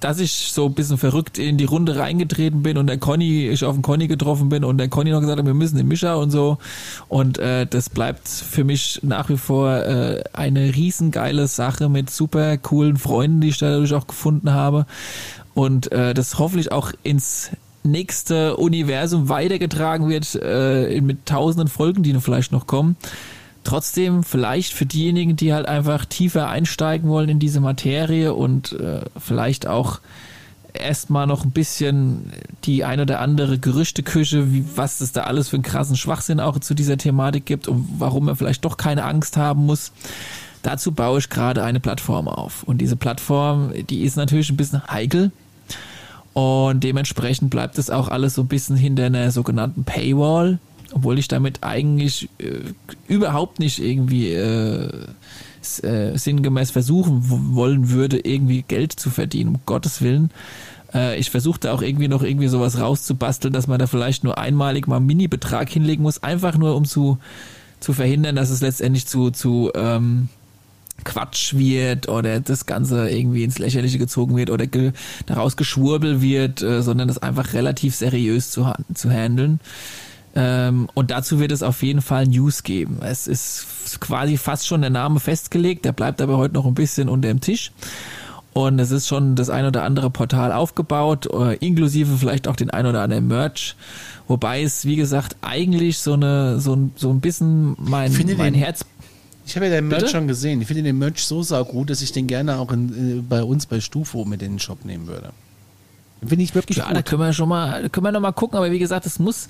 dass 0.00 0.18
ich 0.18 0.50
so 0.52 0.66
ein 0.66 0.74
bisschen 0.74 0.98
verrückt 0.98 1.38
in 1.38 1.56
die 1.58 1.64
Runde 1.64 1.96
reingetreten 1.96 2.62
bin 2.62 2.78
und 2.78 2.86
der 2.86 2.98
Conny, 2.98 3.48
ich 3.48 3.64
auf 3.64 3.74
den 3.74 3.82
Conny 3.82 4.08
getroffen 4.08 4.48
bin 4.48 4.64
und 4.64 4.78
der 4.78 4.88
Conny 4.88 5.10
noch 5.10 5.20
gesagt 5.20 5.38
hat, 5.38 5.46
wir 5.46 5.54
müssen 5.54 5.76
den 5.76 5.88
Mischer 5.88 6.18
und 6.18 6.30
so. 6.30 6.58
Und 7.08 7.38
äh, 7.38 7.66
das 7.66 7.88
bleibt 7.90 8.28
für 8.28 8.64
mich 8.64 9.00
nach 9.02 9.28
wie 9.28 9.36
vor 9.36 9.74
äh, 9.74 10.22
eine 10.32 10.74
riesengeile 10.74 11.48
Sache 11.48 11.88
mit 11.88 12.10
super 12.10 12.56
coolen 12.58 12.96
Freunden, 12.96 13.40
die 13.40 13.48
ich 13.48 13.58
dadurch 13.58 13.92
auch 13.94 14.06
gefunden 14.06 14.52
habe. 14.52 14.86
Und 15.54 15.92
äh, 15.92 16.14
das 16.14 16.38
hoffentlich 16.38 16.72
auch 16.72 16.92
ins 17.02 17.50
nächste 17.82 18.56
Universum 18.56 19.28
weitergetragen 19.28 20.08
wird, 20.08 20.38
äh, 20.42 21.00
mit 21.00 21.26
tausenden 21.26 21.68
Folgen, 21.68 22.02
die 22.02 22.14
vielleicht 22.20 22.52
noch 22.52 22.66
kommen 22.66 22.96
trotzdem 23.64 24.24
vielleicht 24.24 24.72
für 24.72 24.86
diejenigen, 24.86 25.36
die 25.36 25.52
halt 25.52 25.66
einfach 25.66 26.04
tiefer 26.04 26.48
einsteigen 26.48 27.08
wollen 27.08 27.28
in 27.28 27.38
diese 27.38 27.60
Materie 27.60 28.34
und 28.34 28.72
äh, 28.72 29.02
vielleicht 29.18 29.66
auch 29.66 30.00
erstmal 30.72 31.26
noch 31.26 31.44
ein 31.44 31.50
bisschen 31.50 32.32
die 32.64 32.84
ein 32.84 33.00
oder 33.00 33.20
andere 33.20 33.58
Gerüchteküche, 33.58 34.52
wie, 34.52 34.64
was 34.76 35.00
es 35.00 35.12
da 35.12 35.22
alles 35.22 35.48
für 35.48 35.56
einen 35.56 35.62
krassen 35.62 35.96
Schwachsinn 35.96 36.40
auch 36.40 36.58
zu 36.58 36.74
dieser 36.74 36.96
Thematik 36.96 37.46
gibt 37.46 37.68
und 37.68 37.86
warum 37.98 38.26
man 38.26 38.36
vielleicht 38.36 38.64
doch 38.64 38.76
keine 38.76 39.04
Angst 39.04 39.36
haben 39.36 39.66
muss. 39.66 39.92
Dazu 40.62 40.92
baue 40.92 41.18
ich 41.18 41.30
gerade 41.30 41.62
eine 41.62 41.80
Plattform 41.80 42.28
auf. 42.28 42.62
Und 42.64 42.78
diese 42.78 42.96
Plattform, 42.96 43.72
die 43.88 44.02
ist 44.02 44.16
natürlich 44.16 44.50
ein 44.50 44.56
bisschen 44.56 44.86
heikel. 44.86 45.32
Und 46.32 46.84
dementsprechend 46.84 47.50
bleibt 47.50 47.78
es 47.78 47.90
auch 47.90 48.08
alles 48.08 48.34
so 48.34 48.42
ein 48.42 48.48
bisschen 48.48 48.76
hinter 48.76 49.06
einer 49.06 49.30
sogenannten 49.30 49.84
Paywall 49.84 50.58
obwohl 50.92 51.18
ich 51.18 51.28
damit 51.28 51.62
eigentlich 51.62 52.28
äh, 52.38 52.60
überhaupt 53.08 53.58
nicht 53.58 53.78
irgendwie 53.78 54.32
äh, 54.32 55.06
äh, 55.82 56.16
sinngemäß 56.16 56.70
versuchen 56.70 57.54
wollen 57.54 57.90
würde, 57.90 58.18
irgendwie 58.18 58.62
Geld 58.62 58.92
zu 58.92 59.10
verdienen, 59.10 59.54
um 59.54 59.60
Gottes 59.66 60.00
Willen. 60.02 60.30
Äh, 60.92 61.18
ich 61.18 61.30
versuchte 61.30 61.72
auch 61.72 61.82
irgendwie 61.82 62.08
noch 62.08 62.22
irgendwie 62.22 62.48
sowas 62.48 62.78
rauszubasteln, 62.78 63.52
dass 63.52 63.66
man 63.66 63.78
da 63.78 63.86
vielleicht 63.86 64.24
nur 64.24 64.38
einmalig 64.38 64.86
mal 64.86 64.96
einen 64.96 65.06
Mini-Betrag 65.06 65.68
hinlegen 65.68 66.02
muss, 66.02 66.22
einfach 66.22 66.56
nur 66.56 66.76
um 66.76 66.84
zu, 66.84 67.18
zu 67.78 67.92
verhindern, 67.92 68.36
dass 68.36 68.50
es 68.50 68.60
letztendlich 68.60 69.06
zu, 69.06 69.30
zu 69.30 69.70
ähm, 69.74 70.28
Quatsch 71.04 71.54
wird 71.54 72.08
oder 72.08 72.40
das 72.40 72.66
Ganze 72.66 73.08
irgendwie 73.10 73.44
ins 73.44 73.58
Lächerliche 73.58 73.98
gezogen 73.98 74.36
wird 74.36 74.50
oder 74.50 74.66
ge 74.66 74.92
daraus 75.26 75.56
geschwurbel 75.56 76.22
wird, 76.22 76.62
äh, 76.62 76.82
sondern 76.82 77.08
das 77.08 77.18
einfach 77.18 77.52
relativ 77.54 77.94
seriös 77.94 78.50
zu, 78.50 78.72
zu 78.94 79.10
handeln. 79.10 79.60
Ähm, 80.34 80.88
und 80.94 81.10
dazu 81.10 81.40
wird 81.40 81.52
es 81.52 81.62
auf 81.62 81.82
jeden 81.82 82.02
Fall 82.02 82.26
News 82.26 82.62
geben. 82.62 82.98
Es 83.02 83.26
ist 83.26 83.66
quasi 84.00 84.36
fast 84.36 84.66
schon 84.66 84.80
der 84.80 84.90
Name 84.90 85.18
festgelegt, 85.18 85.84
der 85.84 85.92
bleibt 85.92 86.20
aber 86.20 86.36
heute 86.36 86.54
noch 86.54 86.66
ein 86.66 86.74
bisschen 86.74 87.08
unter 87.08 87.28
dem 87.28 87.40
Tisch. 87.40 87.72
Und 88.52 88.80
es 88.80 88.90
ist 88.90 89.06
schon 89.06 89.36
das 89.36 89.48
ein 89.48 89.64
oder 89.64 89.84
andere 89.84 90.10
Portal 90.10 90.52
aufgebaut, 90.52 91.28
äh, 91.32 91.54
inklusive 91.56 92.16
vielleicht 92.16 92.48
auch 92.48 92.56
den 92.56 92.70
ein 92.70 92.86
oder 92.86 93.02
anderen 93.02 93.28
Merch. 93.28 93.76
Wobei 94.26 94.62
es, 94.62 94.84
wie 94.84 94.96
gesagt, 94.96 95.36
eigentlich 95.40 95.98
so 95.98 96.14
eine, 96.14 96.60
so 96.60 96.74
ein, 96.74 96.92
so 96.96 97.10
ein 97.10 97.20
bisschen 97.20 97.76
mein, 97.78 98.12
mein 98.36 98.54
Herz. 98.54 98.84
Ich 99.46 99.56
habe 99.56 99.66
ja 99.66 99.72
den 99.72 99.88
Merch 99.88 100.02
Bitte? 100.02 100.12
schon 100.12 100.28
gesehen. 100.28 100.60
Ich 100.60 100.66
finde 100.66 100.82
den 100.82 100.98
Merch 100.98 101.24
so 101.24 101.42
saugut, 101.42 101.90
dass 101.90 102.02
ich 102.02 102.12
den 102.12 102.26
gerne 102.26 102.58
auch 102.58 102.72
in, 102.72 103.18
äh, 103.18 103.22
bei 103.22 103.42
uns 103.42 103.66
bei 103.66 103.80
Stufo 103.80 104.24
mit 104.24 104.42
in 104.42 104.52
den 104.52 104.58
Shop 104.58 104.84
nehmen 104.84 105.06
würde. 105.06 105.32
Finde 106.26 106.44
ich 106.44 106.54
wirklich 106.54 106.76
ja, 106.76 106.86
gut. 106.86 106.96
da 106.96 107.02
können 107.02 107.22
wir 107.22 107.32
schon 107.32 107.48
mal, 107.48 107.88
können 107.88 108.04
wir 108.04 108.12
noch 108.12 108.20
mal 108.20 108.32
gucken, 108.32 108.58
aber 108.58 108.70
wie 108.70 108.78
gesagt, 108.78 109.06
es 109.06 109.18
muss. 109.18 109.48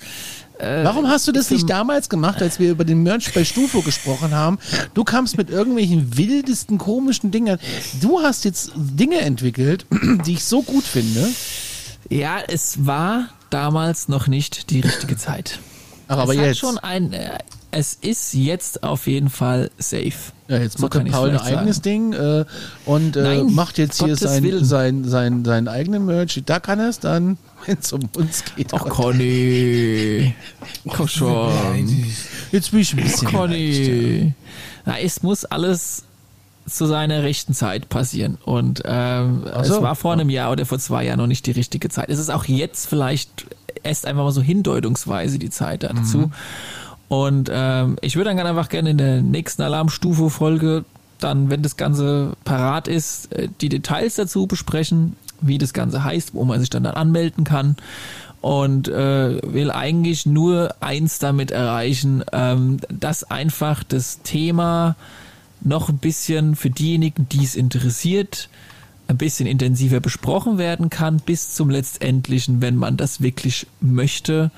Äh, 0.57 0.85
Warum 0.85 1.07
hast 1.07 1.27
du 1.27 1.33
das 1.33 1.51
nicht 1.51 1.69
damals 1.69 2.07
gemacht, 2.07 2.41
als 2.41 2.59
wir 2.59 2.71
über 2.71 2.85
den 2.85 3.03
Merch 3.03 3.33
bei 3.33 3.43
Stufo 3.43 3.81
gesprochen 3.81 4.31
haben? 4.31 4.57
Du 4.93 5.03
kamst 5.03 5.37
mit 5.37 5.49
irgendwelchen 5.49 6.17
wildesten, 6.17 6.77
komischen 6.77 7.29
Dingen. 7.29 7.59
Du 7.99 8.21
hast 8.21 8.45
jetzt 8.45 8.71
Dinge 8.75 9.19
entwickelt, 9.19 9.85
die 10.25 10.33
ich 10.33 10.45
so 10.45 10.61
gut 10.61 10.85
finde. 10.85 11.27
Ja, 12.09 12.37
es 12.47 12.85
war 12.85 13.27
damals 13.49 14.07
noch 14.07 14.27
nicht 14.27 14.69
die 14.69 14.79
richtige 14.79 15.17
Zeit. 15.17 15.59
Ach, 16.11 16.17
aber 16.17 16.33
es 16.33 16.39
jetzt. 16.39 16.59
schon 16.59 16.77
ein, 16.77 17.13
äh, 17.13 17.37
es 17.71 17.97
ist 18.01 18.33
jetzt 18.33 18.83
auf 18.83 19.07
jeden 19.07 19.29
Fall 19.29 19.71
safe. 19.77 20.11
Ja, 20.49 20.57
jetzt 20.57 20.77
so 20.77 20.83
macht 20.83 20.95
der 20.95 20.99
Paul 21.09 21.29
ein 21.29 21.37
eigenes 21.37 21.77
sagen. 21.77 22.11
Ding 22.11 22.13
äh, 22.13 22.43
und 22.85 23.15
äh, 23.15 23.21
Nein, 23.21 23.53
macht 23.53 23.77
jetzt 23.77 24.03
hier 24.03 24.17
sein, 24.17 24.65
sein, 24.65 25.05
sein, 25.05 25.45
sein 25.45 25.69
eigenen 25.69 26.05
Merch. 26.05 26.41
Da 26.45 26.59
kann 26.59 26.81
er 26.81 26.89
es 26.89 26.99
dann, 26.99 27.37
wenn 27.65 27.77
es 27.77 27.93
um 27.93 28.01
uns 28.17 28.43
geht. 28.57 28.73
Ach, 28.73 28.83
Conny. 28.89 30.35
Komm 30.89 31.07
schon. 31.07 32.03
Jetzt 32.51 32.71
bin 32.71 32.81
ich 32.81 32.93
ein 32.93 33.03
bisschen. 33.03 33.27
Conny. 33.29 34.33
Na, 34.85 34.99
es 34.99 35.23
muss 35.23 35.45
alles 35.45 36.03
zu 36.65 36.85
seiner 36.85 37.23
rechten 37.23 37.53
Zeit 37.53 37.89
passieren. 37.89 38.37
Und 38.45 38.83
ähm, 38.85 39.43
so. 39.63 39.75
es 39.75 39.81
war 39.81 39.95
vor 39.95 40.13
einem 40.13 40.29
Jahr 40.29 40.51
oder 40.51 40.65
vor 40.65 40.79
zwei 40.79 41.05
Jahren 41.05 41.19
noch 41.19 41.27
nicht 41.27 41.45
die 41.45 41.51
richtige 41.51 41.89
Zeit. 41.89 42.09
Es 42.09 42.19
ist 42.19 42.29
auch 42.29 42.45
jetzt 42.45 42.87
vielleicht 42.87 43.45
erst 43.83 44.05
einfach 44.05 44.23
mal 44.23 44.31
so 44.31 44.41
hindeutungsweise 44.41 45.39
die 45.39 45.49
Zeit 45.49 45.83
dazu. 45.83 46.17
Mhm. 46.17 46.33
Und 47.07 47.49
ähm, 47.51 47.97
ich 48.01 48.15
würde 48.15 48.33
dann 48.33 48.47
einfach 48.47 48.69
gerne 48.69 48.91
in 48.91 48.97
der 48.97 49.21
nächsten 49.21 49.63
Alarmstufe-Folge 49.63 50.85
dann, 51.19 51.49
wenn 51.49 51.61
das 51.61 51.77
Ganze 51.77 52.33
parat 52.45 52.87
ist, 52.87 53.33
äh, 53.33 53.49
die 53.59 53.69
Details 53.69 54.15
dazu 54.15 54.47
besprechen, 54.47 55.15
wie 55.41 55.57
das 55.57 55.73
Ganze 55.73 56.03
heißt, 56.03 56.33
wo 56.33 56.45
man 56.45 56.59
sich 56.59 56.69
dann, 56.69 56.83
dann 56.83 56.95
anmelden 56.95 57.43
kann. 57.43 57.75
Und 58.39 58.87
äh, 58.87 59.39
will 59.43 59.69
eigentlich 59.69 60.25
nur 60.25 60.73
eins 60.79 61.19
damit 61.19 61.51
erreichen, 61.51 62.23
ähm, 62.31 62.77
dass 62.89 63.23
einfach 63.29 63.83
das 63.83 64.21
Thema 64.23 64.95
noch 65.61 65.89
ein 65.89 65.97
bisschen 65.97 66.55
für 66.55 66.69
diejenigen, 66.69 67.27
die 67.29 67.43
es 67.43 67.55
interessiert, 67.55 68.49
ein 69.07 69.17
bisschen 69.17 69.47
intensiver 69.47 69.99
besprochen 69.99 70.57
werden 70.57 70.89
kann, 70.89 71.17
bis 71.17 71.53
zum 71.53 71.69
letztendlichen, 71.69 72.61
wenn 72.61 72.75
man 72.75 72.97
das 72.97 73.21
wirklich 73.21 73.67
möchte, 73.81 74.51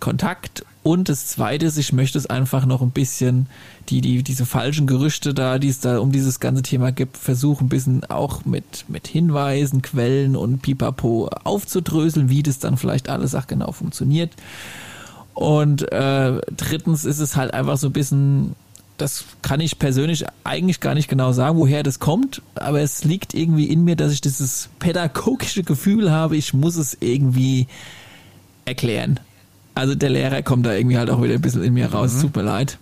Kontakt 0.00 0.64
und 0.88 1.10
das 1.10 1.26
Zweite 1.26 1.66
ist, 1.66 1.76
ich 1.76 1.92
möchte 1.92 2.16
es 2.16 2.26
einfach 2.26 2.64
noch 2.64 2.80
ein 2.80 2.92
bisschen, 2.92 3.46
die, 3.90 4.00
die, 4.00 4.22
diese 4.22 4.46
falschen 4.46 4.86
Gerüchte 4.86 5.34
da, 5.34 5.58
die 5.58 5.68
es 5.68 5.80
da 5.80 5.98
um 5.98 6.12
dieses 6.12 6.40
ganze 6.40 6.62
Thema 6.62 6.92
gibt, 6.92 7.18
versuchen 7.18 7.66
ein 7.66 7.68
bisschen 7.68 8.04
auch 8.04 8.46
mit, 8.46 8.86
mit 8.88 9.06
Hinweisen, 9.06 9.82
Quellen 9.82 10.34
und 10.34 10.62
Pipapo 10.62 11.28
aufzudröseln, 11.44 12.30
wie 12.30 12.42
das 12.42 12.58
dann 12.58 12.78
vielleicht 12.78 13.10
alles 13.10 13.34
auch 13.34 13.46
genau 13.46 13.72
funktioniert. 13.72 14.32
Und 15.34 15.92
äh, 15.92 16.40
drittens 16.56 17.04
ist 17.04 17.18
es 17.18 17.36
halt 17.36 17.52
einfach 17.52 17.76
so 17.76 17.88
ein 17.88 17.92
bisschen, 17.92 18.54
das 18.98 19.24
kann 19.42 19.60
ich 19.60 19.78
persönlich 19.78 20.24
eigentlich 20.44 20.80
gar 20.80 20.94
nicht 20.94 21.08
genau 21.08 21.32
sagen, 21.32 21.58
woher 21.58 21.82
das 21.82 21.98
kommt, 21.98 22.42
aber 22.56 22.80
es 22.80 23.04
liegt 23.04 23.32
irgendwie 23.32 23.66
in 23.66 23.84
mir, 23.84 23.96
dass 23.96 24.12
ich 24.12 24.20
dieses 24.20 24.68
pädagogische 24.78 25.62
Gefühl 25.62 26.10
habe, 26.10 26.36
ich 26.36 26.52
muss 26.52 26.76
es 26.76 26.96
irgendwie 27.00 27.68
erklären. 28.64 29.20
Also 29.74 29.94
der 29.94 30.10
Lehrer 30.10 30.42
kommt 30.42 30.66
da 30.66 30.74
irgendwie 30.74 30.98
halt 30.98 31.08
auch 31.08 31.22
wieder 31.22 31.34
ein 31.34 31.40
bisschen 31.40 31.62
in 31.62 31.72
mir 31.72 31.92
raus, 31.92 32.14
mhm. 32.14 32.20
tut 32.22 32.36
mir 32.36 32.42
leid. 32.42 32.78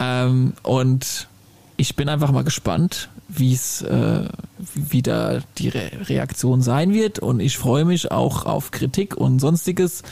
Ähm, 0.00 0.54
und 0.62 1.28
ich 1.76 1.94
bin 1.94 2.08
einfach 2.08 2.32
mal 2.32 2.44
gespannt, 2.44 3.10
wie 3.28 3.52
es, 3.52 3.82
äh, 3.82 4.28
wie 4.74 5.02
da 5.02 5.40
die 5.58 5.68
Re 5.68 5.90
Reaktion 6.08 6.62
sein 6.62 6.94
wird. 6.94 7.18
Und 7.18 7.40
ich 7.40 7.58
freue 7.58 7.84
mich 7.84 8.10
auch 8.10 8.46
auf 8.46 8.70
Kritik 8.70 9.16
und 9.16 9.40
sonstiges. 9.40 10.02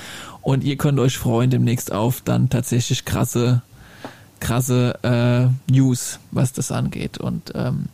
Und 0.43 0.65
ihr 0.65 0.77
könnt 0.77 1.01
euch 1.01 1.17
freuen 1.17 1.51
demnächst 1.51 1.93
auf 1.93 2.21
dann 2.21 2.51
tatsächlich 2.51 3.05
krasse, 3.05 3.63
krasse 4.45 4.99
äh, 5.03 5.73
News, 5.73 6.21
was 6.31 6.53
das 6.53 6.71
angeht. 6.71 7.17
Und 7.17 7.53
ähm, 7.55 7.87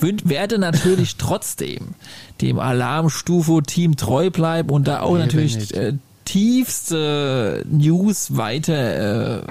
werde 0.00 0.58
natürlich 0.58 1.16
trotzdem 1.18 1.94
dem 2.40 2.58
Alarmstufe-Team 2.58 3.96
treu 3.96 4.30
bleiben 4.30 4.70
und 4.70 4.88
da 4.88 5.00
auch 5.00 5.14
nee, 5.14 5.20
natürlich 5.20 5.74
äh, 5.74 5.94
tiefste 6.24 7.64
News 7.70 8.36
weiter 8.36 9.38
äh, 9.38 9.42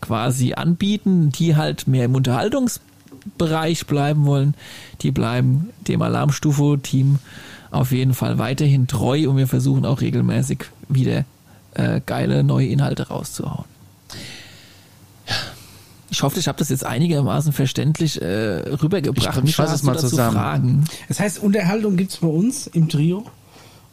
quasi 0.00 0.54
anbieten, 0.54 1.30
die 1.30 1.54
halt 1.54 1.86
mehr 1.86 2.06
im 2.06 2.16
Unterhaltungsbereich 2.16 3.86
bleiben 3.86 4.26
wollen. 4.26 4.54
Die 5.02 5.12
bleiben 5.12 5.70
dem 5.86 6.02
Alarmstufe-Team 6.02 7.20
auf 7.70 7.92
jeden 7.92 8.14
Fall 8.14 8.38
weiterhin 8.38 8.88
treu 8.88 9.28
und 9.30 9.36
wir 9.36 9.46
versuchen 9.46 9.86
auch 9.86 10.00
regelmäßig 10.00 10.64
wieder 10.88 11.24
äh, 11.74 12.00
geile 12.04 12.42
neue 12.42 12.66
Inhalte 12.66 13.08
rauszuhauen. 13.08 13.66
Ich 16.10 16.22
hoffe, 16.22 16.40
ich 16.40 16.48
habe 16.48 16.58
das 16.58 16.68
jetzt 16.68 16.84
einigermaßen 16.84 17.52
verständlich 17.52 18.20
äh, 18.20 18.26
rübergebracht. 18.26 19.38
Ich, 19.44 19.50
ich 19.50 19.56
fasse 19.56 19.74
es 19.74 19.82
mal 19.82 19.98
zusammen. 19.98 20.36
Fragen. 20.36 20.84
Das 21.08 21.20
heißt, 21.20 21.38
Unterhaltung 21.40 21.96
gibt 21.96 22.10
es 22.12 22.16
bei 22.18 22.28
uns 22.28 22.66
im 22.66 22.88
Trio 22.88 23.24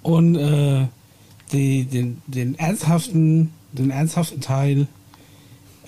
und 0.01 0.35
äh, 0.35 0.87
die, 1.51 1.85
den, 1.85 2.21
den 2.27 2.57
ernsthaften, 2.57 3.53
den 3.71 3.91
ernsthaften 3.91 4.41
Teil, 4.41 4.87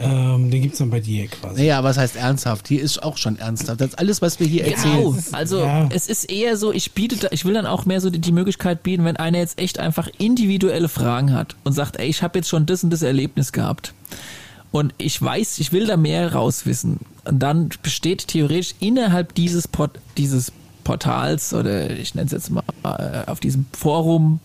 ähm, 0.01 0.49
den 0.49 0.61
gibt 0.61 0.73
es 0.73 0.80
dann 0.80 0.89
bei 0.89 1.01
dir 1.01 1.27
quasi. 1.27 1.61
Naja, 1.61 1.84
was 1.84 1.97
heißt 1.97 2.15
ernsthaft? 2.15 2.69
Hier 2.69 2.81
ist 2.81 3.03
auch 3.03 3.18
schon 3.18 3.38
ernsthaft. 3.38 3.81
Das 3.81 3.89
ist 3.89 3.99
alles, 3.99 4.22
was 4.22 4.39
wir 4.39 4.47
hier 4.47 4.64
genau. 4.64 4.76
erzählen. 4.77 5.23
Also 5.34 5.60
ja. 5.60 5.89
es 5.91 6.07
ist 6.07 6.31
eher 6.31 6.56
so, 6.56 6.72
ich 6.72 6.93
biete, 6.93 7.18
da, 7.18 7.27
ich 7.31 7.43
will 7.43 7.53
dann 7.53 7.65
auch 7.65 7.85
mehr 7.85 7.99
so 7.99 8.10
die, 8.10 8.19
die, 8.19 8.31
Möglichkeit 8.31 8.81
bieten, 8.81 9.03
wenn 9.03 9.18
einer 9.18 9.39
jetzt 9.39 9.60
echt 9.60 9.77
einfach 9.77 10.07
individuelle 10.18 10.88
Fragen 10.88 11.34
hat 11.34 11.57
und 11.65 11.73
sagt, 11.73 11.97
ey, 11.97 12.07
ich 12.07 12.23
habe 12.23 12.39
jetzt 12.39 12.47
schon 12.47 12.65
das 12.65 12.84
und 12.84 12.91
das 12.91 13.01
Erlebnis 13.01 13.51
gehabt. 13.51 13.93
Und 14.72 14.94
ich 14.98 15.22
weiß, 15.22 15.60
ich 15.60 15.72
will 15.72 15.88
da 15.88 15.98
mehr 15.98 16.34
rauswissen. 16.34 17.00
Und 17.26 17.40
dann 17.40 17.70
besteht 17.82 18.28
theoretisch 18.28 18.76
innerhalb 18.80 19.34
dieses, 19.34 19.68
Port, 19.68 20.00
dieses 20.18 20.52
Portals 20.84 21.54
oder 21.54 21.90
ich 21.91 22.16
nenne 22.16 22.28
es 22.28 22.32
jetzt 22.32 22.50
mal 22.50 22.64
äh, 22.84 23.30
auf 23.30 23.40
diesem 23.40 23.66
Forum 23.74 24.40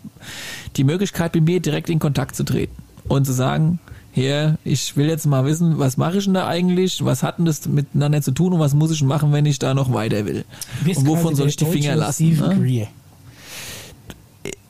die 0.76 0.84
Möglichkeit, 0.84 1.34
mit 1.34 1.44
mir 1.44 1.60
direkt 1.60 1.88
in 1.88 1.98
Kontakt 1.98 2.36
zu 2.36 2.44
treten 2.44 2.74
und 3.08 3.24
zu 3.24 3.32
sagen, 3.32 3.78
hier, 4.12 4.58
ich 4.64 4.96
will 4.96 5.08
jetzt 5.08 5.26
mal 5.26 5.44
wissen, 5.44 5.78
was 5.78 5.96
mache 5.96 6.18
ich 6.18 6.24
denn 6.24 6.34
da 6.34 6.46
eigentlich, 6.46 7.04
was 7.04 7.22
hat 7.22 7.38
denn 7.38 7.46
das 7.46 7.66
miteinander 7.66 8.22
zu 8.22 8.30
tun 8.30 8.52
und 8.52 8.60
was 8.60 8.74
muss 8.74 8.92
ich 8.92 9.02
machen, 9.02 9.32
wenn 9.32 9.44
ich 9.44 9.58
da 9.58 9.74
noch 9.74 9.92
weiter 9.92 10.24
will? 10.24 10.44
Und 10.86 11.06
wovon 11.06 11.34
soll 11.34 11.48
ich 11.48 11.56
die 11.56 11.64
Finger 11.64 11.96
lassen? 11.96 12.36
Ne? 12.38 12.88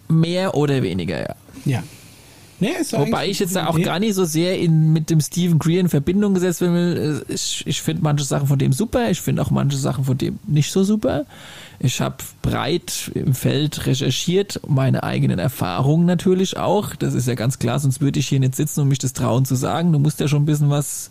Mehr 0.08 0.54
oder 0.54 0.82
weniger, 0.82 1.20
ja. 1.20 1.34
Ja. 1.64 1.82
Nee, 2.64 2.98
Wobei 2.98 3.28
ich 3.28 3.40
jetzt 3.40 3.54
da 3.54 3.66
auch 3.66 3.78
gar 3.78 3.98
nicht 3.98 4.14
so 4.14 4.24
sehr 4.24 4.58
in, 4.58 4.92
mit 4.92 5.10
dem 5.10 5.20
Stephen 5.20 5.58
Greer 5.58 5.80
in 5.80 5.90
Verbindung 5.90 6.32
gesetzt 6.32 6.62
will. 6.62 7.22
Ich, 7.28 7.62
ich 7.66 7.82
finde 7.82 8.02
manche 8.02 8.24
Sachen 8.24 8.46
von 8.48 8.58
dem 8.58 8.72
super, 8.72 9.10
ich 9.10 9.20
finde 9.20 9.42
auch 9.42 9.50
manche 9.50 9.76
Sachen 9.76 10.04
von 10.04 10.16
dem 10.16 10.38
nicht 10.46 10.72
so 10.72 10.82
super. 10.82 11.26
Ich 11.78 12.00
habe 12.00 12.16
breit 12.40 13.10
im 13.14 13.34
Feld 13.34 13.84
recherchiert, 13.84 14.60
meine 14.66 15.02
eigenen 15.02 15.38
Erfahrungen 15.38 16.06
natürlich 16.06 16.56
auch. 16.56 16.96
Das 16.96 17.12
ist 17.12 17.28
ja 17.28 17.34
ganz 17.34 17.58
klar, 17.58 17.78
sonst 17.78 18.00
würde 18.00 18.18
ich 18.18 18.28
hier 18.28 18.40
nicht 18.40 18.56
sitzen 18.56 18.80
und 18.80 18.88
mich 18.88 18.98
das 18.98 19.12
trauen 19.12 19.44
zu 19.44 19.56
sagen. 19.56 19.92
Du 19.92 19.98
musst 19.98 20.20
ja 20.20 20.28
schon 20.28 20.44
ein 20.44 20.46
bisschen 20.46 20.70
was 20.70 21.10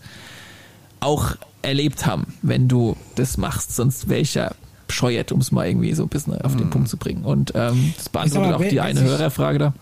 auch 1.01 1.35
erlebt 1.61 2.07
haben, 2.07 2.33
wenn 2.41 2.67
du 2.67 2.97
das 3.13 3.37
machst. 3.37 3.75
Sonst 3.75 4.09
wäre 4.09 4.21
ich 4.21 4.33
ja 4.33 4.51
bescheuert, 4.87 5.31
um 5.31 5.39
es 5.39 5.51
mal 5.51 5.67
irgendwie 5.67 5.93
so 5.93 6.03
ein 6.03 6.09
bisschen 6.09 6.41
auf 6.41 6.55
den 6.55 6.65
mhm. 6.65 6.71
Punkt 6.71 6.89
zu 6.89 6.97
bringen. 6.97 7.23
Und 7.23 7.53
ähm, 7.55 7.93
das 7.97 8.09
beantwortet 8.09 8.53
auch 8.53 8.67
die 8.67 8.81
eine 8.81 9.01
Hörerfrage 9.01 9.59
da. 9.59 9.73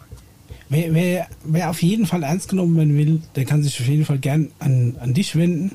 Wer, 0.72 0.94
wer, 0.94 1.28
wer 1.44 1.70
auf 1.70 1.82
jeden 1.82 2.06
Fall 2.06 2.24
ernst 2.24 2.48
genommen 2.48 2.78
werden 2.78 2.98
will, 2.98 3.22
der 3.36 3.44
kann 3.44 3.62
sich 3.62 3.78
auf 3.82 3.88
jeden 3.88 4.06
Fall 4.06 4.20
gern 4.20 4.52
an, 4.60 4.96
an 5.02 5.14
dich 5.14 5.36
wenden. 5.36 5.72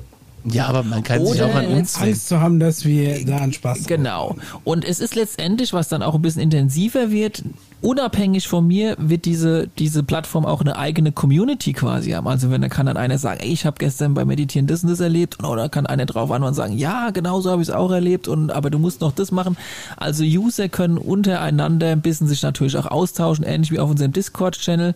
Ja, 0.49 0.67
aber 0.67 0.85
man 0.85 1.03
kann 1.03 1.21
Oder 1.21 1.31
sich 1.31 1.43
auch 1.43 1.55
an 1.55 1.67
uns 1.67 2.01
Angst 2.01 2.29
zu 2.29 2.41
haben, 2.41 2.61
dass 2.61 2.85
wir 2.85 3.25
da 3.25 3.39
an 3.39 3.53
Spaß 3.53 3.79
haben. 3.79 3.87
Genau. 3.87 4.37
Und 4.63 4.85
es 4.85 5.01
ist 5.01 5.17
letztendlich, 5.17 5.73
was 5.73 5.89
dann 5.89 6.03
auch 6.03 6.15
ein 6.15 6.23
bisschen 6.23 6.43
intensiver 6.43 7.11
wird, 7.11 7.43
unabhängig 7.83 8.47
von 8.47 8.67
mir 8.67 8.97
wird 8.99 9.25
diese, 9.25 9.69
diese 9.79 10.05
Plattform 10.05 10.47
auch 10.47 10.61
eine 10.61 10.79
eigene 10.79 11.11
Community 11.11 11.73
quasi 11.73 12.13
haben. 12.13 12.29
Also 12.29 12.51
wenn 12.51 12.63
da 12.63 12.69
kann 12.69 12.87
dann 12.87 12.97
einer 12.97 13.19
sagen, 13.19 13.41
ey, 13.41 13.53
ich 13.53 13.67
habe 13.67 13.77
gestern 13.79 14.15
beim 14.15 14.29
Meditieren 14.29 14.69
das 14.69 14.85
und 14.85 14.91
das 14.91 15.01
erlebt, 15.01 15.43
oder 15.43 15.69
kann 15.69 15.87
einer 15.87 16.07
drauf 16.07 16.31
an 16.31 16.45
und 16.45 16.55
sagen, 16.55 16.79
ja, 16.79 17.11
genau 17.11 17.41
so 17.41 17.51
habe 17.51 17.63
ich 17.63 17.69
es 17.69 17.75
auch 17.75 17.91
erlebt, 17.91 18.29
und 18.29 18.53
aber 18.53 18.71
du 18.71 18.79
musst 18.79 19.01
noch 19.01 19.13
das 19.13 19.33
machen. 19.33 19.57
Also 19.97 20.23
User 20.23 20.69
können 20.69 20.97
untereinander 20.97 21.89
ein 21.89 22.03
bisschen 22.03 22.29
sich 22.29 22.43
natürlich 22.43 22.77
auch 22.77 22.87
austauschen, 22.87 23.45
ähnlich 23.45 23.73
wie 23.73 23.81
auf 23.81 23.91
unserem 23.91 24.13
Discord-Channel, 24.13 24.95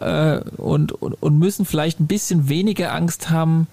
äh, 0.00 0.40
und, 0.58 0.92
und, 0.92 1.14
und 1.14 1.38
müssen 1.38 1.64
vielleicht 1.64 1.98
ein 1.98 2.06
bisschen 2.06 2.48
weniger 2.48 2.92
Angst 2.92 3.30
haben, 3.30 3.66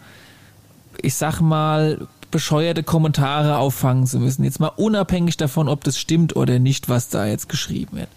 ich 1.01 1.15
sag 1.15 1.41
mal, 1.41 2.07
bescheuerte 2.31 2.83
Kommentare 2.83 3.57
auffangen 3.57 4.05
zu 4.05 4.19
müssen. 4.19 4.43
Jetzt 4.43 4.59
mal 4.59 4.71
unabhängig 4.75 5.37
davon, 5.37 5.67
ob 5.67 5.83
das 5.83 5.97
stimmt 5.97 6.35
oder 6.35 6.59
nicht, 6.59 6.89
was 6.89 7.09
da 7.09 7.25
jetzt 7.25 7.49
geschrieben 7.49 7.97
wird. 7.97 8.09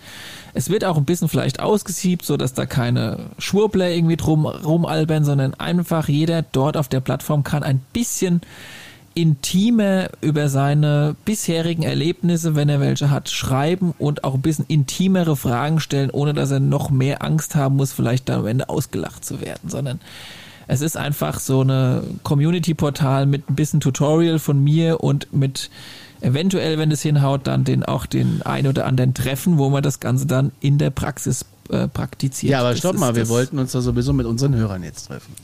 Es 0.54 0.68
wird 0.68 0.84
auch 0.84 0.98
ein 0.98 1.06
bisschen 1.06 1.28
vielleicht 1.28 1.60
ausgesiebt, 1.60 2.26
so 2.26 2.36
dass 2.36 2.52
da 2.52 2.66
keine 2.66 3.18
Schwurbler 3.38 3.88
irgendwie 3.88 4.16
drum 4.16 4.44
rumalbern, 4.44 5.24
sondern 5.24 5.54
einfach 5.54 6.08
jeder 6.08 6.42
dort 6.42 6.76
auf 6.76 6.88
der 6.88 7.00
Plattform 7.00 7.42
kann 7.42 7.62
ein 7.62 7.80
bisschen 7.92 8.42
intimer 9.14 10.08
über 10.20 10.48
seine 10.48 11.16
bisherigen 11.24 11.82
Erlebnisse, 11.82 12.54
wenn 12.54 12.68
er 12.68 12.80
welche 12.80 13.10
hat, 13.10 13.28
schreiben 13.28 13.94
und 13.98 14.24
auch 14.24 14.34
ein 14.34 14.42
bisschen 14.42 14.64
intimere 14.68 15.36
Fragen 15.36 15.80
stellen, 15.80 16.10
ohne 16.10 16.34
dass 16.34 16.50
er 16.50 16.60
noch 16.60 16.90
mehr 16.90 17.22
Angst 17.22 17.54
haben 17.54 17.76
muss, 17.76 17.92
vielleicht 17.92 18.28
dann 18.28 18.40
am 18.40 18.46
Ende 18.46 18.68
ausgelacht 18.68 19.24
zu 19.24 19.40
werden, 19.40 19.68
sondern 19.68 20.00
es 20.68 20.80
ist 20.80 20.96
einfach 20.96 21.40
so 21.40 21.60
eine 21.60 22.02
Community-Portal 22.22 23.26
mit 23.26 23.50
ein 23.50 23.54
bisschen 23.54 23.80
Tutorial 23.80 24.38
von 24.38 24.62
mir 24.62 25.00
und 25.00 25.32
mit 25.32 25.70
eventuell, 26.20 26.78
wenn 26.78 26.90
es 26.90 27.02
hinhaut, 27.02 27.46
dann 27.46 27.64
den 27.64 27.84
auch 27.84 28.06
den 28.06 28.42
ein 28.42 28.66
oder 28.66 28.86
anderen 28.86 29.14
Treffen, 29.14 29.58
wo 29.58 29.70
man 29.70 29.82
das 29.82 30.00
Ganze 30.00 30.26
dann 30.26 30.52
in 30.60 30.78
der 30.78 30.90
Praxis 30.90 31.44
äh, 31.68 31.88
praktiziert. 31.88 32.52
Ja, 32.52 32.60
aber 32.60 32.76
stopp 32.76 32.98
mal, 32.98 33.16
wir 33.16 33.28
wollten 33.28 33.58
uns 33.58 33.72
da 33.72 33.80
sowieso 33.80 34.12
mit 34.12 34.26
unseren 34.26 34.54
Hörern 34.54 34.82
jetzt 34.82 35.08
treffen. 35.08 35.34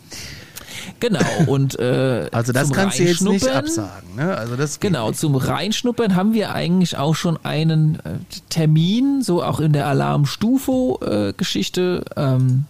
Genau, 1.01 1.21
und 1.47 1.79
äh, 1.79 2.29
also 2.33 2.53
das 2.53 2.71
kannst 2.71 2.99
du 2.99 3.05
jetzt 3.05 3.23
nicht 3.23 3.49
absagen. 3.49 4.17
Ne? 4.17 4.37
Also 4.37 4.57
das 4.57 4.81
genau, 4.81 5.09
nicht. 5.09 5.21
zum 5.21 5.35
Reinschnuppern 5.35 6.15
haben 6.15 6.35
wir 6.35 6.55
eigentlich 6.55 6.97
auch 6.97 7.15
schon 7.15 7.39
einen 7.45 7.97
äh, 7.97 8.19
Termin, 8.49 9.23
so 9.23 9.43
auch 9.43 9.61
in 9.61 9.73
der 9.73 9.87
Alarm-Stufo-Geschichte. 9.87 12.05
Äh, 12.17 12.21
ähm, 12.21 12.65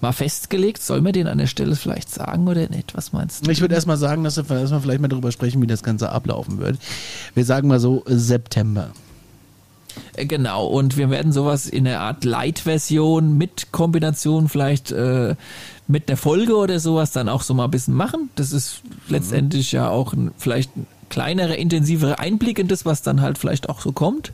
mal 0.00 0.12
festgelegt. 0.12 0.82
Soll 0.82 1.00
man 1.00 1.12
den 1.12 1.26
an 1.26 1.38
der 1.38 1.46
Stelle 1.46 1.76
vielleicht 1.76 2.10
sagen 2.10 2.48
oder 2.48 2.68
nicht? 2.68 2.94
Was 2.94 3.12
meinst 3.12 3.46
du? 3.46 3.50
Ich 3.50 3.60
würde 3.60 3.74
erstmal 3.74 3.96
sagen, 3.96 4.24
dass 4.24 4.36
wir 4.36 4.58
erstmal 4.58 4.80
vielleicht 4.80 5.00
mal 5.00 5.08
darüber 5.08 5.32
sprechen, 5.32 5.62
wie 5.62 5.66
das 5.66 5.82
Ganze 5.82 6.10
ablaufen 6.10 6.58
wird. 6.58 6.78
Wir 7.34 7.44
sagen 7.44 7.68
mal 7.68 7.80
so 7.80 8.02
September. 8.06 8.90
Äh, 10.14 10.26
genau, 10.26 10.66
und 10.66 10.96
wir 10.96 11.10
werden 11.10 11.32
sowas 11.32 11.66
in 11.66 11.84
der 11.84 12.00
Art 12.00 12.24
Light-Version 12.24 13.36
mit 13.36 13.72
Kombination 13.72 14.48
vielleicht 14.48 14.92
äh, 14.92 15.34
mit 15.88 16.08
der 16.08 16.16
Folge 16.16 16.56
oder 16.56 16.80
sowas 16.80 17.12
dann 17.12 17.28
auch 17.28 17.42
so 17.42 17.54
mal 17.54 17.64
ein 17.64 17.70
bisschen 17.70 17.94
machen. 17.94 18.30
Das 18.34 18.52
ist 18.52 18.82
letztendlich 19.08 19.72
ja 19.72 19.88
auch 19.88 20.12
ein, 20.12 20.32
vielleicht 20.36 20.76
ein 20.76 20.86
kleinerer, 21.08 21.56
intensiverer 21.56 22.18
Einblick 22.18 22.58
in 22.58 22.68
das, 22.68 22.84
was 22.84 23.02
dann 23.02 23.20
halt 23.20 23.38
vielleicht 23.38 23.68
auch 23.68 23.80
so 23.80 23.92
kommt. 23.92 24.32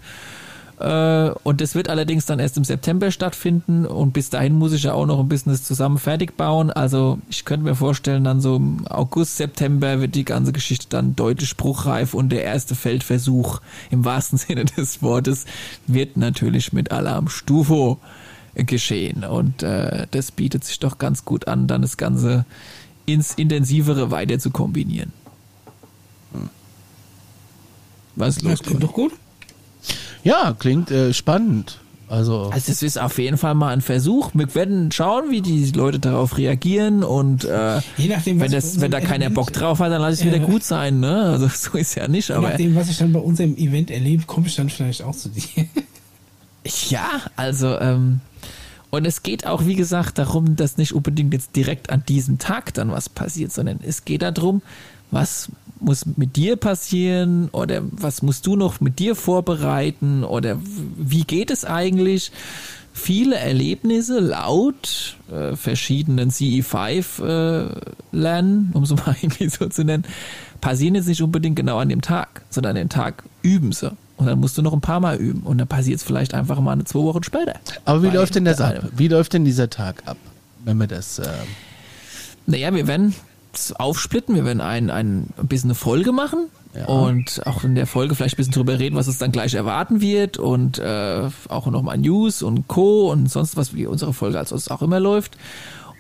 Äh, 0.83 1.31
und 1.45 1.61
das 1.61 1.77
wird 1.77 1.89
allerdings 1.89 2.27
dann 2.27 2.41
erst 2.41 2.57
im 2.57 2.65
September 2.65 3.13
stattfinden 3.13 3.87
und 3.87 4.13
bis 4.13 4.31
dahin 4.31 4.55
muss 4.55 4.73
ich 4.73 4.83
ja 4.83 4.95
auch 4.95 5.07
noch 5.07 5.21
ein 5.21 5.29
bisschen 5.29 5.53
das 5.53 5.63
zusammen 5.63 5.97
fertig 5.97 6.37
bauen. 6.37 6.73
Also 6.73 7.19
ich 7.31 7.45
könnte 7.45 7.65
mir 7.65 7.77
vorstellen, 7.77 8.25
dann 8.25 8.41
so 8.41 8.57
im 8.57 8.85
August, 8.89 9.37
September 9.37 10.01
wird 10.01 10.17
die 10.17 10.25
ganze 10.25 10.53
Geschichte 10.53 10.89
dann 10.89 11.15
deutlich 11.15 11.49
spruchreif 11.49 12.15
und 12.15 12.31
der 12.31 12.43
erste 12.43 12.75
Feldversuch 12.75 13.61
im 13.91 14.05
wahrsten 14.05 14.39
Sinne 14.39 14.65
des 14.65 15.03
Wortes 15.03 15.45
wird 15.87 16.17
natürlich 16.17 16.73
mit 16.73 16.91
Alarm 16.91 17.29
Stufo 17.29 18.01
geschehen. 18.57 19.23
Und 19.25 19.63
äh, 19.63 20.09
das 20.11 20.33
bietet 20.33 20.65
sich 20.65 20.81
doch 20.81 20.99
ganz 20.99 21.25
gut 21.25 21.47
an, 21.47 21.69
dann 21.69 21.83
das 21.83 21.97
Ganze 21.97 22.45
ins 23.07 23.35
Intensivere 23.35 24.11
weiter 24.11 24.41
zu 24.41 24.51
kombinieren. 24.51 25.13
Hm. 26.33 26.51
Was 28.17 28.39
ist 28.39 28.43
los? 28.43 28.59
Das 28.59 28.63
klingt 28.63 28.83
doch 28.83 28.93
gut. 28.93 29.13
Ja, 30.25 30.55
klingt 30.59 30.91
äh, 30.91 31.13
spannend. 31.13 31.79
Also, 32.09 32.51
also 32.51 32.71
das 32.71 32.83
ist 32.83 33.01
auf 33.01 33.19
jeden 33.19 33.39
Fall 33.39 33.55
mal 33.55 33.73
ein 33.73 33.81
Versuch. 33.81 34.33
Wir 34.35 34.55
werden 34.55 34.93
schauen, 34.93 35.31
wie 35.31 35.41
die 35.41 35.71
Leute 35.71 35.99
darauf 35.99 36.37
reagieren 36.37 37.05
und 37.05 37.45
äh, 37.45 37.81
Je 37.97 38.09
nachdem, 38.09 38.39
wenn, 38.39 38.53
das, 38.53 38.83
wenn 38.83 38.91
da 38.91 39.01
keiner 39.01 39.31
Bock 39.31 39.51
drauf 39.51 39.79
hat, 39.79 39.91
dann 39.91 40.03
lasse 40.03 40.21
ich 40.21 40.29
es 40.29 40.35
wieder 40.35 40.45
gut 40.45 40.63
sein. 40.63 41.01
Ne? 41.01 41.23
Also 41.23 41.49
so 41.49 41.79
ist 41.79 41.95
ja 41.95 42.09
nicht. 42.09 42.31
Aber 42.31 42.49
Je 42.49 42.51
nachdem, 42.51 42.75
was 42.75 42.91
ich 42.91 42.99
dann 42.99 43.15
bei 43.15 43.21
unserem 43.21 43.57
Event 43.57 43.91
erlebe, 43.91 44.25
komme 44.25 44.47
ich 44.47 44.55
dann 44.57 44.69
vielleicht 44.69 45.01
auch 45.01 45.17
zu 45.17 45.31
dir. 45.31 45.67
ja, 46.91 47.09
also 47.37 47.79
ähm, 47.79 48.21
und 48.91 49.07
es 49.07 49.23
geht 49.23 49.47
auch, 49.47 49.65
wie 49.65 49.75
gesagt, 49.75 50.19
darum, 50.19 50.55
dass 50.55 50.77
nicht 50.77 50.93
unbedingt 50.93 51.33
jetzt 51.33 51.57
direkt 51.57 51.89
an 51.89 52.05
diesem 52.07 52.39
Tag 52.39 52.75
dann 52.75 52.91
was 52.91 53.09
passiert, 53.09 53.51
sondern 53.53 53.81
es 53.83 54.05
geht 54.05 54.21
darum, 54.21 54.61
was 55.11 55.49
muss 55.83 56.07
mit 56.17 56.37
dir 56.37 56.57
passieren 56.57 57.49
oder 57.51 57.83
was 57.91 58.23
musst 58.23 58.47
du 58.47 58.57
noch 58.57 58.81
mit 58.81 58.99
dir 58.99 59.15
vorbereiten 59.15 60.25
oder 60.25 60.59
wie 60.97 61.25
geht 61.25 61.51
es 61.51 61.65
eigentlich? 61.65 62.33
Viele 62.95 63.37
Erlebnisse 63.37 64.21
laut 64.21 65.17
äh, 65.31 65.57
verschiedenen 65.57 66.31
CE5-Lernen, 66.31 68.71
äh, 68.73 68.75
um 68.77 68.85
so 68.85 68.97
mal 68.97 69.17
irgendwie 69.23 69.49
so 69.49 69.67
zu 69.69 69.83
nennen, 69.85 70.05
passieren 70.61 70.95
jetzt 70.95 71.09
nicht 71.09 71.23
unbedingt 71.23 71.57
genau 71.57 71.79
an 71.79 71.89
dem 71.89 72.03
Tag, 72.03 72.43
sondern 72.51 72.77
an 72.77 72.79
dem 72.83 72.91
Tag 72.91 73.25
üben 73.43 73.73
sie. 73.73 73.91
Und 74.19 74.27
dann 74.27 74.39
musst 74.39 74.59
du 74.59 74.63
noch 74.63 74.73
ein 74.73 74.81
paar 74.81 75.01
Mal 75.01 75.17
üben. 75.17 75.43
Und 75.43 75.59
dann 75.59 75.67
passiert 75.67 75.97
es 75.97 76.05
vielleicht 76.05 76.35
einfach 76.35 76.61
mal 76.61 76.71
eine 76.73 76.85
zwei 76.85 77.01
Wochen 77.01 77.25
später. 77.25 77.55
Aber 77.85 78.03
wie 78.03 78.11
läuft 78.11 78.37
denn 78.37 78.45
das 78.45 78.61
ab? 78.61 78.91
Wie 78.95 79.09
läuft 79.09 79.33
denn 79.33 79.45
dieser 79.45 79.69
Tag 79.71 80.03
ab, 80.07 80.19
wenn 80.65 80.77
wir 80.77 80.87
das. 80.87 81.19
Äh 81.19 81.27
naja, 82.47 82.75
wir 82.75 82.87
werden 82.87 83.15
aufsplitten. 83.77 84.35
Wir 84.35 84.45
werden 84.45 84.61
ein, 84.61 84.91
ein, 84.91 85.29
bisschen 85.43 85.71
eine 85.71 85.75
Folge 85.75 86.13
machen. 86.13 86.49
Ja. 86.75 86.87
Und 86.87 87.47
auch 87.47 87.65
in 87.65 87.75
der 87.75 87.87
Folge 87.87 88.15
vielleicht 88.15 88.35
ein 88.35 88.39
bisschen 88.39 88.55
drüber 88.55 88.79
reden, 88.79 88.97
was 88.97 89.07
es 89.07 89.19
dann 89.19 89.31
gleich 89.31 89.53
erwarten 89.55 90.01
wird 90.01 90.39
und 90.39 90.79
äh, 90.79 91.29
auch 91.49 91.67
nochmal 91.67 91.99
News 91.99 92.43
und 92.43 92.67
Co. 92.67 93.11
und 93.13 93.31
sonst 93.31 93.59
was, 93.59 93.75
wie 93.75 93.87
unsere 93.87 94.15
Folge 94.15 94.39
als 94.39 94.53
es 94.53 94.69
auch 94.69 94.81
immer 94.81 94.99
läuft. 94.99 95.37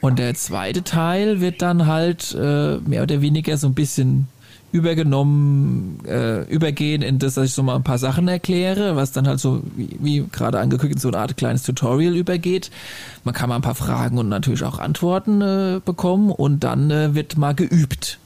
Und 0.00 0.18
der 0.18 0.34
zweite 0.34 0.82
Teil 0.82 1.40
wird 1.40 1.62
dann 1.62 1.86
halt 1.86 2.34
äh, 2.34 2.78
mehr 2.78 3.02
oder 3.02 3.20
weniger 3.20 3.56
so 3.58 3.66
ein 3.66 3.74
bisschen 3.74 4.28
übergenommen, 4.72 5.98
äh, 6.06 6.42
übergehen 6.50 7.02
in 7.02 7.18
das, 7.18 7.34
dass 7.34 7.46
ich 7.46 7.52
so 7.52 7.62
mal 7.62 7.76
ein 7.76 7.84
paar 7.84 7.98
Sachen 7.98 8.26
erkläre, 8.26 8.96
was 8.96 9.12
dann 9.12 9.28
halt 9.28 9.38
so, 9.38 9.62
wie, 9.76 9.98
wie 10.00 10.26
gerade 10.32 10.58
angekündigt, 10.58 11.00
so 11.00 11.08
eine 11.08 11.18
Art 11.18 11.36
kleines 11.36 11.62
Tutorial 11.62 12.16
übergeht. 12.16 12.70
Man 13.22 13.34
kann 13.34 13.50
mal 13.50 13.56
ein 13.56 13.62
paar 13.62 13.74
Fragen 13.74 14.18
und 14.18 14.28
natürlich 14.28 14.64
auch 14.64 14.78
Antworten 14.78 15.42
äh, 15.42 15.80
bekommen 15.84 16.30
und 16.30 16.64
dann 16.64 16.90
äh, 16.90 17.14
wird 17.14 17.36
mal 17.36 17.54
geübt. 17.54 18.18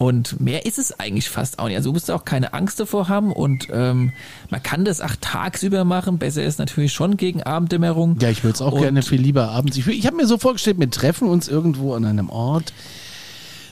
Und 0.00 0.40
mehr 0.40 0.64
ist 0.64 0.78
es 0.78 0.98
eigentlich 0.98 1.28
fast 1.28 1.58
auch 1.58 1.66
nicht. 1.66 1.76
Also 1.76 1.90
du 1.90 1.92
musst 1.92 2.10
auch 2.10 2.24
keine 2.24 2.54
Angst 2.54 2.80
davor 2.80 3.08
haben 3.08 3.32
und 3.32 3.68
ähm, 3.70 4.12
man 4.48 4.62
kann 4.62 4.86
das 4.86 5.02
auch 5.02 5.14
tagsüber 5.20 5.84
machen. 5.84 6.16
Besser 6.16 6.42
ist 6.42 6.58
natürlich 6.58 6.94
schon 6.94 7.18
gegen 7.18 7.42
Abenddämmerung. 7.42 8.16
Ja, 8.18 8.30
ich 8.30 8.42
würde 8.42 8.54
es 8.54 8.62
auch 8.62 8.72
und 8.72 8.80
gerne 8.80 9.02
viel 9.02 9.20
lieber 9.20 9.50
abends. 9.50 9.76
Ich, 9.76 9.86
ich 9.86 10.06
habe 10.06 10.16
mir 10.16 10.26
so 10.26 10.38
vorgestellt, 10.38 10.80
wir 10.80 10.90
treffen 10.90 11.28
uns 11.28 11.48
irgendwo 11.48 11.92
an 11.92 12.06
einem 12.06 12.30
Ort, 12.30 12.72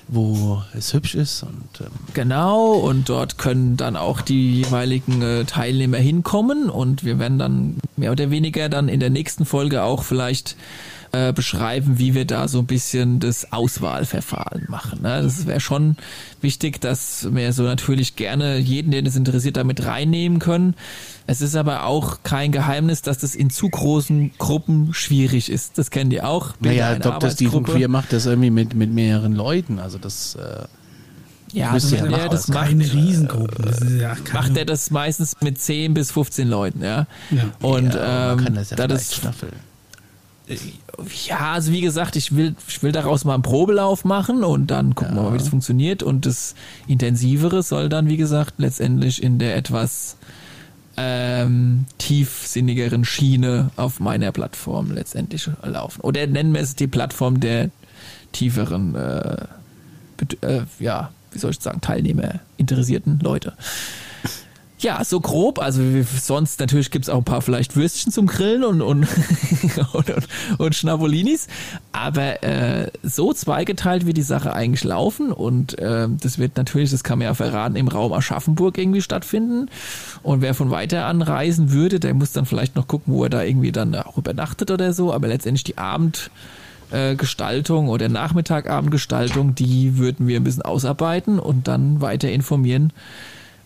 wo 0.08 0.62
es 0.76 0.94
hübsch 0.94 1.14
ist. 1.14 1.42
Und, 1.42 1.80
ähm 1.80 1.92
genau, 2.14 2.72
und 2.72 3.08
dort 3.08 3.38
können 3.38 3.76
dann 3.76 3.96
auch 3.96 4.20
die 4.20 4.62
jeweiligen 4.62 5.22
äh, 5.22 5.44
Teilnehmer 5.44 5.98
hinkommen 5.98 6.70
und 6.70 7.04
wir 7.04 7.18
werden 7.18 7.38
dann 7.38 7.76
mehr 7.96 8.12
oder 8.12 8.30
weniger 8.30 8.68
dann 8.68 8.88
in 8.88 9.00
der 9.00 9.10
nächsten 9.10 9.44
Folge 9.44 9.82
auch 9.82 10.02
vielleicht 10.02 10.56
äh, 11.12 11.32
beschreiben, 11.32 11.98
wie 11.98 12.14
wir 12.14 12.24
da 12.24 12.48
so 12.48 12.58
ein 12.58 12.66
bisschen 12.66 13.20
das 13.20 13.52
Auswahlverfahren 13.52 14.66
machen. 14.68 15.02
Ne? 15.02 15.22
Das 15.22 15.46
wäre 15.46 15.60
schon 15.60 15.96
wichtig, 16.40 16.80
dass 16.80 17.28
wir 17.32 17.52
so 17.52 17.62
natürlich 17.62 18.16
gerne 18.16 18.58
jeden, 18.58 18.90
den 18.90 19.06
es 19.06 19.16
interessiert, 19.16 19.56
damit 19.56 19.84
reinnehmen 19.84 20.38
können. 20.38 20.74
Es 21.26 21.40
ist 21.40 21.56
aber 21.56 21.84
auch 21.84 22.18
kein 22.22 22.52
Geheimnis, 22.52 23.02
dass 23.02 23.18
das 23.18 23.34
in 23.34 23.50
zu 23.50 23.68
großen 23.68 24.32
Gruppen 24.38 24.94
schwierig 24.94 25.50
ist. 25.50 25.78
Das 25.78 25.90
kennt 25.90 26.12
ihr 26.12 26.28
auch. 26.28 26.54
Naja, 26.60 26.96
Dr. 26.96 27.30
Stephen 27.30 27.64
Queer 27.64 27.88
macht 27.88 28.12
das 28.12 28.26
irgendwie 28.26 28.50
mit, 28.50 28.74
mit 28.74 28.92
mehreren 28.92 29.32
Leuten. 29.32 29.78
Also 29.78 29.98
das... 29.98 30.34
Äh 30.34 30.64
ja, 31.50 31.72
das, 31.72 31.90
ja, 31.90 32.04
ja 32.04 32.28
das 32.28 32.48
macht 32.48 32.68
keine 32.68 32.84
Riesengruppen. 32.84 33.64
Das 33.64 33.80
ja 33.80 34.14
macht 34.34 34.54
er 34.58 34.66
das 34.66 34.90
meistens 34.90 35.34
mit 35.40 35.58
10 35.58 35.94
bis 35.94 36.12
15 36.12 36.46
Leuten, 36.46 36.82
ja. 36.82 37.06
ja. 37.30 37.44
Und 37.62 37.94
ja, 37.94 38.32
ähm, 38.32 38.36
man 38.36 38.44
kann 38.44 38.54
das 38.54 38.68
ja 38.68 38.86
das, 38.86 39.14
schnaffeln 39.14 39.52
ja, 41.26 41.52
also 41.52 41.72
wie 41.72 41.80
gesagt, 41.80 42.16
ich 42.16 42.34
will, 42.34 42.54
ich 42.66 42.82
will 42.82 42.92
daraus 42.92 43.24
mal 43.24 43.34
einen 43.34 43.42
Probelauf 43.42 44.04
machen 44.04 44.44
und 44.44 44.70
dann 44.70 44.94
gucken 44.94 45.16
ja. 45.16 45.22
wir 45.22 45.28
mal, 45.28 45.34
wie 45.34 45.38
das 45.38 45.48
funktioniert. 45.48 46.02
Und 46.02 46.26
das 46.26 46.54
Intensivere 46.86 47.62
soll 47.62 47.88
dann, 47.88 48.08
wie 48.08 48.16
gesagt, 48.16 48.54
letztendlich 48.58 49.22
in 49.22 49.38
der 49.38 49.56
etwas 49.56 50.16
ähm, 50.96 51.86
tiefsinnigeren 51.98 53.04
Schiene 53.04 53.70
auf 53.76 54.00
meiner 54.00 54.32
Plattform 54.32 54.90
letztendlich 54.90 55.48
laufen. 55.62 56.00
Oder 56.00 56.26
nennen 56.26 56.52
wir 56.52 56.60
es 56.60 56.74
die 56.74 56.88
Plattform 56.88 57.40
der 57.40 57.70
tieferen, 58.32 58.94
äh, 58.94 59.46
äh, 60.40 60.62
ja, 60.80 61.10
wie 61.30 61.38
soll 61.38 61.52
ich 61.52 61.60
sagen, 61.60 61.80
Teilnehmer, 61.80 62.40
interessierten 62.56 63.20
Leute. 63.20 63.52
Ja, 64.80 65.02
so 65.02 65.18
grob. 65.20 65.58
Also 65.58 65.82
sonst 66.20 66.60
natürlich 66.60 66.92
gibt's 66.92 67.08
auch 67.08 67.18
ein 67.18 67.24
paar 67.24 67.42
vielleicht 67.42 67.74
Würstchen 67.74 68.12
zum 68.12 68.28
Grillen 68.28 68.62
und, 68.62 68.80
und, 68.80 69.08
und, 69.92 70.10
und, 70.10 70.28
und 70.58 70.74
Schnabolinis. 70.74 71.48
Aber 71.90 72.44
äh, 72.44 72.92
so 73.02 73.32
zweigeteilt 73.32 74.06
wie 74.06 74.12
die 74.12 74.22
Sache 74.22 74.52
eigentlich 74.52 74.84
laufen. 74.84 75.32
Und 75.32 75.76
äh, 75.80 76.06
das 76.08 76.38
wird 76.38 76.56
natürlich, 76.56 76.92
das 76.92 77.02
kann 77.02 77.18
man 77.18 77.26
ja 77.26 77.34
verraten, 77.34 77.74
im 77.74 77.88
Raum 77.88 78.12
Aschaffenburg 78.12 78.78
irgendwie 78.78 79.02
stattfinden. 79.02 79.68
Und 80.22 80.42
wer 80.42 80.54
von 80.54 80.70
weiter 80.70 81.06
anreisen 81.06 81.72
würde, 81.72 81.98
der 81.98 82.14
muss 82.14 82.30
dann 82.30 82.46
vielleicht 82.46 82.76
noch 82.76 82.86
gucken, 82.86 83.14
wo 83.14 83.24
er 83.24 83.30
da 83.30 83.42
irgendwie 83.42 83.72
dann 83.72 83.96
auch 83.96 84.16
übernachtet 84.16 84.70
oder 84.70 84.92
so. 84.92 85.12
Aber 85.12 85.26
letztendlich 85.26 85.64
die 85.64 85.76
Abendgestaltung 85.76 87.88
oder 87.88 88.08
Nachmittagabendgestaltung, 88.08 89.56
die 89.56 89.98
würden 89.98 90.28
wir 90.28 90.38
ein 90.38 90.44
bisschen 90.44 90.62
ausarbeiten 90.62 91.40
und 91.40 91.66
dann 91.66 92.00
weiter 92.00 92.30
informieren 92.30 92.92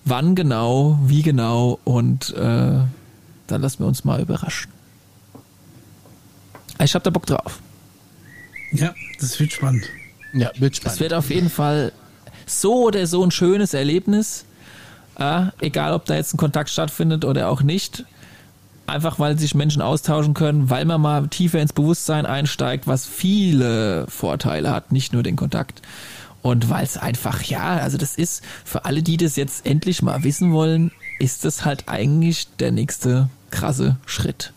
Wann 0.05 0.35
genau, 0.35 0.99
wie 1.05 1.23
genau 1.23 1.79
und 1.85 2.35
äh, 2.35 2.81
dann 3.47 3.61
lassen 3.61 3.81
wir 3.81 3.87
uns 3.87 4.05
mal 4.05 4.21
überraschen. 4.21 4.71
Ich 6.81 6.95
hab 6.95 7.05
da 7.05 7.11
Bock 7.11 7.27
drauf. 7.27 7.61
Ja, 8.73 8.95
das 9.21 9.39
wird 9.39 9.53
spannend. 9.53 9.85
Ja, 10.33 10.51
wird 10.59 10.77
spannend. 10.77 10.95
Es 10.95 11.01
wird 11.01 11.15
auf 11.15 11.31
jeden 11.31 11.51
Fall 11.51 11.93
so 12.47 12.87
oder 12.87 13.07
so 13.07 13.23
ein 13.23 13.31
schönes 13.31 13.75
Erlebnis. 13.75 14.45
Äh, 15.19 15.47
egal, 15.61 15.93
ob 15.93 16.07
da 16.07 16.15
jetzt 16.15 16.35
ein 16.35 16.39
Kontakt 16.39 16.71
stattfindet 16.71 17.25
oder 17.25 17.49
auch 17.49 17.63
nicht. 17.63 18.05
Einfach 18.87 19.19
weil 19.21 19.39
sich 19.39 19.55
Menschen 19.55 19.81
austauschen 19.83 20.35
können, 20.35 20.69
weil 20.71 20.85
man 20.85 21.01
mal 21.01 21.29
tiefer 21.29 21.61
ins 21.61 21.73
Bewusstsein 21.73 22.27
einsteigt, 22.27 22.87
was 22.87 23.07
viele 23.07 24.07
Vorteile 24.09 24.71
hat, 24.73 24.91
nicht 24.91 25.13
nur 25.13 25.23
den 25.23 25.37
Kontakt. 25.37 25.83
Und 26.43 26.69
weil 26.69 26.85
es 26.85 26.97
einfach, 26.97 27.43
ja, 27.45 27.77
also 27.77 27.97
das 27.97 28.17
ist, 28.17 28.43
für 28.65 28.85
alle, 28.85 29.03
die 29.03 29.17
das 29.17 29.37
jetzt 29.37 29.65
endlich 29.65 30.03
mal 30.03 30.25
wissen 30.25 30.53
wollen, 30.53 30.91
ist 31.19 31.45
das 31.45 31.65
halt 31.65 31.89
eigentlich 31.89 32.49
der 32.59 32.73
nächste 32.73 33.29
krasse 33.51 33.97
Schritt. 34.07 34.53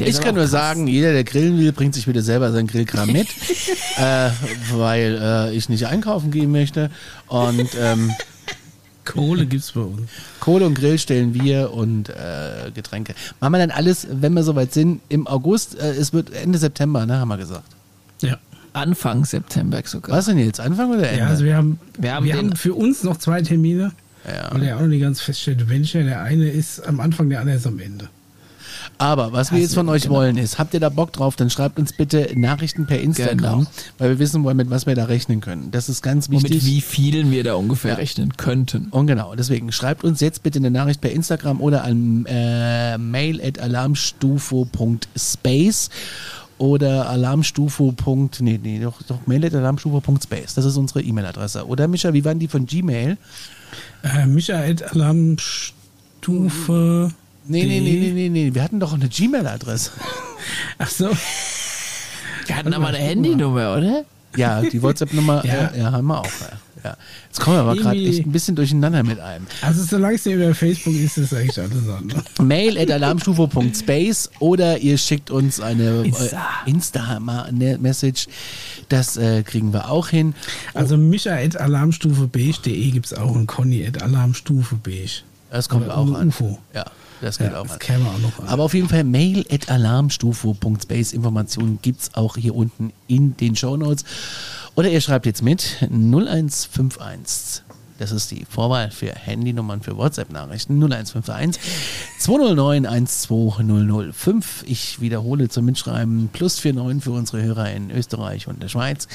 Der 0.00 0.08
ich 0.08 0.20
kann 0.20 0.34
nur 0.34 0.44
krass. 0.44 0.52
sagen, 0.52 0.86
jeder, 0.86 1.12
der 1.12 1.24
grillen 1.24 1.58
will, 1.58 1.72
bringt 1.72 1.94
sich 1.94 2.08
wieder 2.08 2.22
selber 2.22 2.50
sein 2.52 2.66
Grillkram 2.66 3.12
mit, 3.12 3.28
äh, 3.98 4.30
weil 4.72 5.18
äh, 5.22 5.54
ich 5.54 5.68
nicht 5.68 5.86
einkaufen 5.86 6.30
gehen 6.30 6.50
möchte. 6.50 6.90
Und 7.28 7.68
ähm, 7.78 8.12
Kohle 9.04 9.46
gibt's 9.46 9.72
bei 9.72 9.82
uns. 9.82 10.10
Kohle 10.40 10.66
und 10.66 10.74
Grill 10.74 10.98
stellen 10.98 11.34
wir 11.34 11.72
und 11.72 12.08
äh, 12.08 12.70
Getränke. 12.74 13.14
Machen 13.40 13.52
wir 13.52 13.58
dann 13.58 13.70
alles, 13.70 14.06
wenn 14.10 14.32
wir 14.32 14.42
soweit 14.42 14.72
sind, 14.72 15.00
im 15.08 15.26
August. 15.26 15.78
Äh, 15.78 15.92
es 15.92 16.12
wird 16.12 16.32
Ende 16.32 16.58
September, 16.58 17.06
ne, 17.06 17.18
haben 17.18 17.28
wir 17.28 17.36
gesagt. 17.36 17.68
Ja. 18.22 18.38
Anfang 18.72 19.24
September 19.24 19.82
sogar. 19.84 20.16
Was 20.16 20.26
denn 20.26 20.38
jetzt? 20.38 20.60
Anfang 20.60 20.90
oder 20.90 21.08
Ende? 21.08 21.20
Ja, 21.20 21.26
also 21.28 21.44
wir 21.44 21.56
haben, 21.56 21.78
wir 21.98 22.14
haben, 22.14 22.24
wir 22.24 22.36
haben 22.36 22.56
für 22.56 22.74
uns 22.74 23.02
noch 23.02 23.16
zwei 23.16 23.42
Termine. 23.42 23.92
Ja. 24.26 24.52
Weil 24.52 24.64
er 24.64 24.76
auch 24.76 24.82
noch 24.82 24.88
nicht 24.88 25.00
ganz 25.00 25.20
feststellt, 25.20 25.68
welcher. 25.68 26.02
Der 26.02 26.22
eine 26.22 26.50
ist 26.50 26.86
am 26.86 27.00
Anfang, 27.00 27.30
der 27.30 27.40
andere 27.40 27.56
ist 27.56 27.66
am 27.66 27.78
Ende. 27.78 28.08
Aber 28.98 29.32
was 29.32 29.48
Hast 29.48 29.56
wir 29.56 29.62
jetzt 29.62 29.74
von 29.74 29.88
euch 29.88 30.02
genau. 30.02 30.16
wollen 30.16 30.36
ist, 30.36 30.58
habt 30.58 30.74
ihr 30.74 30.80
da 30.80 30.90
Bock 30.90 31.12
drauf, 31.12 31.36
dann 31.36 31.48
schreibt 31.48 31.78
uns 31.78 31.94
bitte 31.94 32.30
Nachrichten 32.34 32.84
per 32.86 33.00
Instagram, 33.00 33.60
genau. 33.60 33.70
weil 33.98 34.10
wir 34.10 34.18
wissen 34.18 34.44
wollen, 34.44 34.58
mit 34.58 34.68
was 34.68 34.84
wir 34.86 34.94
da 34.94 35.06
rechnen 35.06 35.40
können. 35.40 35.70
Das 35.70 35.88
ist 35.88 36.02
ganz 36.02 36.28
wichtig. 36.28 36.50
Und 36.50 36.54
mit 36.54 36.66
wie 36.66 36.82
vielen 36.82 37.30
wir 37.30 37.42
da 37.42 37.54
ungefähr 37.54 37.92
ja. 37.92 37.96
rechnen 37.96 38.36
könnten. 38.36 38.88
Und 38.90 39.06
genau, 39.06 39.34
deswegen 39.34 39.72
schreibt 39.72 40.04
uns 40.04 40.20
jetzt 40.20 40.42
bitte 40.42 40.58
eine 40.58 40.70
Nachricht 40.70 41.00
per 41.00 41.12
Instagram 41.12 41.62
oder 41.62 41.84
an 41.84 42.26
äh, 42.26 42.98
mail 42.98 43.40
at 43.42 43.58
alarmstufo.space 43.58 45.88
oder 46.60 47.08
alarmstufe. 47.08 47.94
Nee, 48.40 48.60
nee, 48.62 48.78
doch, 48.80 49.00
doch 49.02 49.26
mail.alarmstufe.space. 49.26 50.54
Das 50.54 50.66
ist 50.66 50.76
unsere 50.76 51.00
E-Mail-Adresse. 51.00 51.66
Oder 51.66 51.88
Micha, 51.88 52.12
wie 52.12 52.22
waren 52.24 52.38
die 52.38 52.46
von 52.48 52.66
Gmail? 52.66 53.16
Äh, 54.02 54.26
Micha.alarmstufe. 54.26 57.12
Nee, 57.46 57.64
nee, 57.64 57.80
nee, 57.80 57.98
nee, 57.98 58.12
nee, 58.12 58.28
nee. 58.28 58.54
Wir 58.54 58.62
hatten 58.62 58.78
doch 58.78 58.92
eine 58.92 59.08
Gmail-Adresse. 59.08 59.92
Ach 60.78 60.90
so. 60.90 61.08
Wir 62.46 62.56
hatten 62.56 62.74
aber 62.74 62.88
eine 62.88 62.98
Handynummer, 62.98 63.78
oder? 63.78 64.04
Ja, 64.36 64.60
die 64.60 64.82
WhatsApp-Nummer 64.82 65.42
ja. 65.46 65.68
Äh, 65.68 65.80
ja, 65.80 65.92
haben 65.92 66.08
wir 66.08 66.20
auch. 66.20 66.26
Ja. 66.26 66.58
Ja. 66.84 66.96
Jetzt 67.26 67.40
kommen 67.40 67.56
wir 67.56 67.60
aber 67.60 67.76
gerade 67.76 67.98
echt 67.98 68.26
ein 68.26 68.32
bisschen 68.32 68.56
durcheinander 68.56 69.02
mit 69.02 69.20
einem. 69.20 69.46
Also 69.62 69.82
solange 69.84 70.16
es 70.16 70.26
über 70.26 70.54
Facebook 70.54 70.94
ist, 70.94 71.18
ist 71.18 71.34
eigentlich 71.34 71.58
alles 71.58 71.88
andere. 71.88 72.22
Mail 72.42 72.78
at 72.78 72.90
alarmstufe.space 72.90 74.30
oder 74.38 74.78
ihr 74.78 74.98
schickt 74.98 75.30
uns 75.30 75.60
eine 75.60 76.04
Insta-Message. 76.66 78.26
Insta 78.26 78.32
das 78.90 79.16
äh, 79.16 79.42
kriegen 79.42 79.72
wir 79.72 79.90
auch 79.90 80.08
hin. 80.08 80.34
Also 80.74 80.96
Micha 80.96 81.34
at 81.34 81.56
alarmstufebeige.de 81.56 82.90
gibt 82.90 83.06
es 83.06 83.14
auch 83.14 83.30
und 83.30 83.46
Conny 83.46 83.86
at 83.86 84.02
alarmstufebeige. 84.02 85.22
Das 85.50 85.68
kommt 85.68 85.86
oder 85.86 85.96
auch 85.96 86.12
an. 86.14 86.28
UFO. 86.28 86.58
Ja. 86.74 86.84
Das 87.20 87.38
geht 87.38 87.52
ja, 87.52 87.60
auch 87.60 87.66
das 87.66 87.78
käme 87.78 88.08
auch 88.08 88.18
noch 88.18 88.38
an. 88.40 88.48
Aber 88.48 88.64
auf 88.64 88.74
jeden 88.74 88.88
Fall 88.88 89.04
mail 89.04 89.44
at 89.50 89.70
alarmstufe.space. 89.70 91.12
Informationen 91.12 91.78
gibt 91.82 92.00
es 92.00 92.14
auch 92.14 92.36
hier 92.36 92.54
unten 92.54 92.92
in 93.08 93.36
den 93.36 93.56
Show 93.56 93.76
Notes. 93.76 94.04
Oder 94.76 94.90
ihr 94.90 95.00
schreibt 95.00 95.26
jetzt 95.26 95.42
mit 95.42 95.76
0151. 95.82 97.64
Das 97.98 98.12
ist 98.12 98.30
die 98.30 98.46
Vorwahl 98.48 98.90
für 98.90 99.12
Handynummern 99.12 99.82
für 99.82 99.94
WhatsApp-Nachrichten 99.98 100.82
0151 100.82 101.60
209 102.18 102.86
12005. 102.86 104.64
Ich 104.66 105.02
wiederhole 105.02 105.50
zum 105.50 105.66
Mitschreiben 105.66 106.30
plus 106.32 106.64
49 106.64 107.04
für 107.04 107.10
unsere 107.10 107.42
Hörer 107.42 107.70
in 107.72 107.90
Österreich 107.90 108.48
und 108.48 108.62
der 108.62 108.68
Schweiz. 108.68 109.06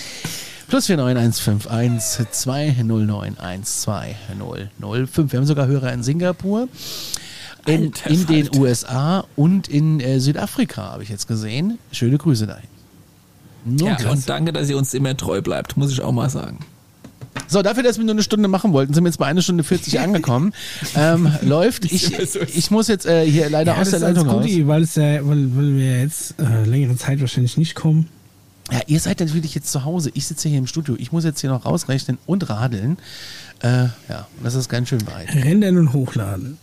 Plus 0.67 0.85
49151 0.87 2.27
209 2.29 3.37
12005. 3.39 5.31
Wir 5.31 5.39
haben 5.39 5.47
sogar 5.47 5.65
Hörer 5.65 5.91
in 5.91 6.03
Singapur. 6.03 6.67
In, 7.65 7.91
in 8.05 8.27
den 8.27 8.55
USA 8.55 9.25
und 9.35 9.67
in 9.67 9.99
äh, 9.99 10.19
Südafrika 10.19 10.91
habe 10.91 11.01
ich 11.01 11.09
jetzt 11.09 11.27
gesehen. 11.27 11.79
Schöne 11.91 12.19
Grüße 12.19 12.45
dahin. 12.45 12.74
No, 13.65 13.87
ja, 13.87 13.97
und 14.09 14.29
danke, 14.29 14.53
dass 14.53 14.69
ihr 14.69 14.77
uns 14.77 14.93
immer 14.93 15.17
treu 15.17 15.41
bleibt, 15.41 15.75
muss 15.75 15.91
ich 15.91 16.01
auch 16.01 16.11
mal 16.11 16.29
sagen. 16.29 16.59
So, 17.47 17.61
dafür, 17.61 17.83
dass 17.83 17.97
wir 17.97 18.05
nur 18.05 18.13
eine 18.13 18.23
Stunde 18.23 18.47
machen 18.47 18.73
wollten, 18.73 18.93
sind 18.93 19.03
wir 19.03 19.09
jetzt 19.09 19.17
bei 19.17 19.25
einer 19.25 19.41
Stunde 19.41 19.63
40 19.63 19.99
angekommen. 20.01 20.53
ähm, 20.95 21.31
läuft. 21.41 21.85
Ich, 21.85 22.17
ich 22.55 22.71
muss 22.71 22.87
jetzt 22.87 23.05
äh, 23.05 23.25
hier 23.29 23.49
leider 23.49 23.73
ja, 23.73 23.81
aus 23.81 23.89
der 23.89 23.99
Leitung 23.99 24.27
raus. 24.29 24.45
Weil, 24.45 24.83
es 24.83 24.95
ja, 24.95 25.25
weil, 25.25 25.55
weil 25.55 25.75
wir 25.75 26.01
jetzt 26.01 26.35
äh, 26.39 26.63
längere 26.63 26.95
Zeit 26.95 27.19
wahrscheinlich 27.19 27.57
nicht 27.57 27.75
kommen. 27.75 28.07
Ja, 28.71 28.79
ihr 28.87 28.99
seid 28.99 29.19
natürlich 29.19 29.53
jetzt 29.53 29.71
zu 29.71 29.83
Hause. 29.83 30.11
Ich 30.13 30.25
sitze 30.25 30.49
hier 30.49 30.57
im 30.57 30.65
Studio. 30.65 30.95
Ich 30.97 31.11
muss 31.11 31.23
jetzt 31.23 31.41
hier 31.41 31.51
noch 31.51 31.65
rausrechnen 31.65 32.17
und 32.25 32.49
radeln. 32.49 32.97
Äh, 33.61 33.85
ja, 34.09 34.27
das 34.43 34.55
ist 34.55 34.69
ganz 34.69 34.89
schön 34.89 35.05
weit. 35.07 35.35
Rennen 35.35 35.77
und 35.77 35.93
hochladen 35.93 36.57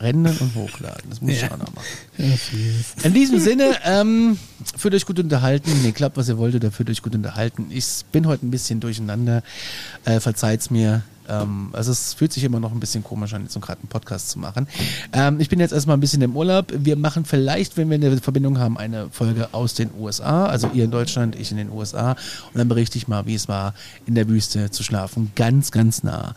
rendern 0.00 0.36
und 0.38 0.54
hochladen. 0.54 1.10
Das 1.10 1.20
muss 1.20 1.32
ja. 1.32 1.46
ich 1.46 1.52
auch 1.52 1.58
noch 1.58 1.74
machen. 1.74 1.86
In 3.02 3.14
diesem 3.14 3.40
Sinne, 3.40 3.76
ähm, 3.84 4.38
fühlt 4.76 4.94
euch 4.94 5.06
gut 5.06 5.18
unterhalten. 5.18 5.70
Nee, 5.82 5.92
klappt, 5.92 6.16
was 6.16 6.28
ihr 6.28 6.38
wollt, 6.38 6.54
oder 6.54 6.70
fühlt 6.70 6.90
euch 6.90 7.02
gut 7.02 7.14
unterhalten. 7.14 7.66
Ich 7.70 8.04
bin 8.12 8.26
heute 8.26 8.46
ein 8.46 8.50
bisschen 8.50 8.80
durcheinander. 8.80 9.42
Äh, 10.04 10.20
verzeiht's 10.20 10.70
mir. 10.70 11.02
Ähm, 11.28 11.68
also 11.72 11.92
es 11.92 12.14
fühlt 12.14 12.32
sich 12.32 12.42
immer 12.44 12.58
noch 12.58 12.72
ein 12.72 12.80
bisschen 12.80 13.04
komisch 13.04 13.34
an, 13.34 13.42
jetzt 13.42 13.52
so 13.52 13.60
gerade 13.60 13.80
einen 13.80 13.88
Podcast 13.88 14.30
zu 14.30 14.38
machen. 14.38 14.66
Ähm, 15.12 15.40
ich 15.40 15.48
bin 15.48 15.60
jetzt 15.60 15.72
erstmal 15.72 15.96
ein 15.96 16.00
bisschen 16.00 16.22
im 16.22 16.34
Urlaub. 16.34 16.72
Wir 16.72 16.96
machen 16.96 17.24
vielleicht, 17.24 17.76
wenn 17.76 17.90
wir 17.90 17.96
eine 17.96 18.18
Verbindung 18.18 18.58
haben, 18.58 18.78
eine 18.78 19.10
Folge 19.10 19.48
aus 19.52 19.74
den 19.74 19.90
USA. 19.98 20.46
Also 20.46 20.70
ihr 20.72 20.84
in 20.84 20.90
Deutschland, 20.90 21.36
ich 21.36 21.50
in 21.50 21.58
den 21.58 21.70
USA. 21.70 22.12
Und 22.12 22.58
dann 22.58 22.68
berichte 22.68 22.96
ich 22.98 23.08
mal, 23.08 23.26
wie 23.26 23.34
es 23.34 23.48
war, 23.48 23.74
in 24.06 24.14
der 24.14 24.28
Wüste 24.28 24.70
zu 24.70 24.82
schlafen. 24.82 25.32
Ganz, 25.34 25.70
ganz 25.70 26.02
nah 26.02 26.34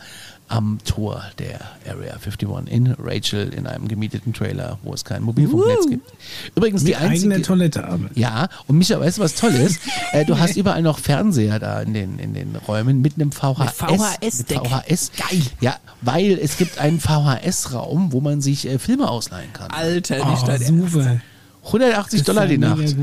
am 0.48 0.78
Tor 0.84 1.22
der 1.38 1.60
Area 1.88 2.14
51 2.14 2.48
in 2.66 2.94
Rachel 2.98 3.52
in 3.54 3.66
einem 3.66 3.88
gemieteten 3.88 4.34
Trailer, 4.34 4.78
wo 4.82 4.92
es 4.92 5.04
kein 5.04 5.22
Mobilfunknetz 5.22 5.88
gibt. 5.88 6.12
Übrigens 6.54 6.82
Mit 6.82 6.90
die 6.90 6.96
einzige 6.96 7.32
eigene 7.32 7.42
Toilette 7.42 7.84
aber. 7.84 8.10
Ja, 8.14 8.48
und 8.66 8.76
Micha, 8.76 9.00
weißt 9.00 9.18
du 9.18 9.22
was 9.22 9.34
Tolles? 9.34 9.78
äh, 10.12 10.24
du 10.24 10.38
hast 10.38 10.56
überall 10.56 10.82
noch 10.82 10.98
Fernseher 10.98 11.58
da 11.58 11.80
in 11.80 11.94
den 11.94 12.18
in 12.18 12.34
den 12.34 12.54
Räumen 12.56 13.00
mit 13.00 13.14
einem 13.14 13.32
VHS. 13.32 13.58
Mit 13.58 13.70
VHS, 13.70 14.38
mit 14.38 14.68
VHS. 14.68 15.12
Geil. 15.16 15.42
Ja, 15.60 15.76
weil 16.02 16.38
es 16.38 16.58
gibt 16.58 16.78
einen 16.78 17.00
VHS-Raum, 17.00 18.12
wo 18.12 18.20
man 18.20 18.40
sich 18.40 18.68
äh, 18.68 18.78
Filme 18.78 19.08
ausleihen 19.08 19.52
kann. 19.52 19.70
Alter, 19.70 20.16
nicht 20.16 20.42
oh, 20.42 20.46
dein 20.46 20.62
super. 20.62 21.20
180 21.64 22.24
Dollar 22.24 22.46
die 22.46 22.58
Nacht. 22.58 22.96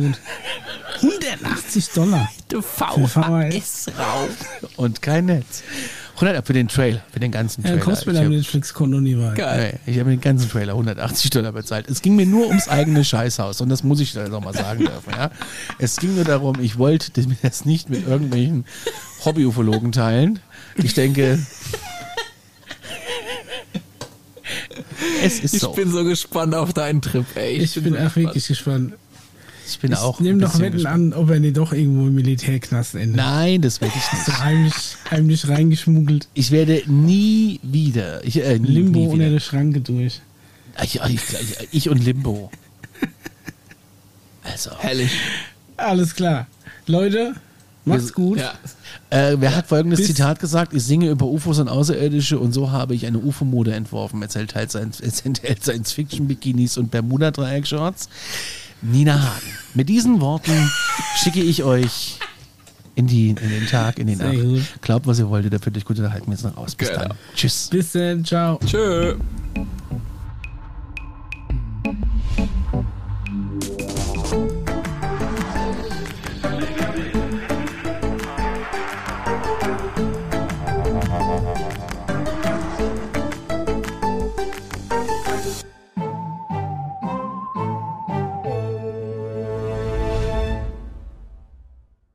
180 1.02 1.90
Dollar. 1.90 2.30
Du 2.50 2.64
VHS-Raum. 2.64 4.30
Und 4.76 5.04
kein 5.04 5.26
Netz. 5.26 5.62
100 6.22 6.46
für 6.46 6.54
den 6.54 6.68
Trail, 6.68 7.02
für 7.12 7.20
den 7.20 7.32
ganzen 7.32 7.64
Trailer. 7.64 7.78
Ja, 7.78 7.84
kommst 7.84 8.06
mit 8.06 8.16
deinem 8.16 8.32
Netflix-Konto 8.32 9.00
nie 9.00 9.18
weit. 9.18 9.36
Geil. 9.36 9.80
Ich 9.86 10.00
habe 10.00 10.10
den 10.10 10.20
ganzen 10.20 10.50
Trailer 10.50 10.74
180 10.74 11.30
Dollar 11.30 11.54
bezahlt. 11.54 11.90
Es 11.90 12.02
ging 12.02 12.16
mir 12.18 12.26
nur 12.26 12.48
ums 12.48 12.68
eigene 12.68 13.06
Scheißhaus 13.06 13.62
und 13.62 13.70
das 13.70 13.84
muss 13.84 14.02
ich 14.02 14.12
da 14.12 14.28
nochmal 14.28 14.54
sagen 14.54 14.80
dürfen. 14.80 15.14
Ja? 15.16 15.32
Es 15.78 15.96
ging 15.96 16.16
nur 16.16 16.26
darum, 16.26 16.60
ich 16.60 16.78
wollte 16.78 17.12
das 17.42 17.66
nicht 17.66 17.90
mit 17.90 18.06
irgendwelchen 18.06 18.66
Hobby-Ufologen 19.24 19.94
teilen. 19.94 20.40
Ich 20.76 20.94
denke, 20.94 21.40
es 25.24 25.40
ist 25.40 25.54
ich 25.54 25.62
so. 25.62 25.70
Ich 25.70 25.76
bin 25.76 25.92
so 25.92 26.04
gespannt 26.04 26.54
auf 26.54 26.74
deinen 26.74 27.02
Trip, 27.02 27.26
ey. 27.36 27.54
Ich, 27.54 27.78
ich 27.78 27.84
bin, 27.84 27.94
bin 27.94 28.06
auch 28.06 28.16
wirklich 28.16 28.48
gespannt. 28.48 28.94
Ich 29.70 29.80
bin 29.80 29.92
ich 29.92 29.98
auch. 29.98 30.20
Nimm 30.20 30.40
doch 30.40 30.60
Wetten 30.60 30.74
gespannt. 30.74 31.14
an, 31.14 31.20
ob 31.20 31.30
er 31.30 31.40
nicht 31.40 31.58
doch 31.58 31.74
irgendwo 31.74 32.08
im 32.08 32.16
Militärknast 32.16 32.96
endet. 32.96 33.18
Nein, 33.18 33.62
das 33.62 33.82
werde 33.82 33.94
ich 33.98 34.14
nicht. 34.14 34.26
So 34.26 34.40
heimlich, 34.40 34.74
heimlich 35.10 35.48
reingeschmuggelt. 35.48 36.28
Ich 36.34 36.52
werde 36.52 36.84
nie 36.88 37.60
wieder. 37.64 38.24
Ich, 38.26 38.42
äh, 38.44 38.60
nie, 38.60 38.68
Limbo 38.68 39.00
nie 39.00 39.06
wieder. 39.06 39.14
unter 39.14 39.30
der 39.30 39.40
Schranke 39.40 39.82
durch. 39.82 40.22
Ich, 40.84 41.00
ich, 41.02 41.22
ich 41.72 41.90
und 41.90 42.04
Limbo. 42.04 42.52
Also. 44.44 44.72
Herrlich. 44.80 45.12
Alles 45.78 46.16
klar. 46.16 46.48
Leute, 46.88 47.36
macht's 47.86 48.14
gut. 48.14 48.40
Ja. 48.40 48.54
Äh, 49.10 49.38
wer 49.40 49.56
hat 49.56 49.68
folgendes 49.68 50.00
Bis 50.00 50.08
Zitat 50.08 50.40
gesagt? 50.40 50.74
Ich 50.74 50.84
singe 50.84 51.10
über 51.10 51.26
UFOs 51.26 51.60
und 51.60 51.70
Außerirdische 51.70 52.40
und 52.40 52.54
so 52.54 52.72
habe 52.72 52.96
ich 52.96 53.06
eine 53.06 53.20
UFO-Mode 53.20 53.74
entworfen. 53.74 54.22
Erzählt 54.22 54.56
halt 54.56 54.72
Science-Fiction-Bikinis 54.72 56.78
und 56.78 56.92
Bermuda-Dreieck-Shorts. 56.92 58.10
Nina 58.82 59.22
Hagen. 59.22 59.48
Mit 59.74 59.90
diesen 59.90 60.22
Worten 60.22 60.70
schicke 61.18 61.42
ich 61.42 61.64
euch 61.64 62.18
in, 62.96 63.08
die, 63.08 63.30
in 63.30 63.36
den 63.36 63.68
Tag, 63.68 64.00
in 64.00 64.08
den 64.08 64.18
Nacht. 64.18 64.82
Glaubt, 64.82 65.08
was 65.08 65.20
ihr 65.20 65.30
wolltet, 65.30 65.54
dafür 65.54 65.76
euch 65.76 65.86
gut 65.86 65.98
unterhalten. 65.98 66.30
Wir 66.30 66.38
sind 66.38 66.58
raus. 66.58 66.76
Bis 66.76 66.90
genau. 66.90 67.02
dann. 67.02 67.14
Tschüss. 67.36 67.70
Bis 67.72 67.92
dann. 67.92 68.26
Ciao. 68.26 68.60
Tschö. 68.66 69.16